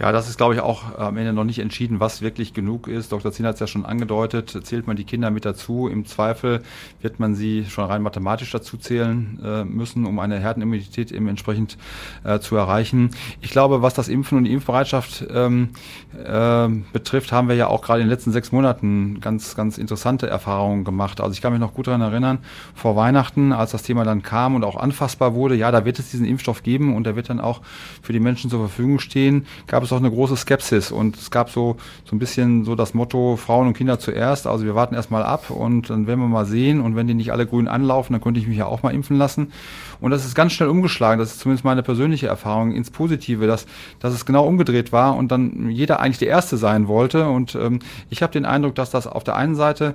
Ja, 0.00 0.12
das 0.12 0.28
ist, 0.28 0.36
glaube 0.36 0.54
ich, 0.54 0.60
auch 0.60 0.96
am 0.96 1.16
Ende 1.16 1.32
noch 1.32 1.42
nicht 1.42 1.58
entschieden, 1.58 1.98
was 1.98 2.22
wirklich 2.22 2.54
genug 2.54 2.86
ist. 2.86 3.10
Dr. 3.10 3.32
Zinn 3.32 3.46
hat 3.46 3.54
es 3.54 3.60
ja 3.60 3.66
schon 3.66 3.84
angedeutet. 3.84 4.56
Zählt 4.62 4.86
man 4.86 4.96
die 4.96 5.02
Kinder 5.02 5.32
mit 5.32 5.44
dazu? 5.44 5.88
Im 5.88 6.06
Zweifel 6.06 6.62
wird 7.02 7.18
man 7.18 7.34
sie 7.34 7.64
schon 7.64 7.84
rein 7.84 8.02
mathematisch 8.02 8.52
dazu 8.52 8.76
zählen 8.76 9.40
äh, 9.44 9.64
müssen, 9.64 10.06
um 10.06 10.20
eine 10.20 10.38
Herdenimmunität 10.38 11.10
eben 11.10 11.26
entsprechend 11.26 11.78
äh, 12.22 12.38
zu 12.38 12.54
erreichen. 12.54 13.10
Ich 13.40 13.50
glaube, 13.50 13.82
was 13.82 13.94
das 13.94 14.06
Impfen 14.06 14.38
und 14.38 14.44
die 14.44 14.52
Impfbereitschaft 14.52 15.26
ähm, 15.34 15.70
äh, 16.14 16.68
betrifft, 16.92 17.32
haben 17.32 17.48
wir 17.48 17.56
ja 17.56 17.66
auch 17.66 17.82
gerade 17.82 18.00
in 18.00 18.06
den 18.06 18.10
letzten 18.10 18.30
sechs 18.30 18.52
Monaten 18.52 19.20
ganz, 19.20 19.56
ganz 19.56 19.78
interessante 19.78 20.28
Erfahrungen 20.28 20.84
gemacht. 20.84 21.20
Also 21.20 21.32
ich 21.32 21.42
kann 21.42 21.52
mich 21.52 21.60
noch 21.60 21.74
gut 21.74 21.88
daran 21.88 22.02
erinnern, 22.02 22.38
vor 22.72 22.94
Weihnachten, 22.94 23.52
als 23.52 23.72
das 23.72 23.82
Thema 23.82 24.04
dann 24.04 24.22
kam 24.22 24.54
und 24.54 24.62
auch 24.62 24.76
anfassbar 24.76 25.34
wurde, 25.34 25.56
ja, 25.56 25.72
da 25.72 25.84
wird 25.84 25.98
es 25.98 26.12
diesen 26.12 26.24
Impfstoff 26.24 26.62
geben 26.62 26.94
und 26.94 27.02
der 27.02 27.16
wird 27.16 27.30
dann 27.30 27.40
auch 27.40 27.62
für 28.00 28.12
die 28.12 28.20
Menschen 28.20 28.48
zur 28.48 28.60
Verfügung 28.60 29.00
stehen, 29.00 29.44
gab 29.66 29.82
es 29.82 29.87
es 29.88 29.92
auch 29.92 29.98
eine 29.98 30.10
große 30.10 30.36
Skepsis 30.36 30.92
und 30.92 31.16
es 31.16 31.30
gab 31.30 31.50
so, 31.50 31.76
so 32.04 32.14
ein 32.14 32.18
bisschen 32.18 32.64
so 32.64 32.74
das 32.74 32.94
Motto 32.94 33.36
Frauen 33.36 33.66
und 33.66 33.74
Kinder 33.74 33.98
zuerst. 33.98 34.46
Also 34.46 34.64
wir 34.64 34.74
warten 34.74 34.94
erstmal 34.94 35.22
ab 35.22 35.50
und 35.50 35.90
dann 35.90 36.06
werden 36.06 36.20
wir 36.20 36.28
mal 36.28 36.46
sehen 36.46 36.80
und 36.80 36.96
wenn 36.96 37.06
die 37.06 37.14
nicht 37.14 37.32
alle 37.32 37.46
grün 37.46 37.68
anlaufen, 37.68 38.12
dann 38.12 38.22
könnte 38.22 38.40
ich 38.40 38.46
mich 38.46 38.58
ja 38.58 38.66
auch 38.66 38.82
mal 38.82 38.94
impfen 38.94 39.18
lassen. 39.18 39.52
Und 40.00 40.10
das 40.10 40.24
ist 40.24 40.34
ganz 40.34 40.52
schnell 40.52 40.68
umgeschlagen. 40.68 41.18
Das 41.18 41.32
ist 41.32 41.40
zumindest 41.40 41.64
meine 41.64 41.82
persönliche 41.82 42.28
Erfahrung 42.28 42.72
ins 42.72 42.90
Positive, 42.90 43.46
dass, 43.46 43.66
dass 43.98 44.14
es 44.14 44.24
genau 44.24 44.46
umgedreht 44.46 44.92
war 44.92 45.16
und 45.16 45.32
dann 45.32 45.70
jeder 45.70 46.00
eigentlich 46.00 46.18
der 46.18 46.28
Erste 46.28 46.56
sein 46.56 46.86
wollte. 46.86 47.28
Und 47.28 47.54
ähm, 47.54 47.80
ich 48.10 48.22
habe 48.22 48.32
den 48.32 48.44
Eindruck, 48.44 48.74
dass 48.74 48.90
das 48.90 49.06
auf 49.06 49.24
der 49.24 49.36
einen 49.36 49.56
Seite 49.56 49.94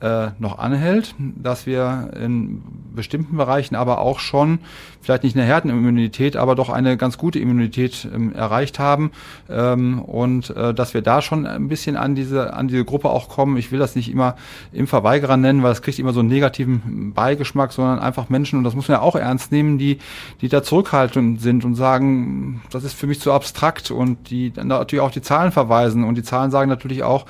äh, 0.00 0.28
noch 0.38 0.58
anhält, 0.58 1.14
dass 1.18 1.66
wir 1.66 2.10
in 2.18 2.62
bestimmten 2.94 3.36
Bereichen 3.36 3.74
aber 3.74 3.98
auch 3.98 4.18
schon, 4.18 4.60
vielleicht 5.00 5.24
nicht 5.24 5.36
eine 5.36 5.46
Herdenimmunität, 5.46 6.36
aber 6.36 6.54
doch 6.54 6.70
eine 6.70 6.96
ganz 6.96 7.18
gute 7.18 7.38
Immunität 7.38 8.08
ähm, 8.12 8.32
erreicht 8.34 8.78
haben 8.78 9.12
ähm, 9.48 10.00
und 10.00 10.50
äh, 10.50 10.74
dass 10.74 10.94
wir 10.94 11.02
da 11.02 11.22
schon 11.22 11.46
ein 11.46 11.68
bisschen 11.68 11.96
an 11.96 12.14
diese, 12.14 12.54
an 12.54 12.68
diese 12.68 12.84
Gruppe 12.84 13.10
auch 13.10 13.28
kommen. 13.28 13.56
Ich 13.56 13.72
will 13.72 13.78
das 13.78 13.96
nicht 13.96 14.10
immer 14.10 14.36
Impfverweigerer 14.72 15.36
nennen, 15.36 15.62
weil 15.62 15.72
es 15.72 15.82
kriegt 15.82 15.98
immer 15.98 16.12
so 16.12 16.20
einen 16.20 16.28
negativen 16.28 17.12
Beigeschmack, 17.14 17.72
sondern 17.72 17.98
einfach 17.98 18.28
Menschen, 18.28 18.58
und 18.58 18.64
das 18.64 18.74
muss 18.74 18.88
man 18.88 18.98
ja 18.98 19.02
auch 19.02 19.16
ernst 19.16 19.52
nehmen, 19.52 19.78
die, 19.78 19.98
die 20.40 20.48
da 20.48 20.62
zurückhaltend 20.62 21.40
sind 21.40 21.64
und 21.64 21.74
sagen, 21.74 22.62
das 22.70 22.84
ist 22.84 22.94
für 22.94 23.06
mich 23.06 23.20
zu 23.20 23.32
abstrakt 23.32 23.90
und 23.90 24.30
die 24.30 24.50
dann 24.50 24.68
natürlich 24.68 25.02
auch 25.02 25.10
die 25.10 25.22
Zahlen 25.22 25.52
verweisen 25.52 26.04
und 26.04 26.16
die 26.16 26.22
Zahlen 26.22 26.50
sagen 26.50 26.68
natürlich 26.68 27.02
auch, 27.02 27.26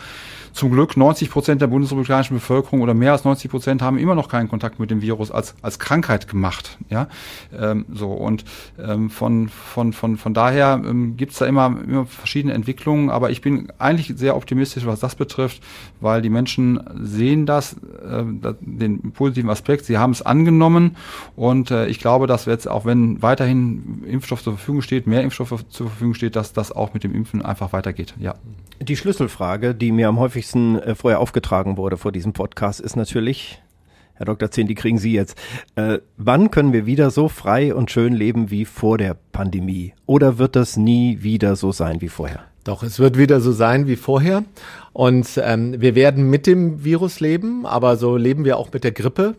zum 0.53 0.70
Glück 0.70 0.96
90 0.96 1.30
Prozent 1.30 1.62
der 1.62 1.66
bundesrepublikanischen 1.66 2.36
Bevölkerung 2.36 2.82
oder 2.82 2.94
mehr 2.94 3.12
als 3.12 3.24
90 3.24 3.51
Prozent 3.51 3.82
haben 3.82 3.98
immer 3.98 4.14
noch 4.14 4.28
keinen 4.28 4.48
Kontakt 4.48 4.78
mit 4.78 4.90
dem 4.90 5.03
Virus 5.03 5.30
als, 5.30 5.55
als 5.62 5.78
Krankheit 5.78 6.28
gemacht. 6.28 6.78
Ja, 6.88 7.09
ähm, 7.57 7.86
so 7.92 8.12
und 8.12 8.44
ähm, 8.78 9.11
von, 9.11 9.48
von, 9.48 9.92
von, 9.92 10.16
von 10.16 10.34
daher 10.34 10.80
ähm, 10.84 11.16
gibt 11.16 11.32
es 11.32 11.38
da 11.38 11.46
immer, 11.46 11.76
immer 11.84 12.07
verschiedene 12.07 12.55
Entwicklungen, 12.55 13.11
aber 13.11 13.30
ich 13.30 13.40
bin 13.40 13.72
eigentlich 13.78 14.12
sehr 14.16 14.36
optimistisch, 14.36 14.86
was 14.86 15.01
das 15.01 15.14
betrifft, 15.14 15.62
weil 16.01 16.22
die 16.22 16.30
Menschen 16.30 16.80
sehen 17.01 17.46
das, 17.46 17.74
äh, 17.74 18.24
den 18.61 19.12
positiven 19.12 19.51
Aspekt, 19.51 19.84
sie 19.84 19.98
haben 19.98 20.12
es 20.12 20.22
angenommen 20.22 20.96
und 21.36 21.70
äh, 21.70 21.86
ich 21.86 21.98
glaube, 21.98 22.26
dass 22.26 22.46
jetzt, 22.46 22.68
auch 22.68 22.84
wenn 22.84 23.22
weiterhin 23.22 24.05
Impfstoff 24.07 24.42
zur 24.42 24.55
Verfügung 24.55 24.82
steht, 24.82 25.07
mehr 25.07 25.22
Impfstoff 25.22 25.68
zur 25.68 25.88
Verfügung 25.88 26.14
steht, 26.14 26.36
dass 26.36 26.53
das 26.53 26.72
auch 26.72 26.94
mit 26.94 27.05
dem 27.05 27.14
Impfen 27.14 27.42
einfach 27.42 27.72
weitergeht. 27.72 28.14
Ja. 28.18 28.34
Die 28.82 28.96
Schlüsselfrage, 28.96 29.74
die 29.74 29.92
mir 29.92 30.09
am 30.09 30.18
häufigsten 30.18 30.39
äh, 30.55 30.95
vorher 30.95 31.20
aufgetragen 31.20 31.76
wurde 31.76 31.97
vor 31.97 32.12
diesem 32.12 32.32
Podcast, 32.32 32.80
ist 32.80 32.97
natürlich, 32.97 33.62
Herr 34.14 34.26
Dr. 34.26 34.51
Zehn, 34.51 34.66
die 34.66 34.74
kriegen 34.74 34.99
Sie 34.99 35.12
jetzt. 35.12 35.38
Äh, 35.76 35.99
wann 36.16 36.51
können 36.51 36.72
wir 36.72 36.86
wieder 36.86 37.11
so 37.11 37.28
frei 37.28 37.74
und 37.74 37.91
schön 37.91 38.12
leben 38.12 38.51
wie 38.51 38.64
vor 38.64 38.99
der 38.99 39.16
Pandemie? 39.32 39.95
Oder 40.07 40.38
wird 40.38 40.57
das 40.57 40.76
nie 40.76 41.22
wieder 41.22 41.57
so 41.57 41.72
sein 41.72 42.01
wie 42.01 42.09
vorher? 42.09 42.45
Doch, 42.64 42.82
es 42.82 42.99
wird 42.99 43.16
wieder 43.16 43.41
so 43.41 43.53
sein 43.53 43.86
wie 43.86 43.97
vorher. 43.97 44.45
Und 44.93 45.41
ähm, 45.43 45.80
wir 45.80 45.95
werden 45.95 46.28
mit 46.28 46.47
dem 46.47 46.84
Virus 46.84 47.20
leben, 47.20 47.64
aber 47.64 47.97
so 47.97 48.16
leben 48.16 48.45
wir 48.45 48.59
auch 48.59 48.72
mit 48.72 48.84
der 48.84 48.93
Grippe 48.93 49.36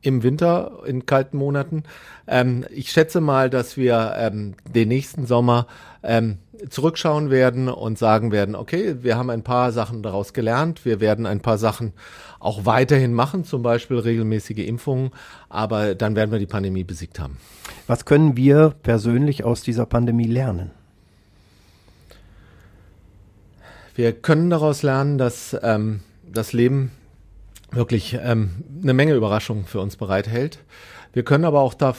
im 0.00 0.22
Winter 0.22 0.82
in 0.86 1.06
kalten 1.06 1.36
Monaten. 1.36 1.84
Ähm, 2.26 2.64
ich 2.70 2.90
schätze 2.90 3.20
mal, 3.20 3.50
dass 3.50 3.76
wir 3.76 4.14
ähm, 4.16 4.54
den 4.74 4.88
nächsten 4.88 5.26
Sommer 5.26 5.66
ähm, 6.02 6.38
zurückschauen 6.68 7.30
werden 7.30 7.68
und 7.68 7.98
sagen 7.98 8.32
werden, 8.32 8.54
okay, 8.54 8.96
wir 9.02 9.16
haben 9.16 9.30
ein 9.30 9.42
paar 9.42 9.72
Sachen 9.72 10.02
daraus 10.02 10.32
gelernt, 10.32 10.84
wir 10.84 11.00
werden 11.00 11.26
ein 11.26 11.40
paar 11.40 11.58
Sachen 11.58 11.92
auch 12.40 12.66
weiterhin 12.66 13.14
machen, 13.14 13.44
zum 13.44 13.62
Beispiel 13.62 13.98
regelmäßige 13.98 14.66
Impfungen, 14.66 15.10
aber 15.48 15.94
dann 15.94 16.16
werden 16.16 16.30
wir 16.30 16.38
die 16.38 16.46
Pandemie 16.46 16.84
besiegt 16.84 17.18
haben. 17.18 17.36
Was 17.86 18.04
können 18.04 18.36
wir 18.36 18.74
persönlich 18.82 19.44
aus 19.44 19.62
dieser 19.62 19.86
Pandemie 19.86 20.26
lernen? 20.26 20.70
Wir 23.94 24.12
können 24.12 24.50
daraus 24.50 24.82
lernen, 24.82 25.18
dass 25.18 25.56
ähm, 25.62 26.00
das 26.24 26.52
Leben 26.52 26.92
wirklich 27.72 28.16
ähm, 28.22 28.62
eine 28.82 28.94
Menge 28.94 29.14
Überraschungen 29.14 29.64
für 29.64 29.80
uns 29.80 29.96
bereithält. 29.96 30.60
Wir 31.12 31.24
können 31.24 31.44
aber 31.44 31.60
auch 31.60 31.74
da 31.74 31.94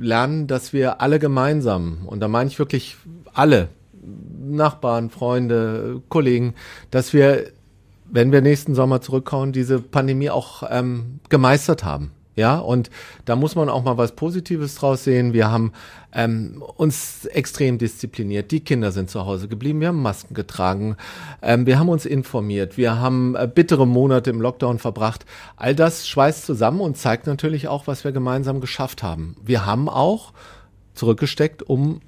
lernen, 0.00 0.46
dass 0.46 0.72
wir 0.72 1.00
alle 1.00 1.18
gemeinsam, 1.18 2.06
und 2.06 2.20
da 2.20 2.28
meine 2.28 2.48
ich 2.48 2.58
wirklich 2.58 2.96
alle, 3.34 3.68
Nachbarn, 4.40 5.10
Freunde, 5.10 6.02
Kollegen, 6.08 6.54
dass 6.90 7.12
wir, 7.12 7.50
wenn 8.04 8.32
wir 8.32 8.40
nächsten 8.40 8.74
Sommer 8.74 9.00
zurückkommen, 9.00 9.52
diese 9.52 9.80
Pandemie 9.80 10.30
auch 10.30 10.62
ähm, 10.70 11.20
gemeistert 11.28 11.84
haben. 11.84 12.12
Ja, 12.38 12.58
und 12.58 12.88
da 13.24 13.34
muss 13.34 13.56
man 13.56 13.68
auch 13.68 13.82
mal 13.82 13.98
was 13.98 14.14
Positives 14.14 14.76
draus 14.76 15.02
sehen. 15.02 15.32
Wir 15.32 15.50
haben 15.50 15.72
ähm, 16.12 16.62
uns 16.76 17.24
extrem 17.24 17.78
diszipliniert. 17.78 18.52
Die 18.52 18.60
Kinder 18.60 18.92
sind 18.92 19.10
zu 19.10 19.26
Hause 19.26 19.48
geblieben. 19.48 19.80
Wir 19.80 19.88
haben 19.88 20.02
Masken 20.02 20.34
getragen. 20.34 20.96
Ähm, 21.42 21.66
wir 21.66 21.80
haben 21.80 21.88
uns 21.88 22.06
informiert. 22.06 22.76
Wir 22.76 23.00
haben 23.00 23.34
äh, 23.34 23.50
bittere 23.52 23.88
Monate 23.88 24.30
im 24.30 24.40
Lockdown 24.40 24.78
verbracht. 24.78 25.26
All 25.56 25.74
das 25.74 26.06
schweißt 26.06 26.46
zusammen 26.46 26.80
und 26.80 26.96
zeigt 26.96 27.26
natürlich 27.26 27.66
auch, 27.66 27.88
was 27.88 28.04
wir 28.04 28.12
gemeinsam 28.12 28.60
geschafft 28.60 29.02
haben. 29.02 29.34
Wir 29.44 29.66
haben 29.66 29.88
auch 29.88 30.32
zurückgesteckt, 30.94 31.64
um 31.64 31.98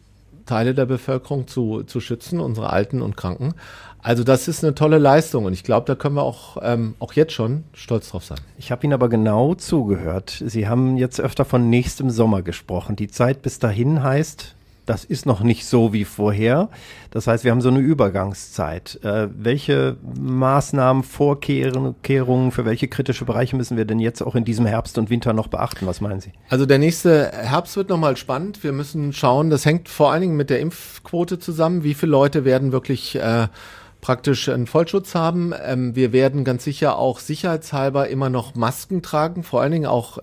Teile 0.51 0.75
der 0.75 0.87
Bevölkerung 0.87 1.47
zu, 1.47 1.85
zu 1.85 2.01
schützen, 2.01 2.41
unsere 2.41 2.71
Alten 2.71 3.03
und 3.03 3.17
Kranken. 3.17 3.55
Also 4.03 4.25
das 4.25 4.49
ist 4.49 4.65
eine 4.65 4.75
tolle 4.75 4.99
Leistung 4.99 5.45
und 5.45 5.53
ich 5.53 5.63
glaube, 5.63 5.87
da 5.87 5.95
können 5.95 6.17
wir 6.17 6.25
auch, 6.25 6.57
ähm, 6.61 6.95
auch 6.99 7.13
jetzt 7.13 7.35
schon 7.35 7.63
stolz 7.73 8.11
drauf 8.11 8.25
sein. 8.25 8.39
Ich 8.59 8.73
habe 8.73 8.83
Ihnen 8.83 8.93
aber 8.93 9.09
genau 9.09 9.55
zugehört. 9.55 10.43
Sie 10.45 10.67
haben 10.67 10.97
jetzt 10.97 11.21
öfter 11.21 11.45
von 11.45 11.71
nächstem 11.71 12.11
Sommer 12.11 12.43
gesprochen. 12.43 12.97
Die 12.97 13.07
Zeit 13.07 13.43
bis 13.43 13.61
dahin 13.61 14.03
heißt, 14.03 14.57
das 14.91 15.05
ist 15.05 15.25
noch 15.25 15.41
nicht 15.41 15.67
so 15.67 15.93
wie 15.93 16.05
vorher. 16.05 16.69
Das 17.13 17.29
heißt, 17.29 17.45
wir 17.45 17.53
haben 17.53 17.61
so 17.61 17.69
eine 17.69 17.79
Übergangszeit. 17.79 18.99
Äh, 19.05 19.29
welche 19.33 19.97
Maßnahmen, 20.19 21.05
Vorkehrungen 21.05 22.51
für 22.51 22.65
welche 22.65 22.89
kritische 22.89 23.25
Bereiche 23.25 23.55
müssen 23.55 23.77
wir 23.77 23.85
denn 23.85 24.01
jetzt 24.01 24.21
auch 24.21 24.35
in 24.35 24.45
diesem 24.45 24.67
Herbst 24.67 24.99
und 24.99 25.09
Winter 25.09 25.33
noch 25.33 25.47
beachten? 25.47 25.87
Was 25.87 26.01
meinen 26.01 26.21
Sie? 26.21 26.33
Also 26.49 26.67
der 26.67 26.79
nächste 26.79 27.31
Herbst 27.31 27.77
wird 27.77 27.89
nochmal 27.89 28.17
spannend. 28.17 28.65
Wir 28.65 28.73
müssen 28.73 29.13
schauen, 29.13 29.49
das 29.49 29.65
hängt 29.65 29.89
vor 29.89 30.11
allen 30.11 30.23
Dingen 30.23 30.37
mit 30.37 30.51
der 30.51 30.59
Impfquote 30.59 31.39
zusammen. 31.39 31.85
Wie 31.85 31.95
viele 31.95 32.11
Leute 32.11 32.45
werden 32.45 32.73
wirklich 32.73 33.15
äh, 33.15 33.47
praktisch 34.01 34.49
einen 34.49 34.67
Vollschutz 34.67 35.15
haben. 35.15 35.53
Ähm, 35.65 35.95
wir 35.95 36.13
werden 36.13 36.45
ganz 36.45 36.65
sicher 36.65 36.99
auch 36.99 37.19
sicherheitshalber 37.19 38.09
immer 38.09 38.31
noch 38.31 38.55
Masken 38.55 39.03
tragen, 39.03 39.43
vor 39.43 39.61
allen 39.61 39.73
Dingen 39.73 39.87
auch 39.87 40.19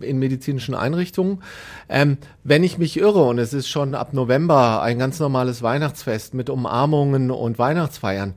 in 0.00 0.18
medizinischen 0.18 0.74
Einrichtungen. 0.74 1.42
Ähm, 1.88 2.18
wenn 2.44 2.64
ich 2.64 2.78
mich 2.78 2.98
irre, 2.98 3.24
und 3.24 3.38
es 3.38 3.52
ist 3.52 3.68
schon 3.68 3.94
ab 3.94 4.12
November 4.12 4.82
ein 4.82 4.98
ganz 4.98 5.20
normales 5.20 5.62
Weihnachtsfest 5.62 6.34
mit 6.34 6.50
Umarmungen 6.50 7.30
und 7.30 7.58
Weihnachtsfeiern, 7.58 8.34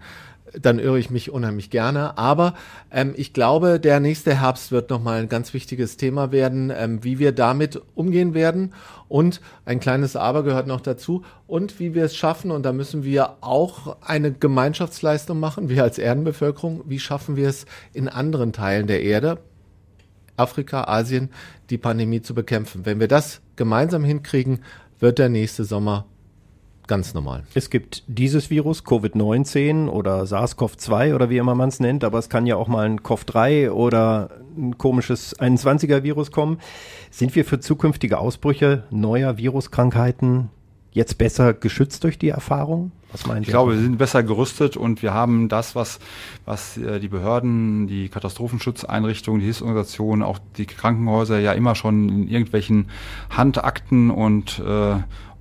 dann 0.60 0.80
irre 0.80 1.00
ich 1.00 1.10
mich 1.10 1.32
unheimlich 1.32 1.70
gerne. 1.70 2.18
Aber 2.18 2.54
ähm, 2.92 3.14
ich 3.18 3.34
glaube, 3.34 3.80
der 3.80 4.00
nächste 4.00 4.40
Herbst 4.40 4.72
wird 4.72 4.90
nochmal 4.90 5.22
ein 5.22 5.30
ganz 5.30 5.54
wichtiges 5.54 5.98
Thema 5.98 6.32
werden, 6.32 6.72
ähm, 6.76 7.04
wie 7.04 7.20
wir 7.20 7.32
damit 7.32 7.82
umgehen 7.96 8.34
werden. 8.34 8.74
Und 9.14 9.42
ein 9.64 9.80
kleines 9.80 10.16
Aber 10.16 10.42
gehört 10.42 10.66
noch 10.66 10.82
dazu. 10.82 11.24
Und 11.46 11.80
wie 11.80 11.94
wir 11.94 12.04
es 12.04 12.16
schaffen, 12.16 12.50
und 12.50 12.64
da 12.64 12.74
müssen 12.74 13.04
wir 13.04 13.36
auch 13.42 13.98
eine 14.02 14.32
Gemeinschaftsleistung 14.32 15.40
machen, 15.40 15.70
wir 15.70 15.84
als 15.84 16.00
Erdenbevölkerung, 16.00 16.82
wie 16.88 16.98
schaffen 16.98 17.36
wir 17.36 17.48
es 17.48 17.68
in 17.94 18.10
anderen 18.10 18.54
Teilen 18.54 18.88
der 18.88 19.04
Erde, 19.04 19.38
Afrika, 20.36 20.86
Asien, 20.86 21.30
die 21.70 21.78
Pandemie 21.78 22.24
zu 22.24 22.34
bekämpfen. 22.34 22.88
Wenn 22.88 23.00
wir 23.00 23.08
das 23.08 23.42
gemeinsam 23.56 24.04
hinkriegen, 24.04 24.64
wird 25.00 25.20
der 25.20 25.30
nächste 25.30 25.64
Sommer 25.64 26.08
ganz 26.88 27.14
normal. 27.14 27.44
Es 27.54 27.70
gibt 27.70 28.04
dieses 28.08 28.50
Virus, 28.50 28.84
Covid-19 28.84 29.88
oder 29.88 30.24
SARS-CoV-2 30.24 31.16
oder 31.16 31.30
wie 31.30 31.38
immer 31.38 31.56
man 31.56 31.70
es 31.70 31.80
nennt, 31.80 32.04
aber 32.04 32.20
es 32.20 32.30
kann 32.30 32.46
ja 32.46 32.56
auch 32.56 32.68
mal 32.68 32.86
ein 32.86 33.02
CoV-3 33.02 33.72
oder 33.72 34.30
ein 34.58 34.78
komisches 34.78 35.38
21er-Virus 35.40 36.32
kommen. 36.32 36.60
Sind 37.12 37.36
wir 37.36 37.46
für 37.46 37.60
zukünftige 37.60 38.18
Ausbrüche 38.18 38.84
neuer 38.92 39.38
Viruskrankheiten 39.38 40.50
jetzt 40.92 41.18
besser 41.18 41.54
geschützt 41.54 42.04
durch 42.04 42.18
die 42.18 42.30
Erfahrung? 42.30 42.92
Was 43.12 43.28
meinen 43.28 43.44
ich 43.44 43.50
glaube, 43.50 43.74
wir 43.74 43.80
sind 43.80 43.98
besser 44.00 44.24
gerüstet 44.24 44.76
und 44.76 45.04
wir 45.04 45.14
haben 45.14 45.48
das, 45.48 45.76
was, 45.76 46.00
was 46.46 46.78
äh, 46.78 47.00
die 47.00 47.08
Behörden, 47.08 47.86
die 47.86 48.10
Katastrophenschutzeinrichtungen, 48.10 49.40
die 49.40 49.46
Hilfsorganisationen, 49.46 50.24
auch 50.24 50.40
die 50.58 50.66
Krankenhäuser 50.66 51.40
ja 51.40 51.54
immer 51.54 51.76
schon 51.76 52.10
in 52.10 52.28
irgendwelchen 52.28 52.90
Handakten 53.30 54.10
und 54.10 54.60
äh, 54.60 54.96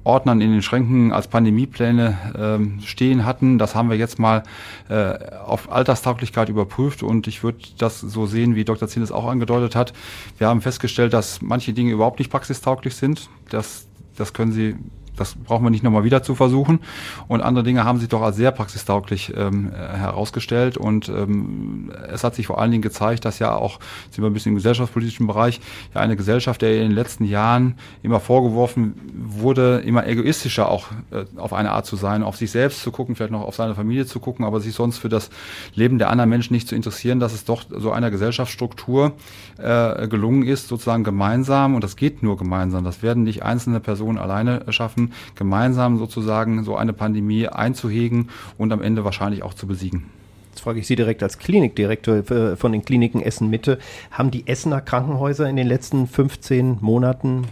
Ordnern 0.05 0.41
in 0.41 0.53
den 0.53 0.63
Schränken 0.63 1.13
als 1.13 1.29
Pandemiepläne 1.29 2.19
ähm, 2.37 2.81
stehen 2.85 3.25
hatten. 3.25 3.59
Das 3.59 3.75
haben 3.75 3.89
wir 3.89 3.97
jetzt 3.97 4.19
mal 4.19 4.43
äh, 4.89 5.15
auf 5.45 5.71
Alltagstauglichkeit 5.71 6.49
überprüft 6.49 7.03
und 7.03 7.27
ich 7.27 7.43
würde 7.45 7.59
das 7.79 8.01
so 8.01 8.27
sehen, 8.27 8.55
wie 8.57 8.65
Dr. 8.65 8.89
Zinn 8.89 9.03
es 9.03 9.13
auch 9.13 9.27
angedeutet 9.27 9.77
hat. 9.77 9.93
Wir 10.39 10.49
haben 10.49 10.61
festgestellt, 10.61 11.13
dass 11.13 11.41
manche 11.43 11.73
Dinge 11.73 11.93
überhaupt 11.93 12.19
nicht 12.19 12.31
praxistauglich 12.31 12.97
sind. 12.97 13.29
Das, 13.49 13.87
das 14.17 14.33
können 14.33 14.53
Sie 14.53 14.77
das 15.17 15.35
brauchen 15.35 15.65
wir 15.65 15.71
nicht 15.71 15.85
nochmal 15.85 16.05
wieder 16.05 16.23
zu 16.23 16.35
versuchen. 16.35 16.81
Und 17.29 17.43
andere 17.43 17.65
Dinge 17.65 17.85
haben 17.85 17.99
sich 17.99 18.09
doch 18.09 18.23
als 18.23 18.37
sehr 18.37 18.51
praxistauglich 18.51 19.33
ähm, 19.37 19.71
herausgestellt. 19.73 20.77
Und 20.77 21.09
ähm, 21.09 21.93
es 22.09 22.25
hat 22.25 22.35
sich 22.35 22.47
vor 22.47 22.61
allen 22.61 22.71
Dingen 22.71 22.83
gezeigt, 22.83 23.25
dass 23.25 23.39
ja 23.39 23.55
auch, 23.55 23.79
sind 24.11 24.23
wir 24.25 24.31
ein 24.31 24.33
bisschen 24.33 24.51
im 24.51 24.57
gesellschaftspolitischen 24.57 25.27
Bereich, 25.27 25.61
ja 25.95 26.01
eine 26.01 26.17
Gesellschaft, 26.17 26.63
der 26.63 26.75
in 26.75 26.89
den 26.89 26.93
letzten 26.93 27.25
Jahren 27.25 27.75
immer 28.03 28.21
vorgeworfen 28.21 28.95
wurde, 29.15 29.83
immer 29.85 30.07
egoistischer 30.07 30.71
auch 30.71 30.87
äh, 31.11 31.25
auf 31.37 31.53
eine 31.53 31.73
Art 31.73 31.87
zu 31.87 31.97
sein, 31.97 32.23
auf 32.23 32.37
sich 32.37 32.51
selbst 32.51 32.83
zu 32.83 32.91
gucken, 32.91 33.15
vielleicht 33.15 33.33
noch 33.33 33.43
auf 33.43 33.55
seine 33.55 33.75
Familie 33.75 34.07
zu 34.07 34.21
gucken, 34.21 34.45
aber 34.45 34.61
sich 34.61 34.75
sonst 34.75 34.99
für 34.99 35.09
das 35.09 35.31
Leben 35.75 35.99
der 35.99 36.11
anderen 36.11 36.31
Menschen 36.31 36.55
nicht 36.55 36.69
zu 36.69 36.75
interessieren, 36.75 37.21
dass 37.21 37.33
es 37.33 37.45
doch 37.45 37.65
so 37.69 37.91
einer 37.93 38.11
Gesellschaftsstruktur 38.11 39.13
äh, 39.59 40.09
gelungen 40.09 40.45
ist, 40.45 40.69
sozusagen 40.69 41.05
gemeinsam, 41.05 41.75
und 41.75 41.85
das 41.85 41.97
geht 41.97 42.23
nur 42.23 42.37
gemeinsam, 42.37 42.85
das 42.85 43.03
werden 43.03 43.25
nicht 43.25 43.43
einzelne 43.43 43.81
Personen 43.81 44.19
alleine 44.19 44.65
schaffen, 44.73 45.02
schaffen, 45.03 45.13
gemeinsam 45.35 45.99
sozusagen 45.99 46.65
so 46.65 46.77
eine 46.77 46.93
Pandemie 46.93 47.49
einzuhegen 47.49 48.29
und 48.59 48.73
am 48.73 48.83
Ende 48.83 49.05
wahrscheinlich 49.05 49.43
auch 49.43 49.55
zu 49.55 49.67
besiegen. 49.67 50.05
Jetzt 50.51 50.61
frage 50.61 50.81
ich 50.81 50.87
Sie 50.87 50.97
direkt 50.97 51.23
als 51.23 51.39
Klinikdirektor 51.39 52.57
von 52.57 52.73
den 52.73 52.85
Kliniken 52.85 53.23
Essen-Mitte. 53.23 53.79
Haben 54.11 54.31
die 54.31 54.47
Essener 54.47 54.83
Krankenhäuser 54.83 55.49
in 55.49 55.57
den 55.57 55.67
letzten 55.67 56.07
15 56.07 56.79
Monaten 56.81 57.47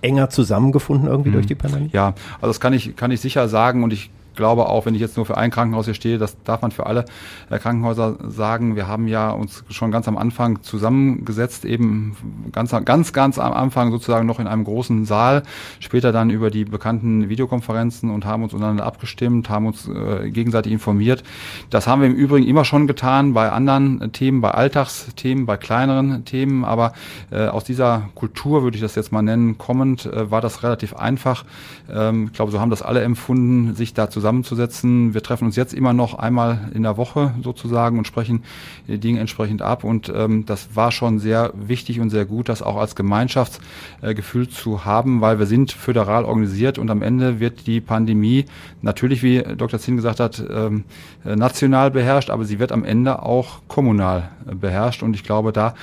enger 0.00 0.30
zusammengefunden 0.30 1.08
irgendwie 1.08 1.30
mhm. 1.30 1.34
durch 1.34 1.46
die 1.46 1.56
Pandemie? 1.56 1.90
Ja, 1.92 2.14
also 2.36 2.48
das 2.48 2.60
kann 2.60 2.72
ich, 2.72 2.94
kann 2.94 3.10
ich 3.10 3.20
sicher 3.20 3.48
sagen 3.48 3.82
und 3.82 3.92
ich 3.92 4.10
glaube 4.36 4.68
auch, 4.68 4.86
wenn 4.86 4.94
ich 4.94 5.00
jetzt 5.00 5.16
nur 5.16 5.26
für 5.26 5.36
ein 5.36 5.50
Krankenhaus 5.50 5.86
hier 5.86 5.94
stehe, 5.94 6.18
das 6.18 6.36
darf 6.44 6.62
man 6.62 6.70
für 6.70 6.86
alle 6.86 7.04
äh, 7.50 7.58
Krankenhäuser 7.58 8.16
sagen. 8.28 8.76
Wir 8.76 8.86
haben 8.86 9.08
ja 9.08 9.30
uns 9.30 9.64
schon 9.70 9.90
ganz 9.90 10.06
am 10.08 10.16
Anfang 10.16 10.62
zusammengesetzt, 10.62 11.64
eben 11.64 12.16
ganz, 12.52 12.74
ganz, 12.84 13.12
ganz 13.12 13.38
am 13.38 13.52
Anfang 13.52 13.90
sozusagen 13.90 14.26
noch 14.26 14.38
in 14.38 14.46
einem 14.46 14.64
großen 14.64 15.04
Saal, 15.04 15.42
später 15.80 16.12
dann 16.12 16.30
über 16.30 16.50
die 16.50 16.64
bekannten 16.64 17.28
Videokonferenzen 17.28 18.10
und 18.10 18.24
haben 18.24 18.42
uns 18.42 18.52
untereinander 18.52 18.86
abgestimmt, 18.86 19.50
haben 19.50 19.66
uns 19.66 19.88
äh, 19.88 20.30
gegenseitig 20.30 20.72
informiert. 20.72 21.24
Das 21.70 21.86
haben 21.86 22.02
wir 22.02 22.08
im 22.08 22.14
Übrigen 22.14 22.46
immer 22.46 22.64
schon 22.64 22.86
getan 22.86 23.32
bei 23.32 23.50
anderen 23.50 24.12
Themen, 24.12 24.40
bei 24.40 24.50
Alltagsthemen, 24.50 25.46
bei 25.46 25.56
kleineren 25.56 26.24
Themen, 26.24 26.64
aber 26.64 26.92
äh, 27.30 27.46
aus 27.46 27.64
dieser 27.64 28.10
Kultur, 28.14 28.62
würde 28.62 28.76
ich 28.76 28.82
das 28.82 28.94
jetzt 28.94 29.12
mal 29.12 29.22
nennen, 29.22 29.58
kommend, 29.58 30.06
äh, 30.06 30.30
war 30.30 30.40
das 30.40 30.62
relativ 30.62 30.94
einfach. 30.94 31.44
Ähm, 31.90 32.26
ich 32.26 32.32
glaube, 32.32 32.52
so 32.52 32.60
haben 32.60 32.70
das 32.70 32.82
alle 32.82 33.02
empfunden, 33.02 33.74
sich 33.74 33.94
da 33.94 34.10
zusammen 34.10 34.25
zusammenzusetzen. 34.26 35.14
Wir 35.14 35.22
treffen 35.22 35.44
uns 35.44 35.54
jetzt 35.54 35.72
immer 35.72 35.92
noch 35.92 36.14
einmal 36.14 36.70
in 36.74 36.82
der 36.82 36.96
Woche 36.96 37.32
sozusagen 37.42 37.96
und 37.96 38.08
sprechen 38.08 38.42
die 38.88 38.98
Dinge 38.98 39.20
entsprechend 39.20 39.62
ab. 39.62 39.84
Und 39.84 40.12
ähm, 40.12 40.44
das 40.46 40.74
war 40.74 40.90
schon 40.90 41.20
sehr 41.20 41.52
wichtig 41.54 42.00
und 42.00 42.10
sehr 42.10 42.24
gut, 42.24 42.48
das 42.48 42.60
auch 42.60 42.76
als 42.76 42.96
Gemeinschaftsgefühl 42.96 44.44
äh, 44.44 44.48
zu 44.48 44.84
haben, 44.84 45.20
weil 45.20 45.38
wir 45.38 45.46
sind 45.46 45.70
föderal 45.70 46.24
organisiert 46.24 46.78
und 46.78 46.90
am 46.90 47.02
Ende 47.02 47.38
wird 47.38 47.68
die 47.68 47.80
Pandemie 47.80 48.46
natürlich, 48.82 49.22
wie 49.22 49.44
Dr. 49.56 49.78
Zinn 49.78 49.94
gesagt 49.94 50.18
hat, 50.18 50.42
ähm, 50.50 50.84
äh, 51.24 51.36
national 51.36 51.92
beherrscht, 51.92 52.30
aber 52.30 52.44
sie 52.44 52.58
wird 52.58 52.72
am 52.72 52.84
Ende 52.84 53.22
auch 53.22 53.60
kommunal 53.68 54.30
äh, 54.50 54.56
beherrscht. 54.56 55.04
Und 55.04 55.14
ich 55.14 55.22
glaube, 55.22 55.52
da 55.52 55.74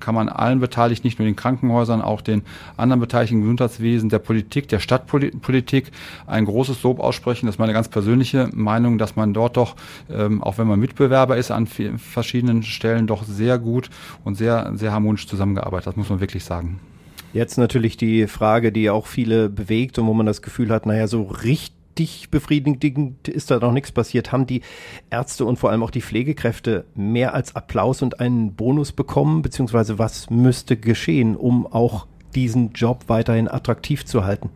kann 0.00 0.14
man 0.14 0.28
allen 0.28 0.60
Beteiligten, 0.60 1.06
nicht 1.06 1.18
nur 1.18 1.26
den 1.26 1.36
Krankenhäusern, 1.36 2.02
auch 2.02 2.20
den 2.20 2.42
anderen 2.76 3.00
Beteiligten 3.00 3.40
Gesundheitswesen, 3.40 4.08
der 4.08 4.18
Politik, 4.18 4.68
der 4.68 4.78
Stadtpolitik 4.78 5.90
ein 6.26 6.44
großes 6.44 6.82
Lob 6.82 7.00
aussprechen. 7.00 7.46
Das 7.46 7.56
ist 7.56 7.58
meine 7.58 7.72
ganz 7.72 7.88
persönliche 7.88 8.48
Meinung, 8.52 8.98
dass 8.98 9.16
man 9.16 9.34
dort 9.34 9.56
doch, 9.56 9.76
ähm, 10.10 10.42
auch 10.42 10.58
wenn 10.58 10.66
man 10.66 10.80
Mitbewerber 10.80 11.36
ist, 11.36 11.50
an 11.50 11.66
verschiedenen 11.66 12.62
Stellen 12.62 13.06
doch 13.06 13.24
sehr 13.24 13.58
gut 13.58 13.90
und 14.24 14.34
sehr, 14.34 14.72
sehr 14.74 14.92
harmonisch 14.92 15.26
zusammengearbeitet 15.26 15.88
hat, 15.88 15.96
muss 15.96 16.10
man 16.10 16.20
wirklich 16.20 16.44
sagen. 16.44 16.80
Jetzt 17.32 17.58
natürlich 17.58 17.96
die 17.96 18.26
Frage, 18.26 18.72
die 18.72 18.88
auch 18.88 19.06
viele 19.06 19.50
bewegt 19.50 19.98
und 19.98 20.06
wo 20.06 20.14
man 20.14 20.26
das 20.26 20.40
Gefühl 20.40 20.70
hat, 20.70 20.86
naja, 20.86 21.06
so 21.06 21.24
richtig 21.24 21.77
befriedigend 22.30 23.28
ist 23.28 23.50
da 23.50 23.58
noch 23.58 23.72
nichts 23.72 23.92
passiert. 23.92 24.32
Haben 24.32 24.46
die 24.46 24.62
Ärzte 25.10 25.44
und 25.44 25.58
vor 25.58 25.70
allem 25.70 25.82
auch 25.82 25.90
die 25.90 26.02
Pflegekräfte 26.02 26.84
mehr 26.94 27.34
als 27.34 27.56
Applaus 27.56 28.02
und 28.02 28.20
einen 28.20 28.54
Bonus 28.54 28.92
bekommen? 28.92 29.42
Beziehungsweise 29.42 29.98
was 29.98 30.30
müsste 30.30 30.76
geschehen, 30.76 31.36
um 31.36 31.66
auch 31.66 32.06
diesen 32.34 32.72
Job 32.72 33.04
weiterhin 33.08 33.48
attraktiv 33.48 34.04
zu 34.04 34.24
halten? 34.24 34.50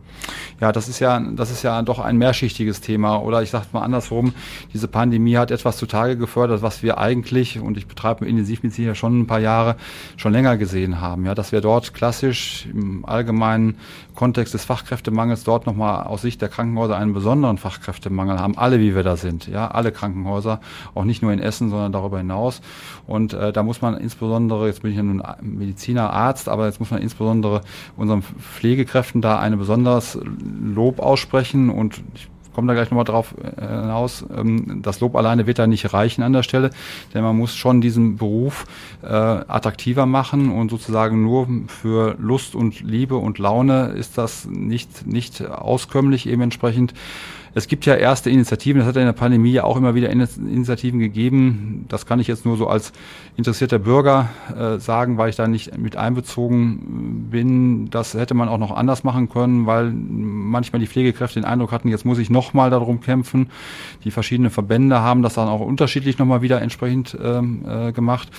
Ja, 0.61 0.71
das 0.71 0.87
ist 0.87 0.99
ja, 0.99 1.19
das 1.19 1.51
ist 1.51 1.63
ja 1.63 1.81
doch 1.81 1.99
ein 1.99 2.17
mehrschichtiges 2.17 2.81
Thema. 2.81 3.17
Oder 3.17 3.41
ich 3.41 3.49
sage 3.49 3.65
mal 3.73 3.81
andersrum, 3.81 4.33
diese 4.73 4.87
Pandemie 4.87 5.37
hat 5.37 5.51
etwas 5.51 5.77
zutage 5.77 6.17
gefördert, 6.17 6.61
was 6.61 6.83
wir 6.83 6.97
eigentlich, 6.97 7.59
und 7.59 7.77
ich 7.77 7.87
betreibe 7.87 8.25
Intensivmedizin 8.25 8.85
ja 8.85 8.95
schon 8.95 9.19
ein 9.19 9.27
paar 9.27 9.39
Jahre, 9.39 9.75
schon 10.17 10.33
länger 10.33 10.57
gesehen 10.57 11.01
haben. 11.01 11.25
Ja, 11.25 11.35
dass 11.35 11.51
wir 11.51 11.61
dort 11.61 11.93
klassisch 11.93 12.67
im 12.71 13.05
allgemeinen 13.05 13.75
Kontext 14.15 14.53
des 14.53 14.65
Fachkräftemangels 14.65 15.43
dort 15.43 15.65
nochmal 15.65 16.03
aus 16.03 16.21
Sicht 16.21 16.41
der 16.41 16.49
Krankenhäuser 16.49 16.97
einen 16.97 17.13
besonderen 17.13 17.57
Fachkräftemangel 17.57 18.39
haben. 18.39 18.57
Alle, 18.57 18.79
wie 18.79 18.95
wir 18.95 19.03
da 19.03 19.15
sind. 19.15 19.47
Ja, 19.47 19.69
alle 19.69 19.91
Krankenhäuser. 19.91 20.59
Auch 20.93 21.03
nicht 21.03 21.21
nur 21.21 21.31
in 21.31 21.39
Essen, 21.39 21.69
sondern 21.69 21.91
darüber 21.91 22.17
hinaus. 22.17 22.61
Und 23.07 23.33
äh, 23.33 23.51
da 23.51 23.63
muss 23.63 23.81
man 23.81 23.97
insbesondere, 23.97 24.67
jetzt 24.67 24.81
bin 24.81 24.91
ich 24.91 24.97
ja 24.97 25.03
nun 25.03 25.23
Mediziner, 25.41 26.11
Arzt, 26.11 26.49
aber 26.49 26.65
jetzt 26.67 26.79
muss 26.79 26.91
man 26.91 27.01
insbesondere 27.01 27.61
unseren 27.97 28.21
Pflegekräften 28.21 29.21
da 29.21 29.39
eine 29.39 29.57
besonders 29.57 30.17
Lob 30.61 30.99
aussprechen 30.99 31.69
und 31.69 32.01
ich 32.13 32.29
komme 32.53 32.67
da 32.67 32.73
gleich 32.73 32.89
nochmal 32.89 33.05
drauf 33.05 33.33
äh, 33.41 33.61
hinaus. 33.61 34.25
Ähm, 34.35 34.81
das 34.81 34.99
Lob 34.99 35.15
alleine 35.15 35.47
wird 35.47 35.59
da 35.59 35.67
nicht 35.67 35.93
reichen 35.93 36.23
an 36.23 36.33
der 36.33 36.43
Stelle, 36.43 36.69
denn 37.13 37.23
man 37.23 37.37
muss 37.37 37.55
schon 37.55 37.81
diesen 37.81 38.17
Beruf 38.17 38.65
äh, 39.01 39.07
attraktiver 39.07 40.05
machen 40.05 40.51
und 40.51 40.69
sozusagen 40.69 41.23
nur 41.23 41.47
für 41.67 42.15
Lust 42.19 42.55
und 42.55 42.81
Liebe 42.81 43.15
und 43.15 43.39
Laune 43.39 43.87
ist 43.87 44.17
das 44.17 44.45
nicht, 44.45 45.07
nicht 45.07 45.45
auskömmlich 45.45 46.27
eben 46.27 46.41
entsprechend. 46.41 46.93
Es 47.55 47.67
gibt 47.67 47.85
ja 47.85 47.95
erste 47.95 48.29
Initiativen, 48.31 48.79
das 48.79 48.87
hat 48.87 48.97
in 48.97 49.05
der 49.05 49.13
Pandemie 49.13 49.51
ja 49.51 49.63
auch 49.63 49.77
immer 49.77 49.93
wieder 49.93 50.09
Initiativen 50.09 50.99
gegeben. 50.99 51.85
Das 51.87 52.05
kann 52.05 52.19
ich 52.19 52.27
jetzt 52.27 52.45
nur 52.45 52.57
so 52.57 52.67
als 52.67 52.93
interessierter 53.37 53.79
Bürger 53.79 54.29
äh, 54.57 54.79
sagen, 54.79 55.17
weil 55.17 55.29
ich 55.29 55.35
da 55.35 55.47
nicht 55.47 55.77
mit 55.77 55.95
einbezogen 55.95 57.27
bin. 57.29 57.89
Das 57.91 58.15
hätte 58.15 58.33
man 58.33 58.49
auch 58.49 58.57
noch 58.57 58.71
anders 58.71 59.03
machen 59.03 59.29
können, 59.29 59.65
weil 59.67 59.91
manchmal 59.91 60.79
die 60.79 60.87
Pflegekräfte 60.87 61.39
den 61.39 61.45
Eindruck 61.45 61.71
hatten, 61.71 61.89
jetzt 61.89 62.05
muss 62.05 62.17
ich 62.17 62.29
nochmal 62.29 62.69
darum 62.69 63.01
kämpfen. 63.01 63.49
Die 64.03 64.11
verschiedenen 64.11 64.49
Verbände 64.49 65.01
haben 65.01 65.21
das 65.21 65.35
dann 65.35 65.47
auch 65.47 65.61
unterschiedlich 65.61 66.17
nochmal 66.17 66.41
wieder 66.41 66.61
entsprechend 66.61 67.17
ähm, 67.23 67.63
äh, 67.67 67.91
gemacht. 67.91 68.29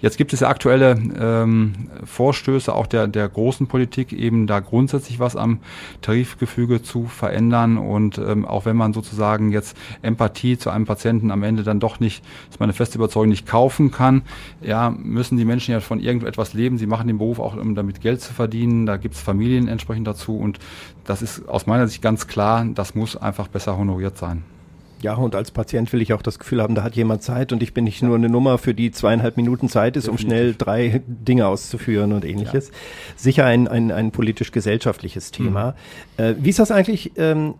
Jetzt 0.00 0.16
gibt 0.16 0.32
es 0.32 0.40
ja 0.40 0.48
aktuelle 0.48 0.96
ähm, 1.18 1.72
Vorstöße 2.04 2.74
auch 2.74 2.86
der, 2.86 3.08
der 3.08 3.28
großen 3.28 3.66
Politik, 3.66 4.12
eben 4.12 4.46
da 4.46 4.60
grundsätzlich 4.60 5.18
was 5.18 5.36
am 5.36 5.58
Tarifgefüge 6.02 6.82
zu 6.82 7.06
verändern. 7.06 7.78
Und 7.78 8.18
ähm, 8.18 8.44
auch 8.44 8.57
wenn 8.64 8.76
man 8.76 8.92
sozusagen 8.92 9.52
jetzt 9.52 9.76
Empathie 10.02 10.58
zu 10.58 10.70
einem 10.70 10.86
Patienten 10.86 11.30
am 11.30 11.42
Ende 11.42 11.62
dann 11.62 11.80
doch 11.80 12.00
nicht, 12.00 12.24
das 12.46 12.56
ist 12.56 12.60
meine 12.60 12.72
feste 12.72 12.98
Überzeugung, 12.98 13.28
nicht 13.28 13.46
kaufen 13.46 13.90
kann, 13.90 14.22
ja, 14.60 14.90
müssen 14.90 15.36
die 15.36 15.44
Menschen 15.44 15.72
ja 15.72 15.80
von 15.80 16.00
irgendetwas 16.00 16.54
leben. 16.54 16.78
Sie 16.78 16.86
machen 16.86 17.06
den 17.06 17.18
Beruf 17.18 17.38
auch, 17.38 17.56
um 17.56 17.74
damit 17.74 18.00
Geld 18.00 18.20
zu 18.20 18.32
verdienen. 18.32 18.86
Da 18.86 18.96
gibt 18.96 19.14
es 19.14 19.20
Familien 19.20 19.68
entsprechend 19.68 20.06
dazu. 20.06 20.36
Und 20.38 20.58
das 21.04 21.22
ist 21.22 21.48
aus 21.48 21.66
meiner 21.66 21.86
Sicht 21.86 22.02
ganz 22.02 22.26
klar, 22.26 22.66
das 22.74 22.94
muss 22.94 23.16
einfach 23.16 23.48
besser 23.48 23.76
honoriert 23.76 24.16
sein. 24.18 24.44
Ja, 25.00 25.14
und 25.14 25.34
als 25.34 25.52
Patient 25.52 25.92
will 25.92 26.02
ich 26.02 26.12
auch 26.12 26.22
das 26.22 26.38
Gefühl 26.38 26.60
haben, 26.60 26.74
da 26.74 26.82
hat 26.82 26.96
jemand 26.96 27.22
Zeit 27.22 27.52
und 27.52 27.62
ich 27.62 27.72
bin 27.72 27.84
nicht 27.84 28.02
nur 28.02 28.16
eine 28.16 28.28
Nummer, 28.28 28.58
für 28.58 28.74
die 28.74 28.90
zweieinhalb 28.90 29.36
Minuten 29.36 29.68
Zeit 29.68 29.96
ist, 29.96 30.08
um 30.08 30.18
schnell 30.18 30.54
drei 30.58 31.02
Dinge 31.06 31.46
auszuführen 31.46 32.12
und 32.12 32.24
ähnliches. 32.24 32.68
Ja. 32.68 32.74
Sicher 33.16 33.44
ein, 33.44 33.68
ein, 33.68 33.92
ein 33.92 34.10
politisch-gesellschaftliches 34.10 35.30
Thema. 35.30 35.76
Mhm. 36.16 36.24
Äh, 36.24 36.34
wie 36.40 36.50
ist 36.50 36.58
das 36.58 36.72
eigentlich? 36.72 37.12
Ähm, 37.16 37.54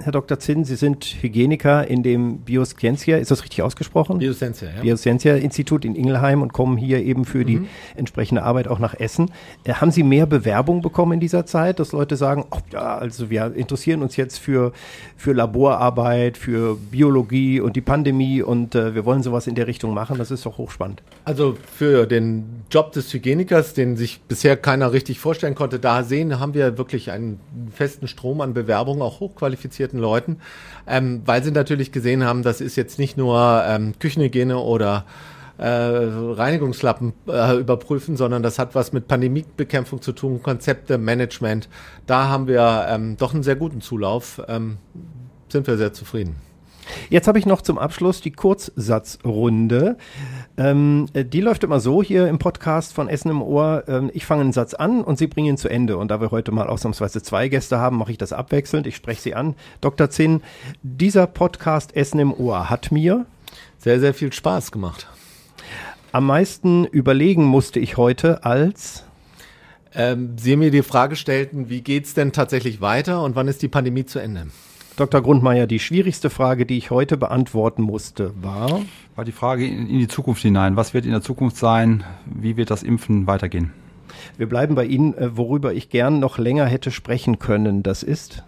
Herr 0.00 0.12
Dr. 0.12 0.38
Zinn, 0.40 0.64
Sie 0.64 0.74
sind 0.74 1.04
Hygieniker 1.04 1.86
in 1.86 2.02
dem 2.02 2.38
Bioscientia, 2.38 3.16
ist 3.16 3.30
das 3.30 3.42
richtig 3.42 3.62
ausgesprochen? 3.62 4.18
Bioscientia, 4.18 4.68
ja. 4.76 4.82
Bioscientia 4.82 5.36
Institut 5.36 5.84
in 5.84 5.94
Ingelheim 5.94 6.42
und 6.42 6.52
kommen 6.52 6.76
hier 6.76 7.02
eben 7.02 7.24
für 7.24 7.44
die 7.44 7.58
mhm. 7.58 7.68
entsprechende 7.94 8.42
Arbeit 8.42 8.66
auch 8.66 8.80
nach 8.80 8.94
Essen. 8.94 9.30
Äh, 9.62 9.74
haben 9.74 9.92
Sie 9.92 10.02
mehr 10.02 10.26
Bewerbung 10.26 10.82
bekommen 10.82 11.12
in 11.12 11.20
dieser 11.20 11.46
Zeit, 11.46 11.78
dass 11.78 11.92
Leute 11.92 12.16
sagen, 12.16 12.44
oh, 12.50 12.58
ja, 12.72 12.98
also 12.98 13.30
wir 13.30 13.54
interessieren 13.54 14.02
uns 14.02 14.16
jetzt 14.16 14.38
für, 14.38 14.72
für 15.16 15.32
Laborarbeit, 15.32 16.38
für 16.38 16.76
Biologie 16.76 17.60
und 17.60 17.76
die 17.76 17.80
Pandemie 17.80 18.42
und 18.42 18.74
äh, 18.74 18.96
wir 18.96 19.04
wollen 19.04 19.22
sowas 19.22 19.46
in 19.46 19.54
der 19.54 19.68
Richtung 19.68 19.94
machen? 19.94 20.18
Das 20.18 20.32
ist 20.32 20.44
doch 20.44 20.58
hochspannend. 20.58 21.02
Also 21.24 21.56
für 21.72 22.06
den 22.06 22.64
Job 22.68 22.92
des 22.92 23.12
Hygienikers, 23.12 23.74
den 23.74 23.96
sich 23.96 24.20
bisher 24.22 24.56
keiner 24.56 24.92
richtig 24.92 25.20
vorstellen 25.20 25.54
konnte, 25.54 25.78
da 25.78 26.02
sehen, 26.02 26.40
haben 26.40 26.52
wir 26.52 26.76
wirklich 26.78 27.12
einen 27.12 27.38
festen 27.72 28.08
Strom 28.08 28.40
an 28.40 28.54
Bewerbungen, 28.54 29.00
auch 29.00 29.20
hochqualifiziert 29.20 29.83
qualifizierten 29.84 29.98
Leuten, 29.98 30.38
ähm, 30.86 31.22
weil 31.24 31.42
sie 31.42 31.50
natürlich 31.50 31.92
gesehen 31.92 32.24
haben, 32.24 32.42
das 32.42 32.60
ist 32.60 32.76
jetzt 32.76 32.98
nicht 32.98 33.16
nur 33.16 33.62
ähm, 33.66 33.94
Küchenhygiene 33.98 34.58
oder 34.58 35.04
äh, 35.58 35.66
Reinigungslappen 35.66 37.12
äh, 37.28 37.58
überprüfen, 37.58 38.16
sondern 38.16 38.42
das 38.42 38.58
hat 38.58 38.74
was 38.74 38.92
mit 38.92 39.06
Pandemiebekämpfung 39.06 40.02
zu 40.02 40.12
tun, 40.12 40.42
Konzepte, 40.42 40.98
Management. 40.98 41.68
Da 42.06 42.28
haben 42.28 42.48
wir 42.48 42.86
ähm, 42.88 43.16
doch 43.16 43.34
einen 43.34 43.42
sehr 43.42 43.56
guten 43.56 43.80
Zulauf. 43.80 44.42
Ähm, 44.48 44.78
sind 45.48 45.66
wir 45.66 45.76
sehr 45.76 45.92
zufrieden. 45.92 46.36
Jetzt 47.10 47.28
habe 47.28 47.38
ich 47.38 47.46
noch 47.46 47.62
zum 47.62 47.78
Abschluss 47.78 48.20
die 48.20 48.30
Kurzsatzrunde. 48.30 49.96
Ähm, 50.56 51.06
die 51.14 51.40
läuft 51.40 51.64
immer 51.64 51.80
so 51.80 52.02
hier 52.02 52.28
im 52.28 52.38
Podcast 52.38 52.92
von 52.92 53.08
Essen 53.08 53.30
im 53.30 53.42
Ohr. 53.42 53.84
Ähm, 53.88 54.10
ich 54.14 54.26
fange 54.26 54.42
einen 54.42 54.52
Satz 54.52 54.74
an 54.74 55.02
und 55.02 55.18
Sie 55.18 55.26
bringen 55.26 55.48
ihn 55.48 55.56
zu 55.56 55.68
Ende. 55.68 55.96
Und 55.96 56.08
da 56.10 56.20
wir 56.20 56.30
heute 56.30 56.52
mal 56.52 56.68
ausnahmsweise 56.68 57.22
zwei 57.22 57.48
Gäste 57.48 57.78
haben, 57.78 57.98
mache 57.98 58.12
ich 58.12 58.18
das 58.18 58.32
abwechselnd. 58.32 58.86
Ich 58.86 58.96
spreche 58.96 59.20
Sie 59.20 59.34
an. 59.34 59.54
Dr. 59.80 60.10
Zinn, 60.10 60.42
dieser 60.82 61.26
Podcast 61.26 61.94
Essen 61.96 62.20
im 62.20 62.32
Ohr 62.32 62.70
hat 62.70 62.92
mir 62.92 63.26
sehr, 63.78 64.00
sehr 64.00 64.14
viel 64.14 64.32
Spaß 64.32 64.72
gemacht. 64.72 65.08
Am 66.12 66.26
meisten 66.26 66.84
überlegen 66.84 67.44
musste 67.44 67.80
ich 67.80 67.96
heute 67.96 68.44
als 68.44 69.04
ähm, 69.94 70.36
Sie 70.38 70.56
mir 70.56 70.70
die 70.70 70.82
Frage 70.82 71.16
stellten, 71.16 71.68
wie 71.68 71.80
geht 71.80 72.06
es 72.06 72.14
denn 72.14 72.32
tatsächlich 72.32 72.80
weiter 72.80 73.22
und 73.22 73.36
wann 73.36 73.48
ist 73.48 73.62
die 73.62 73.68
Pandemie 73.68 74.06
zu 74.06 74.18
Ende? 74.18 74.46
Dr. 74.96 75.22
Grundmeier, 75.22 75.66
die 75.66 75.80
schwierigste 75.80 76.30
Frage, 76.30 76.66
die 76.66 76.78
ich 76.78 76.92
heute 76.92 77.16
beantworten 77.16 77.82
musste, 77.82 78.32
war? 78.40 78.80
War 79.16 79.24
die 79.24 79.32
Frage 79.32 79.66
in, 79.66 79.88
in 79.88 79.98
die 79.98 80.06
Zukunft 80.06 80.42
hinein. 80.42 80.76
Was 80.76 80.94
wird 80.94 81.04
in 81.04 81.10
der 81.10 81.20
Zukunft 81.20 81.56
sein? 81.56 82.04
Wie 82.26 82.56
wird 82.56 82.70
das 82.70 82.84
Impfen 82.84 83.26
weitergehen? 83.26 83.72
Wir 84.36 84.48
bleiben 84.48 84.76
bei 84.76 84.84
Ihnen, 84.84 85.14
äh, 85.14 85.36
worüber 85.36 85.72
ich 85.74 85.90
gern 85.90 86.20
noch 86.20 86.38
länger 86.38 86.66
hätte 86.66 86.92
sprechen 86.92 87.40
können. 87.40 87.82
Das 87.82 88.04
ist? 88.04 88.44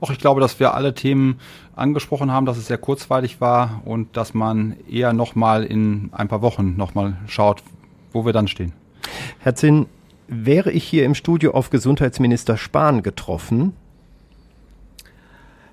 Auch 0.00 0.12
ich 0.12 0.20
glaube, 0.20 0.40
dass 0.40 0.60
wir 0.60 0.74
alle 0.74 0.94
Themen 0.94 1.40
angesprochen 1.74 2.30
haben, 2.30 2.46
dass 2.46 2.58
es 2.58 2.68
sehr 2.68 2.78
kurzweilig 2.78 3.40
war 3.40 3.82
und 3.84 4.16
dass 4.16 4.34
man 4.34 4.76
eher 4.88 5.12
nochmal 5.12 5.64
in 5.64 6.10
ein 6.12 6.28
paar 6.28 6.42
Wochen 6.42 6.76
nochmal 6.76 7.16
schaut, 7.26 7.64
wo 8.12 8.24
wir 8.24 8.32
dann 8.32 8.46
stehen. 8.46 8.72
Herr 9.40 9.56
Zinn, 9.56 9.86
wäre 10.28 10.70
ich 10.70 10.84
hier 10.84 11.04
im 11.04 11.16
Studio 11.16 11.54
auf 11.54 11.70
Gesundheitsminister 11.70 12.56
Spahn 12.56 13.02
getroffen, 13.02 13.72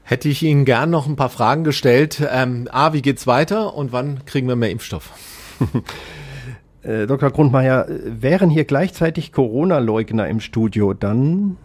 hätte 0.05 0.29
ich 0.29 0.43
Ihnen 0.43 0.65
gern 0.65 0.91
noch 0.91 1.07
ein 1.07 1.15
paar 1.15 1.29
Fragen 1.29 1.63
gestellt. 1.63 2.25
Ähm, 2.31 2.69
A, 2.71 2.93
wie 2.93 3.01
geht's 3.01 3.27
weiter 3.27 3.73
und 3.73 3.91
wann 3.91 4.23
kriegen 4.25 4.47
wir 4.47 4.55
mehr 4.55 4.69
Impfstoff? 4.69 5.11
äh, 6.83 7.07
Dr. 7.07 7.31
Grundmeier, 7.31 7.87
wären 8.05 8.49
hier 8.49 8.65
gleichzeitig 8.65 9.33
Corona-Leugner 9.33 10.27
im 10.29 10.39
Studio, 10.39 10.93
dann 10.93 11.57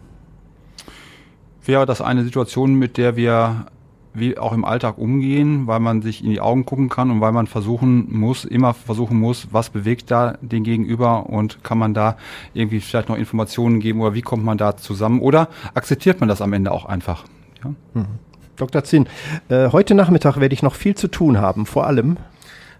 wäre 1.63 1.85
das 1.85 2.01
eine 2.01 2.23
Situation, 2.23 2.73
mit 2.73 2.97
der 2.97 3.15
wir 3.15 3.67
wie 4.13 4.37
auch 4.37 4.51
im 4.51 4.65
Alltag 4.65 4.97
umgehen, 4.97 5.67
weil 5.67 5.79
man 5.79 6.01
sich 6.01 6.23
in 6.23 6.31
die 6.31 6.41
Augen 6.41 6.65
gucken 6.65 6.89
kann 6.89 7.11
und 7.11 7.21
weil 7.21 7.31
man 7.31 7.47
versuchen 7.47 8.07
muss, 8.09 8.43
immer 8.43 8.73
versuchen 8.73 9.17
muss, 9.17 9.47
was 9.51 9.69
bewegt 9.69 10.11
da 10.11 10.37
den 10.41 10.63
Gegenüber 10.63 11.29
und 11.29 11.63
kann 11.63 11.77
man 11.77 11.93
da 11.93 12.17
irgendwie 12.53 12.81
vielleicht 12.81 13.07
noch 13.07 13.17
Informationen 13.17 13.79
geben 13.79 14.01
oder 14.01 14.13
wie 14.13 14.21
kommt 14.21 14.43
man 14.43 14.57
da 14.57 14.75
zusammen 14.75 15.21
oder 15.21 15.47
akzeptiert 15.75 16.19
man 16.19 16.27
das 16.27 16.41
am 16.41 16.51
Ende 16.51 16.71
auch 16.71 16.85
einfach? 16.85 17.23
Ja? 17.63 17.73
Mhm. 17.93 18.30
Dr. 18.57 18.83
Zinn, 18.83 19.07
äh, 19.49 19.69
heute 19.71 19.95
Nachmittag 19.95 20.39
werde 20.39 20.53
ich 20.53 20.63
noch 20.63 20.75
viel 20.75 20.95
zu 20.95 21.07
tun 21.07 21.39
haben, 21.39 21.65
vor 21.65 21.87
allem. 21.87 22.17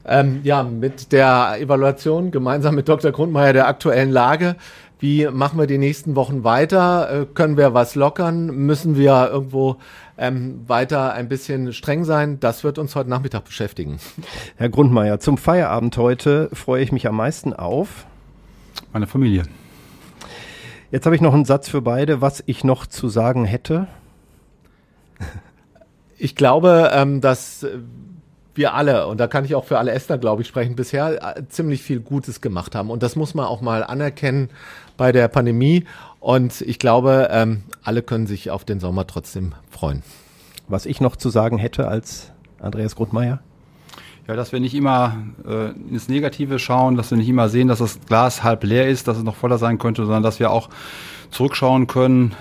Ähm, 0.06 0.42
ja, 0.44 0.64
mit 0.64 1.12
der 1.12 1.58
Evaluation 1.60 2.32
gemeinsam 2.32 2.76
mit 2.76 2.90
Dr. 2.90 3.12
Grundmeier 3.12 3.54
der 3.54 3.68
aktuellen 3.68 4.10
Lage. 4.10 4.56
Wie 5.00 5.28
machen 5.28 5.58
wir 5.58 5.66
die 5.66 5.80
nächsten 5.80 6.16
Wochen 6.16 6.44
weiter? 6.44 7.22
Äh, 7.22 7.26
können 7.34 7.58
wir 7.58 7.74
was 7.74 7.96
lockern? 7.96 8.48
Müssen 8.48 8.96
wir 8.98 9.30
irgendwo 9.32 9.78
ähm, 10.18 10.62
weiter 10.68 11.14
ein 11.14 11.28
bisschen 11.28 11.74
streng 11.74 12.04
sein? 12.04 12.40
Das 12.40 12.64
wird 12.64 12.78
uns 12.78 12.96
heute 12.96 13.10
Nachmittag 13.10 13.46
beschäftigen. 13.46 14.00
Herr 14.58 14.70
Grundmeier, 14.70 15.20
zum 15.20 15.38
Feierabend 15.38 15.98
heute 15.98 16.50
freue 16.54 16.84
ich 16.84 16.92
mich 16.92 17.08
am 17.08 17.16
meisten 17.16 17.54
auf. 17.54 18.06
Meine 18.94 19.08
Familie. 19.08 19.44
Jetzt 20.92 21.06
habe 21.06 21.16
ich 21.16 21.22
noch 21.22 21.34
einen 21.34 21.46
Satz 21.46 21.70
für 21.70 21.82
beide, 21.82 22.22
was 22.22 22.44
ich 22.46 22.64
noch 22.64 22.86
zu 22.86 23.08
sagen 23.08 23.46
hätte. 23.46 23.88
Ich 26.24 26.36
glaube, 26.36 26.92
ähm, 26.94 27.20
dass 27.20 27.66
wir 28.54 28.76
alle, 28.76 29.08
und 29.08 29.20
da 29.20 29.26
kann 29.26 29.44
ich 29.44 29.56
auch 29.56 29.66
für 29.66 29.80
alle 29.80 29.92
Essener, 29.92 30.20
glaube 30.20 30.44
ich, 30.44 30.48
sprechen, 30.48 30.76
bisher 30.76 31.36
äh, 31.36 31.48
ziemlich 31.48 31.82
viel 31.82 32.00
Gutes 32.00 32.42
gemacht 32.42 32.76
haben. 32.76 32.92
Und 32.92 33.02
das 33.02 33.16
muss 33.16 33.34
man 33.34 33.48
auch 33.48 33.62
mal 33.62 33.84
anerkennen 33.84 34.50
bei 34.98 35.12
der 35.12 35.28
Pandemie. 35.30 35.86
Und 36.20 36.62
ich 36.62 36.78
glaube, 36.78 37.30
ähm, 37.32 37.64
alle 37.84 38.04
können 38.04 38.28
sich 38.28 38.52
auf 38.52 38.66
den 38.66 38.80
Sommer 38.80 39.08
trotzdem 39.08 39.54
freuen. 39.72 40.04
Was 40.68 40.86
ich 40.86 41.02
noch 41.02 41.16
zu 41.16 41.32
sagen 41.32 41.58
hätte 41.58 41.88
als 41.88 42.32
Andreas 42.60 42.96
Grundmeier? 42.96 43.40
Ja, 44.28 44.36
dass 44.36 44.52
wir 44.52 44.60
nicht 44.60 44.76
immer 44.76 45.18
äh, 45.44 45.72
ins 45.72 46.08
Negative 46.08 46.60
schauen, 46.60 46.98
dass 46.98 47.10
wir 47.10 47.18
nicht 47.18 47.30
immer 47.30 47.50
sehen, 47.50 47.68
dass 47.68 47.80
das 47.80 48.00
Glas 48.06 48.44
halb 48.44 48.64
leer 48.64 48.88
ist, 48.88 49.08
dass 49.08 49.18
es 49.18 49.24
noch 49.24 49.38
voller 49.38 49.58
sein 49.58 49.80
könnte, 49.80 50.04
sondern 50.04 50.22
dass 50.22 50.40
wir 50.40 50.52
auch 50.52 50.70
zurückschauen 51.32 51.88
können, 51.88 52.36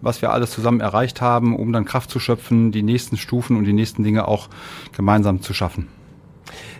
was 0.00 0.22
wir 0.22 0.32
alles 0.32 0.50
zusammen 0.50 0.80
erreicht 0.80 1.20
haben, 1.20 1.56
um 1.56 1.72
dann 1.72 1.84
Kraft 1.84 2.10
zu 2.10 2.18
schöpfen, 2.18 2.72
die 2.72 2.82
nächsten 2.82 3.16
Stufen 3.16 3.56
und 3.56 3.64
die 3.64 3.72
nächsten 3.72 4.02
Dinge 4.02 4.26
auch 4.28 4.48
gemeinsam 4.92 5.42
zu 5.42 5.54
schaffen. 5.54 5.88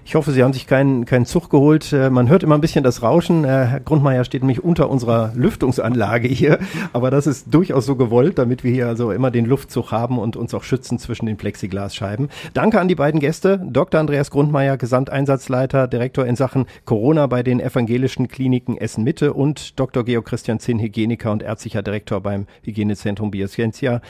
Ich 0.05 0.15
hoffe, 0.15 0.33
Sie 0.33 0.43
haben 0.43 0.53
sich 0.53 0.67
keinen, 0.67 1.05
keinen 1.05 1.27
Zug 1.27 1.51
geholt. 1.51 1.93
Äh, 1.93 2.11
man 2.11 2.29
hört 2.29 2.43
immer 2.43 2.55
ein 2.55 2.61
bisschen 2.61 2.83
das 2.83 3.03
Rauschen. 3.03 3.45
Äh, 3.45 3.49
Herr 3.49 3.81
Grundmeier 3.81 4.25
steht 4.25 4.43
nämlich 4.43 4.65
unter 4.65 4.89
unserer 4.89 5.33
Lüftungsanlage 5.35 6.27
hier. 6.27 6.59
Aber 6.93 7.11
das 7.11 7.27
ist 7.27 7.53
durchaus 7.53 7.87
so 7.87 7.97
gewollt, 7.97 8.39
damit 8.39 8.65
wir 8.65 8.73
hier 8.73 8.87
also 8.87 9.13
immer 9.13 9.31
den 9.31 9.45
Luftzug 9.45 9.93
haben 9.93 10.19
und 10.19 10.37
uns 10.37 10.55
auch 10.55 10.65
schützen 10.65 10.99
zwischen 10.99 11.27
den 11.27 11.37
Plexiglasscheiben. 11.37 12.29
Danke 12.55 12.81
an 12.81 12.89
die 12.89 12.95
beiden 12.95 13.21
Gäste. 13.21 13.61
Dr. 13.63 14.01
Andreas 14.01 14.31
Grundmeier, 14.31 14.79
Gesamteinsatzleiter, 14.79 15.87
Direktor 15.87 16.27
in 16.27 16.37
Sachen 16.37 16.67
Corona 16.87 17.27
bei 17.27 17.43
den 17.43 17.61
evangelischen 17.61 18.29
Kliniken 18.29 18.79
Essen 18.79 19.05
Mitte 19.05 19.35
und 19.35 19.79
Dr. 19.79 20.05
Georg 20.05 20.25
Christian 20.25 20.61
Zinn, 20.61 20.81
Hygieniker 20.81 21.31
und 21.31 21.43
ärztlicher 21.43 21.83
Direktor 21.83 22.21
beim 22.21 22.47
Hygienezentrum 22.63 23.31
Bioscientia. 23.31 24.01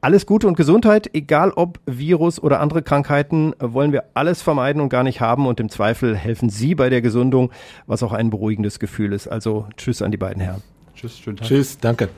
Alles 0.00 0.24
Gute 0.24 0.46
und 0.46 0.56
Gesundheit, 0.56 1.10
egal 1.12 1.50
ob 1.50 1.80
Virus 1.86 2.40
oder 2.40 2.60
andere 2.60 2.82
Krankheiten, 2.82 3.54
wollen 3.58 3.92
wir 3.92 4.04
alles 4.14 4.40
vermeiden 4.40 4.80
und 4.80 4.88
gar 4.88 5.02
nicht 5.02 5.20
haben 5.20 5.31
haben 5.32 5.46
und 5.46 5.60
im 5.60 5.70
Zweifel 5.70 6.14
helfen 6.14 6.50
Sie 6.50 6.74
bei 6.74 6.90
der 6.90 7.00
Gesundung, 7.00 7.50
was 7.86 8.02
auch 8.02 8.12
ein 8.12 8.28
beruhigendes 8.28 8.78
Gefühl 8.78 9.12
ist. 9.12 9.28
Also 9.28 9.66
tschüss 9.76 10.02
an 10.02 10.10
die 10.10 10.18
beiden 10.18 10.42
Herren. 10.42 10.62
Tschüss, 10.94 11.18
schönen 11.18 11.38
Tag. 11.38 11.48
Tschüss, 11.48 11.78
danke. 11.78 12.10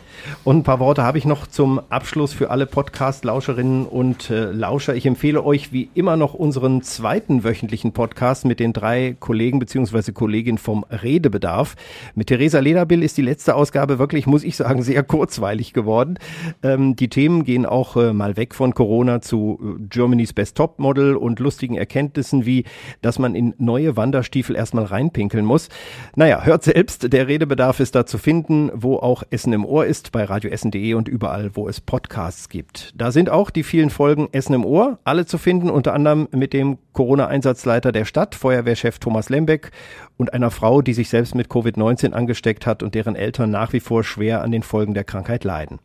Und 0.42 0.58
ein 0.58 0.62
paar 0.64 0.80
Worte 0.80 1.04
habe 1.04 1.16
ich 1.16 1.24
noch 1.24 1.46
zum 1.46 1.80
Abschluss 1.90 2.32
für 2.32 2.50
alle 2.50 2.66
Podcast-Lauscherinnen 2.66 3.86
und 3.86 4.30
äh, 4.30 4.50
Lauscher. 4.50 4.94
Ich 4.96 5.06
empfehle 5.06 5.44
euch 5.44 5.72
wie 5.72 5.88
immer 5.94 6.16
noch 6.16 6.34
unseren 6.34 6.82
zweiten 6.82 7.44
wöchentlichen 7.44 7.92
Podcast 7.92 8.44
mit 8.44 8.58
den 8.58 8.72
drei 8.72 9.16
Kollegen 9.20 9.60
bzw. 9.60 10.10
Kolleginnen 10.12 10.58
vom 10.58 10.84
Redebedarf. 10.90 11.76
Mit 12.16 12.26
Theresa 12.26 12.58
Lederbill 12.58 13.04
ist 13.04 13.16
die 13.16 13.22
letzte 13.22 13.54
Ausgabe 13.54 13.98
wirklich, 14.00 14.26
muss 14.26 14.42
ich 14.42 14.56
sagen, 14.56 14.82
sehr 14.82 15.04
kurzweilig 15.04 15.72
geworden. 15.72 16.18
Ähm, 16.62 16.96
die 16.96 17.08
Themen 17.08 17.44
gehen 17.44 17.66
auch 17.66 17.96
äh, 17.96 18.12
mal 18.12 18.36
weg 18.36 18.54
von 18.54 18.74
Corona 18.74 19.20
zu 19.20 19.60
äh, 19.62 19.82
Germany's 19.88 20.32
Best 20.32 20.56
Top 20.56 20.80
Model 20.80 21.14
und 21.16 21.38
lustigen 21.38 21.76
Erkenntnissen 21.76 22.44
wie, 22.44 22.64
dass 23.02 23.20
man 23.20 23.36
in 23.36 23.54
neue 23.58 23.96
Wanderstiefel 23.96 24.56
erstmal 24.56 24.84
reinpinkeln 24.84 25.44
muss. 25.44 25.68
Naja, 26.16 26.42
hört 26.42 26.64
selbst, 26.64 27.12
der 27.12 27.28
Redebedarf 27.28 27.78
ist 27.78 27.94
da 27.94 28.04
zu 28.04 28.18
finden 28.18 28.63
wo 28.74 28.96
auch 28.96 29.22
Essen 29.30 29.52
im 29.52 29.64
Ohr 29.64 29.86
ist, 29.86 30.12
bei 30.12 30.24
radioessen.de 30.24 30.94
und 30.94 31.08
überall, 31.08 31.54
wo 31.54 31.68
es 31.68 31.80
Podcasts 31.80 32.48
gibt. 32.48 32.92
Da 32.96 33.12
sind 33.12 33.30
auch 33.30 33.50
die 33.50 33.62
vielen 33.62 33.90
Folgen 33.90 34.28
Essen 34.32 34.54
im 34.54 34.64
Ohr, 34.64 34.98
alle 35.04 35.26
zu 35.26 35.38
finden, 35.38 35.70
unter 35.70 35.92
anderem 35.92 36.28
mit 36.32 36.52
dem 36.52 36.78
Corona-Einsatzleiter 36.92 37.92
der 37.92 38.04
Stadt, 38.04 38.34
Feuerwehrchef 38.34 38.98
Thomas 38.98 39.28
Lembeck 39.28 39.70
und 40.16 40.32
einer 40.32 40.50
Frau, 40.50 40.82
die 40.82 40.94
sich 40.94 41.08
selbst 41.08 41.34
mit 41.34 41.48
Covid-19 41.48 42.12
angesteckt 42.12 42.66
hat 42.66 42.82
und 42.82 42.94
deren 42.94 43.16
Eltern 43.16 43.50
nach 43.50 43.72
wie 43.72 43.80
vor 43.80 44.04
schwer 44.04 44.42
an 44.42 44.52
den 44.52 44.62
Folgen 44.62 44.94
der 44.94 45.04
Krankheit 45.04 45.44
leiden. 45.44 45.78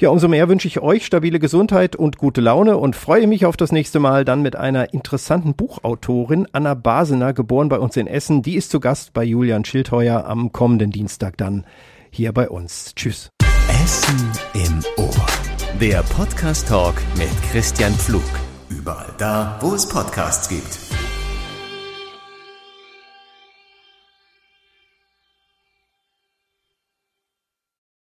Ja, 0.00 0.10
umso 0.10 0.28
mehr 0.28 0.48
wünsche 0.48 0.68
ich 0.68 0.78
euch 0.78 1.04
stabile 1.04 1.40
Gesundheit 1.40 1.96
und 1.96 2.18
gute 2.18 2.40
Laune 2.40 2.76
und 2.76 2.94
freue 2.94 3.26
mich 3.26 3.46
auf 3.46 3.56
das 3.56 3.72
nächste 3.72 3.98
Mal 3.98 4.24
dann 4.24 4.42
mit 4.42 4.54
einer 4.54 4.94
interessanten 4.94 5.54
Buchautorin, 5.54 6.46
Anna 6.52 6.74
Basener, 6.74 7.32
geboren 7.32 7.68
bei 7.68 7.80
uns 7.80 7.96
in 7.96 8.06
Essen. 8.06 8.42
Die 8.42 8.54
ist 8.54 8.70
zu 8.70 8.78
Gast 8.78 9.12
bei 9.12 9.24
Julian 9.24 9.64
Schildheuer 9.64 10.24
am 10.24 10.52
kommenden 10.52 10.92
Dienstag 10.92 11.36
dann 11.36 11.64
hier 12.10 12.32
bei 12.32 12.48
uns. 12.48 12.94
Tschüss. 12.94 13.30
Essen 13.82 14.30
im 14.54 14.84
Ohr. 15.04 15.26
Der 15.80 16.04
Podcast 16.04 16.68
Talk 16.68 16.94
mit 17.16 17.30
Christian 17.50 17.92
Pflug. 17.94 18.22
Überall 18.68 19.12
da, 19.18 19.58
wo 19.60 19.74
es 19.74 19.88
Podcasts 19.88 20.48
gibt. 20.48 20.87